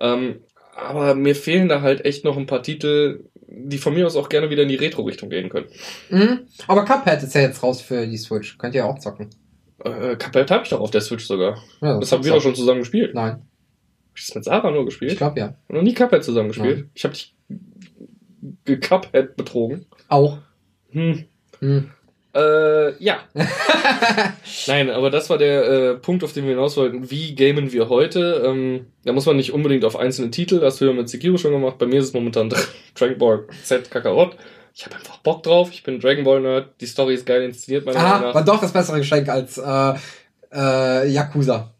Ähm, 0.00 0.36
aber 0.74 1.14
mir 1.14 1.34
fehlen 1.36 1.68
da 1.68 1.82
halt 1.82 2.04
echt 2.06 2.24
noch 2.24 2.36
ein 2.38 2.46
paar 2.46 2.62
Titel, 2.62 3.24
die 3.48 3.78
von 3.78 3.92
mir 3.94 4.06
aus 4.06 4.16
auch 4.16 4.28
gerne 4.30 4.48
wieder 4.50 4.62
in 4.62 4.68
die 4.68 4.74
Retro-Richtung 4.76 5.28
gehen 5.30 5.48
können. 5.50 5.66
Mhm. 6.10 6.40
Aber 6.68 6.84
Cuphead 6.84 7.22
ist 7.22 7.34
ja 7.34 7.42
jetzt 7.42 7.62
raus 7.62 7.80
für 7.82 8.06
die 8.06 8.16
Switch. 8.18 8.56
Könnt 8.56 8.74
ihr 8.74 8.80
ja 8.82 8.86
auch 8.86 8.98
zocken. 8.98 9.28
Äh, 9.84 10.16
Cuphead 10.16 10.50
habe 10.50 10.64
ich 10.64 10.70
doch 10.70 10.80
auf 10.80 10.90
der 10.90 11.02
Switch 11.02 11.26
sogar. 11.26 11.62
Ja, 11.82 11.98
Das 12.00 12.12
haben 12.12 12.24
wir 12.24 12.32
doch 12.32 12.40
schon 12.42 12.54
zusammen 12.54 12.80
gespielt. 12.80 13.14
Nein, 13.14 13.32
Hab 13.32 13.40
ich 14.16 14.26
das 14.26 14.34
mit 14.34 14.44
Sarah 14.44 14.70
nur 14.70 14.86
gespielt? 14.86 15.12
ich 15.12 15.18
glaube 15.18 15.38
ja. 15.38 15.54
Noch 15.68 15.82
nie 15.82 15.92
Cuphead 15.94 16.24
zusammen 16.24 16.48
gespielt. 16.48 16.78
Nein. 16.78 16.90
Ich 16.94 17.04
habe 17.04 17.14
dich 17.14 17.34
ge-Cuphead 18.64 19.36
betrogen. 19.36 19.86
Auch. 20.08 20.38
Hm. 20.96 21.24
Hm. 21.60 21.90
Äh, 22.34 23.02
ja. 23.02 23.20
Nein, 24.66 24.90
aber 24.90 25.10
das 25.10 25.30
war 25.30 25.38
der 25.38 25.64
äh, 25.64 25.94
Punkt, 25.94 26.22
auf 26.24 26.32
den 26.32 26.44
wir 26.44 26.50
hinaus 26.50 26.76
wollten. 26.76 27.10
Wie 27.10 27.34
gamen 27.34 27.72
wir 27.72 27.88
heute? 27.88 28.42
Ähm, 28.46 28.86
da 29.04 29.12
muss 29.12 29.26
man 29.26 29.36
nicht 29.36 29.52
unbedingt 29.52 29.84
auf 29.84 29.96
einzelne 29.96 30.30
Titel, 30.30 30.60
das 30.60 30.76
du 30.78 30.86
ja 30.86 30.92
mit 30.92 31.08
Sekiro 31.08 31.38
schon 31.38 31.52
gemacht. 31.52 31.78
Bei 31.78 31.86
mir 31.86 32.00
ist 32.00 32.06
es 32.06 32.12
momentan 32.12 32.50
Dragon 32.94 33.18
Ball 33.18 33.44
Z 33.64 33.90
Kakarot. 33.90 34.36
Ich 34.74 34.84
habe 34.84 34.96
einfach 34.96 35.16
Bock 35.18 35.42
drauf. 35.42 35.70
Ich 35.72 35.82
bin 35.82 35.98
Dragon 36.00 36.24
Ball 36.24 36.40
Nerd. 36.42 36.68
Die 36.80 36.86
Story 36.86 37.14
ist 37.14 37.24
geil 37.24 37.42
inszeniert, 37.42 37.86
meiner 37.86 37.98
Ah, 37.98 38.18
Meinung 38.18 38.34
war 38.34 38.40
nach. 38.42 38.44
doch 38.44 38.60
das 38.60 38.72
bessere 38.72 38.98
Geschenk 38.98 39.28
als 39.30 39.56
äh, 39.56 39.94
äh, 40.52 41.08
Yakuza. 41.08 41.72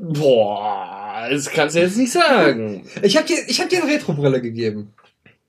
Boah, 0.00 1.26
das 1.30 1.50
kannst 1.50 1.76
du 1.76 1.80
jetzt 1.80 1.96
nicht 1.98 2.12
sagen. 2.12 2.86
Ich 3.02 3.16
habe 3.16 3.26
dir, 3.26 3.36
ich 3.46 3.60
hab 3.60 3.68
dir 3.68 3.82
eine 3.82 3.92
Retro-Brille 3.92 4.40
gegeben. 4.40 4.92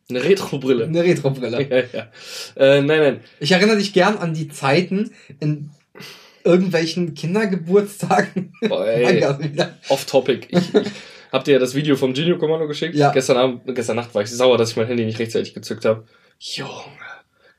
Eine 0.10 0.24
Retro-Brille. 0.24 0.86
Eine 0.86 1.04
Retro-Brille. 1.04 1.68
Ja, 1.70 1.78
ja. 1.78 2.08
Äh, 2.56 2.82
nein, 2.82 3.00
nein. 3.00 3.20
Ich 3.40 3.52
erinnere 3.52 3.78
dich 3.78 3.94
gern 3.94 4.18
an 4.18 4.34
die 4.34 4.50
Zeiten 4.50 5.12
in 5.40 5.72
irgendwelchen 6.44 7.14
Kindergeburtstagen. 7.14 8.54
Boah, 8.68 8.86
ey. 8.88 9.24
Wieder. 9.40 9.78
off-topic. 9.90 10.48
Ich, 10.50 10.76
ich 10.76 10.92
hab 11.32 11.44
dir 11.46 11.54
ja 11.54 11.60
das 11.60 11.74
Video 11.76 11.96
vom 11.96 12.14
Genio 12.14 12.38
Kommando 12.38 12.68
geschickt. 12.68 12.96
Ja. 12.96 13.12
Gestern 13.12 13.38
Abend, 13.38 13.76
gestern 13.76 13.96
Nacht 13.96 14.14
war 14.14 14.22
ich 14.22 14.30
sauer, 14.30 14.58
dass 14.58 14.72
ich 14.72 14.78
mein 14.78 14.88
Handy 14.88 15.06
nicht 15.06 15.20
rechtzeitig 15.20 15.54
gezückt 15.54 15.86
habe. 15.86 16.06
Junge. 16.40 16.70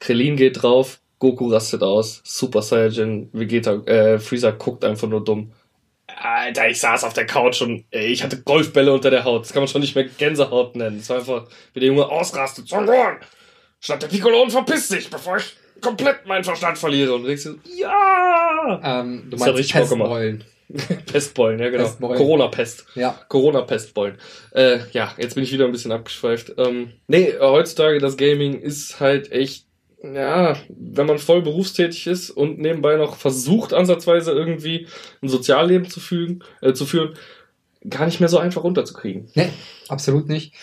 Krillin 0.00 0.36
geht 0.36 0.62
drauf, 0.62 1.00
Goku 1.18 1.48
rastet 1.48 1.82
aus, 1.82 2.20
Super 2.24 2.60
Saiyajin, 2.60 3.30
Vegeta, 3.32 3.76
äh, 3.86 4.18
Freezer 4.18 4.52
guckt 4.52 4.84
einfach 4.84 5.08
nur 5.08 5.24
dumm. 5.24 5.52
Alter, 6.24 6.68
ich 6.68 6.80
saß 6.80 7.04
auf 7.04 7.12
der 7.12 7.26
Couch 7.26 7.60
und 7.60 7.84
ey, 7.90 8.06
ich 8.06 8.22
hatte 8.22 8.40
Golfbälle 8.40 8.92
unter 8.92 9.10
der 9.10 9.24
Haut. 9.24 9.42
Das 9.42 9.52
kann 9.52 9.62
man 9.62 9.68
schon 9.68 9.82
nicht 9.82 9.94
mehr 9.94 10.04
Gänsehaut 10.04 10.74
nennen. 10.74 10.98
Das 10.98 11.10
war 11.10 11.18
einfach, 11.18 11.46
wie 11.74 11.80
der 11.80 11.88
Junge 11.88 12.06
ausrastet. 12.08 12.68
Juan, 12.68 12.88
statt 13.78 14.02
der 14.02 14.08
Piccolo 14.08 14.42
und 14.42 14.50
verpiss 14.50 14.88
dich, 14.88 15.10
bevor 15.10 15.36
ich 15.36 15.54
komplett 15.82 16.26
meinen 16.26 16.44
Verstand 16.44 16.78
verliere. 16.78 17.14
Und 17.14 17.22
du 17.22 17.28
denkst 17.28 17.44
dir, 17.44 17.56
ja! 17.76 18.80
Ähm, 18.82 19.24
du 19.30 19.36
Das 19.36 19.46
meinst. 19.46 19.72
Pestbeulen. 19.72 20.44
Pestbeulen, 21.12 21.60
ja 21.60 21.68
genau. 21.68 21.88
Corona-Pest. 22.00 22.86
Ja. 22.94 23.20
Corona-Pestbeulen. 23.28 24.18
Äh, 24.52 24.78
ja, 24.92 25.12
jetzt 25.18 25.34
bin 25.34 25.44
ich 25.44 25.52
wieder 25.52 25.66
ein 25.66 25.72
bisschen 25.72 25.92
abgeschweift. 25.92 26.54
Ähm, 26.56 26.92
nee, 27.06 27.34
heutzutage 27.38 27.98
das 27.98 28.16
Gaming 28.16 28.58
ist 28.58 28.98
halt 28.98 29.30
echt, 29.30 29.66
ja, 30.12 30.56
wenn 30.68 31.06
man 31.06 31.18
voll 31.18 31.42
berufstätig 31.42 32.06
ist 32.06 32.30
und 32.30 32.58
nebenbei 32.58 32.96
noch 32.96 33.16
versucht, 33.16 33.72
ansatzweise 33.72 34.32
irgendwie 34.32 34.86
ein 35.22 35.28
Sozialleben 35.28 35.88
zu, 35.88 36.00
fügen, 36.00 36.40
äh, 36.60 36.74
zu 36.74 36.84
führen, 36.84 37.14
gar 37.88 38.06
nicht 38.06 38.20
mehr 38.20 38.28
so 38.28 38.38
einfach 38.38 38.64
runterzukriegen. 38.64 39.30
Nee, 39.34 39.50
absolut 39.88 40.28
nicht. 40.28 40.54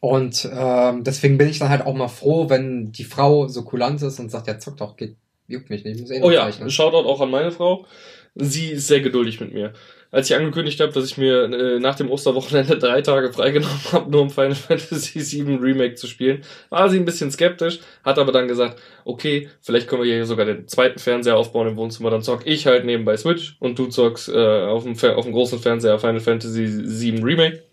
Und 0.00 0.48
ähm, 0.52 1.04
deswegen 1.04 1.38
bin 1.38 1.48
ich 1.48 1.58
dann 1.58 1.70
halt 1.70 1.84
auch 1.84 1.94
mal 1.94 2.08
froh, 2.08 2.48
wenn 2.48 2.92
die 2.92 3.04
Frau 3.04 3.48
so 3.48 3.64
kulant 3.64 4.00
ist 4.02 4.20
und 4.20 4.30
sagt, 4.30 4.46
ja, 4.46 4.58
zock 4.58 4.76
doch, 4.76 4.96
geht, 4.96 5.16
juckt 5.48 5.70
mich 5.70 5.84
nicht. 5.84 5.96
Ich 5.96 6.02
muss 6.02 6.10
eh 6.10 6.22
Oh 6.22 6.30
ja, 6.30 6.42
zeichnen. 6.42 6.70
Shoutout 6.70 7.08
auch 7.08 7.20
an 7.20 7.30
meine 7.30 7.50
Frau. 7.50 7.86
Sie 8.34 8.70
ist 8.70 8.86
sehr 8.86 9.00
geduldig 9.00 9.40
mit 9.40 9.52
mir. 9.52 9.72
Als 10.10 10.30
ich 10.30 10.36
angekündigt 10.36 10.80
habe, 10.80 10.92
dass 10.92 11.04
ich 11.04 11.18
mir 11.18 11.44
äh, 11.44 11.78
nach 11.80 11.94
dem 11.94 12.10
Osterwochenende 12.10 12.78
drei 12.78 13.02
Tage 13.02 13.30
freigenommen 13.30 13.92
habe, 13.92 14.10
nur 14.10 14.22
um 14.22 14.30
Final 14.30 14.54
Fantasy 14.54 15.20
VII 15.20 15.56
Remake 15.56 15.96
zu 15.96 16.06
spielen, 16.06 16.42
war 16.70 16.88
sie 16.88 16.98
ein 16.98 17.04
bisschen 17.04 17.30
skeptisch, 17.30 17.80
hat 18.04 18.18
aber 18.18 18.32
dann 18.32 18.48
gesagt, 18.48 18.80
okay, 19.04 19.50
vielleicht 19.60 19.86
können 19.86 20.02
wir 20.02 20.14
hier 20.14 20.24
sogar 20.24 20.46
den 20.46 20.66
zweiten 20.66 20.98
Fernseher 20.98 21.36
aufbauen 21.36 21.68
im 21.68 21.76
Wohnzimmer, 21.76 22.10
dann 22.10 22.22
zock 22.22 22.46
ich 22.46 22.66
halt 22.66 22.86
nebenbei 22.86 23.16
Switch 23.18 23.56
und 23.60 23.78
du 23.78 23.86
zockst 23.86 24.30
äh, 24.30 24.62
auf, 24.62 24.84
dem 24.84 24.94
auf 25.10 25.24
dem 25.24 25.32
großen 25.32 25.58
Fernseher 25.58 25.98
Final 25.98 26.20
Fantasy 26.20 26.66
VII 26.66 27.22
Remake. 27.22 27.64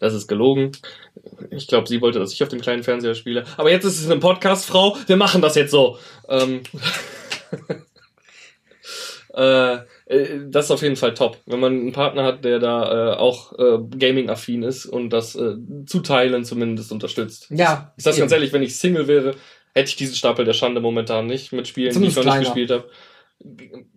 Das 0.00 0.14
ist 0.14 0.26
gelogen. 0.26 0.72
Ich 1.50 1.68
glaube, 1.68 1.86
sie 1.86 2.00
wollte, 2.00 2.18
dass 2.18 2.32
ich 2.32 2.42
auf 2.42 2.48
dem 2.48 2.60
kleinen 2.60 2.82
Fernseher 2.82 3.14
spiele. 3.14 3.44
Aber 3.56 3.70
jetzt 3.70 3.84
ist 3.84 4.00
es 4.00 4.10
eine 4.10 4.18
Podcast-Frau. 4.18 4.96
Wir 5.06 5.16
machen 5.16 5.40
das 5.40 5.54
jetzt 5.54 5.70
so. 5.70 5.96
Ähm, 6.28 6.62
äh, 9.34 9.74
äh, 10.06 10.40
das 10.48 10.66
ist 10.66 10.70
auf 10.70 10.82
jeden 10.82 10.96
Fall 10.96 11.14
top. 11.14 11.38
Wenn 11.46 11.60
man 11.60 11.72
einen 11.72 11.92
Partner 11.92 12.24
hat, 12.24 12.44
der 12.44 12.58
da 12.58 13.12
äh, 13.12 13.16
auch 13.16 13.58
äh, 13.58 13.78
Gaming-affin 13.98 14.62
ist 14.62 14.86
und 14.86 15.10
das 15.10 15.34
äh, 15.34 15.54
zu 15.86 16.00
teilen 16.00 16.44
zumindest 16.44 16.92
unterstützt. 16.92 17.48
Ja. 17.50 17.92
Ich 17.96 18.04
sag's 18.04 18.18
ganz 18.18 18.32
ehrlich, 18.32 18.52
wenn 18.52 18.62
ich 18.62 18.76
Single 18.76 19.08
wäre, 19.08 19.34
hätte 19.74 19.88
ich 19.88 19.96
diesen 19.96 20.14
Stapel 20.14 20.44
der 20.44 20.52
Schande 20.52 20.80
momentan 20.80 21.26
nicht 21.26 21.52
mit 21.52 21.66
Spielen, 21.66 21.98
die 21.98 22.08
ich 22.08 22.14
noch 22.16 22.22
Zumindest 22.22 22.26
nicht 22.26 22.32
kleiner. 22.32 22.44
gespielt 22.44 22.70
habe. 22.70 22.90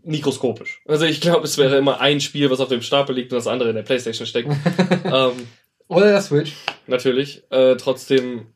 Mikroskopisch. 0.04 0.82
Also 0.88 1.06
ich 1.06 1.22
glaube, 1.22 1.46
es 1.46 1.58
wäre 1.58 1.78
immer 1.78 2.00
ein 2.00 2.22
Spiel, 2.22 2.50
was 2.50 2.62
auf 2.62 2.70
dem 2.70 2.82
Stapel 2.82 3.16
liegt 3.16 3.32
und 3.32 3.38
das 3.38 3.48
andere 3.48 3.70
in 3.70 3.76
der 3.76 3.84
Playstation 3.84 4.26
steckt. 4.26 4.50
ähm, 5.06 5.34
Oder 5.88 6.08
der 6.08 6.22
Switch. 6.22 6.54
natürlich. 6.88 7.44
Äh, 7.52 7.76
trotzdem 7.76 8.48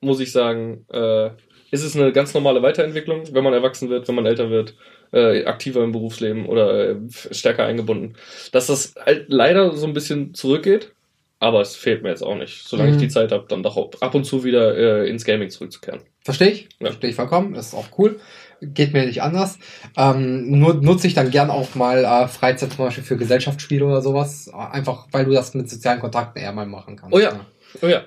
muss 0.00 0.20
ich 0.20 0.32
sagen, 0.32 0.86
äh, 0.92 1.30
ist 1.70 1.82
es 1.82 1.96
eine 1.96 2.12
ganz 2.12 2.34
normale 2.34 2.62
Weiterentwicklung, 2.62 3.24
wenn 3.34 3.44
man 3.44 3.52
erwachsen 3.52 3.90
wird, 3.90 4.06
wenn 4.08 4.14
man 4.14 4.26
älter 4.26 4.50
wird, 4.50 4.74
äh, 5.12 5.44
aktiver 5.44 5.82
im 5.84 5.92
Berufsleben 5.92 6.46
oder 6.46 6.90
äh, 6.90 6.96
stärker 7.30 7.64
eingebunden. 7.64 8.14
Dass 8.52 8.66
das 8.66 8.94
halt 9.04 9.26
leider 9.28 9.74
so 9.76 9.86
ein 9.86 9.92
bisschen 9.92 10.34
zurückgeht, 10.34 10.92
aber 11.38 11.60
es 11.60 11.76
fehlt 11.76 12.02
mir 12.02 12.10
jetzt 12.10 12.22
auch 12.22 12.36
nicht. 12.36 12.66
Solange 12.66 12.90
Mhm. 12.90 12.96
ich 12.96 13.02
die 13.02 13.08
Zeit 13.08 13.32
habe, 13.32 13.46
dann 13.48 13.62
doch 13.62 13.76
ab 14.00 14.14
und 14.14 14.24
zu 14.24 14.44
wieder 14.44 14.76
äh, 14.76 15.08
ins 15.10 15.24
Gaming 15.24 15.50
zurückzukehren. 15.50 16.00
Verstehe 16.24 16.48
ich. 16.48 16.68
Ja. 16.80 16.86
Verstehe 16.86 17.10
ich 17.10 17.16
vollkommen. 17.16 17.54
Das 17.54 17.68
ist 17.68 17.74
auch 17.74 17.88
cool. 17.98 18.20
Geht 18.60 18.92
mir 18.92 19.04
nicht 19.06 19.22
anders. 19.22 19.58
Ähm, 19.96 20.60
nur 20.60 20.74
nutze 20.74 21.08
ich 21.08 21.14
dann 21.14 21.32
gern 21.32 21.50
auch 21.50 21.74
mal 21.74 22.04
äh, 22.04 22.28
Freizeit 22.28 22.72
zum 22.72 22.84
Beispiel 22.84 23.02
für 23.02 23.16
Gesellschaftsspiele 23.16 23.84
oder 23.84 24.02
sowas. 24.02 24.48
Einfach, 24.54 25.08
weil 25.10 25.24
du 25.24 25.32
das 25.32 25.52
mit 25.54 25.68
sozialen 25.68 25.98
Kontakten 25.98 26.40
eher 26.40 26.52
mal 26.52 26.64
machen 26.66 26.94
kannst. 26.94 27.12
Oh 27.12 27.18
ja. 27.18 27.44
Oh 27.82 27.86
ja. 27.88 28.02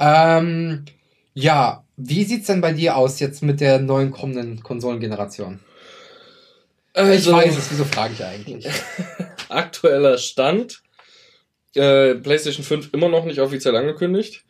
Ähm, 0.00 0.84
ja, 1.34 1.84
wie 1.96 2.24
sieht's 2.24 2.48
denn 2.48 2.60
bei 2.60 2.72
dir 2.72 2.96
aus 2.96 3.20
jetzt 3.20 3.40
mit 3.44 3.60
der 3.60 3.78
neuen 3.78 4.10
kommenden 4.10 4.64
Konsolengeneration? 4.64 5.60
Also, 6.92 7.12
ich 7.12 7.36
weiß 7.36 7.56
es, 7.56 7.70
wieso 7.70 7.84
frage 7.84 8.14
ich 8.14 8.24
eigentlich? 8.24 8.66
aktueller 9.48 10.18
Stand. 10.18 10.82
Äh, 11.74 12.16
PlayStation 12.16 12.64
5 12.64 12.92
immer 12.92 13.08
noch 13.08 13.24
nicht 13.24 13.40
offiziell 13.40 13.76
angekündigt. 13.76 14.44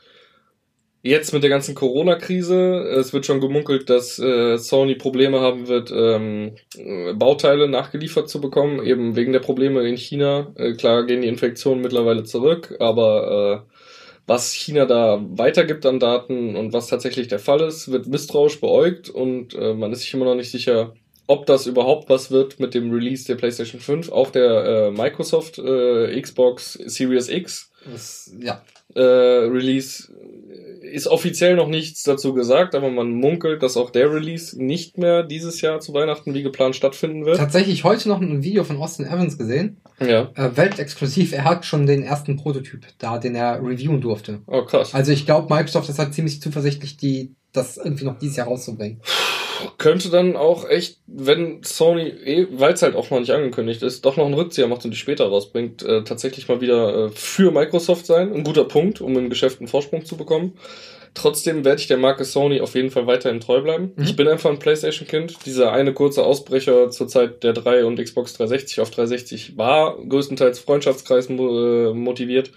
Jetzt 1.02 1.32
mit 1.32 1.42
der 1.42 1.48
ganzen 1.48 1.74
Corona-Krise, 1.74 2.82
es 2.98 3.14
wird 3.14 3.24
schon 3.24 3.40
gemunkelt, 3.40 3.88
dass 3.88 4.18
äh, 4.18 4.58
Sony 4.58 4.96
Probleme 4.96 5.40
haben 5.40 5.66
wird, 5.66 5.90
ähm, 5.90 6.56
äh, 6.76 7.14
Bauteile 7.14 7.68
nachgeliefert 7.68 8.28
zu 8.28 8.38
bekommen, 8.38 8.84
eben 8.84 9.16
wegen 9.16 9.32
der 9.32 9.40
Probleme 9.40 9.88
in 9.88 9.96
China. 9.96 10.52
Äh, 10.56 10.74
klar 10.74 11.06
gehen 11.06 11.22
die 11.22 11.28
Infektionen 11.28 11.80
mittlerweile 11.80 12.24
zurück, 12.24 12.76
aber 12.80 13.64
äh, 13.66 13.74
was 14.26 14.52
China 14.52 14.84
da 14.84 15.24
weitergibt 15.30 15.86
an 15.86 16.00
Daten 16.00 16.54
und 16.54 16.74
was 16.74 16.88
tatsächlich 16.88 17.28
der 17.28 17.38
Fall 17.38 17.62
ist, 17.62 17.90
wird 17.90 18.06
misstrauisch 18.06 18.60
beäugt 18.60 19.08
und 19.08 19.54
äh, 19.54 19.72
man 19.72 19.92
ist 19.92 20.02
sich 20.02 20.12
immer 20.12 20.26
noch 20.26 20.34
nicht 20.34 20.50
sicher, 20.50 20.92
ob 21.30 21.46
das 21.46 21.66
überhaupt 21.66 22.08
was 22.08 22.32
wird 22.32 22.58
mit 22.58 22.74
dem 22.74 22.90
Release 22.90 23.24
der 23.24 23.36
PlayStation 23.36 23.80
5. 23.80 24.10
Auch 24.10 24.30
der 24.30 24.64
äh, 24.64 24.90
Microsoft 24.90 25.60
äh, 25.60 26.20
Xbox 26.20 26.72
Series 26.72 27.28
X 27.28 27.70
Das, 27.88 28.34
ja. 28.40 28.64
äh, 28.96 29.00
Release 29.00 30.12
ist 30.82 31.06
offiziell 31.06 31.54
noch 31.54 31.68
nichts 31.68 32.02
dazu 32.02 32.34
gesagt, 32.34 32.74
aber 32.74 32.90
man 32.90 33.12
munkelt, 33.12 33.62
dass 33.62 33.76
auch 33.76 33.90
der 33.90 34.12
Release 34.12 34.60
nicht 34.60 34.98
mehr 34.98 35.22
dieses 35.22 35.60
Jahr 35.60 35.78
zu 35.78 35.94
Weihnachten 35.94 36.34
wie 36.34 36.42
geplant 36.42 36.74
stattfinden 36.74 37.24
wird. 37.24 37.36
Tatsächlich 37.36 37.84
heute 37.84 38.08
noch 38.08 38.20
ein 38.20 38.42
Video 38.42 38.64
von 38.64 38.78
Austin 38.78 39.06
Evans 39.06 39.38
gesehen. 39.38 39.80
Ja. 40.00 40.32
Äh, 40.34 40.56
weltexklusiv. 40.56 41.32
Er 41.32 41.44
hat 41.44 41.64
schon 41.64 41.86
den 41.86 42.02
ersten 42.02 42.38
Prototyp 42.38 42.86
da, 42.98 43.18
den 43.18 43.36
er 43.36 43.62
reviewen 43.62 44.00
durfte. 44.00 44.40
Oh, 44.48 44.64
krass. 44.64 44.94
Also 44.94 45.12
ich 45.12 45.26
glaube, 45.26 45.54
Microsoft 45.54 45.88
ist 45.90 46.00
halt 46.00 46.12
ziemlich 46.12 46.42
zuversichtlich, 46.42 46.96
die 46.96 47.36
das 47.52 47.76
irgendwie 47.76 48.04
noch 48.04 48.18
dieses 48.18 48.36
Jahr 48.36 48.48
rauszubringen. 48.48 49.00
Könnte 49.78 50.10
dann 50.10 50.36
auch 50.36 50.68
echt, 50.68 50.98
wenn 51.06 51.62
Sony, 51.62 52.08
eh, 52.08 52.46
weil 52.52 52.74
es 52.74 52.82
halt 52.82 52.94
auch 52.94 53.10
noch 53.10 53.20
nicht 53.20 53.32
angekündigt 53.32 53.82
ist, 53.82 54.04
doch 54.04 54.16
noch 54.16 54.26
einen 54.26 54.34
Rückzieher 54.34 54.68
macht 54.68 54.84
und 54.84 54.90
die 54.90 54.96
später 54.96 55.26
rausbringt, 55.26 55.82
äh, 55.82 56.04
tatsächlich 56.04 56.48
mal 56.48 56.60
wieder 56.60 57.06
äh, 57.06 57.08
für 57.10 57.50
Microsoft 57.50 58.06
sein. 58.06 58.32
Ein 58.32 58.44
guter 58.44 58.64
Punkt, 58.64 59.00
um 59.00 59.16
im 59.16 59.30
Geschäft 59.30 59.60
einen 59.60 59.68
Vorsprung 59.68 60.04
zu 60.04 60.16
bekommen. 60.16 60.54
Trotzdem 61.14 61.64
werde 61.64 61.80
ich 61.80 61.88
der 61.88 61.96
Marke 61.96 62.24
Sony 62.24 62.60
auf 62.60 62.74
jeden 62.74 62.90
Fall 62.90 63.06
weiterhin 63.06 63.40
treu 63.40 63.60
bleiben. 63.60 63.92
Mhm. 63.96 64.04
Ich 64.04 64.14
bin 64.14 64.28
einfach 64.28 64.50
ein 64.50 64.60
PlayStation-Kind. 64.60 65.44
Dieser 65.44 65.72
eine 65.72 65.92
kurze 65.92 66.24
Ausbrecher 66.24 66.90
zur 66.90 67.08
Zeit 67.08 67.42
der 67.42 67.52
3 67.52 67.84
und 67.84 68.00
Xbox 68.00 68.34
360 68.34 68.80
auf 68.80 68.90
360 68.90 69.56
war 69.58 69.98
größtenteils 70.08 70.60
Freundschaftskreis 70.60 71.28
äh, 71.28 71.32
motiviert. 71.92 72.52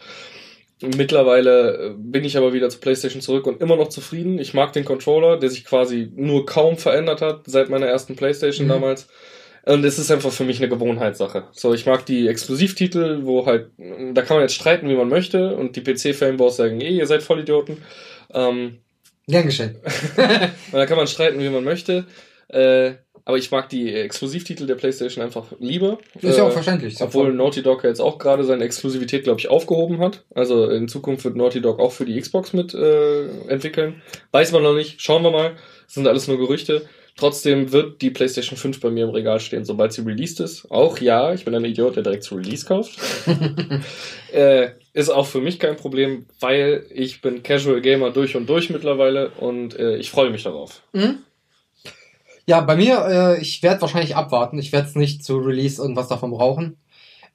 Mittlerweile 0.97 1.77
äh, 1.77 1.93
bin 1.97 2.25
ich 2.25 2.35
aber 2.37 2.51
wieder 2.53 2.69
zu 2.69 2.79
PlayStation 2.79 3.21
zurück 3.21 3.47
und 3.47 3.61
immer 3.61 3.75
noch 3.77 3.87
zufrieden. 3.87 4.37
Ich 4.37 4.53
mag 4.53 4.73
den 4.73 4.83
Controller, 4.85 5.37
der 5.37 5.49
sich 5.49 5.63
quasi 5.65 6.11
nur 6.15 6.45
kaum 6.45 6.77
verändert 6.77 7.21
hat 7.21 7.41
seit 7.45 7.69
meiner 7.69 7.87
ersten 7.87 8.15
PlayStation 8.15 8.67
Mhm. 8.67 8.71
damals. 8.71 9.07
Und 9.65 9.85
es 9.85 9.97
ist 9.97 10.11
einfach 10.11 10.31
für 10.31 10.43
mich 10.43 10.57
eine 10.57 10.67
Gewohnheitssache. 10.67 11.45
So, 11.53 11.73
ich 11.73 11.85
mag 11.85 12.05
die 12.05 12.27
Exklusivtitel, 12.27 13.19
wo 13.23 13.45
halt, 13.45 13.69
da 14.13 14.21
kann 14.21 14.35
man 14.35 14.41
jetzt 14.43 14.55
streiten, 14.55 14.89
wie 14.89 14.95
man 14.95 15.07
möchte, 15.07 15.55
und 15.55 15.77
die 15.77 15.81
PC-Fanboys 15.81 16.57
sagen, 16.57 16.81
eh, 16.81 16.89
ihr 16.89 17.07
seid 17.07 17.23
Vollidioten. 17.23 17.77
Ähm, 18.33 18.79
Gern 19.25 19.45
geschehen. 19.45 19.77
und 20.17 20.73
da 20.73 20.85
kann 20.85 20.97
man 20.97 21.07
streiten, 21.07 21.39
wie 21.39 21.47
man 21.47 21.63
möchte. 21.63 22.05
Äh, 22.49 22.95
aber 23.25 23.37
ich 23.37 23.51
mag 23.51 23.69
die 23.69 23.93
Exklusivtitel 23.93 24.65
der 24.67 24.75
PlayStation 24.75 25.23
einfach 25.23 25.45
lieber. 25.59 25.97
Ist 26.21 26.37
ja 26.37 26.43
auch 26.43 26.49
Äh, 26.49 26.51
verständlich. 26.51 26.99
Ja 26.99 27.05
obwohl 27.05 27.33
Naughty 27.33 27.63
Dog 27.63 27.83
ja 27.83 27.89
jetzt 27.89 28.01
auch 28.01 28.17
gerade 28.17 28.43
seine 28.43 28.63
Exklusivität, 28.65 29.23
glaube 29.23 29.39
ich, 29.39 29.49
aufgehoben 29.49 29.99
hat. 29.99 30.23
Also 30.35 30.69
in 30.69 30.87
Zukunft 30.87 31.23
wird 31.23 31.35
Naughty 31.35 31.61
Dog 31.61 31.79
auch 31.79 31.91
für 31.91 32.05
die 32.05 32.19
Xbox 32.19 32.53
mit 32.53 32.73
äh, 32.73 33.27
entwickeln. 33.47 34.01
Weiß 34.31 34.51
man 34.51 34.63
noch 34.63 34.75
nicht. 34.75 35.01
Schauen 35.01 35.23
wir 35.23 35.31
mal. 35.31 35.51
Das 35.85 35.93
sind 35.93 36.07
alles 36.07 36.27
nur 36.27 36.37
Gerüchte. 36.37 36.83
Trotzdem 37.15 37.71
wird 37.71 38.01
die 38.01 38.09
PlayStation 38.09 38.57
5 38.57 38.79
bei 38.79 38.89
mir 38.89 39.03
im 39.03 39.11
Regal 39.11 39.39
stehen, 39.39 39.65
sobald 39.65 39.93
sie 39.93 40.01
released 40.01 40.39
ist. 40.39 40.69
Auch 40.71 40.97
ja, 40.97 41.31
ich 41.33 41.45
bin 41.45 41.53
ein 41.53 41.63
Idiot, 41.63 41.95
der 41.95 42.01
direkt 42.01 42.23
zu 42.23 42.35
Release 42.35 42.65
kauft. 42.65 42.97
äh, 44.33 44.69
ist 44.93 45.09
auch 45.09 45.27
für 45.27 45.39
mich 45.39 45.59
kein 45.59 45.75
Problem, 45.75 46.25
weil 46.39 46.85
ich 46.91 47.21
bin 47.21 47.43
Casual 47.43 47.81
Gamer 47.81 48.09
durch 48.11 48.35
und 48.35 48.49
durch 48.49 48.69
mittlerweile 48.71 49.29
und 49.39 49.77
äh, 49.77 49.97
ich 49.97 50.09
freue 50.09 50.31
mich 50.31 50.43
darauf. 50.43 50.81
Mhm. 50.93 51.19
Ja, 52.45 52.61
bei 52.61 52.75
mir, 52.75 53.05
äh, 53.07 53.41
ich 53.41 53.63
werde 53.63 53.81
wahrscheinlich 53.81 54.15
abwarten. 54.15 54.59
Ich 54.59 54.71
werde 54.71 54.87
es 54.87 54.95
nicht 54.95 55.23
zu 55.23 55.37
Release 55.37 55.81
irgendwas 55.81 56.09
davon 56.09 56.31
brauchen. 56.31 56.77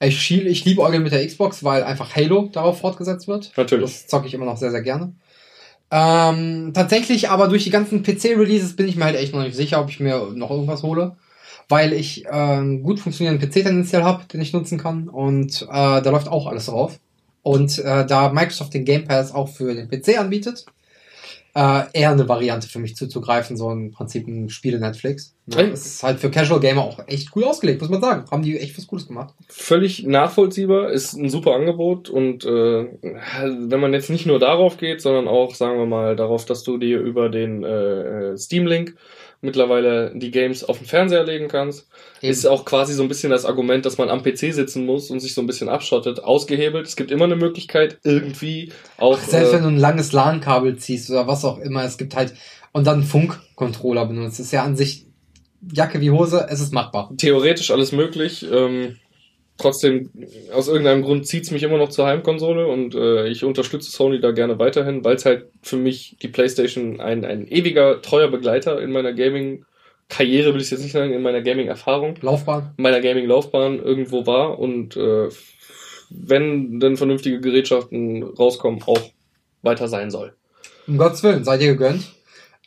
Ich 0.01 0.21
schiel, 0.21 0.47
ich 0.47 0.63
liebe 0.63 0.81
Orgel 0.81 1.01
mit 1.01 1.11
der 1.11 1.25
Xbox, 1.25 1.63
weil 1.63 1.83
einfach 1.83 2.15
Halo 2.15 2.49
darauf 2.51 2.79
fortgesetzt 2.79 3.27
wird. 3.27 3.51
Natürlich. 3.57 3.85
Das 3.85 4.07
zocke 4.07 4.27
ich 4.27 4.33
immer 4.33 4.45
noch 4.45 4.57
sehr, 4.57 4.71
sehr 4.71 4.81
gerne. 4.81 5.13
Ähm, 5.91 6.71
tatsächlich, 6.73 7.29
aber 7.29 7.47
durch 7.47 7.63
die 7.63 7.71
ganzen 7.71 8.03
PC-Releases 8.03 8.75
bin 8.75 8.87
ich 8.87 8.95
mir 8.95 9.05
halt 9.05 9.15
echt 9.15 9.33
noch 9.33 9.43
nicht 9.43 9.55
sicher, 9.55 9.81
ob 9.81 9.89
ich 9.89 9.99
mir 9.99 10.31
noch 10.35 10.51
irgendwas 10.51 10.83
hole. 10.83 11.17
Weil 11.67 11.93
ich 11.93 12.25
äh, 12.25 12.29
einen 12.29 12.83
gut 12.83 12.99
funktionierenden 12.99 13.47
PC 13.47 13.63
tendenziell 13.63 14.03
habe, 14.03 14.25
den 14.25 14.41
ich 14.41 14.53
nutzen 14.53 14.77
kann. 14.77 15.09
Und 15.09 15.63
äh, 15.63 16.01
da 16.01 16.09
läuft 16.09 16.27
auch 16.27 16.47
alles 16.47 16.67
drauf. 16.67 16.99
Und 17.41 17.79
äh, 17.79 18.05
da 18.05 18.29
Microsoft 18.29 18.73
den 18.73 18.85
Game 18.85 19.05
Pass 19.05 19.33
auch 19.33 19.49
für 19.49 19.73
den 19.73 19.89
PC 19.89 20.19
anbietet, 20.19 20.65
äh, 21.59 21.83
eher 21.91 22.11
eine 22.11 22.29
Variante 22.29 22.69
für 22.69 22.79
mich 22.79 22.95
zuzugreifen, 22.95 23.57
so 23.57 23.69
im 23.69 23.91
Prinzip 23.91 24.25
ein 24.27 24.47
Spiele-Netflix. 24.47 25.35
Ja, 25.47 25.63
das 25.63 25.85
ist 25.85 26.03
halt 26.03 26.21
für 26.21 26.31
Casual 26.31 26.61
Gamer 26.61 26.83
auch 26.83 27.05
echt 27.07 27.35
cool 27.35 27.43
ausgelegt, 27.43 27.81
muss 27.81 27.89
man 27.89 27.99
sagen. 27.99 28.23
Haben 28.31 28.43
die 28.43 28.57
echt 28.57 28.77
was 28.77 28.87
Cooles 28.87 29.07
gemacht. 29.07 29.33
Völlig 29.49 30.05
nachvollziehbar, 30.05 30.89
ist 30.91 31.15
ein 31.15 31.29
super 31.29 31.55
Angebot 31.55 32.09
und 32.09 32.45
äh, 32.45 32.87
wenn 33.01 33.79
man 33.81 33.91
jetzt 33.91 34.09
nicht 34.09 34.25
nur 34.25 34.39
darauf 34.39 34.77
geht, 34.77 35.01
sondern 35.01 35.27
auch, 35.27 35.53
sagen 35.53 35.77
wir 35.79 35.85
mal, 35.85 36.15
darauf, 36.15 36.45
dass 36.45 36.63
du 36.63 36.77
dir 36.77 37.01
über 37.01 37.27
den 37.27 37.63
äh, 37.65 38.37
Steam 38.37 38.65
Link 38.65 38.95
mittlerweile 39.41 40.11
die 40.15 40.31
Games 40.31 40.63
auf 40.63 40.79
den 40.79 40.87
Fernseher 40.87 41.23
legen 41.23 41.47
kannst, 41.47 41.87
Eben. 42.21 42.31
ist 42.31 42.45
auch 42.45 42.65
quasi 42.65 42.93
so 42.93 43.03
ein 43.03 43.07
bisschen 43.07 43.29
das 43.29 43.45
Argument, 43.45 43.85
dass 43.85 43.97
man 43.97 44.09
am 44.09 44.21
PC 44.21 44.53
sitzen 44.53 44.85
muss 44.85 45.09
und 45.09 45.19
sich 45.19 45.33
so 45.33 45.41
ein 45.41 45.47
bisschen 45.47 45.69
abschottet, 45.69 46.23
ausgehebelt. 46.23 46.87
Es 46.87 46.95
gibt 46.95 47.11
immer 47.11 47.25
eine 47.25 47.35
Möglichkeit, 47.35 47.99
irgendwie 48.03 48.71
auch. 48.97 49.17
Ach, 49.21 49.27
selbst 49.27 49.51
äh, 49.51 49.55
wenn 49.55 49.63
du 49.63 49.69
ein 49.69 49.77
langes 49.77 50.11
LAN-Kabel 50.11 50.77
ziehst 50.77 51.09
oder 51.09 51.27
was 51.27 51.45
auch 51.45 51.59
immer, 51.59 51.83
es 51.83 51.97
gibt 51.97 52.15
halt 52.15 52.33
und 52.71 52.85
dann 52.85 52.95
einen 52.95 53.03
Funk-Controller 53.03 54.05
benutzt. 54.05 54.39
Das 54.39 54.47
ist 54.47 54.51
ja 54.51 54.63
an 54.63 54.75
sich 54.75 55.05
Jacke 55.73 55.99
wie 56.01 56.11
Hose, 56.11 56.47
es 56.49 56.61
ist 56.61 56.73
machbar. 56.73 57.11
Theoretisch 57.17 57.71
alles 57.71 57.91
möglich. 57.91 58.45
Ähm, 58.51 58.97
trotzdem, 59.59 60.09
aus 60.53 60.67
irgendeinem 60.67 61.03
Grund 61.03 61.27
zieht's 61.27 61.51
mich 61.51 61.63
immer 61.63 61.77
noch 61.77 61.89
zur 61.89 62.07
Heimkonsole 62.07 62.67
und 62.67 62.95
äh, 62.95 63.27
ich 63.27 63.43
unterstütze 63.43 63.91
Sony 63.91 64.19
da 64.19 64.31
gerne 64.31 64.57
weiterhin, 64.57 65.03
weil 65.03 65.15
es 65.15 65.25
halt 65.25 65.45
für 65.61 65.77
mich 65.77 66.17
die 66.21 66.27
PlayStation 66.27 66.99
ein, 66.99 67.25
ein 67.25 67.47
ewiger, 67.47 68.01
treuer 68.01 68.29
Begleiter 68.29 68.81
in 68.81 68.91
meiner 68.91 69.13
Gaming- 69.13 69.65
Karriere 70.09 70.55
will 70.55 70.61
ich 70.61 70.71
jetzt 70.71 70.81
nicht 70.81 70.91
sagen, 70.91 71.13
in 71.13 71.21
meiner 71.21 71.41
Gaming-Erfahrung. 71.41 72.15
Laufbahn. 72.21 72.73
In 72.77 72.81
meiner 72.81 72.99
Gaming-Laufbahn 72.99 73.77
irgendwo 73.77 74.25
war 74.25 74.57
und 74.57 74.97
äh, 74.97 75.29
wenn 76.09 76.79
denn 76.79 76.97
vernünftige 76.97 77.39
Gerätschaften 77.39 78.23
rauskommen, 78.23 78.81
auch 78.83 78.99
weiter 79.61 79.87
sein 79.87 80.09
soll. 80.09 80.33
Um 80.87 80.97
Gottes 80.97 81.21
Willen, 81.21 81.43
seid 81.43 81.61
ihr 81.61 81.73
gegönnt. 81.73 82.05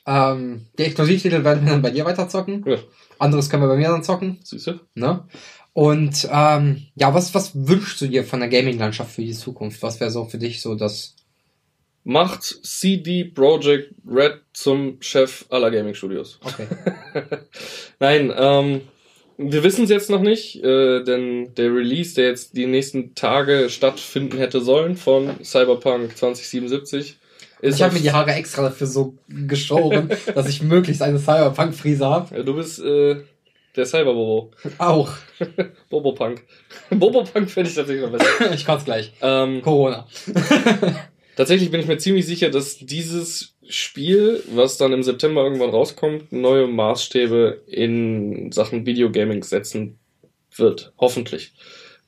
Ähm, 0.07 0.67
die 0.79 0.85
Exklusivtitel 0.85 1.43
werden 1.45 1.65
wir 1.65 1.73
dann 1.73 1.83
bei 1.83 1.91
dir 1.91 2.05
weiterzocken. 2.05 2.65
Ja. 2.67 2.77
Anderes 3.19 3.51
können 3.51 3.65
wir 3.65 3.69
bei 3.69 3.77
mir 3.77 3.89
dann 3.89 4.05
zocken. 4.05 4.39
Siehst 4.45 4.69
du? 4.69 4.81
Ne? 4.95 5.25
Und 5.75 6.29
ähm, 6.31 6.87
ja, 6.95 7.15
was, 7.15 7.35
was 7.35 7.53
wünschst 7.55 8.01
du 8.01 8.07
dir 8.07 8.25
von 8.25 8.41
der 8.41 8.49
Gaming-Landschaft 8.49 9.15
für 9.15 9.23
die 9.23 9.33
Zukunft? 9.33 9.83
Was 9.83 10.01
wäre 10.01 10.11
so 10.11 10.25
für 10.25 10.39
dich 10.39 10.61
so 10.61 10.75
das? 10.75 11.17
Macht 12.05 12.43
CD 12.43 13.25
Projekt 13.25 13.95
Red 14.05 14.41
zum 14.53 15.01
Chef 15.01 15.45
aller 15.51 15.71
Gaming 15.71 15.95
Studios. 15.95 16.41
Okay. 16.43 16.67
Nein, 18.01 18.33
ähm, 18.37 18.81
wir 19.39 19.63
wissen 19.63 19.85
es 19.85 19.91
jetzt 19.91 20.11
noch 20.11 20.21
nicht, 20.21 20.63
äh, 20.65 21.05
denn 21.05 21.55
der 21.55 21.73
Release, 21.73 22.15
der 22.15 22.27
jetzt 22.27 22.57
die 22.57 22.67
nächsten 22.67 23.15
Tage 23.15 23.71
stattfinden 23.71 24.39
hätte 24.39 24.61
sollen 24.61 24.97
von 24.97 25.45
Cyberpunk 25.45 26.17
2077, 26.17 27.19
ist 27.61 27.77
ich 27.77 27.83
habe 27.83 27.95
mir 27.95 28.01
die 28.01 28.11
Haare 28.11 28.33
extra 28.33 28.63
dafür 28.63 28.89
so 28.89 29.15
geschoren, 29.29 30.11
dass 30.35 30.49
ich 30.49 30.63
möglichst 30.63 31.03
eine 31.03 31.19
Cyberpunk-Frise 31.21 32.05
habe. 32.05 32.37
Ja, 32.37 32.43
du 32.43 32.55
bist 32.57 32.81
äh, 32.83 33.23
der 33.77 33.87
Cyberbobo. 33.87 34.51
Auch. 34.79 35.13
Bobo-Punk. 35.91 36.43
Bobo-Punk 36.91 37.51
finde 37.51 37.71
ich 37.71 37.77
tatsächlich 37.77 38.05
noch 38.05 38.13
besser. 38.13 38.53
ich 38.55 38.65
kann's 38.65 38.85
gleich. 38.85 39.13
Ähm, 39.21 39.63
Corona. 39.63 40.07
tatsächlich 41.37 41.71
bin 41.71 41.81
ich 41.81 41.87
mir 41.87 41.99
ziemlich 41.99 42.27
sicher, 42.27 42.51
dass 42.51 42.79
dieses 42.79 43.55
Spiel, 43.69 44.43
was 44.55 44.77
dann 44.77 44.93
im 44.93 45.03
September 45.03 45.43
irgendwann 45.45 45.71
rauskommt, 45.71 46.33
neue 46.33 46.67
Maßstäbe 46.67 47.63
in 47.67 48.53
Sachen 48.53 48.85
Videogaming 48.87 49.43
setzen 49.43 49.99
wird. 50.57 50.93
Hoffentlich. 50.99 51.53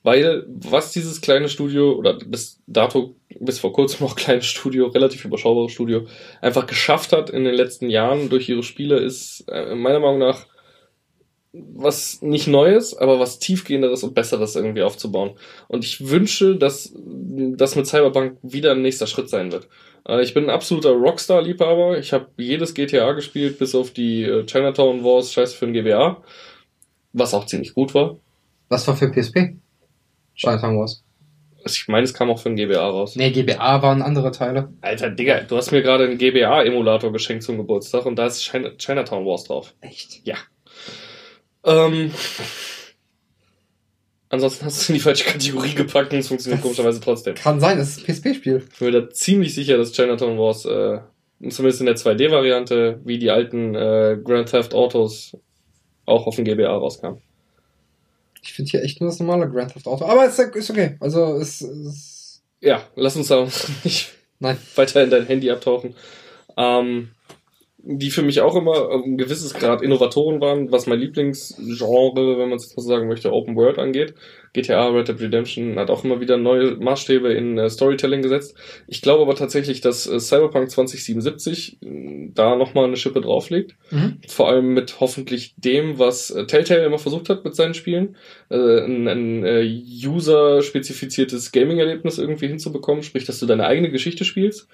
Weil 0.03 0.45
was 0.49 0.93
dieses 0.93 1.23
kleine 1.23 1.49
Studio 1.49 1.95
oder 1.95 2.19
bis 2.19 2.61
dato, 2.67 3.17
bis 3.41 3.59
vor 3.59 3.73
kurzem 3.73 4.07
noch 4.07 4.17
kleines 4.17 4.45
Studio, 4.45 4.89
relativ 4.89 5.25
überschaubares 5.25 5.73
Studio, 5.73 6.07
einfach 6.43 6.67
geschafft 6.67 7.13
hat 7.13 7.31
in 7.31 7.45
den 7.45 7.55
letzten 7.55 7.89
Jahren 7.89 8.29
durch 8.29 8.47
ihre 8.51 8.63
Spiele, 8.63 8.99
ist 8.99 9.47
äh, 9.49 9.75
meiner 9.75 10.01
Meinung 10.01 10.19
nach 10.19 10.47
was 11.55 12.21
nicht 12.21 12.49
Neues, 12.49 12.97
aber 12.97 13.21
was 13.21 13.39
tiefgehenderes 13.39 14.03
und 14.03 14.15
Besseres 14.15 14.57
irgendwie 14.57 14.83
aufzubauen. 14.83 15.33
Und 15.69 15.85
ich 15.85 16.09
wünsche, 16.09 16.57
dass 16.57 16.93
das 16.95 17.77
mit 17.77 17.87
Cyberpunk 17.87 18.39
wieder 18.43 18.73
ein 18.73 18.83
nächster 18.83 19.07
Schritt 19.07 19.29
sein 19.29 19.53
wird. 19.53 19.69
Äh, 20.09 20.23
ich 20.23 20.35
bin 20.35 20.45
ein 20.45 20.51
absoluter 20.51 20.91
Rockstar-Liebhaber. 20.91 21.99
Ich 21.99 22.13
habe 22.13 22.29
jedes 22.37 22.75
GTA 22.75 23.13
gespielt, 23.13 23.59
bis 23.59 23.75
auf 23.75 23.93
die 23.93 24.25
äh, 24.25 24.45
Chinatown 24.47 25.05
Wars, 25.05 25.33
scheiße 25.33 25.57
für 25.57 25.67
ein 25.67 25.73
GBA. 25.73 26.23
Was 27.13 27.35
auch 27.35 27.47
ziemlich 27.47 27.75
gut 27.75 27.95
war. 27.95 28.17
Was 28.69 28.89
war 28.89 28.97
für 28.97 29.11
PSP? 29.11 29.57
Chinatown 30.35 30.79
Wars. 30.79 31.05
Ich 31.67 31.89
meine, 31.89 32.05
es 32.05 32.13
kam 32.13 32.31
auch 32.31 32.41
für 32.41 32.51
ein 32.51 32.57
GBA 32.57 32.87
raus. 32.87 33.17
Nee, 33.17 33.31
GBA 33.31 33.81
waren 33.81 34.03
andere 34.03 34.33
Teile. 34.33 34.71
Alter, 34.83 35.11
Digga, 35.11 35.41
du 35.41 35.57
hast 35.57 35.71
mir 35.71 35.83
gerade 35.83 36.05
einen 36.05 36.19
GBA-Emulator 36.19 37.13
geschenkt 37.13 37.45
zum 37.45 37.57
Geburtstag 37.57 38.05
und 38.05 38.17
da 38.17 38.27
ist 38.27 38.43
China 38.43 38.71
Chinatown 38.77 39.25
Wars 39.25 39.45
drauf. 39.45 39.73
Echt? 39.81 40.27
Ja. 40.27 40.37
Ähm, 41.65 42.13
ansonsten 44.29 44.65
hast 44.67 44.77
du 44.77 44.81
es 44.83 44.89
in 44.91 44.95
die 44.97 45.01
falsche 45.01 45.25
Kategorie 45.25 45.75
gepackt 45.75 46.13
und 46.13 46.19
es 46.19 46.29
funktioniert 46.29 46.59
das 46.59 46.63
komischerweise 46.63 47.01
trotzdem. 47.01 47.35
Kann 47.35 47.61
sein, 47.61 47.79
es 47.79 47.97
ist 47.97 48.07
PSP-Spiel. 48.07 48.65
Ich 48.73 48.79
bin 48.79 48.91
mir 48.91 49.01
da 49.03 49.11
ziemlich 49.11 49.55
sicher, 49.55 49.77
dass 49.79 49.93
Chinatown 49.93 50.39
Wars, 50.39 50.65
äh, 50.67 51.01
zumindest 51.49 51.81
in 51.81 51.87
der 51.87 51.97
2D-Variante, 51.97 53.01
wie 53.05 53.19
die 53.19 53.31
alten 53.31 53.75
äh, 53.75 54.19
Grand 54.23 54.51
Theft 54.51 54.75
Autos, 54.75 55.37
auch 56.07 56.27
auf 56.27 56.37
dem 56.37 56.45
GBA 56.45 56.71
rauskam. 56.71 57.19
Ich 58.43 58.53
finde 58.53 58.71
hier 58.71 58.83
echt 58.83 59.01
nur 59.01 59.09
das 59.09 59.19
normale 59.21 59.49
Grand 59.49 59.73
Theft 59.73 59.87
Auto. 59.87 60.05
Aber 60.05 60.27
es 60.27 60.39
ist 60.39 60.71
okay. 60.71 60.97
Also 61.01 61.37
es 61.37 61.63
ist. 61.63 62.43
Ja, 62.61 62.87
lass 62.95 63.17
uns 63.17 63.29
da 63.29 63.47
nicht 63.85 64.13
Nein. 64.39 64.59
weiter 64.75 65.03
in 65.03 65.11
dein 65.11 65.27
Handy 65.27 65.51
abtauchen. 65.51 65.95
Ähm, 66.57 67.14
die 67.87 68.11
für 68.11 68.23
mich 68.23 68.41
auch 68.41 68.57
immer 68.57 68.91
ein 68.91 69.19
gewisses 69.19 69.53
Grad 69.53 69.83
Innovatoren 69.83 70.41
waren, 70.41 70.73
was 70.73 70.87
mein 70.87 70.99
Lieblingsgenre, 70.99 72.39
wenn 72.39 72.49
man 72.49 72.57
es 72.57 72.65
jetzt 72.65 72.77
mal 72.77 72.83
sagen 72.83 73.09
möchte, 73.09 73.33
Open 73.33 73.57
World 73.57 73.79
angeht. 73.79 74.15
GTA, 74.55 74.89
Red 74.89 75.09
Dead 75.09 75.21
Redemption 75.21 75.79
hat 75.79 75.91
auch 75.91 76.05
immer 76.05 76.21
wieder 76.21 76.39
neue 76.39 76.77
Maßstäbe 76.77 77.33
in 77.33 77.59
äh, 77.59 77.69
Storytelling 77.69 78.23
gesetzt. 78.23 78.57
Ich 78.87 79.03
glaube 79.03 79.23
aber 79.23 79.35
tatsächlich, 79.35 79.81
dass 79.81 80.07
äh, 80.07 80.19
Cyberpunk 80.19 80.71
2077 80.71 81.79
äh, 81.83 82.31
da 82.33 82.57
nochmal 82.57 82.85
eine 82.85 82.97
Schippe 82.97 83.21
drauflegt. 83.21 83.75
Mhm. 83.91 84.19
Vor 84.29 84.49
allem 84.49 84.73
mit 84.73 85.01
hoffentlich 85.01 85.55
dem, 85.59 85.99
was 85.99 86.31
äh, 86.31 86.47
Telltale 86.47 86.87
immer 86.87 86.99
versucht 86.99 87.29
hat 87.29 87.45
mit 87.45 87.55
seinen 87.55 87.75
Spielen, 87.75 88.17
äh, 88.49 88.85
ein, 88.85 89.09
ein 89.09 89.45
äh, 89.45 89.83
user-spezifiziertes 90.07 91.53
Gaming-Erlebnis 91.53 92.19
irgendwie 92.19 92.49
hinzubekommen, 92.49 93.03
sprich, 93.03 93.25
dass 93.25 93.41
du 93.41 93.47
deine 93.47 93.67
eigene 93.67 93.91
Geschichte 93.91 94.25
spielst. 94.25 94.69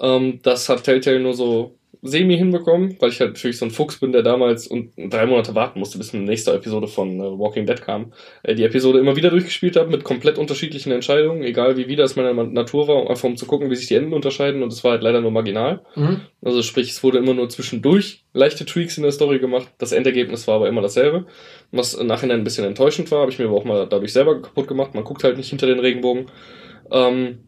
Ähm, 0.00 0.40
das 0.42 0.68
hat 0.68 0.84
Telltale 0.84 1.20
nur 1.20 1.34
so 1.34 1.74
semi 2.04 2.36
hinbekommen, 2.36 2.96
weil 2.98 3.10
ich 3.10 3.20
halt 3.20 3.34
natürlich 3.34 3.58
so 3.58 3.64
ein 3.64 3.70
Fuchs 3.70 3.98
bin, 3.98 4.10
der 4.10 4.22
damals 4.22 4.66
und 4.66 4.90
drei 4.96 5.24
Monate 5.24 5.54
warten 5.54 5.78
musste, 5.78 5.98
bis 5.98 6.12
eine 6.12 6.24
nächste 6.24 6.52
Episode 6.52 6.88
von 6.88 7.20
äh, 7.20 7.38
Walking 7.38 7.64
Dead 7.64 7.80
kam. 7.80 8.12
Äh, 8.42 8.56
die 8.56 8.64
Episode 8.64 8.98
immer 8.98 9.14
wieder 9.14 9.30
durchgespielt 9.30 9.76
habe 9.76 9.88
mit 9.88 10.02
komplett 10.02 10.36
unterschiedlichen 10.36 10.90
Entscheidungen, 10.90 11.44
egal 11.44 11.76
wie 11.76 11.86
wieder 11.86 12.02
es 12.02 12.16
meiner 12.16 12.34
Natur 12.34 12.88
war, 12.88 13.08
einfach 13.08 13.24
um 13.24 13.36
zu 13.36 13.46
gucken, 13.46 13.70
wie 13.70 13.76
sich 13.76 13.86
die 13.86 13.94
Enden 13.94 14.14
unterscheiden 14.14 14.64
und 14.64 14.72
es 14.72 14.82
war 14.82 14.92
halt 14.92 15.02
leider 15.02 15.20
nur 15.20 15.30
marginal. 15.30 15.82
Mhm. 15.94 16.22
Also 16.44 16.62
sprich, 16.62 16.90
es 16.90 17.04
wurde 17.04 17.18
immer 17.18 17.34
nur 17.34 17.48
zwischendurch 17.48 18.24
leichte 18.32 18.66
Tweaks 18.66 18.96
in 18.96 19.04
der 19.04 19.12
Story 19.12 19.38
gemacht. 19.38 19.68
Das 19.78 19.92
Endergebnis 19.92 20.48
war 20.48 20.56
aber 20.56 20.68
immer 20.68 20.82
dasselbe. 20.82 21.26
Was 21.70 21.94
im 21.94 22.08
Nachhinein 22.08 22.40
ein 22.40 22.44
bisschen 22.44 22.64
enttäuschend 22.64 23.12
war, 23.12 23.20
habe 23.20 23.30
ich 23.30 23.38
mir 23.38 23.44
aber 23.44 23.56
auch 23.56 23.64
mal 23.64 23.86
dadurch 23.88 24.12
selber 24.12 24.42
kaputt 24.42 24.66
gemacht. 24.66 24.94
Man 24.94 25.04
guckt 25.04 25.22
halt 25.22 25.36
nicht 25.36 25.50
hinter 25.50 25.68
den 25.68 25.78
Regenbogen. 25.78 26.26
Ähm, 26.90 27.38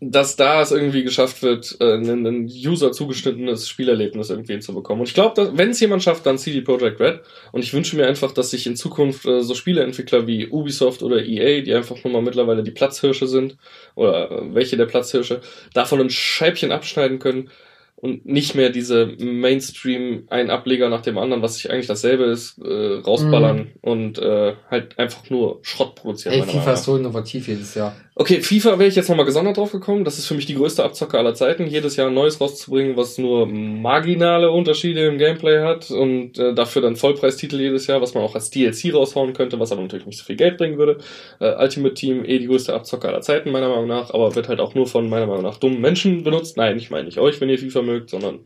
dass 0.00 0.36
da 0.36 0.60
es 0.60 0.72
irgendwie 0.72 1.04
geschafft 1.04 1.42
wird, 1.42 1.76
äh, 1.80 1.94
ein, 1.94 2.26
ein 2.26 2.44
User 2.44 2.92
zugeschnittenes 2.92 3.66
Spielerlebnis 3.66 4.28
irgendwie 4.28 4.52
hinzubekommen. 4.52 5.00
Und 5.00 5.08
ich 5.08 5.14
glaube, 5.14 5.52
wenn 5.54 5.70
es 5.70 5.80
jemand 5.80 6.02
schafft, 6.02 6.26
dann 6.26 6.36
CD 6.36 6.60
Projekt 6.60 7.00
Red. 7.00 7.20
Und 7.52 7.64
ich 7.64 7.72
wünsche 7.72 7.96
mir 7.96 8.06
einfach, 8.06 8.32
dass 8.32 8.50
sich 8.50 8.66
in 8.66 8.76
Zukunft 8.76 9.24
äh, 9.24 9.42
so 9.42 9.54
Spieleentwickler 9.54 10.26
wie 10.26 10.48
Ubisoft 10.48 11.02
oder 11.02 11.24
EA, 11.24 11.62
die 11.62 11.74
einfach 11.74 12.02
nur 12.04 12.12
mal 12.12 12.22
mittlerweile 12.22 12.62
die 12.62 12.72
Platzhirsche 12.72 13.26
sind, 13.26 13.56
oder 13.94 14.30
äh, 14.30 14.54
welche 14.54 14.76
der 14.76 14.86
Platzhirsche, 14.86 15.40
davon 15.72 16.00
ein 16.00 16.10
Scheibchen 16.10 16.72
abschneiden 16.72 17.18
können 17.18 17.48
und 17.96 18.26
nicht 18.26 18.54
mehr 18.54 18.68
diese 18.68 19.06
Mainstream 19.18 20.24
ein 20.28 20.50
Ableger 20.50 20.90
nach 20.90 21.00
dem 21.00 21.16
anderen, 21.16 21.42
was 21.42 21.56
sich 21.56 21.70
eigentlich 21.70 21.86
dasselbe 21.86 22.24
ist, 22.24 22.58
äh, 22.58 23.00
rausballern 23.00 23.58
mm. 23.58 23.70
und 23.80 24.18
äh, 24.18 24.54
halt 24.70 24.98
einfach 24.98 25.30
nur 25.30 25.60
Schrott 25.62 25.94
produzieren. 25.94 26.34
Ey, 26.34 26.42
FIFA 26.42 26.72
ist 26.74 26.84
so 26.84 26.96
innovativ 26.98 27.48
jedes 27.48 27.74
Jahr. 27.74 27.96
Okay, 28.18 28.40
FIFA 28.40 28.78
wäre 28.78 28.88
ich 28.88 28.96
jetzt 28.96 29.10
nochmal 29.10 29.26
gesondert 29.26 29.58
drauf 29.58 29.72
gekommen. 29.72 30.02
Das 30.02 30.16
ist 30.16 30.26
für 30.26 30.32
mich 30.32 30.46
die 30.46 30.54
größte 30.54 30.82
Abzocke 30.82 31.18
aller 31.18 31.34
Zeiten, 31.34 31.66
jedes 31.66 31.96
Jahr 31.96 32.08
ein 32.08 32.14
neues 32.14 32.40
rauszubringen, 32.40 32.96
was 32.96 33.18
nur 33.18 33.46
marginale 33.46 34.50
Unterschiede 34.50 35.06
im 35.06 35.18
Gameplay 35.18 35.60
hat 35.62 35.90
und 35.90 36.38
äh, 36.38 36.54
dafür 36.54 36.80
dann 36.80 36.96
Vollpreistitel 36.96 37.60
jedes 37.60 37.86
Jahr, 37.86 38.00
was 38.00 38.14
man 38.14 38.22
auch 38.24 38.34
als 38.34 38.48
DLC 38.48 38.94
raushauen 38.94 39.34
könnte, 39.34 39.60
was 39.60 39.70
aber 39.70 39.82
natürlich 39.82 40.06
nicht 40.06 40.18
so 40.18 40.24
viel 40.24 40.36
Geld 40.36 40.56
bringen 40.56 40.78
würde. 40.78 40.96
Äh, 41.40 41.62
Ultimate 41.62 41.92
Team 41.92 42.24
eh 42.24 42.38
die 42.38 42.46
größte 42.46 42.72
Abzocke 42.72 43.06
aller 43.06 43.20
Zeiten, 43.20 43.50
meiner 43.50 43.68
Meinung 43.68 43.86
nach, 43.86 44.08
aber 44.14 44.34
wird 44.34 44.48
halt 44.48 44.60
auch 44.60 44.74
nur 44.74 44.86
von 44.86 45.10
meiner 45.10 45.26
Meinung 45.26 45.42
nach 45.42 45.58
dummen 45.58 45.82
Menschen 45.82 46.24
benutzt. 46.24 46.56
Nein, 46.56 46.78
ich 46.78 46.88
meine 46.88 47.04
nicht 47.04 47.18
euch, 47.18 47.38
wenn 47.42 47.50
ihr 47.50 47.58
FIFA 47.58 47.82
mögt, 47.82 48.08
sondern 48.08 48.38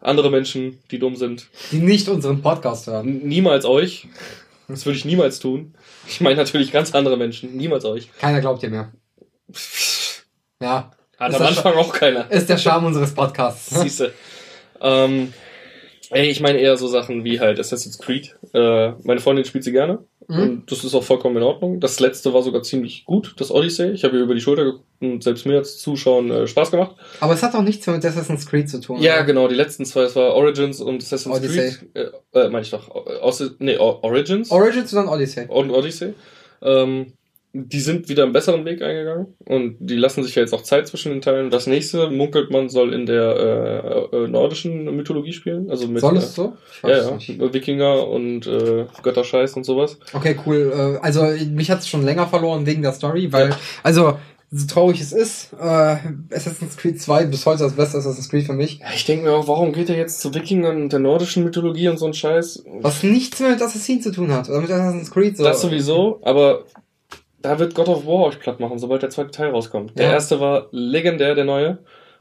andere 0.00 0.32
Menschen, 0.32 0.80
die 0.90 0.98
dumm 0.98 1.14
sind. 1.14 1.46
Die 1.70 1.78
nicht 1.78 2.08
unseren 2.08 2.42
Podcast 2.42 2.88
hören. 2.88 3.20
Niemals 3.22 3.66
euch. 3.66 4.08
Das 4.66 4.84
würde 4.84 4.98
ich 4.98 5.04
niemals 5.04 5.38
tun. 5.38 5.74
Ich 6.08 6.20
meine 6.20 6.34
natürlich 6.34 6.72
ganz 6.72 6.92
andere 6.92 7.16
Menschen. 7.16 7.56
Niemals 7.56 7.84
euch. 7.84 8.08
Keiner 8.18 8.40
glaubt 8.40 8.62
dir 8.62 8.70
mehr. 8.70 8.90
Ja. 10.60 10.92
Hat 11.18 11.34
am 11.34 11.42
Anfang 11.42 11.74
auch 11.74 11.92
keiner. 11.92 12.30
Ist 12.30 12.48
der 12.48 12.58
Charme 12.58 12.86
unseres 12.86 13.14
Podcasts. 13.14 13.70
Siehste. 13.80 14.12
Ähm, 14.80 15.32
Ey, 16.12 16.28
ich 16.28 16.40
meine 16.40 16.58
eher 16.58 16.76
so 16.76 16.88
Sachen 16.88 17.24
wie 17.24 17.40
halt 17.40 17.58
Assassin's 17.58 17.98
Creed. 17.98 18.36
Äh, 18.52 18.90
meine 19.02 19.20
Freundin 19.20 19.46
spielt 19.46 19.64
sie 19.64 19.72
gerne. 19.72 20.00
Mhm. 20.28 20.38
Und 20.38 20.70
das 20.70 20.84
ist 20.84 20.94
auch 20.94 21.02
vollkommen 21.02 21.38
in 21.38 21.42
Ordnung. 21.42 21.80
Das 21.80 22.00
letzte 22.00 22.34
war 22.34 22.42
sogar 22.42 22.62
ziemlich 22.62 23.06
gut, 23.06 23.34
das 23.38 23.50
Odyssey. 23.50 23.92
Ich 23.92 24.04
habe 24.04 24.18
ihr 24.18 24.22
über 24.22 24.34
die 24.34 24.42
Schulter 24.42 24.64
geguckt 24.64 24.84
und 25.00 25.22
selbst 25.22 25.46
mir 25.46 25.56
als 25.56 25.78
Zuschauen 25.78 26.30
äh, 26.30 26.46
Spaß 26.46 26.70
gemacht. 26.70 26.96
Aber 27.20 27.32
es 27.32 27.42
hat 27.42 27.54
auch 27.54 27.62
nichts 27.62 27.86
mehr 27.86 27.96
mit 27.96 28.04
Assassin's 28.04 28.46
Creed 28.46 28.68
zu 28.68 28.80
tun. 28.80 29.00
Ja, 29.00 29.14
oder? 29.14 29.24
genau, 29.24 29.48
die 29.48 29.54
letzten 29.54 29.86
zwei, 29.86 30.02
es 30.02 30.14
war 30.14 30.34
Origins 30.34 30.82
und 30.82 31.02
Assassin's 31.02 31.34
Odyssey. 31.34 31.70
Creed. 31.70 32.12
Äh, 32.34 32.38
äh, 32.40 32.48
meine 32.50 32.62
ich 32.62 32.70
doch. 32.70 32.90
Aus, 32.90 33.42
nee, 33.58 33.78
Origins 33.78 34.50
Origins 34.50 34.92
und 34.92 34.98
dann 34.98 35.08
Odyssey. 35.08 35.46
und 35.48 35.70
Odyssey. 35.70 36.12
Ähm, 36.60 37.14
die 37.54 37.80
sind 37.80 38.08
wieder 38.08 38.22
einen 38.22 38.32
besseren 38.32 38.64
Weg 38.64 38.80
eingegangen 38.80 39.34
und 39.44 39.76
die 39.78 39.96
lassen 39.96 40.22
sich 40.22 40.34
ja 40.34 40.42
jetzt 40.42 40.54
auch 40.54 40.62
Zeit 40.62 40.86
zwischen 40.86 41.12
den 41.12 41.20
Teilen. 41.20 41.50
Das 41.50 41.66
nächste, 41.66 42.08
munkelt 42.08 42.50
man, 42.50 42.70
soll 42.70 42.94
in 42.94 43.04
der 43.04 44.10
äh, 44.12 44.16
äh, 44.16 44.28
nordischen 44.28 44.84
Mythologie 44.96 45.34
spielen. 45.34 45.70
Also 45.70 45.86
mit 45.86 46.00
Soll 46.00 46.14
äh, 46.14 46.18
es 46.18 46.34
so? 46.34 46.54
Ich 46.82 46.88
ja, 46.88 47.10
ja. 47.10 47.52
Wikinger 47.52 48.08
und 48.08 48.46
äh, 48.46 48.86
Götterscheiß 49.02 49.54
und 49.54 49.64
sowas. 49.64 49.98
Okay, 50.14 50.36
cool. 50.46 50.72
Äh, 50.74 51.04
Also 51.04 51.24
mich 51.50 51.70
hat 51.70 51.80
es 51.80 51.88
schon 51.88 52.04
länger 52.04 52.26
verloren 52.26 52.64
wegen 52.64 52.80
der 52.80 52.92
Story, 52.92 53.30
weil, 53.32 53.54
also, 53.82 54.16
so 54.50 54.66
traurig 54.66 55.00
es 55.00 55.12
ist, 55.12 55.52
äh, 55.58 55.96
Assassin's 56.34 56.76
Creed 56.76 57.00
2 57.00 57.26
bis 57.26 57.44
heute 57.46 57.64
das 57.64 57.72
beste 57.72 57.98
Assassin's 57.98 58.28
Creed 58.28 58.44
für 58.44 58.52
mich. 58.52 58.78
Ja, 58.80 58.86
Ich 58.94 59.04
denke 59.04 59.24
mir 59.24 59.32
auch, 59.32 59.48
warum 59.48 59.72
geht 59.72 59.88
er 59.90 59.96
jetzt 59.96 60.20
zu 60.20 60.34
Wikingern 60.34 60.82
und 60.82 60.92
der 60.92 61.00
nordischen 61.00 61.44
Mythologie 61.44 61.88
und 61.88 61.98
so 61.98 62.06
ein 62.06 62.14
Scheiß? 62.14 62.64
Was 62.80 63.02
nichts 63.02 63.40
mehr 63.40 63.50
mit 63.50 63.62
Assassin 63.62 64.00
zu 64.00 64.10
tun 64.10 64.32
hat. 64.32 64.48
Oder 64.48 64.60
mit 64.60 64.70
Assassin's 64.70 65.10
Creed. 65.10 65.36
So. 65.36 65.44
Das 65.44 65.60
sowieso, 65.62 66.20
aber 66.22 66.64
da 67.42 67.58
wird 67.58 67.74
God 67.74 67.88
of 67.88 68.06
War 68.06 68.26
euch 68.26 68.38
platt 68.38 68.60
machen, 68.60 68.78
sobald 68.78 69.02
der 69.02 69.10
zweite 69.10 69.30
Teil 69.30 69.50
rauskommt. 69.50 69.98
Der 69.98 70.06
Ja. 70.06 70.12
erste 70.12 70.40
war 70.40 70.68
legendär, 70.70 71.34
der 71.34 71.44
neue. 71.44 71.78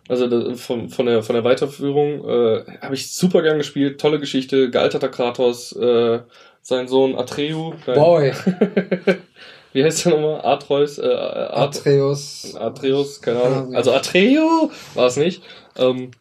Also 0.09 0.55
von, 0.55 0.89
von, 0.89 1.05
der, 1.05 1.22
von 1.24 1.36
der 1.36 1.43
Weiterführung 1.43 2.28
äh, 2.28 2.63
habe 2.82 2.95
ich 2.95 3.11
super 3.13 3.41
gern 3.43 3.57
gespielt. 3.59 4.01
Tolle 4.01 4.19
Geschichte, 4.19 4.69
gealterter 4.72 5.09
Kratos, 5.09 5.74
äh, 5.76 6.19
sein 6.61 6.88
Sohn 6.88 7.15
Atreu. 7.15 7.72
Boy, 7.86 8.34
Wie 9.74 9.84
heißt 9.84 10.05
der 10.05 10.13
nochmal? 10.13 10.41
Atreus? 10.43 10.97
Äh, 10.97 11.05
At 11.07 11.78
Atreus. 11.78 12.55
Atreus, 12.59 13.22
keine 13.22 13.41
Ahnung. 13.41 13.76
Also 13.76 13.93
Atreo 13.93 14.69
war 14.95 15.07
es 15.07 15.15
nicht. 15.15 15.43
Ähm, 15.78 16.11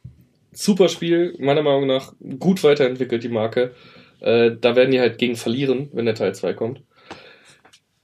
super 0.53 0.89
Spiel, 0.89 1.35
meiner 1.41 1.63
Meinung 1.63 1.87
nach 1.87 2.13
gut 2.39 2.63
weiterentwickelt, 2.63 3.25
die 3.25 3.29
Marke. 3.29 3.73
Äh, 4.21 4.53
da 4.61 4.77
werden 4.77 4.91
die 4.93 5.01
halt 5.01 5.19
gegen 5.19 5.35
verlieren, 5.35 5.89
wenn 5.93 6.05
der 6.05 6.15
Teil 6.15 6.35
2 6.35 6.53
kommt. 6.53 6.83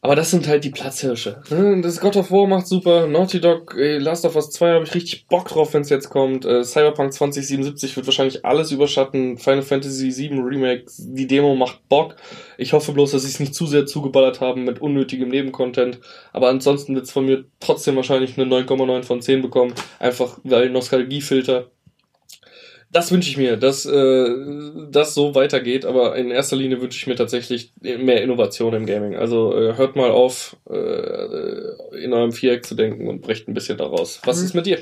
Aber 0.07 0.15
das 0.15 0.31
sind 0.31 0.47
halt 0.47 0.63
die 0.63 0.71
Platzhirsche. 0.71 1.43
Ne? 1.51 1.81
Das 1.81 1.99
God 1.99 2.17
of 2.17 2.31
War 2.31 2.47
macht 2.47 2.69
super. 2.69 3.09
Naughty 3.09 3.41
Dog, 3.41 3.75
ey, 3.77 3.99
Last 3.99 4.25
of 4.25 4.37
Us 4.37 4.51
2 4.51 4.75
habe 4.75 4.85
ich 4.85 4.95
richtig 4.95 5.27
Bock 5.27 5.49
drauf, 5.49 5.75
wenn 5.75 5.83
es 5.83 5.89
jetzt 5.89 6.11
kommt. 6.11 6.45
Äh, 6.45 6.63
Cyberpunk 6.63 7.13
2077 7.13 7.97
wird 7.97 8.07
wahrscheinlich 8.07 8.45
alles 8.45 8.71
überschatten. 8.71 9.37
Final 9.37 9.63
Fantasy 9.63 10.13
7 10.13 10.39
Remake, 10.45 10.85
die 10.97 11.27
Demo 11.27 11.57
macht 11.57 11.89
Bock. 11.89 12.15
Ich 12.57 12.73
hoffe 12.73 12.93
bloß, 12.93 13.11
dass 13.11 13.23
sie 13.23 13.29
es 13.31 13.41
nicht 13.41 13.57
zu 13.57 13.67
sehr 13.67 13.85
zugeballert 13.85 14.41
haben 14.41 14.63
mit 14.63 14.81
unnötigem 14.81 15.29
Nebencontent. 15.29 15.99
Aber 16.33 16.51
ansonsten 16.51 16.95
wird 16.95 17.07
es 17.07 17.11
von 17.11 17.27
mir 17.27 17.45
trotzdem 17.59 17.97
wahrscheinlich 17.97 18.39
eine 18.39 18.49
9,9 18.49 19.03
von 19.03 19.21
10 19.21 19.43
bekommen. 19.43 19.75
Einfach 19.99 20.39
weil 20.45 20.71
Nostalgiefilter. 20.71 21.73
Das 22.93 23.11
wünsche 23.13 23.29
ich 23.29 23.37
mir, 23.37 23.57
dass 23.57 23.85
äh, 23.85 24.29
das 24.91 25.13
so 25.15 25.35
weitergeht, 25.35 25.85
aber 25.85 26.17
in 26.17 26.31
erster 26.31 26.57
Linie 26.57 26.81
wünsche 26.81 26.97
ich 26.99 27.07
mir 27.07 27.17
tatsächlich 27.17 27.73
mehr 27.83 28.23
Innovation 28.23 28.73
im 28.75 28.87
Gaming. 28.87 29.17
Also 29.17 29.55
äh, 29.57 29.77
hört 29.77 29.97
mal 29.97 30.11
auf, 30.11 30.57
äh, 30.71 31.99
in 32.03 32.13
eurem 32.13 32.33
Viereck 32.33 32.65
zu 32.65 32.75
denken 32.75 33.09
und 33.09 33.21
brecht 33.23 33.49
ein 33.49 33.55
bisschen 33.55 33.77
daraus. 33.77 34.21
Was 34.25 34.39
Mhm. 34.39 34.45
ist 34.47 34.55
mit 34.55 34.67
dir? 34.67 34.79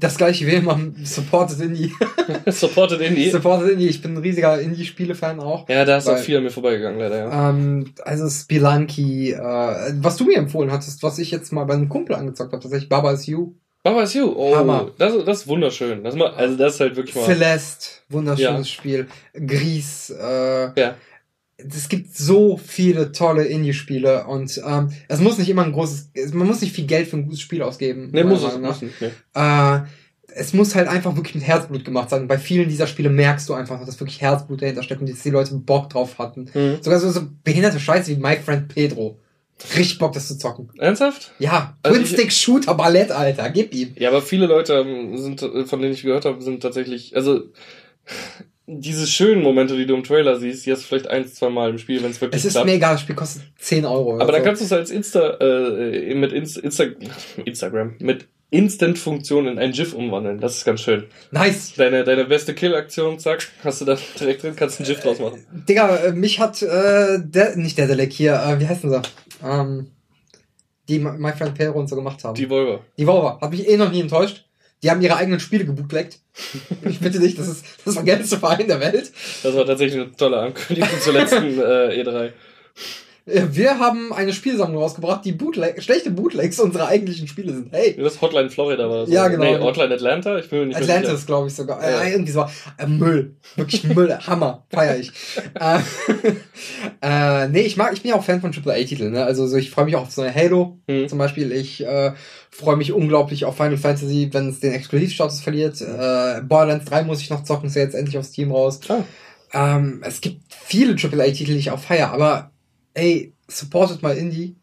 Das 0.00 0.16
gleiche 0.18 0.46
wie 0.46 0.52
immer. 0.54 0.78
Supported 1.04 1.60
Indie. 1.60 1.92
Supported 2.50 3.00
Indie? 3.00 3.30
Supported 3.30 3.70
Indie. 3.70 3.88
Ich 3.88 4.02
bin 4.02 4.14
ein 4.14 4.18
riesiger 4.18 4.60
Indie-Spiele-Fan 4.60 5.40
auch. 5.40 5.68
Ja, 5.68 5.84
da 5.84 5.98
ist 5.98 6.08
auch 6.08 6.14
Weil- 6.14 6.22
viel 6.22 6.36
an 6.38 6.42
mir 6.44 6.50
vorbeigegangen, 6.50 6.98
leider, 6.98 7.18
ja. 7.18 7.50
Ähm, 7.50 7.94
also 8.02 8.28
Spelunky, 8.28 9.32
äh, 9.32 9.38
was 10.00 10.16
du 10.16 10.24
mir 10.24 10.36
empfohlen 10.38 10.70
hattest, 10.72 11.02
was 11.02 11.18
ich 11.18 11.30
jetzt 11.30 11.52
mal 11.52 11.64
bei 11.64 11.74
einem 11.74 11.88
Kumpel 11.88 12.16
angezockt 12.16 12.52
habe, 12.52 12.62
tatsächlich 12.62 12.88
Baba 12.88 13.12
is 13.12 13.26
You, 13.26 13.52
Baba 13.84 14.02
is 14.02 14.14
You, 14.14 14.32
oh, 14.34 14.56
Hammer. 14.56 14.90
Das, 14.98 15.12
das 15.24 15.42
ist 15.42 15.46
wunderschön. 15.46 16.02
Das 16.02 16.16
mal, 16.16 16.30
also 16.34 16.56
das 16.56 16.74
ist 16.74 16.80
halt 16.80 16.96
wirklich 16.96 17.14
mal. 17.14 17.24
Celeste, 17.26 17.86
wunderschönes 18.08 18.66
Ja. 18.68 18.74
Spiel, 18.74 19.06
Gries, 19.34 20.10
äh, 20.10 20.70
Ja. 20.80 20.94
es 21.58 21.88
gibt 21.90 22.16
so 22.16 22.56
viele 22.56 23.12
tolle 23.12 23.44
Indie-Spiele 23.44 24.24
und 24.26 24.60
ähm, 24.66 24.90
es 25.08 25.20
muss 25.20 25.36
nicht 25.38 25.50
immer 25.50 25.64
ein 25.64 25.72
großes, 25.72 26.10
es- 26.14 26.32
man 26.32 26.46
muss 26.46 26.62
nicht 26.62 26.74
viel 26.74 26.86
Geld 26.86 27.08
für 27.08 27.16
ein 27.18 27.24
gutes 27.26 27.42
Spiel 27.42 27.62
ausgeben. 27.62 28.08
Nee, 28.10 28.24
muss 28.24 28.42
es, 28.42 28.56
nicht. 28.80 29.00
Nee. 29.02 29.10
Äh, 29.34 29.80
es 30.36 30.52
muss 30.54 30.74
halt 30.74 30.88
einfach 30.88 31.14
wirklich 31.14 31.34
mit 31.36 31.44
Herzblut 31.44 31.84
gemacht 31.84 32.08
sein. 32.10 32.26
Bei 32.26 32.38
vielen 32.38 32.68
dieser 32.70 32.86
Spiele 32.86 33.10
merkst 33.10 33.48
du 33.48 33.54
einfach, 33.54 33.84
dass 33.84 34.00
wirklich 34.00 34.20
Herzblut 34.20 34.62
dahinter 34.62 34.82
steckt 34.82 35.00
und 35.02 35.08
dass 35.10 35.22
die 35.22 35.30
Leute 35.30 35.54
Bock 35.56 35.90
drauf 35.90 36.18
hatten. 36.18 36.46
Mhm. 36.54 36.78
Sogar 36.80 36.98
so, 36.98 37.10
so 37.10 37.20
behinderte 37.44 37.78
Scheiße 37.78 38.10
wie 38.10 38.16
My 38.20 38.36
Friend 38.36 38.66
Pedro. 38.66 39.20
Richtig 39.76 39.98
Bock, 39.98 40.12
das 40.12 40.28
zu 40.28 40.36
zocken. 40.36 40.68
Ernsthaft? 40.78 41.32
Ja, 41.38 41.76
Also 41.82 41.96
Twin-Stick-Shooter 41.98 42.74
Ballett, 42.74 43.10
Alter, 43.12 43.50
gib 43.50 43.72
ihm. 43.74 43.92
Ja, 43.98 44.08
aber 44.10 44.20
viele 44.20 44.46
Leute 44.46 44.74
ähm, 44.74 45.16
sind, 45.16 45.42
äh, 45.42 45.64
von 45.64 45.80
denen 45.80 45.94
ich 45.94 46.02
gehört 46.02 46.24
habe, 46.24 46.42
sind 46.42 46.62
tatsächlich, 46.62 47.14
also 47.16 47.42
diese 48.66 49.06
schönen 49.06 49.42
Momente, 49.42 49.76
die 49.76 49.86
du 49.86 49.94
im 49.94 50.04
Trailer 50.04 50.38
siehst, 50.38 50.64
die 50.66 50.72
hast 50.72 50.82
du 50.82 50.86
vielleicht 50.88 51.06
ein, 51.08 51.26
zwei 51.28 51.50
Mal 51.50 51.70
im 51.70 51.78
Spiel, 51.78 52.02
wenn 52.02 52.10
es 52.10 52.20
wirklich 52.20 52.40
Es 52.40 52.46
ist 52.46 52.52
klappt. 52.54 52.66
mir 52.66 52.74
egal, 52.74 52.92
das 52.94 53.02
Spiel 53.02 53.14
kostet 53.14 53.42
10 53.58 53.84
Euro. 53.84 54.20
aber 54.20 54.32
dann 54.32 54.42
kannst 54.42 54.62
du 54.62 54.66
es 54.66 54.72
als 54.72 54.90
Insta, 54.90 55.36
äh, 55.40 56.14
mit 56.14 56.32
Insta, 56.32 56.60
Insta, 56.62 56.84
Instagram, 57.44 57.94
mit 58.00 58.26
Instant-Funktion 58.50 59.48
in 59.48 59.58
ein 59.58 59.72
GIF 59.72 59.94
umwandeln. 59.94 60.38
Das 60.40 60.56
ist 60.58 60.64
ganz 60.64 60.80
schön. 60.80 61.04
Nice. 61.32 61.72
Deine, 61.76 62.04
deine 62.04 62.24
beste 62.24 62.54
Kill-Aktion, 62.54 63.18
zack, 63.18 63.48
hast 63.64 63.80
du 63.80 63.84
da 63.84 63.98
direkt 64.18 64.44
drin, 64.44 64.54
kannst 64.56 64.80
ein 64.80 64.84
GIF 64.86 65.00
draus 65.00 65.18
machen. 65.18 65.44
Digga, 65.68 65.96
äh, 65.96 66.12
mich 66.12 66.38
hat, 66.38 66.62
äh, 66.62 67.18
der, 67.20 67.56
nicht 67.56 67.76
der 67.78 67.88
Delek 67.88 68.12
hier, 68.12 68.34
äh, 68.34 68.60
wie 68.60 68.68
heißen 68.68 68.88
sie? 68.90 69.02
Ähm, 69.44 69.90
die 70.88 70.98
My 70.98 71.32
Friend 71.32 71.54
Pedro 71.54 71.78
und 71.78 71.88
so 71.88 71.96
gemacht 71.96 72.22
haben. 72.24 72.34
Die 72.34 72.48
Volvo. 72.48 72.80
Die 72.98 73.06
Volvo. 73.06 73.40
Hat 73.40 73.50
mich 73.50 73.68
eh 73.68 73.76
noch 73.76 73.90
nie 73.90 74.00
enttäuscht. 74.00 74.44
Die 74.82 74.90
haben 74.90 75.00
ihre 75.00 75.16
eigenen 75.16 75.40
Spiele 75.40 75.64
gebootleggt. 75.64 76.18
ich 76.84 77.00
bitte 77.00 77.18
dich, 77.18 77.34
das 77.36 77.48
ist 77.48 77.64
das 77.84 77.94
vergelteste 77.94 78.38
Verein 78.38 78.66
der 78.66 78.80
Welt. 78.80 79.10
Das 79.42 79.54
war 79.56 79.64
tatsächlich 79.64 80.00
eine 80.00 80.12
tolle 80.12 80.38
Ankündigung 80.38 81.00
zur 81.00 81.14
letzten 81.14 81.58
äh, 81.58 82.02
E3. 82.02 82.32
Äh, 83.26 83.42
Wir 83.50 83.78
haben 83.78 84.12
eine 84.12 84.32
Spielsammlung 84.32 84.82
rausgebracht, 84.82 85.24
die 85.24 85.32
Bootleg 85.32 85.82
schlechte 85.82 86.10
Bootlegs 86.10 86.60
unserer 86.60 86.88
eigentlichen 86.88 87.26
Spiele 87.26 87.52
sind. 87.54 87.72
Hey, 87.72 87.96
Das 87.98 88.20
Hotline 88.20 88.50
Florida 88.50 88.88
war 88.88 88.98
das. 89.00 89.10
Ja, 89.10 89.28
genau. 89.28 89.44
Nee, 89.44 89.58
Hotline 89.58 89.94
Atlanta? 89.94 90.38
Ich 90.38 90.50
bin 90.50 90.60
mir 90.60 90.66
nicht 90.66 90.76
Atlantis, 90.76 91.10
sicher. 91.10 91.26
glaube 91.26 91.48
ich 91.48 91.54
sogar. 91.54 91.80
Ja. 91.82 92.02
Äh, 92.02 92.12
irgendwie 92.12 92.32
so. 92.32 92.44
Äh, 92.76 92.86
Müll. 92.86 93.36
Wirklich 93.56 93.84
Müll. 93.84 94.18
Hammer. 94.26 94.66
Feier 94.70 94.96
ich. 94.98 95.10
äh, 95.58 95.78
äh, 97.02 97.48
nee, 97.48 97.62
ich 97.62 97.76
mag, 97.76 97.92
ich 97.92 98.02
bin 98.02 98.10
ja 98.10 98.16
auch 98.16 98.24
Fan 98.24 98.40
von 98.40 98.52
AAA-Titeln. 98.52 99.12
Ne? 99.12 99.24
Also 99.24 99.46
so, 99.46 99.56
ich 99.56 99.70
freue 99.70 99.86
mich 99.86 99.96
auch 99.96 100.02
auf 100.02 100.10
so 100.10 100.22
eine 100.22 100.34
Halo 100.34 100.78
Hm. 100.88 101.08
zum 101.08 101.18
Beispiel. 101.18 101.52
Ich 101.52 101.84
äh, 101.84 102.12
freue 102.50 102.76
mich 102.76 102.92
unglaublich 102.92 103.44
auf 103.44 103.56
Final 103.56 103.76
Fantasy, 103.78 104.28
wenn 104.32 104.48
es 104.50 104.60
den 104.60 104.72
Exklusivstatus 104.72 105.40
verliert. 105.40 105.80
Äh, 105.80 106.42
Borderlands 106.42 106.84
3 106.86 107.04
muss 107.04 107.20
ich 107.20 107.30
noch 107.30 107.42
zocken, 107.44 107.68
ist 107.68 107.76
ja 107.76 107.82
jetzt 107.82 107.94
endlich 107.94 108.18
aufs 108.18 108.32
Team 108.32 108.52
raus. 108.52 108.80
Ah. 108.88 109.02
Ähm, 109.52 110.02
es 110.04 110.20
gibt 110.20 110.42
viele 110.50 110.92
AAA-Titel, 110.92 111.52
die 111.52 111.58
ich 111.58 111.70
auch 111.70 111.78
feier, 111.78 112.10
aber 112.12 112.50
ey, 112.94 113.34
supportet 113.48 114.02
mal 114.02 114.16
Indie. 114.16 114.56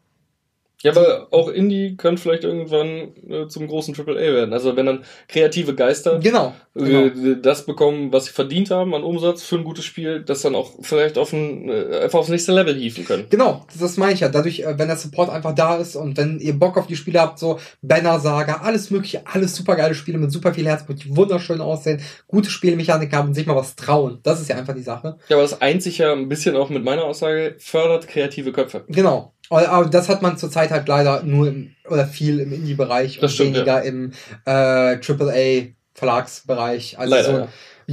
Ja, 0.84 0.92
aber 0.92 1.28
auch 1.32 1.48
Indie 1.50 1.96
kann 1.96 2.18
vielleicht 2.18 2.44
irgendwann 2.44 3.14
äh, 3.30 3.48
zum 3.48 3.68
großen 3.68 3.96
AAA 3.96 4.16
werden. 4.16 4.54
Also 4.54 4.76
wenn 4.76 4.86
dann 4.88 5.04
kreative 5.28 5.76
Geister 5.76 6.20
Genau. 6.20 6.54
genau. 6.74 7.06
äh, 7.06 7.40
das 7.42 7.66
bekommen, 7.66 8.12
was 8.12 8.26
sie 8.26 8.32
verdient 8.32 8.72
haben 8.72 8.96
an 8.96 9.04
Umsatz 9.04 9.44
für 9.44 9.58
ein 9.58 9.64
gutes 9.64 9.86
Spiel, 9.86 10.22
das 10.24 10.42
dann 10.42 10.56
auch 10.56 10.72
vielleicht 10.82 11.18
auf 11.18 11.34
ein, 11.34 11.70
äh, 11.70 12.00
einfach 12.04 12.20
aufs 12.20 12.30
nächste 12.30 12.52
Level 12.54 12.74
hieven 12.76 13.06
können. 13.06 13.28
Genau, 13.30 13.66
das- 13.68 13.78
das 13.80 13.98
meine 13.98 14.14
ich 14.14 14.22
ja. 14.22 14.30
Dadurch, 14.30 14.62
äh, 14.62 14.78
wenn 14.80 14.88
der 14.88 14.98
Support 14.98 15.30
einfach 15.30 15.54
da 15.54 15.78
ist 15.78 15.96
und 15.96 16.18
wenn 16.18 16.40
ihr 16.40 16.54
Bock 16.58 16.78
auf 16.78 16.88
die 16.88 16.96
Spiele 16.96 17.22
habt, 17.22 17.38
so 17.40 17.60
Banner 17.82 18.20
Saga, 18.20 18.62
alles 18.64 18.90
mögliche, 18.90 19.22
alles 19.26 19.56
super 19.56 19.76
geile 19.76 19.94
Spiele 19.96 20.18
mit 20.18 20.32
super 20.32 20.54
viel 20.54 20.66
Herzblut, 20.66 21.04
die 21.04 21.16
wunderschön 21.16 21.62
aussehen, 21.62 22.02
gute 22.28 22.50
Spielmechanik 22.50 23.14
haben 23.14 23.30
und 23.30 23.34
sich 23.36 23.46
mal 23.46 23.56
was 23.56 23.76
trauen. 23.76 24.20
Das 24.24 24.42
ist 24.42 24.50
ja 24.50 24.56
einfach 24.56 24.74
die 24.76 24.82
Sache. 24.82 25.18
Ja, 25.30 25.36
aber 25.36 25.44
das 25.44 25.62
eint 25.62 25.84
sich 25.84 26.00
ja 26.00 26.12
ein 26.14 26.28
bisschen 26.30 26.56
auch 26.56 26.70
mit 26.70 26.84
meiner 26.84 27.04
Aussage, 27.04 27.56
fördert 27.60 28.08
kreative 28.08 28.52
Köpfe. 28.52 28.84
Genau. 28.88 29.34
Aber 29.52 29.86
das 29.86 30.10
hat 30.10 30.22
man 30.22 30.38
zurzeit 30.38 30.70
halt 30.72 30.88
leider 30.88 31.24
nur 31.24 31.48
im, 31.48 31.76
oder 31.90 32.06
viel 32.06 32.40
im 32.40 32.54
Indie-Bereich 32.54 33.22
und 33.22 33.30
stimmt, 33.30 33.56
weniger 33.56 33.84
im 33.84 34.14
äh, 34.46 34.98
AAA-Verlagsbereich. 34.98 36.98
Also 36.98 37.16
Leider, 37.16 37.26
so 37.26 37.32
ja. 37.32 37.50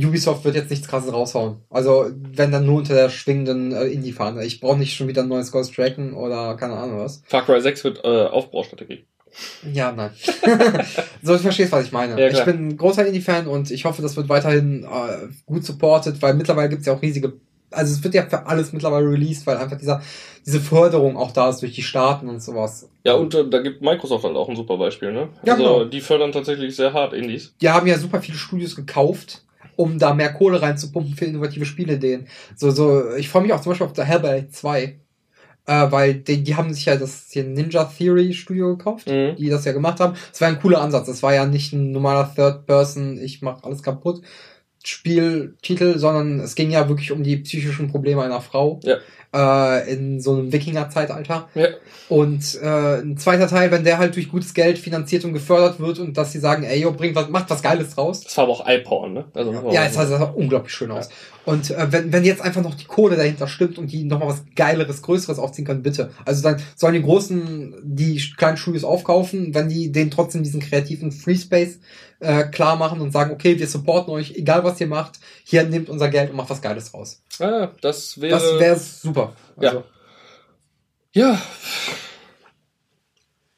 Ubisoft 0.06 0.44
wird 0.44 0.54
jetzt 0.54 0.70
nichts 0.70 0.86
krasses 0.86 1.12
raushauen. 1.12 1.56
Also 1.68 2.10
wenn 2.14 2.52
dann 2.52 2.64
nur 2.64 2.78
unter 2.78 2.94
der 2.94 3.10
schwingenden 3.10 3.72
äh, 3.72 3.86
Indie-Fahne. 3.86 4.44
Ich 4.44 4.60
brauche 4.60 4.78
nicht 4.78 4.94
schon 4.94 5.08
wieder 5.08 5.22
ein 5.22 5.28
neues 5.28 5.50
Ghost 5.50 5.76
Recon 5.78 6.14
oder 6.14 6.56
keine 6.56 6.74
Ahnung 6.74 7.00
was. 7.00 7.22
Far 7.26 7.44
Cry 7.44 7.60
6 7.60 7.82
wird 7.84 8.04
äh, 8.04 8.26
Aufbaustrategie. 8.26 9.04
Ja, 9.72 9.92
nein. 9.92 10.10
so, 11.22 11.34
du 11.34 11.38
verstehst, 11.38 11.72
was 11.72 11.86
ich 11.86 11.92
meine. 11.92 12.20
Ja, 12.20 12.28
ich 12.28 12.44
bin 12.44 12.68
ein 12.68 12.76
großer 12.76 13.06
Indie-Fan 13.06 13.46
und 13.46 13.70
ich 13.70 13.84
hoffe, 13.84 14.02
das 14.02 14.16
wird 14.16 14.28
weiterhin 14.28 14.84
äh, 14.84 15.28
gut 15.46 15.64
supported, 15.64 16.20
weil 16.22 16.34
mittlerweile 16.34 16.68
gibt's 16.68 16.86
ja 16.86 16.94
auch 16.94 17.02
riesige, 17.02 17.34
also 17.70 17.92
es 17.92 18.02
wird 18.02 18.14
ja 18.14 18.26
für 18.26 18.46
alles 18.46 18.72
mittlerweile 18.72 19.08
released, 19.10 19.46
weil 19.46 19.56
einfach 19.56 19.76
dieser, 19.78 20.02
diese 20.46 20.60
Förderung 20.60 21.16
auch 21.16 21.32
da 21.32 21.48
ist 21.50 21.60
durch 21.62 21.74
die 21.74 21.82
Staaten 21.82 22.28
und 22.28 22.42
sowas. 22.42 22.88
Ja, 23.04 23.14
und 23.14 23.34
äh, 23.34 23.48
da 23.48 23.60
gibt 23.60 23.82
Microsoft 23.82 24.24
halt 24.24 24.36
auch 24.36 24.48
ein 24.48 24.56
super 24.56 24.76
Beispiel, 24.78 25.12
ne? 25.12 25.28
Ja, 25.44 25.54
also 25.54 25.64
genau. 25.64 25.84
die 25.84 26.00
fördern 26.00 26.32
tatsächlich 26.32 26.74
sehr 26.74 26.92
hart 26.92 27.12
Indies. 27.12 27.54
Die 27.60 27.68
haben 27.68 27.86
ja 27.86 27.98
super 27.98 28.20
viele 28.20 28.38
Studios 28.38 28.74
gekauft 28.76 29.44
um 29.76 29.96
da 29.96 30.12
mehr 30.12 30.32
Kohle 30.32 30.60
reinzupumpen 30.60 31.14
für 31.14 31.26
innovative 31.26 31.64
Spielideen. 31.64 32.26
So, 32.56 32.72
so, 32.72 33.14
ich 33.14 33.28
freue 33.28 33.42
mich 33.42 33.52
auch 33.52 33.60
zum 33.60 33.70
Beispiel 33.70 33.86
auf 33.86 33.92
der 33.92 34.06
Hellblade 34.06 34.48
2. 34.48 34.98
Äh, 35.66 35.92
weil 35.92 36.14
die, 36.14 36.42
die 36.42 36.56
haben 36.56 36.72
sich 36.72 36.86
ja 36.86 36.96
das 36.96 37.26
hier 37.30 37.44
Ninja 37.44 37.84
Theory 37.84 38.32
Studio 38.32 38.76
gekauft, 38.76 39.06
Mhm. 39.06 39.36
die 39.36 39.50
das 39.50 39.66
ja 39.66 39.72
gemacht 39.72 40.00
haben. 40.00 40.14
Es 40.32 40.40
war 40.40 40.48
ein 40.48 40.58
cooler 40.58 40.80
Ansatz. 40.80 41.08
Es 41.08 41.22
war 41.22 41.32
ja 41.34 41.44
nicht 41.46 41.72
ein 41.74 41.92
normaler 41.92 42.32
Third 42.34 42.66
Person, 42.66 43.18
ich 43.18 43.42
mach 43.42 43.62
alles 43.62 43.82
kaputt 43.82 44.22
Spieltitel, 44.88 45.98
sondern 45.98 46.40
es 46.40 46.54
ging 46.54 46.70
ja 46.70 46.88
wirklich 46.88 47.12
um 47.12 47.22
die 47.22 47.36
psychischen 47.38 47.88
Probleme 47.90 48.22
einer 48.22 48.40
Frau 48.40 48.80
Ja. 48.84 48.96
äh, 49.34 49.92
in 49.92 50.20
so 50.20 50.32
einem 50.34 50.52
Wikinger-Zeitalter. 50.52 51.48
Ja. 51.54 51.68
Und 52.08 52.58
äh, 52.62 53.00
ein 53.02 53.18
zweiter 53.18 53.46
Teil, 53.48 53.70
wenn 53.70 53.84
der 53.84 53.98
halt 53.98 54.16
durch 54.16 54.30
gutes 54.30 54.54
Geld 54.54 54.78
finanziert 54.78 55.24
und 55.24 55.34
gefördert 55.34 55.78
wird 55.80 55.98
und 55.98 56.16
dass 56.16 56.32
sie 56.32 56.38
sagen, 56.38 56.62
ey, 56.62 56.80
yo, 56.80 56.92
bringt 56.92 57.14
was, 57.14 57.28
macht 57.28 57.50
was 57.50 57.62
Geiles 57.62 57.94
draus. 57.94 58.24
Das 58.24 58.36
war 58.38 58.44
aber 58.44 58.52
auch 58.54 58.66
Eye-Porn, 58.66 59.12
ne? 59.12 59.24
Also, 59.34 59.52
Ja, 59.70 59.84
es 59.84 59.94
sah, 59.94 60.06
sah 60.06 60.22
unglaublich 60.24 60.72
schön 60.72 60.90
aus. 60.90 61.08
Und 61.44 61.70
äh, 61.70 61.86
wenn, 61.90 62.12
wenn 62.12 62.24
jetzt 62.24 62.42
einfach 62.42 62.62
noch 62.62 62.74
die 62.74 62.84
Kohle 62.84 63.16
dahinter 63.16 63.48
stimmt 63.48 63.78
und 63.78 63.90
die 63.92 64.04
nochmal 64.04 64.28
was 64.28 64.42
Geileres, 64.54 65.02
Größeres 65.02 65.38
aufziehen 65.38 65.64
können, 65.66 65.82
bitte. 65.82 66.10
Also 66.24 66.42
dann 66.42 66.60
sollen 66.76 66.94
die 66.94 67.02
Großen 67.02 67.74
die 67.82 68.22
kleinen 68.36 68.56
Studios 68.58 68.84
aufkaufen, 68.84 69.54
wenn 69.54 69.68
die 69.68 69.90
denen 69.92 70.10
trotzdem 70.10 70.42
diesen 70.42 70.60
kreativen 70.60 71.10
Free 71.12 71.36
Space 71.36 71.78
äh, 72.20 72.44
klar 72.44 72.76
machen 72.76 73.00
und 73.00 73.12
sagen, 73.12 73.32
okay, 73.32 73.58
wir 73.58 73.66
supporten 73.66 74.12
euch, 74.12 74.34
egal 74.36 74.64
was 74.64 74.80
ihr 74.80 74.86
macht, 74.86 75.18
hier 75.44 75.64
nehmt 75.64 75.88
unser 75.88 76.08
Geld 76.08 76.30
und 76.30 76.36
macht 76.36 76.50
was 76.50 76.62
Geiles 76.62 76.92
raus. 76.92 77.22
Ah, 77.38 77.68
das 77.80 78.20
wäre. 78.20 78.32
Das 78.32 78.58
wäre 78.58 78.78
super. 78.78 79.34
Also, 79.56 79.84
Ja. 81.12 81.40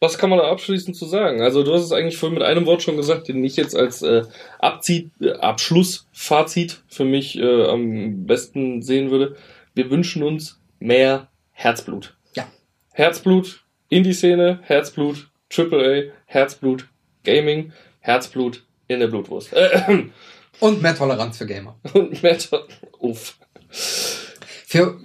Was 0.02 0.16
kann 0.16 0.30
man 0.30 0.38
da 0.38 0.50
abschließend 0.50 0.96
zu 0.96 1.04
sagen? 1.04 1.42
Also 1.42 1.62
du 1.62 1.74
hast 1.74 1.82
es 1.82 1.92
eigentlich 1.92 2.16
vorhin 2.16 2.38
mit 2.38 2.42
einem 2.46 2.64
Wort 2.64 2.82
schon 2.82 2.96
gesagt, 2.96 3.28
den 3.28 3.44
ich 3.44 3.56
jetzt 3.56 3.76
als 3.76 4.00
äh, 4.00 4.22
Abzieh, 4.58 5.10
äh, 5.20 5.32
Abschlussfazit 5.32 6.82
für 6.88 7.04
mich 7.04 7.38
äh, 7.38 7.66
am 7.66 8.24
besten 8.24 8.80
sehen 8.80 9.10
würde. 9.10 9.36
Wir 9.74 9.90
wünschen 9.90 10.22
uns 10.22 10.58
mehr 10.78 11.28
Herzblut. 11.52 12.16
Ja. 12.34 12.48
Herzblut 12.92 13.62
Indie-Szene, 13.90 14.60
Herzblut 14.62 15.28
AAA, 15.54 16.12
Herzblut 16.24 16.88
Gaming, 17.24 17.72
Herzblut 18.00 18.62
in 18.88 19.00
der 19.00 19.06
Blutwurst. 19.08 19.52
Äh, 19.52 20.04
Und 20.60 20.82
mehr 20.82 20.94
Toleranz 20.94 21.38
für 21.38 21.46
Gamer. 21.46 21.76
und 21.94 22.22
Meta. 22.22 22.58
Uff. 22.98 23.36
Für 23.70 24.98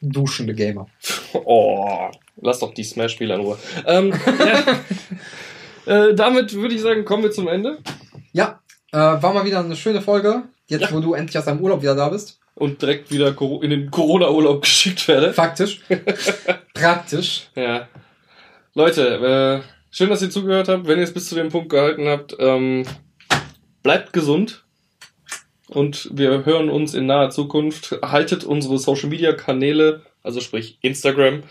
duschende 0.00 0.54
Gamer. 0.54 0.86
Oh, 1.34 2.08
lass 2.40 2.60
doch 2.60 2.72
die 2.72 2.84
Smash-Spiele 2.84 3.34
in 3.34 3.40
Ruhe. 3.40 3.58
Ähm, 3.84 4.14
ja. 5.86 6.08
äh, 6.08 6.14
damit 6.14 6.54
würde 6.54 6.74
ich 6.74 6.80
sagen, 6.80 7.04
kommen 7.04 7.24
wir 7.24 7.30
zum 7.30 7.48
Ende. 7.48 7.78
Ja, 8.32 8.60
äh, 8.92 8.96
war 8.96 9.34
mal 9.34 9.44
wieder 9.44 9.60
eine 9.60 9.76
schöne 9.76 10.00
Folge. 10.00 10.44
Jetzt, 10.66 10.82
Ja. 10.82 10.92
wo 10.92 11.00
du 11.00 11.14
endlich 11.14 11.36
aus 11.36 11.44
deinem 11.44 11.60
Urlaub 11.60 11.82
wieder 11.82 11.94
da 11.96 12.08
bist. 12.08 12.38
Und 12.54 12.80
direkt 12.80 13.10
wieder 13.10 13.34
in 13.62 13.70
den 13.70 13.90
Corona-Urlaub 13.90 14.62
geschickt 14.62 15.06
werde. 15.08 15.32
Faktisch. 15.34 15.82
Praktisch. 16.74 17.48
Ja. 17.54 17.88
Leute, 18.74 19.62
äh, 19.64 19.77
schön, 19.90 20.10
dass 20.10 20.22
ihr 20.22 20.30
zugehört 20.30 20.68
habt. 20.68 20.86
Wenn 20.86 20.98
ihr 20.98 21.04
es 21.04 21.14
bis 21.14 21.28
zu 21.28 21.34
dem 21.34 21.48
Punkt 21.48 21.70
gehalten 21.70 22.06
habt, 22.08 22.36
ähm, 22.38 22.84
bleibt 23.82 24.12
gesund. 24.12 24.64
Und 25.68 26.08
wir 26.12 26.46
hören 26.46 26.70
uns 26.70 26.94
in 26.94 27.06
naher 27.06 27.30
Zukunft. 27.30 27.98
Haltet 28.02 28.44
unsere 28.44 28.78
Social-Media-Kanäle, 28.78 30.02
also 30.22 30.40
sprich 30.40 30.78
Instagram. 30.80 31.42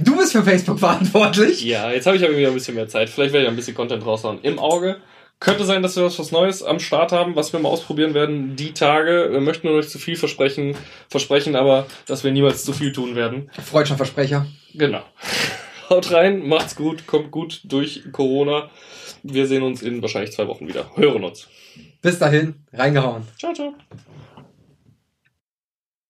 Du 0.00 0.16
bist 0.16 0.32
für 0.32 0.42
Facebook 0.42 0.78
verantwortlich. 0.80 1.62
Ja, 1.64 1.90
jetzt 1.92 2.06
habe 2.06 2.16
ich 2.16 2.24
aber 2.24 2.36
wieder 2.36 2.48
ein 2.48 2.54
bisschen 2.54 2.74
mehr 2.74 2.88
Zeit. 2.88 3.10
Vielleicht 3.10 3.32
werde 3.32 3.44
ich 3.44 3.50
ein 3.50 3.56
bisschen 3.56 3.74
Content 3.74 4.04
raushauen. 4.04 4.40
Im 4.42 4.58
Auge. 4.58 4.96
Könnte 5.40 5.64
sein, 5.64 5.82
dass 5.82 5.96
wir 5.96 6.04
was, 6.04 6.18
was 6.18 6.32
Neues 6.32 6.62
am 6.62 6.78
Start 6.78 7.12
haben, 7.12 7.36
was 7.36 7.52
wir 7.52 7.60
mal 7.60 7.68
ausprobieren 7.68 8.14
werden. 8.14 8.56
Die 8.56 8.72
Tage. 8.72 9.28
Wir 9.30 9.40
möchten 9.40 9.66
nur 9.66 9.76
nicht 9.76 9.90
zu 9.90 9.98
viel 9.98 10.16
versprechen, 10.16 10.76
versprechen 11.10 11.54
aber, 11.56 11.86
dass 12.06 12.24
wir 12.24 12.32
niemals 12.32 12.64
zu 12.64 12.72
viel 12.72 12.92
tun 12.92 13.14
werden. 13.14 13.50
Freudscher 13.62 13.96
Versprecher. 13.96 14.46
Genau. 14.72 15.02
Haut 15.90 16.12
rein, 16.12 16.46
macht's 16.48 16.76
gut, 16.76 17.06
kommt 17.06 17.30
gut 17.30 17.60
durch 17.64 18.04
Corona. 18.12 18.70
Wir 19.22 19.46
sehen 19.46 19.62
uns 19.62 19.82
in 19.82 20.02
wahrscheinlich 20.02 20.32
zwei 20.32 20.48
Wochen 20.48 20.68
wieder. 20.68 20.90
Hören 20.96 21.24
uns. 21.24 21.48
Bis 22.02 22.18
dahin, 22.18 22.54
reingehauen. 22.72 23.22
Ciao, 23.38 23.52
ciao. 23.52 23.74